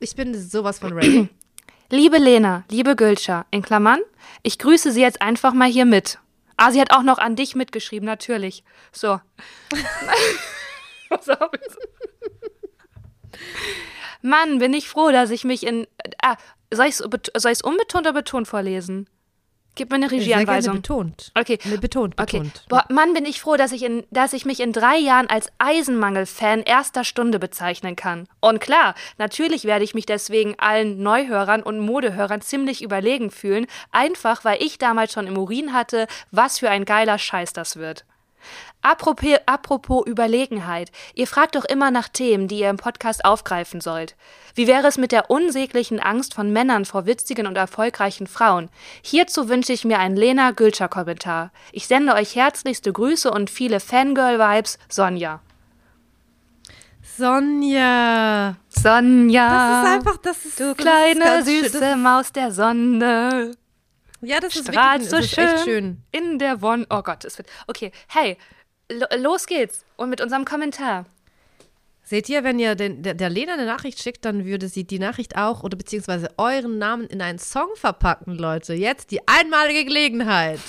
Ich 0.00 0.16
bin 0.16 0.34
sowas 0.34 0.80
von 0.80 0.92
ready. 0.92 1.28
Liebe 1.90 2.18
Lena, 2.18 2.64
liebe 2.68 2.96
Gülscha, 2.96 3.46
in 3.52 3.62
Klammern, 3.62 4.00
ich 4.42 4.58
grüße 4.58 4.90
Sie 4.90 5.00
jetzt 5.02 5.22
einfach 5.22 5.52
mal 5.54 5.68
hier 5.68 5.84
mit. 5.84 6.18
Ah, 6.56 6.70
sie 6.70 6.80
hat 6.80 6.90
auch 6.90 7.02
noch 7.02 7.18
an 7.18 7.36
dich 7.36 7.54
mitgeschrieben, 7.54 8.06
natürlich. 8.06 8.64
So. 8.92 9.20
Was 11.10 11.28
hab 11.28 11.54
ich? 11.54 13.40
Mann, 14.22 14.58
bin 14.58 14.74
ich 14.74 14.88
froh, 14.88 15.10
dass 15.12 15.30
ich 15.30 15.44
mich 15.44 15.66
in. 15.66 15.86
Ah, 16.22 16.36
soll 16.72 16.86
ich 16.86 17.00
es 17.00 17.62
unbetont 17.62 18.06
oder 18.06 18.12
betont 18.12 18.48
vorlesen? 18.48 19.08
Gib 19.76 19.90
mir 19.90 19.96
eine 19.96 20.08
Sehr 20.08 20.18
Regieanweisung. 20.18 20.76
betont. 20.76 21.30
Okay. 21.38 21.58
Ne, 21.64 21.78
betont, 21.78 22.14
Okay. 22.20 22.38
betont. 22.38 22.64
Boah, 22.68 22.84
Mann, 22.88 23.14
bin 23.14 23.24
ich 23.26 23.40
froh, 23.40 23.56
dass 23.56 23.70
ich, 23.72 23.82
in, 23.84 24.04
dass 24.10 24.32
ich 24.32 24.44
mich 24.44 24.58
in 24.60 24.72
drei 24.72 24.96
Jahren 24.96 25.28
als 25.28 25.52
Eisenmangel-Fan 25.58 26.62
erster 26.62 27.04
Stunde 27.04 27.38
bezeichnen 27.38 27.94
kann. 27.94 28.26
Und 28.40 28.60
klar, 28.60 28.94
natürlich 29.18 29.64
werde 29.64 29.84
ich 29.84 29.94
mich 29.94 30.06
deswegen 30.06 30.54
allen 30.58 31.02
Neuhörern 31.02 31.62
und 31.62 31.78
Modehörern 31.78 32.40
ziemlich 32.40 32.82
überlegen 32.82 33.30
fühlen, 33.30 33.66
einfach 33.92 34.44
weil 34.44 34.62
ich 34.62 34.78
damals 34.78 35.12
schon 35.12 35.26
im 35.26 35.36
Urin 35.38 35.72
hatte, 35.72 36.06
was 36.30 36.58
für 36.58 36.70
ein 36.70 36.84
geiler 36.84 37.18
Scheiß 37.18 37.52
das 37.52 37.76
wird. 37.76 38.04
Apropos, 38.82 39.36
apropos 39.46 40.06
Überlegenheit. 40.06 40.92
Ihr 41.14 41.26
fragt 41.26 41.56
doch 41.56 41.64
immer 41.64 41.90
nach 41.90 42.08
Themen, 42.08 42.46
die 42.46 42.60
ihr 42.60 42.70
im 42.70 42.76
Podcast 42.76 43.24
aufgreifen 43.24 43.80
sollt. 43.80 44.14
Wie 44.54 44.68
wäre 44.68 44.86
es 44.86 44.96
mit 44.96 45.10
der 45.10 45.28
unsäglichen 45.28 45.98
Angst 45.98 46.34
von 46.34 46.52
Männern 46.52 46.84
vor 46.84 47.04
witzigen 47.04 47.46
und 47.48 47.56
erfolgreichen 47.56 48.28
Frauen? 48.28 48.68
Hierzu 49.02 49.48
wünsche 49.48 49.72
ich 49.72 49.84
mir 49.84 49.98
einen 49.98 50.16
Lena 50.16 50.52
Gülscher-Kommentar. 50.52 51.50
Ich 51.72 51.88
sende 51.88 52.14
euch 52.14 52.36
herzlichste 52.36 52.92
Grüße 52.92 53.30
und 53.30 53.50
viele 53.50 53.80
Fangirl-Vibes, 53.80 54.78
Sonja. 54.88 55.40
Sonja. 57.16 58.56
Sonja. 58.68 59.48
Das 59.82 59.84
ist 59.88 59.94
einfach, 59.94 60.16
das 60.18 60.44
ist 60.44 60.60
Du 60.60 60.64
ist 60.70 60.78
kleine, 60.78 61.24
schön. 61.44 61.64
süße 61.64 61.80
Das, 61.80 61.96
Maus 61.96 62.32
der 62.32 62.52
Sonne. 62.52 63.52
ja, 64.20 64.38
das 64.40 64.54
ist 64.56 64.68
Strahlt 64.68 65.00
wirklich 65.00 65.10
so 65.10 65.16
ist 65.16 65.30
schön, 65.34 65.48
echt 65.48 65.64
schön. 65.64 66.02
in 66.12 66.38
der 66.38 66.60
Wonne. 66.62 66.86
Oh 66.90 67.02
Gott, 67.02 67.24
es 67.24 67.38
wird. 67.38 67.48
Okay, 67.66 67.90
hey, 68.08 68.36
los 68.90 69.46
geht's. 69.46 69.84
Und 69.96 70.10
mit 70.10 70.20
unserem 70.20 70.44
Kommentar. 70.44 71.06
Seht 72.02 72.28
ihr, 72.28 72.44
wenn 72.44 72.60
ihr 72.60 72.76
den, 72.76 73.02
der, 73.02 73.14
der 73.14 73.28
Lena 73.28 73.54
eine 73.54 73.66
Nachricht 73.66 74.00
schickt, 74.00 74.24
dann 74.24 74.44
würde 74.44 74.68
sie 74.68 74.84
die 74.84 75.00
Nachricht 75.00 75.36
auch 75.36 75.64
oder 75.64 75.76
beziehungsweise 75.76 76.30
euren 76.36 76.78
Namen 76.78 77.06
in 77.08 77.20
einen 77.20 77.40
Song 77.40 77.68
verpacken, 77.74 78.36
Leute. 78.36 78.74
Jetzt 78.74 79.10
die 79.10 79.26
einmalige 79.26 79.84
Gelegenheit, 79.84 80.60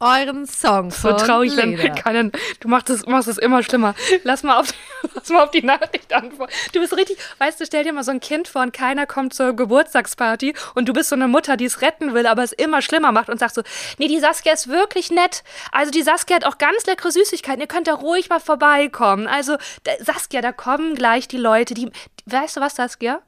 euren 0.00 0.46
Song 0.46 0.90
So 0.90 1.12
traurig, 1.12 1.56
wenn 1.56 1.76
keinen. 1.94 2.32
Du 2.60 2.68
machst 2.68 2.90
es, 2.90 3.06
machst 3.06 3.28
es 3.28 3.38
immer 3.38 3.62
schlimmer. 3.62 3.94
Lass 4.24 4.42
mal, 4.42 4.60
auf, 4.60 4.68
lass 5.14 5.28
mal 5.28 5.44
auf 5.44 5.50
die 5.50 5.62
Nachricht 5.62 6.12
antworten. 6.12 6.52
Du 6.72 6.80
bist 6.80 6.96
richtig, 6.96 7.18
weißt 7.38 7.60
du, 7.60 7.66
stell 7.66 7.84
dir 7.84 7.92
mal 7.92 8.04
so 8.04 8.10
ein 8.10 8.20
Kind 8.20 8.48
vor 8.48 8.62
und 8.62 8.72
keiner 8.72 9.06
kommt 9.06 9.34
zur 9.34 9.54
Geburtstagsparty 9.54 10.54
und 10.74 10.88
du 10.88 10.92
bist 10.92 11.08
so 11.08 11.16
eine 11.16 11.28
Mutter, 11.28 11.56
die 11.56 11.64
es 11.64 11.82
retten 11.82 12.14
will, 12.14 12.26
aber 12.26 12.42
es 12.42 12.52
immer 12.52 12.82
schlimmer 12.82 13.12
macht 13.12 13.28
und 13.28 13.38
sagt 13.38 13.54
so, 13.54 13.62
nee, 13.98 14.08
die 14.08 14.20
Saskia 14.20 14.52
ist 14.52 14.68
wirklich 14.68 15.10
nett. 15.10 15.42
Also 15.72 15.90
die 15.90 16.02
Saskia 16.02 16.36
hat 16.36 16.44
auch 16.44 16.58
ganz 16.58 16.86
leckere 16.86 17.10
Süßigkeiten. 17.10 17.60
Ihr 17.60 17.66
könnt 17.66 17.86
da 17.86 17.94
ruhig 17.94 18.28
mal 18.28 18.40
vorbeikommen. 18.40 19.26
Also 19.26 19.56
Saskia, 20.00 20.40
da 20.40 20.52
kommen 20.52 20.94
gleich 20.94 21.28
die 21.28 21.38
Leute, 21.38 21.74
die, 21.74 21.90
weißt 22.26 22.56
du 22.56 22.60
was, 22.60 22.76
Saskia? 22.76 23.22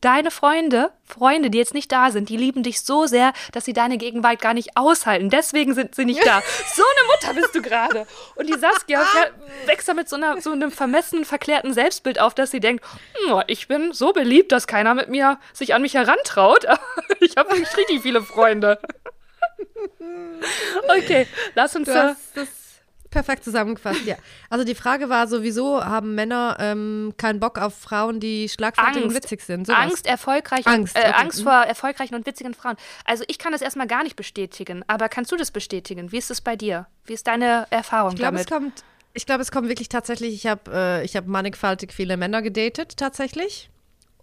Deine 0.00 0.30
Freunde, 0.30 0.92
Freunde, 1.04 1.50
die 1.50 1.58
jetzt 1.58 1.74
nicht 1.74 1.92
da 1.92 2.10
sind, 2.10 2.30
die 2.30 2.38
lieben 2.38 2.62
dich 2.62 2.80
so 2.80 3.06
sehr, 3.06 3.34
dass 3.52 3.66
sie 3.66 3.74
deine 3.74 3.98
Gegenwart 3.98 4.40
gar 4.40 4.54
nicht 4.54 4.76
aushalten. 4.76 5.28
Deswegen 5.28 5.74
sind 5.74 5.94
sie 5.94 6.06
nicht 6.06 6.24
da. 6.24 6.40
So 6.74 6.82
eine 6.82 7.06
Mutter 7.08 7.40
bist 7.40 7.54
du 7.54 7.60
gerade. 7.60 8.06
Und 8.36 8.48
die 8.48 8.58
Saskia 8.58 9.04
wächst 9.66 9.88
da 9.88 9.94
mit 9.94 10.08
so, 10.08 10.16
einer, 10.16 10.40
so 10.40 10.52
einem 10.52 10.70
vermessenen, 10.70 11.24
verklärten 11.26 11.74
Selbstbild 11.74 12.18
auf, 12.18 12.34
dass 12.34 12.50
sie 12.50 12.60
denkt, 12.60 12.84
"Hm, 13.26 13.42
ich 13.46 13.68
bin 13.68 13.92
so 13.92 14.12
beliebt, 14.12 14.52
dass 14.52 14.66
keiner 14.66 14.94
mit 14.94 15.08
mir 15.08 15.38
sich 15.52 15.74
an 15.74 15.82
mich 15.82 15.94
herantraut. 15.94 16.64
ich 17.20 17.36
habe 17.36 17.50
wirklich 17.50 17.76
richtig 17.76 18.02
viele 18.02 18.22
Freunde. 18.22 18.78
Okay, 20.88 21.26
lass 21.54 21.76
uns. 21.76 21.86
Du 21.88 21.94
hast 21.94 22.18
das 22.34 22.48
perfekt 23.10 23.44
zusammengefasst, 23.44 24.04
ja. 24.04 24.16
Also 24.48 24.64
die 24.64 24.74
Frage 24.74 25.08
war 25.08 25.26
so, 25.26 25.42
wieso 25.42 25.84
haben 25.84 26.14
Männer 26.14 26.56
ähm, 26.60 27.12
keinen 27.16 27.40
Bock 27.40 27.58
auf 27.58 27.74
Frauen, 27.74 28.20
die 28.20 28.48
schlagfertig 28.48 29.02
und 29.04 29.14
witzig 29.14 29.42
sind? 29.42 29.66
Sowas. 29.66 29.80
Angst, 29.80 30.06
erfolgreich 30.06 30.66
Angst, 30.66 30.96
und, 30.96 31.02
äh, 31.02 31.08
okay. 31.08 31.20
Angst 31.20 31.42
vor 31.42 31.52
erfolgreichen 31.52 32.14
und 32.14 32.26
witzigen 32.26 32.54
Frauen. 32.54 32.76
Also 33.04 33.24
ich 33.26 33.38
kann 33.38 33.52
das 33.52 33.62
erstmal 33.62 33.86
gar 33.86 34.02
nicht 34.02 34.16
bestätigen, 34.16 34.84
aber 34.86 35.08
kannst 35.08 35.32
du 35.32 35.36
das 35.36 35.50
bestätigen? 35.50 36.12
Wie 36.12 36.18
ist 36.18 36.30
es 36.30 36.40
bei 36.40 36.56
dir? 36.56 36.86
Wie 37.04 37.12
ist 37.14 37.26
deine 37.26 37.66
Erfahrung 37.70 38.12
Ich 38.12 38.18
glaube, 38.18 38.38
es 38.38 38.46
damit? 38.46 38.72
kommt, 38.74 38.84
ich 39.12 39.26
glaube, 39.26 39.42
es 39.42 39.50
kommt 39.50 39.68
wirklich 39.68 39.88
tatsächlich, 39.88 40.34
ich 40.34 40.46
habe 40.46 40.70
äh, 40.72 41.04
ich 41.04 41.16
hab 41.16 41.26
mannigfaltig 41.26 41.92
viele 41.92 42.16
Männer 42.16 42.42
gedatet, 42.42 42.96
tatsächlich. 42.96 43.70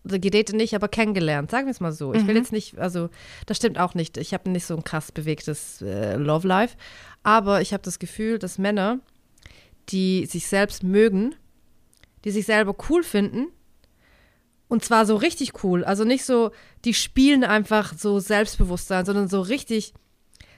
Gedatet 0.04 0.56
nicht, 0.56 0.74
aber 0.74 0.88
kennengelernt, 0.88 1.52
sagen 1.52 1.68
wir 1.68 1.72
es 1.72 1.80
mal 1.80 1.92
so. 1.92 2.14
Ich 2.14 2.26
will 2.26 2.34
Mhm. 2.36 2.40
jetzt 2.42 2.52
nicht, 2.52 2.78
also 2.78 3.10
das 3.46 3.58
stimmt 3.58 3.78
auch 3.80 3.94
nicht. 3.94 4.18
Ich 4.18 4.34
habe 4.34 4.50
nicht 4.50 4.66
so 4.66 4.76
ein 4.76 4.84
krass 4.84 5.12
bewegtes 5.12 5.82
äh, 5.82 6.16
Love 6.16 6.48
Life, 6.48 6.78
aber 7.24 7.62
ich 7.62 7.74
habe 7.74 7.84
das 7.84 8.00
Gefühl, 8.00 8.40
dass 8.40 8.58
Männer, 8.58 9.00
die 9.90 10.26
sich 10.26 10.48
selbst 10.48 10.84
mögen, 10.84 11.36
die 12.24 12.32
sich 12.32 12.46
selber 12.46 12.76
cool 12.90 13.04
finden, 13.04 13.48
und 14.70 14.84
zwar 14.84 15.06
so 15.06 15.16
richtig 15.16 15.64
cool, 15.64 15.84
also 15.86 16.04
nicht 16.04 16.26
so, 16.26 16.52
die 16.84 16.94
spielen 16.94 17.44
einfach 17.46 17.94
so 17.98 18.20
Selbstbewusstsein, 18.20 19.06
sondern 19.06 19.30
so 19.30 19.40
richtig, 19.40 19.94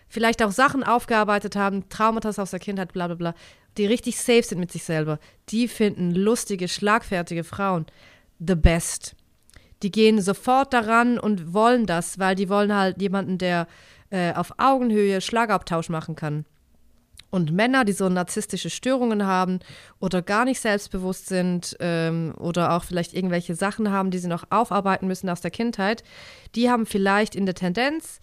vielleicht 0.07 0.41
auch 0.41 0.51
Sachen 0.51 0.83
aufgearbeitet 0.83 1.55
haben, 1.55 1.89
Traumata 1.89 2.29
aus 2.41 2.49
der 2.51 2.59
Kindheit, 2.59 2.91
bla 2.91 3.05
bla 3.07 3.15
bla, 3.15 3.35
die 3.77 3.85
richtig 3.85 4.17
safe 4.17 4.41
sind 4.43 4.59
mit 4.59 4.71
sich 4.71 4.83
selber, 4.83 5.19
die 5.49 5.67
finden 5.67 6.11
lustige, 6.11 6.67
schlagfertige 6.67 7.43
Frauen 7.43 7.85
the 8.39 8.55
best. 8.55 9.15
Die 9.83 9.91
gehen 9.91 10.21
sofort 10.21 10.73
daran 10.73 11.19
und 11.19 11.53
wollen 11.53 11.85
das, 11.85 12.19
weil 12.19 12.35
die 12.35 12.49
wollen 12.49 12.75
halt 12.75 13.01
jemanden, 13.01 13.37
der 13.37 13.67
äh, 14.09 14.33
auf 14.33 14.53
Augenhöhe 14.57 15.21
Schlagabtausch 15.21 15.89
machen 15.89 16.15
kann. 16.15 16.45
Und 17.31 17.51
Männer, 17.51 17.85
die 17.85 17.93
so 17.93 18.09
narzisstische 18.09 18.71
Störungen 18.71 19.25
haben 19.25 19.59
oder 19.99 20.23
gar 20.23 20.45
nicht 20.45 20.59
selbstbewusst 20.59 21.27
sind 21.27 21.77
ähm, 21.79 22.33
oder 22.39 22.73
auch 22.73 22.83
vielleicht 22.83 23.13
irgendwelche 23.13 23.53
Sachen 23.53 23.91
haben, 23.91 24.09
die 24.09 24.17
sie 24.17 24.27
noch 24.27 24.45
aufarbeiten 24.49 25.05
müssen 25.05 25.29
aus 25.29 25.41
der 25.41 25.51
Kindheit, 25.51 26.03
die 26.55 26.71
haben 26.71 26.87
vielleicht 26.87 27.35
in 27.35 27.45
der 27.45 27.53
Tendenz 27.53 28.19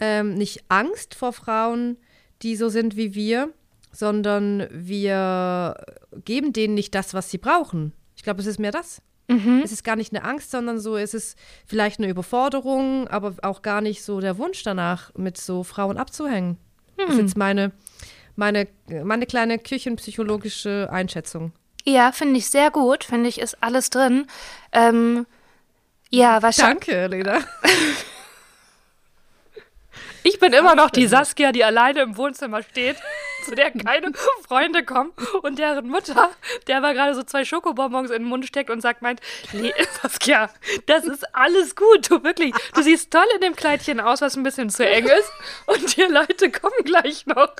ähm, 0.00 0.34
nicht 0.34 0.64
Angst 0.68 1.14
vor 1.14 1.32
Frauen, 1.32 1.98
die 2.42 2.56
so 2.56 2.68
sind 2.68 2.96
wie 2.96 3.14
wir, 3.14 3.52
sondern 3.92 4.66
wir 4.72 5.76
geben 6.24 6.52
denen 6.52 6.74
nicht 6.74 6.94
das, 6.94 7.14
was 7.14 7.30
sie 7.30 7.38
brauchen. 7.38 7.92
Ich 8.16 8.24
glaube, 8.24 8.40
es 8.40 8.46
ist 8.46 8.58
mehr 8.58 8.72
das. 8.72 9.02
Mhm. 9.28 9.60
Es 9.62 9.72
ist 9.72 9.84
gar 9.84 9.96
nicht 9.96 10.12
eine 10.14 10.24
Angst, 10.24 10.50
sondern 10.50 10.80
so, 10.80 10.96
es 10.96 11.14
ist 11.14 11.38
vielleicht 11.66 12.00
eine 12.00 12.08
Überforderung, 12.08 13.08
aber 13.08 13.34
auch 13.42 13.62
gar 13.62 13.80
nicht 13.80 14.02
so 14.02 14.20
der 14.20 14.38
Wunsch 14.38 14.62
danach, 14.62 15.14
mit 15.14 15.36
so 15.38 15.62
Frauen 15.64 15.98
abzuhängen. 15.98 16.56
Hm. 16.96 17.06
Das 17.06 17.10
ist 17.10 17.18
hm. 17.18 17.26
jetzt 17.26 17.36
meine, 17.36 17.72
meine, 18.36 18.68
meine 19.04 19.26
kleine 19.26 19.58
küchenpsychologische 19.58 20.88
Einschätzung. 20.90 21.52
Ja, 21.84 22.12
finde 22.12 22.38
ich 22.38 22.50
sehr 22.50 22.70
gut. 22.70 23.04
Finde 23.04 23.28
ich, 23.28 23.40
ist 23.40 23.62
alles 23.62 23.90
drin. 23.90 24.26
Ähm, 24.72 25.26
ja, 26.10 26.42
wahrscheinlich. 26.42 26.86
Danke, 26.86 27.06
Lena. 27.06 27.40
Ich 30.28 30.38
bin 30.38 30.52
immer 30.52 30.74
noch 30.74 30.90
die 30.90 31.06
Saskia, 31.06 31.52
die 31.52 31.64
alleine 31.64 32.02
im 32.02 32.18
Wohnzimmer 32.18 32.62
steht, 32.62 32.96
zu 33.46 33.54
der 33.54 33.70
keine 33.70 34.12
Freunde 34.46 34.84
kommen 34.84 35.10
und 35.40 35.58
deren 35.58 35.88
Mutter, 35.88 36.30
der 36.66 36.76
aber 36.76 36.92
gerade 36.92 37.14
so 37.14 37.22
zwei 37.22 37.46
Schokobonbons 37.46 38.10
in 38.10 38.24
den 38.24 38.28
Mund 38.28 38.44
steckt 38.44 38.68
und 38.68 38.82
sagt, 38.82 39.00
meint, 39.00 39.20
nee, 39.54 39.72
Saskia, 40.02 40.50
das 40.84 41.04
ist 41.04 41.34
alles 41.34 41.74
gut, 41.74 42.10
du 42.10 42.22
wirklich, 42.24 42.52
du 42.74 42.82
siehst 42.82 43.10
toll 43.10 43.24
in 43.36 43.40
dem 43.40 43.56
Kleidchen 43.56 44.00
aus, 44.00 44.20
was 44.20 44.36
ein 44.36 44.42
bisschen 44.42 44.68
zu 44.68 44.86
eng 44.86 45.06
ist. 45.06 45.32
Und 45.64 45.96
die 45.96 46.02
Leute 46.02 46.50
kommen 46.50 46.84
gleich 46.84 47.24
noch. 47.24 47.54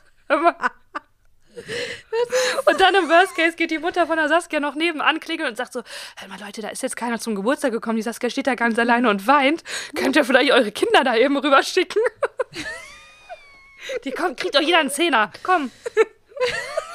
Und 2.66 2.80
dann 2.80 2.94
im 2.94 3.08
Worst 3.08 3.34
Case 3.36 3.56
geht 3.56 3.70
die 3.70 3.78
Mutter 3.78 4.06
von 4.06 4.16
der 4.16 4.28
Saskia 4.28 4.60
noch 4.60 4.74
nebenan 4.74 5.20
klingeln 5.20 5.48
und 5.48 5.56
sagt 5.56 5.72
so: 5.72 5.82
Hör 6.16 6.28
mal, 6.28 6.38
Leute, 6.40 6.62
da 6.62 6.68
ist 6.68 6.82
jetzt 6.82 6.96
keiner 6.96 7.18
zum 7.18 7.34
Geburtstag 7.34 7.72
gekommen. 7.72 7.96
Die 7.96 8.02
Saskia 8.02 8.30
steht 8.30 8.46
da 8.46 8.54
ganz 8.54 8.78
alleine 8.78 9.08
und 9.08 9.26
weint. 9.26 9.62
Könnt 9.96 10.16
ihr 10.16 10.24
vielleicht 10.24 10.52
eure 10.52 10.72
Kinder 10.72 11.04
da 11.04 11.16
eben 11.16 11.36
rüberschicken? 11.36 12.02
Die 14.04 14.10
kommt, 14.10 14.38
kriegt 14.38 14.54
doch 14.54 14.60
jeder 14.60 14.78
einen 14.78 14.90
Zehner. 14.90 15.32
Komm. 15.42 15.70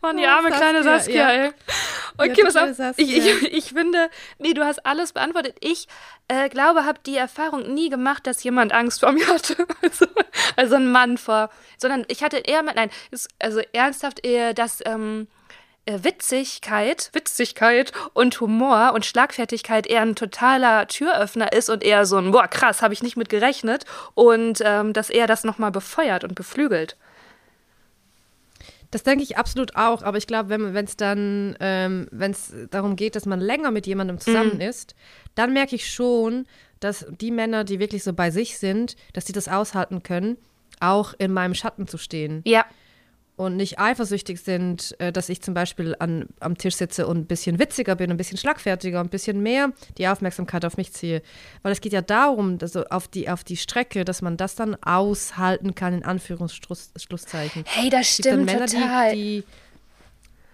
Mann, 0.00 0.16
die 0.16 0.24
oh, 0.24 0.28
arme 0.28 0.50
Saskia, 0.50 0.58
kleine 0.58 0.82
Saskia, 0.82 1.32
ja. 1.32 1.44
ey. 1.44 1.52
Okay, 2.18 2.34
ja, 2.36 2.46
was 2.46 2.80
auf. 2.80 2.98
Ich, 2.98 3.16
ich, 3.16 3.52
ich, 3.52 3.64
finde, 3.72 4.10
nee, 4.38 4.52
du 4.52 4.64
hast 4.64 4.84
alles 4.84 5.12
beantwortet. 5.12 5.56
Ich 5.60 5.88
äh, 6.28 6.48
glaube, 6.48 6.84
habe 6.84 6.98
die 7.06 7.16
Erfahrung 7.16 7.72
nie 7.74 7.88
gemacht, 7.88 8.26
dass 8.26 8.42
jemand 8.42 8.72
Angst 8.72 9.00
vor 9.00 9.12
mir 9.12 9.26
hatte. 9.26 9.66
Also, 9.82 10.06
also 10.56 10.74
ein 10.76 10.90
Mann 10.90 11.18
vor. 11.18 11.50
Sondern 11.78 12.04
ich 12.08 12.22
hatte 12.22 12.38
eher, 12.38 12.62
nein, 12.62 12.90
also 13.38 13.60
ernsthaft 13.72 14.24
eher 14.24 14.54
das, 14.54 14.82
ähm, 14.84 15.28
äh, 15.84 16.04
Witzigkeit, 16.04 17.10
Witzigkeit 17.12 17.92
und 18.12 18.40
Humor 18.40 18.92
und 18.94 19.04
Schlagfertigkeit 19.04 19.88
eher 19.88 20.02
ein 20.02 20.14
totaler 20.14 20.86
Türöffner 20.86 21.52
ist 21.52 21.70
und 21.70 21.82
eher 21.82 22.06
so 22.06 22.18
ein, 22.18 22.30
boah, 22.30 22.46
krass, 22.46 22.82
habe 22.82 22.94
ich 22.94 23.02
nicht 23.02 23.16
mit 23.16 23.28
gerechnet 23.28 23.84
und 24.14 24.60
ähm, 24.64 24.92
dass 24.92 25.10
er 25.10 25.26
das 25.26 25.42
nochmal 25.42 25.72
befeuert 25.72 26.22
und 26.22 26.36
beflügelt. 26.36 26.96
Das 28.92 29.02
denke 29.02 29.24
ich 29.24 29.36
absolut 29.36 29.74
auch, 29.74 30.02
aber 30.02 30.18
ich 30.18 30.28
glaube, 30.28 30.50
wenn 30.50 30.84
es 30.84 30.96
dann, 30.96 31.56
ähm, 31.58 32.06
wenn 32.12 32.30
es 32.30 32.54
darum 32.70 32.94
geht, 32.94 33.16
dass 33.16 33.26
man 33.26 33.40
länger 33.40 33.72
mit 33.72 33.86
jemandem 33.88 34.20
zusammen 34.20 34.54
mhm. 34.54 34.60
ist, 34.60 34.94
dann 35.34 35.52
merke 35.52 35.74
ich 35.74 35.90
schon, 35.90 36.46
dass 36.78 37.06
die 37.20 37.30
Männer, 37.30 37.64
die 37.64 37.80
wirklich 37.80 38.04
so 38.04 38.12
bei 38.12 38.30
sich 38.30 38.58
sind, 38.58 38.96
dass 39.14 39.26
sie 39.26 39.32
das 39.32 39.48
aushalten 39.48 40.02
können, 40.02 40.36
auch 40.78 41.14
in 41.18 41.32
meinem 41.32 41.54
Schatten 41.54 41.88
zu 41.88 41.98
stehen. 41.98 42.42
Ja 42.44 42.64
und 43.42 43.56
nicht 43.56 43.78
eifersüchtig 43.78 44.40
sind, 44.40 44.94
äh, 44.98 45.12
dass 45.12 45.28
ich 45.28 45.42
zum 45.42 45.54
Beispiel 45.54 45.94
an, 45.98 46.26
am 46.40 46.56
Tisch 46.56 46.76
sitze 46.76 47.06
und 47.06 47.18
ein 47.18 47.26
bisschen 47.26 47.58
witziger 47.58 47.96
bin, 47.96 48.10
ein 48.10 48.16
bisschen 48.16 48.38
schlagfertiger, 48.38 49.00
ein 49.00 49.08
bisschen 49.08 49.42
mehr 49.42 49.72
die 49.98 50.08
Aufmerksamkeit 50.08 50.64
auf 50.64 50.76
mich 50.76 50.92
ziehe. 50.92 51.22
Weil 51.62 51.72
es 51.72 51.80
geht 51.80 51.92
ja 51.92 52.02
darum, 52.02 52.58
dass 52.58 52.72
so 52.72 52.84
auf, 52.84 53.08
die, 53.08 53.28
auf 53.28 53.44
die 53.44 53.56
Strecke, 53.56 54.04
dass 54.04 54.22
man 54.22 54.36
das 54.36 54.54
dann 54.54 54.76
aushalten 54.82 55.74
kann, 55.74 55.94
in 55.94 56.04
Anführungsschlusszeichen. 56.04 57.64
Hey, 57.66 57.90
das 57.90 58.14
stimmt 58.14 58.46
Männer, 58.46 58.66
total. 58.66 59.14
Die, 59.14 59.40
die, 59.40 59.44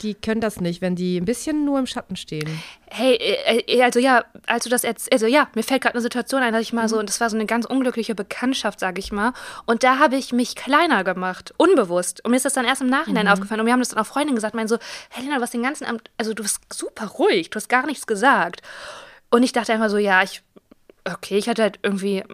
die 0.02 0.14
können 0.14 0.40
das 0.40 0.60
nicht, 0.60 0.80
wenn 0.80 0.96
die 0.96 1.18
ein 1.18 1.24
bisschen 1.24 1.64
nur 1.64 1.78
im 1.78 1.86
Schatten 1.86 2.16
stehen. 2.16 2.48
Hey, 2.90 3.14
äh, 3.16 3.58
äh, 3.66 3.82
also 3.82 3.98
ja, 3.98 4.24
als 4.46 4.64
du 4.64 4.70
das 4.70 4.82
jetzt, 4.82 5.12
also 5.12 5.26
ja, 5.26 5.48
mir 5.54 5.62
fällt 5.62 5.82
gerade 5.82 5.94
eine 5.94 6.02
Situation 6.02 6.42
ein, 6.42 6.52
dass 6.52 6.62
ich 6.62 6.72
mal 6.72 6.84
mhm. 6.84 6.88
so, 6.88 6.98
und 6.98 7.08
das 7.08 7.20
war 7.20 7.28
so 7.30 7.36
eine 7.36 7.46
ganz 7.46 7.66
unglückliche 7.66 8.14
Bekanntschaft, 8.14 8.80
sage 8.80 8.98
ich 8.98 9.12
mal, 9.12 9.32
und 9.66 9.82
da 9.82 9.98
habe 9.98 10.16
ich 10.16 10.32
mich 10.32 10.56
kleiner 10.56 11.04
gemacht, 11.04 11.52
unbewusst. 11.56 12.24
Und 12.24 12.30
mir 12.30 12.36
ist 12.36 12.44
das 12.44 12.54
dann 12.54 12.64
erst 12.64 12.82
im 12.82 12.88
Nachhinein 12.88 13.26
mhm. 13.26 13.32
aufgefallen. 13.32 13.60
Und 13.60 13.66
wir 13.66 13.72
haben 13.72 13.80
das 13.80 13.90
dann 13.90 13.98
auch 13.98 14.06
Freundinnen 14.06 14.36
gesagt, 14.36 14.54
meinen 14.54 14.68
so, 14.68 14.78
Helena, 15.10 15.36
du 15.36 15.42
hast 15.42 15.54
den 15.54 15.62
ganzen 15.62 15.84
Abend, 15.84 16.10
also 16.16 16.34
du 16.34 16.42
bist 16.42 16.60
super 16.72 17.06
ruhig, 17.06 17.50
du 17.50 17.56
hast 17.56 17.68
gar 17.68 17.86
nichts 17.86 18.06
gesagt. 18.06 18.62
Und 19.30 19.42
ich 19.42 19.52
dachte 19.52 19.72
einfach 19.72 19.90
so, 19.90 19.98
ja, 19.98 20.22
ich 20.22 20.42
okay, 21.14 21.38
ich 21.38 21.48
hatte 21.48 21.62
halt 21.62 21.78
irgendwie, 21.82 22.24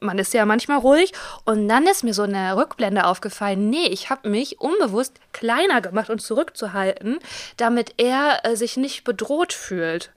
man 0.00 0.18
ist 0.18 0.34
ja 0.34 0.44
manchmal 0.46 0.78
ruhig. 0.78 1.12
Und 1.44 1.68
dann 1.68 1.86
ist 1.86 2.04
mir 2.04 2.14
so 2.14 2.22
eine 2.22 2.56
Rückblende 2.56 3.04
aufgefallen. 3.04 3.70
Nee, 3.70 3.86
ich 3.86 4.10
habe 4.10 4.28
mich 4.28 4.60
unbewusst 4.60 5.20
kleiner 5.32 5.80
gemacht 5.80 6.10
und 6.10 6.20
zurückzuhalten, 6.20 7.18
damit 7.56 7.94
er 7.98 8.40
äh, 8.44 8.56
sich 8.56 8.76
nicht 8.76 9.04
bedroht 9.04 9.52
fühlt. 9.52 10.12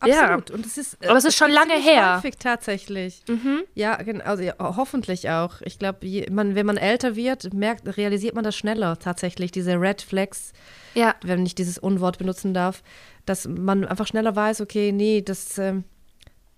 Absolut. 0.00 0.50
Ja. 0.50 0.54
Und 0.56 0.66
es 0.66 0.76
ist, 0.76 0.98
äh, 1.00 1.08
Aber 1.08 1.18
es 1.18 1.24
ist 1.24 1.36
schon 1.36 1.50
lange 1.50 1.74
her. 1.74 2.16
Häufig 2.16 2.36
tatsächlich. 2.38 3.22
Mhm. 3.28 3.62
Ja, 3.74 3.98
also 4.24 4.42
ja, 4.42 4.54
hoffentlich 4.58 5.30
auch. 5.30 5.60
Ich 5.62 5.78
glaube, 5.78 5.98
wenn 6.02 6.66
man 6.66 6.76
älter 6.76 7.16
wird, 7.16 7.52
merkt, 7.54 7.96
realisiert 7.96 8.34
man 8.34 8.44
das 8.44 8.56
schneller 8.56 8.98
tatsächlich, 8.98 9.50
diese 9.50 9.80
Red 9.80 10.02
Flags, 10.02 10.52
ja. 10.94 11.14
wenn 11.22 11.46
ich 11.46 11.54
dieses 11.54 11.78
Unwort 11.78 12.18
benutzen 12.18 12.54
darf, 12.54 12.82
dass 13.26 13.48
man 13.48 13.84
einfach 13.86 14.06
schneller 14.06 14.36
weiß, 14.36 14.60
okay, 14.60 14.92
nee, 14.92 15.22
das, 15.22 15.58
ähm, 15.58 15.84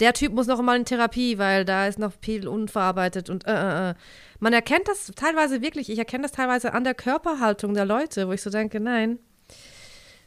der 0.00 0.12
Typ 0.12 0.32
muss 0.32 0.46
noch 0.46 0.60
mal 0.60 0.76
in 0.76 0.84
Therapie, 0.84 1.38
weil 1.38 1.64
da 1.64 1.86
ist 1.86 1.98
noch 1.98 2.12
viel 2.20 2.48
unverarbeitet 2.48 3.30
und 3.30 3.46
äh, 3.46 3.52
äh, 3.52 3.90
äh. 3.90 3.94
man 4.40 4.52
erkennt 4.52 4.88
das 4.88 5.12
teilweise 5.16 5.62
wirklich, 5.62 5.90
ich 5.90 5.98
erkenne 5.98 6.22
das 6.22 6.32
teilweise 6.32 6.72
an 6.74 6.84
der 6.84 6.94
Körperhaltung 6.94 7.74
der 7.74 7.84
Leute, 7.84 8.28
wo 8.28 8.32
ich 8.32 8.42
so 8.42 8.50
denke, 8.50 8.80
nein, 8.80 9.18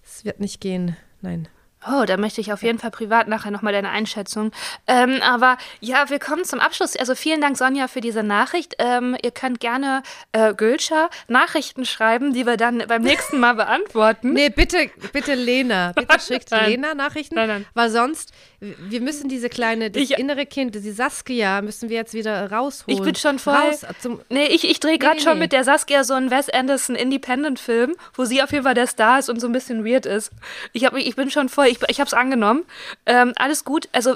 es 0.03 0.25
wird 0.25 0.39
nicht 0.39 0.59
gehen, 0.61 0.97
nein. 1.21 1.47
Oh, 1.87 2.03
da 2.05 2.17
möchte 2.17 2.41
ich 2.41 2.51
auf 2.51 2.61
jeden 2.61 2.77
Fall 2.77 2.91
privat 2.91 3.29
nachher 3.29 3.51
nochmal 3.51 3.71
deine 3.71 3.89
Einschätzung. 3.89 4.51
Ähm, 4.85 5.21
aber 5.21 5.57
ja, 5.79 6.09
wir 6.09 6.19
kommen 6.19 6.43
zum 6.43 6.59
Abschluss. 6.59 6.97
Also 6.97 7.15
vielen 7.15 7.39
Dank, 7.39 7.57
Sonja, 7.57 7.87
für 7.87 8.01
diese 8.01 8.21
Nachricht. 8.21 8.75
Ähm, 8.79 9.15
ihr 9.23 9.31
könnt 9.31 9.61
gerne 9.61 10.03
äh, 10.33 10.53
Gülscher 10.53 11.09
Nachrichten 11.29 11.85
schreiben, 11.85 12.33
die 12.33 12.45
wir 12.45 12.57
dann 12.57 12.83
beim 12.85 13.01
nächsten 13.01 13.39
Mal 13.39 13.53
beantworten. 13.55 14.33
nee, 14.33 14.49
bitte, 14.49 14.89
bitte 15.13 15.35
Lena. 15.35 15.93
Bitte 15.99 16.19
schickt 16.19 16.51
Lena 16.51 16.93
Nachrichten. 16.93 17.35
Nein, 17.35 17.47
nein. 17.47 17.65
Weil 17.73 17.89
sonst, 17.89 18.31
wir 18.59 18.99
müssen 18.99 19.29
diese 19.29 19.47
kleine, 19.47 19.89
das 19.89 20.01
ich, 20.01 20.17
innere 20.17 20.45
Kind, 20.45 20.75
die 20.75 20.91
Saskia, 20.91 21.61
müssen 21.61 21.89
wir 21.89 21.97
jetzt 21.97 22.13
wieder 22.13 22.51
rausholen. 22.51 22.97
Ich 22.97 23.03
bin 23.03 23.15
schon 23.15 23.39
voll. 23.39 23.53
Raus 23.53 23.85
zum, 24.01 24.21
nee, 24.29 24.47
ich, 24.47 24.69
ich 24.69 24.79
drehe 24.79 24.97
gerade 24.97 25.17
nee, 25.17 25.21
schon 25.21 25.33
nee. 25.33 25.45
mit 25.45 25.53
der 25.53 25.63
Saskia 25.63 26.03
so 26.03 26.13
einen 26.13 26.29
Wes 26.29 26.49
Anderson 26.49 26.95
Independent-Film, 26.95 27.95
wo 28.15 28.25
sie 28.25 28.43
auf 28.43 28.51
jeden 28.51 28.63
Fall 28.65 28.73
der 28.73 28.87
Star 28.87 29.19
ist 29.19 29.29
und 29.29 29.39
so 29.39 29.47
ein 29.47 29.53
bisschen 29.53 29.85
weird 29.85 30.05
ist. 30.05 30.31
Ich, 30.73 30.85
hab, 30.85 30.95
ich 30.95 31.15
bin 31.15 31.31
schon 31.31 31.47
voll 31.47 31.68
ich, 31.69 31.79
ich 31.87 31.99
habe 31.99 32.07
es 32.07 32.13
angenommen. 32.13 32.65
Ähm, 33.05 33.33
alles 33.35 33.63
gut. 33.63 33.89
Also 33.91 34.15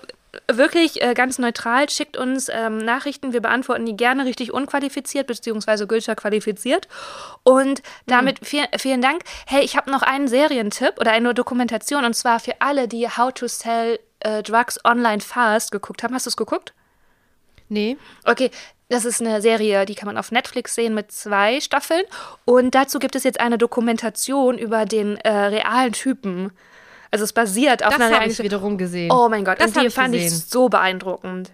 wirklich 0.52 1.02
äh, 1.02 1.14
ganz 1.14 1.40
neutral. 1.40 1.90
Schickt 1.90 2.18
uns 2.18 2.50
ähm, 2.50 2.80
Nachrichten. 2.80 3.34
Wir 3.34 3.42
beantworten 3.42 3.86
die 3.86 3.96
gerne 3.96 4.26
richtig 4.26 4.54
unqualifiziert, 4.54 5.28
beziehungsweise 5.28 5.88
Gülscher 5.88 6.16
qualifiziert. 6.16 6.88
Und 7.44 7.82
damit 8.08 8.42
mhm. 8.42 8.46
viel, 8.46 8.66
vielen 8.78 9.02
Dank. 9.02 9.24
Hey, 9.46 9.64
ich 9.64 9.78
habe 9.78 9.92
noch 9.92 10.02
einen 10.02 10.28
Serientipp 10.28 11.00
oder 11.00 11.12
eine 11.12 11.34
Dokumentation 11.34 12.06
und 12.06 12.16
zwar 12.16 12.40
für 12.40 12.60
alle, 12.60 12.88
die 12.88 13.08
How 13.08 13.32
to 13.34 13.48
Sell 13.48 14.00
äh, 14.20 14.42
Drugs 14.44 14.80
Online 14.84 15.22
Fast 15.22 15.72
geguckt 15.72 16.04
haben. 16.04 16.14
Hast 16.14 16.26
du 16.26 16.30
es 16.30 16.38
geguckt? 16.38 16.74
Nee. 17.70 17.98
Okay, 18.26 18.52
das 18.90 19.06
ist 19.06 19.22
eine 19.22 19.42
Serie, 19.42 19.86
die 19.86 19.96
kann 19.96 20.06
man 20.08 20.18
auf 20.18 20.32
Netflix 20.32 20.76
sehen 20.76 20.94
mit 20.94 21.12
zwei 21.12 21.60
Staffeln. 21.62 22.04
Und 22.46 22.76
dazu 22.76 23.00
gibt 23.00 23.16
es 23.16 23.24
jetzt 23.24 23.40
eine 23.40 23.58
Dokumentation 23.58 24.58
über 24.58 24.86
den 24.86 25.18
äh, 25.18 25.32
realen 25.32 25.94
Typen. 25.94 26.52
Also 27.14 27.26
es 27.26 27.34
basiert 27.34 27.86
auf 27.86 27.96
das 27.96 28.02
einer 28.02 28.20
habe 28.20 28.28
ich 28.28 28.40
wiederum 28.40 28.76
gesehen. 28.76 29.12
Oh 29.12 29.30
mein 29.30 29.46
Gott, 29.46 29.60
das 29.60 29.68
und 29.68 29.84
die 29.84 29.92
fand 29.92 30.14
gesehen. 30.14 30.30
ich 30.30 30.46
so 30.46 30.68
beeindruckend. 30.68 31.52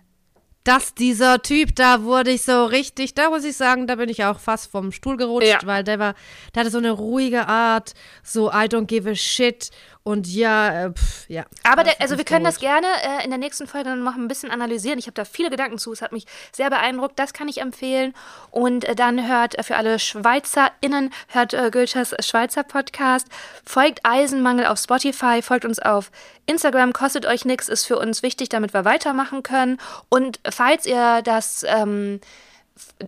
dass 0.64 0.94
dieser 0.94 1.42
Typ, 1.42 1.76
da 1.76 2.04
wurde 2.04 2.32
ich 2.32 2.44
so 2.44 2.64
richtig, 2.64 3.14
da 3.14 3.30
muss 3.30 3.44
ich 3.44 3.58
sagen, 3.58 3.86
da 3.86 3.96
bin 3.96 4.08
ich 4.08 4.24
auch 4.24 4.40
fast 4.40 4.72
vom 4.72 4.94
Stuhl 4.94 5.18
gerutscht, 5.18 5.48
ja. 5.48 5.60
weil 5.66 5.84
der 5.84 6.00
war, 6.00 6.16
der 6.56 6.62
hatte 6.62 6.72
so 6.72 6.78
eine 6.78 6.92
ruhige 6.92 7.48
Art, 7.48 7.94
so 8.24 8.50
I 8.50 8.68
don't 8.68 8.86
give 8.86 9.10
a 9.10 9.16
shit 9.16 9.70
und 10.04 10.28
ja, 10.28 10.86
äh, 10.86 10.92
pff, 10.92 11.30
ja. 11.30 11.46
Aber 11.64 11.84
der, 11.84 12.00
also 12.02 12.18
wir 12.18 12.24
können 12.24 12.46
das 12.46 12.60
gerne 12.60 12.88
äh, 13.04 13.24
in 13.24 13.30
der 13.30 13.38
nächsten 13.38 13.68
Folge 13.68 13.96
noch 13.96 14.16
ein 14.16 14.28
bisschen 14.28 14.50
analysieren. 14.50 14.98
Ich 14.98 15.06
habe 15.06 15.14
da 15.14 15.26
viele 15.26 15.50
Gedanken 15.50 15.78
zu. 15.78 15.92
Es 15.92 16.02
hat 16.02 16.14
mich 16.14 16.26
sehr 16.52 16.70
beeindruckt. 16.70 17.20
Das 17.20 17.34
kann 17.34 17.48
ich 17.48 17.60
empfehlen. 17.60 18.14
Und 18.50 18.86
äh, 18.86 18.96
dann 18.96 19.28
hört 19.28 19.58
äh, 19.58 19.64
für 19.64 19.76
alle 19.76 20.00
SchweizerInnen, 20.00 21.12
hört 21.28 21.54
äh, 21.54 21.70
Gülschers 21.70 22.16
Schweizer 22.26 22.64
Podcast. 22.64 23.28
Folgt 23.66 24.00
Eisenmangel 24.04 24.68
auf 24.68 24.80
Spotify, 24.80 25.42
folgt 25.42 25.66
uns 25.66 25.80
auf 25.80 26.12
Instagram, 26.46 26.94
kostet 26.94 27.26
euch 27.26 27.46
nichts, 27.46 27.68
ist 27.68 27.86
für 27.86 28.00
uns 28.00 28.24
wichtig, 28.24 28.50
damit 28.50 28.74
wir 28.74 28.86
weitermachen 28.86 29.44
können. 29.44 29.80
Und 30.08 30.40
falls 30.50 30.86
ihr 30.86 31.22
das 31.24 31.64
ähm, 31.68 32.22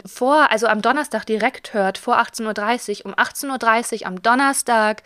vor, 0.05 0.51
also 0.51 0.67
am 0.67 0.81
Donnerstag 0.81 1.25
direkt 1.25 1.73
hört, 1.73 1.97
vor 1.97 2.19
18.30 2.19 2.99
Uhr, 2.99 3.05
um 3.07 3.13
18.30 3.15 4.01
Uhr 4.01 4.07
am 4.07 4.21
Donnerstag 4.21 5.03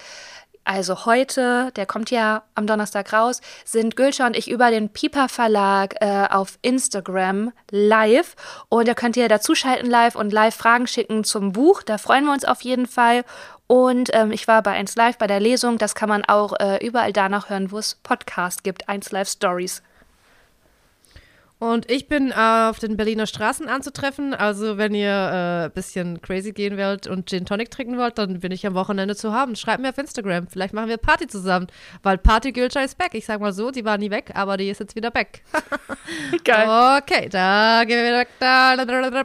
also 0.65 1.05
heute, 1.05 1.71
der 1.75 1.85
kommt 1.85 2.11
ja 2.11 2.43
am 2.55 2.65
Donnerstag 2.65 3.13
raus, 3.13 3.39
sind 3.63 3.95
Gülscha 3.95 4.25
und 4.25 4.35
ich 4.35 4.49
über 4.49 4.71
den 4.71 4.89
Piper 4.89 5.29
Verlag 5.29 5.95
äh, 6.01 6.27
auf 6.29 6.57
Instagram 6.63 7.53
live. 7.69 8.35
Und 8.67 8.87
da 8.87 8.95
könnt 8.95 9.15
ihr 9.15 9.29
dazuschalten 9.29 9.89
live 9.89 10.15
und 10.15 10.33
live 10.33 10.55
Fragen 10.55 10.87
schicken 10.87 11.23
zum 11.23 11.53
Buch. 11.53 11.83
Da 11.83 11.99
freuen 11.99 12.25
wir 12.25 12.33
uns 12.33 12.45
auf 12.45 12.61
jeden 12.61 12.87
Fall. 12.87 13.23
Und 13.67 14.09
ähm, 14.13 14.31
ich 14.31 14.47
war 14.47 14.61
bei 14.63 14.71
1 14.71 14.95
Live 14.95 15.17
bei 15.17 15.27
der 15.27 15.39
Lesung. 15.39 15.77
Das 15.77 15.95
kann 15.95 16.09
man 16.09 16.25
auch 16.25 16.53
äh, 16.59 16.85
überall 16.85 17.13
danach 17.13 17.49
hören, 17.49 17.71
wo 17.71 17.77
es 17.77 17.95
Podcast 17.95 18.63
gibt. 18.63 18.89
1 18.89 19.11
Live 19.11 19.29
Stories. 19.29 19.81
Und 21.57 21.89
ich 21.89 22.09
bin 22.09 22.33
auf 22.33 22.79
den 22.79 22.97
Berliner 22.97 23.27
Straßen 23.27 23.69
anzutreffen. 23.69 24.33
Also, 24.33 24.77
wenn 24.77 24.93
ihr 24.93 25.13
ein 25.13 25.67
äh, 25.67 25.69
bisschen 25.73 26.21
crazy 26.21 26.51
gehen 26.51 26.77
wollt 26.77 27.07
und 27.07 27.29
Gin 27.29 27.45
Tonic 27.45 27.71
trinken 27.71 27.97
wollt, 27.97 28.17
dann 28.17 28.41
bin 28.41 28.51
ich 28.51 28.67
am 28.67 28.73
Wochenende 28.73 29.15
zu 29.15 29.31
haben. 29.31 29.55
Schreibt 29.55 29.81
mir 29.81 29.89
auf 29.89 29.97
Instagram. 29.97 30.47
Vielleicht 30.47 30.73
machen 30.73 30.89
wir 30.89 30.97
Party 30.97 31.27
zusammen. 31.27 31.67
Weil 32.03 32.17
Party 32.17 32.51
Gülscha 32.51 32.81
ist 32.81 32.97
back. 32.97 33.13
Ich 33.13 33.25
sag 33.25 33.39
mal 33.39 33.53
so, 33.53 33.71
die 33.71 33.85
war 33.85 33.97
nie 33.97 34.11
weg, 34.11 34.31
aber 34.33 34.57
die 34.57 34.69
ist 34.69 34.79
jetzt 34.79 34.97
wieder 34.97 35.11
back. 35.11 35.43
Geil. 36.43 36.99
Okay, 37.01 37.29
da 37.29 37.83
gehen 37.85 37.99
wir 37.99 38.05
wieder 38.05 38.19
weg. 38.19 38.29
Da, 38.39 38.75
da, 38.75 38.83
da, 38.83 39.09
da. 39.09 39.23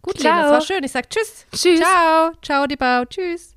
Gut, 0.00 0.18
Ciao. 0.18 0.36
Lieben, 0.36 0.42
das 0.42 0.52
war 0.52 0.60
schön. 0.62 0.84
Ich 0.84 0.92
sag 0.92 1.10
Tschüss. 1.10 1.46
Tschüss. 1.52 1.80
Ciao. 1.80 2.32
Ciao, 2.40 2.66
die 2.66 2.76
Bau. 2.76 3.04
Tschüss. 3.04 3.55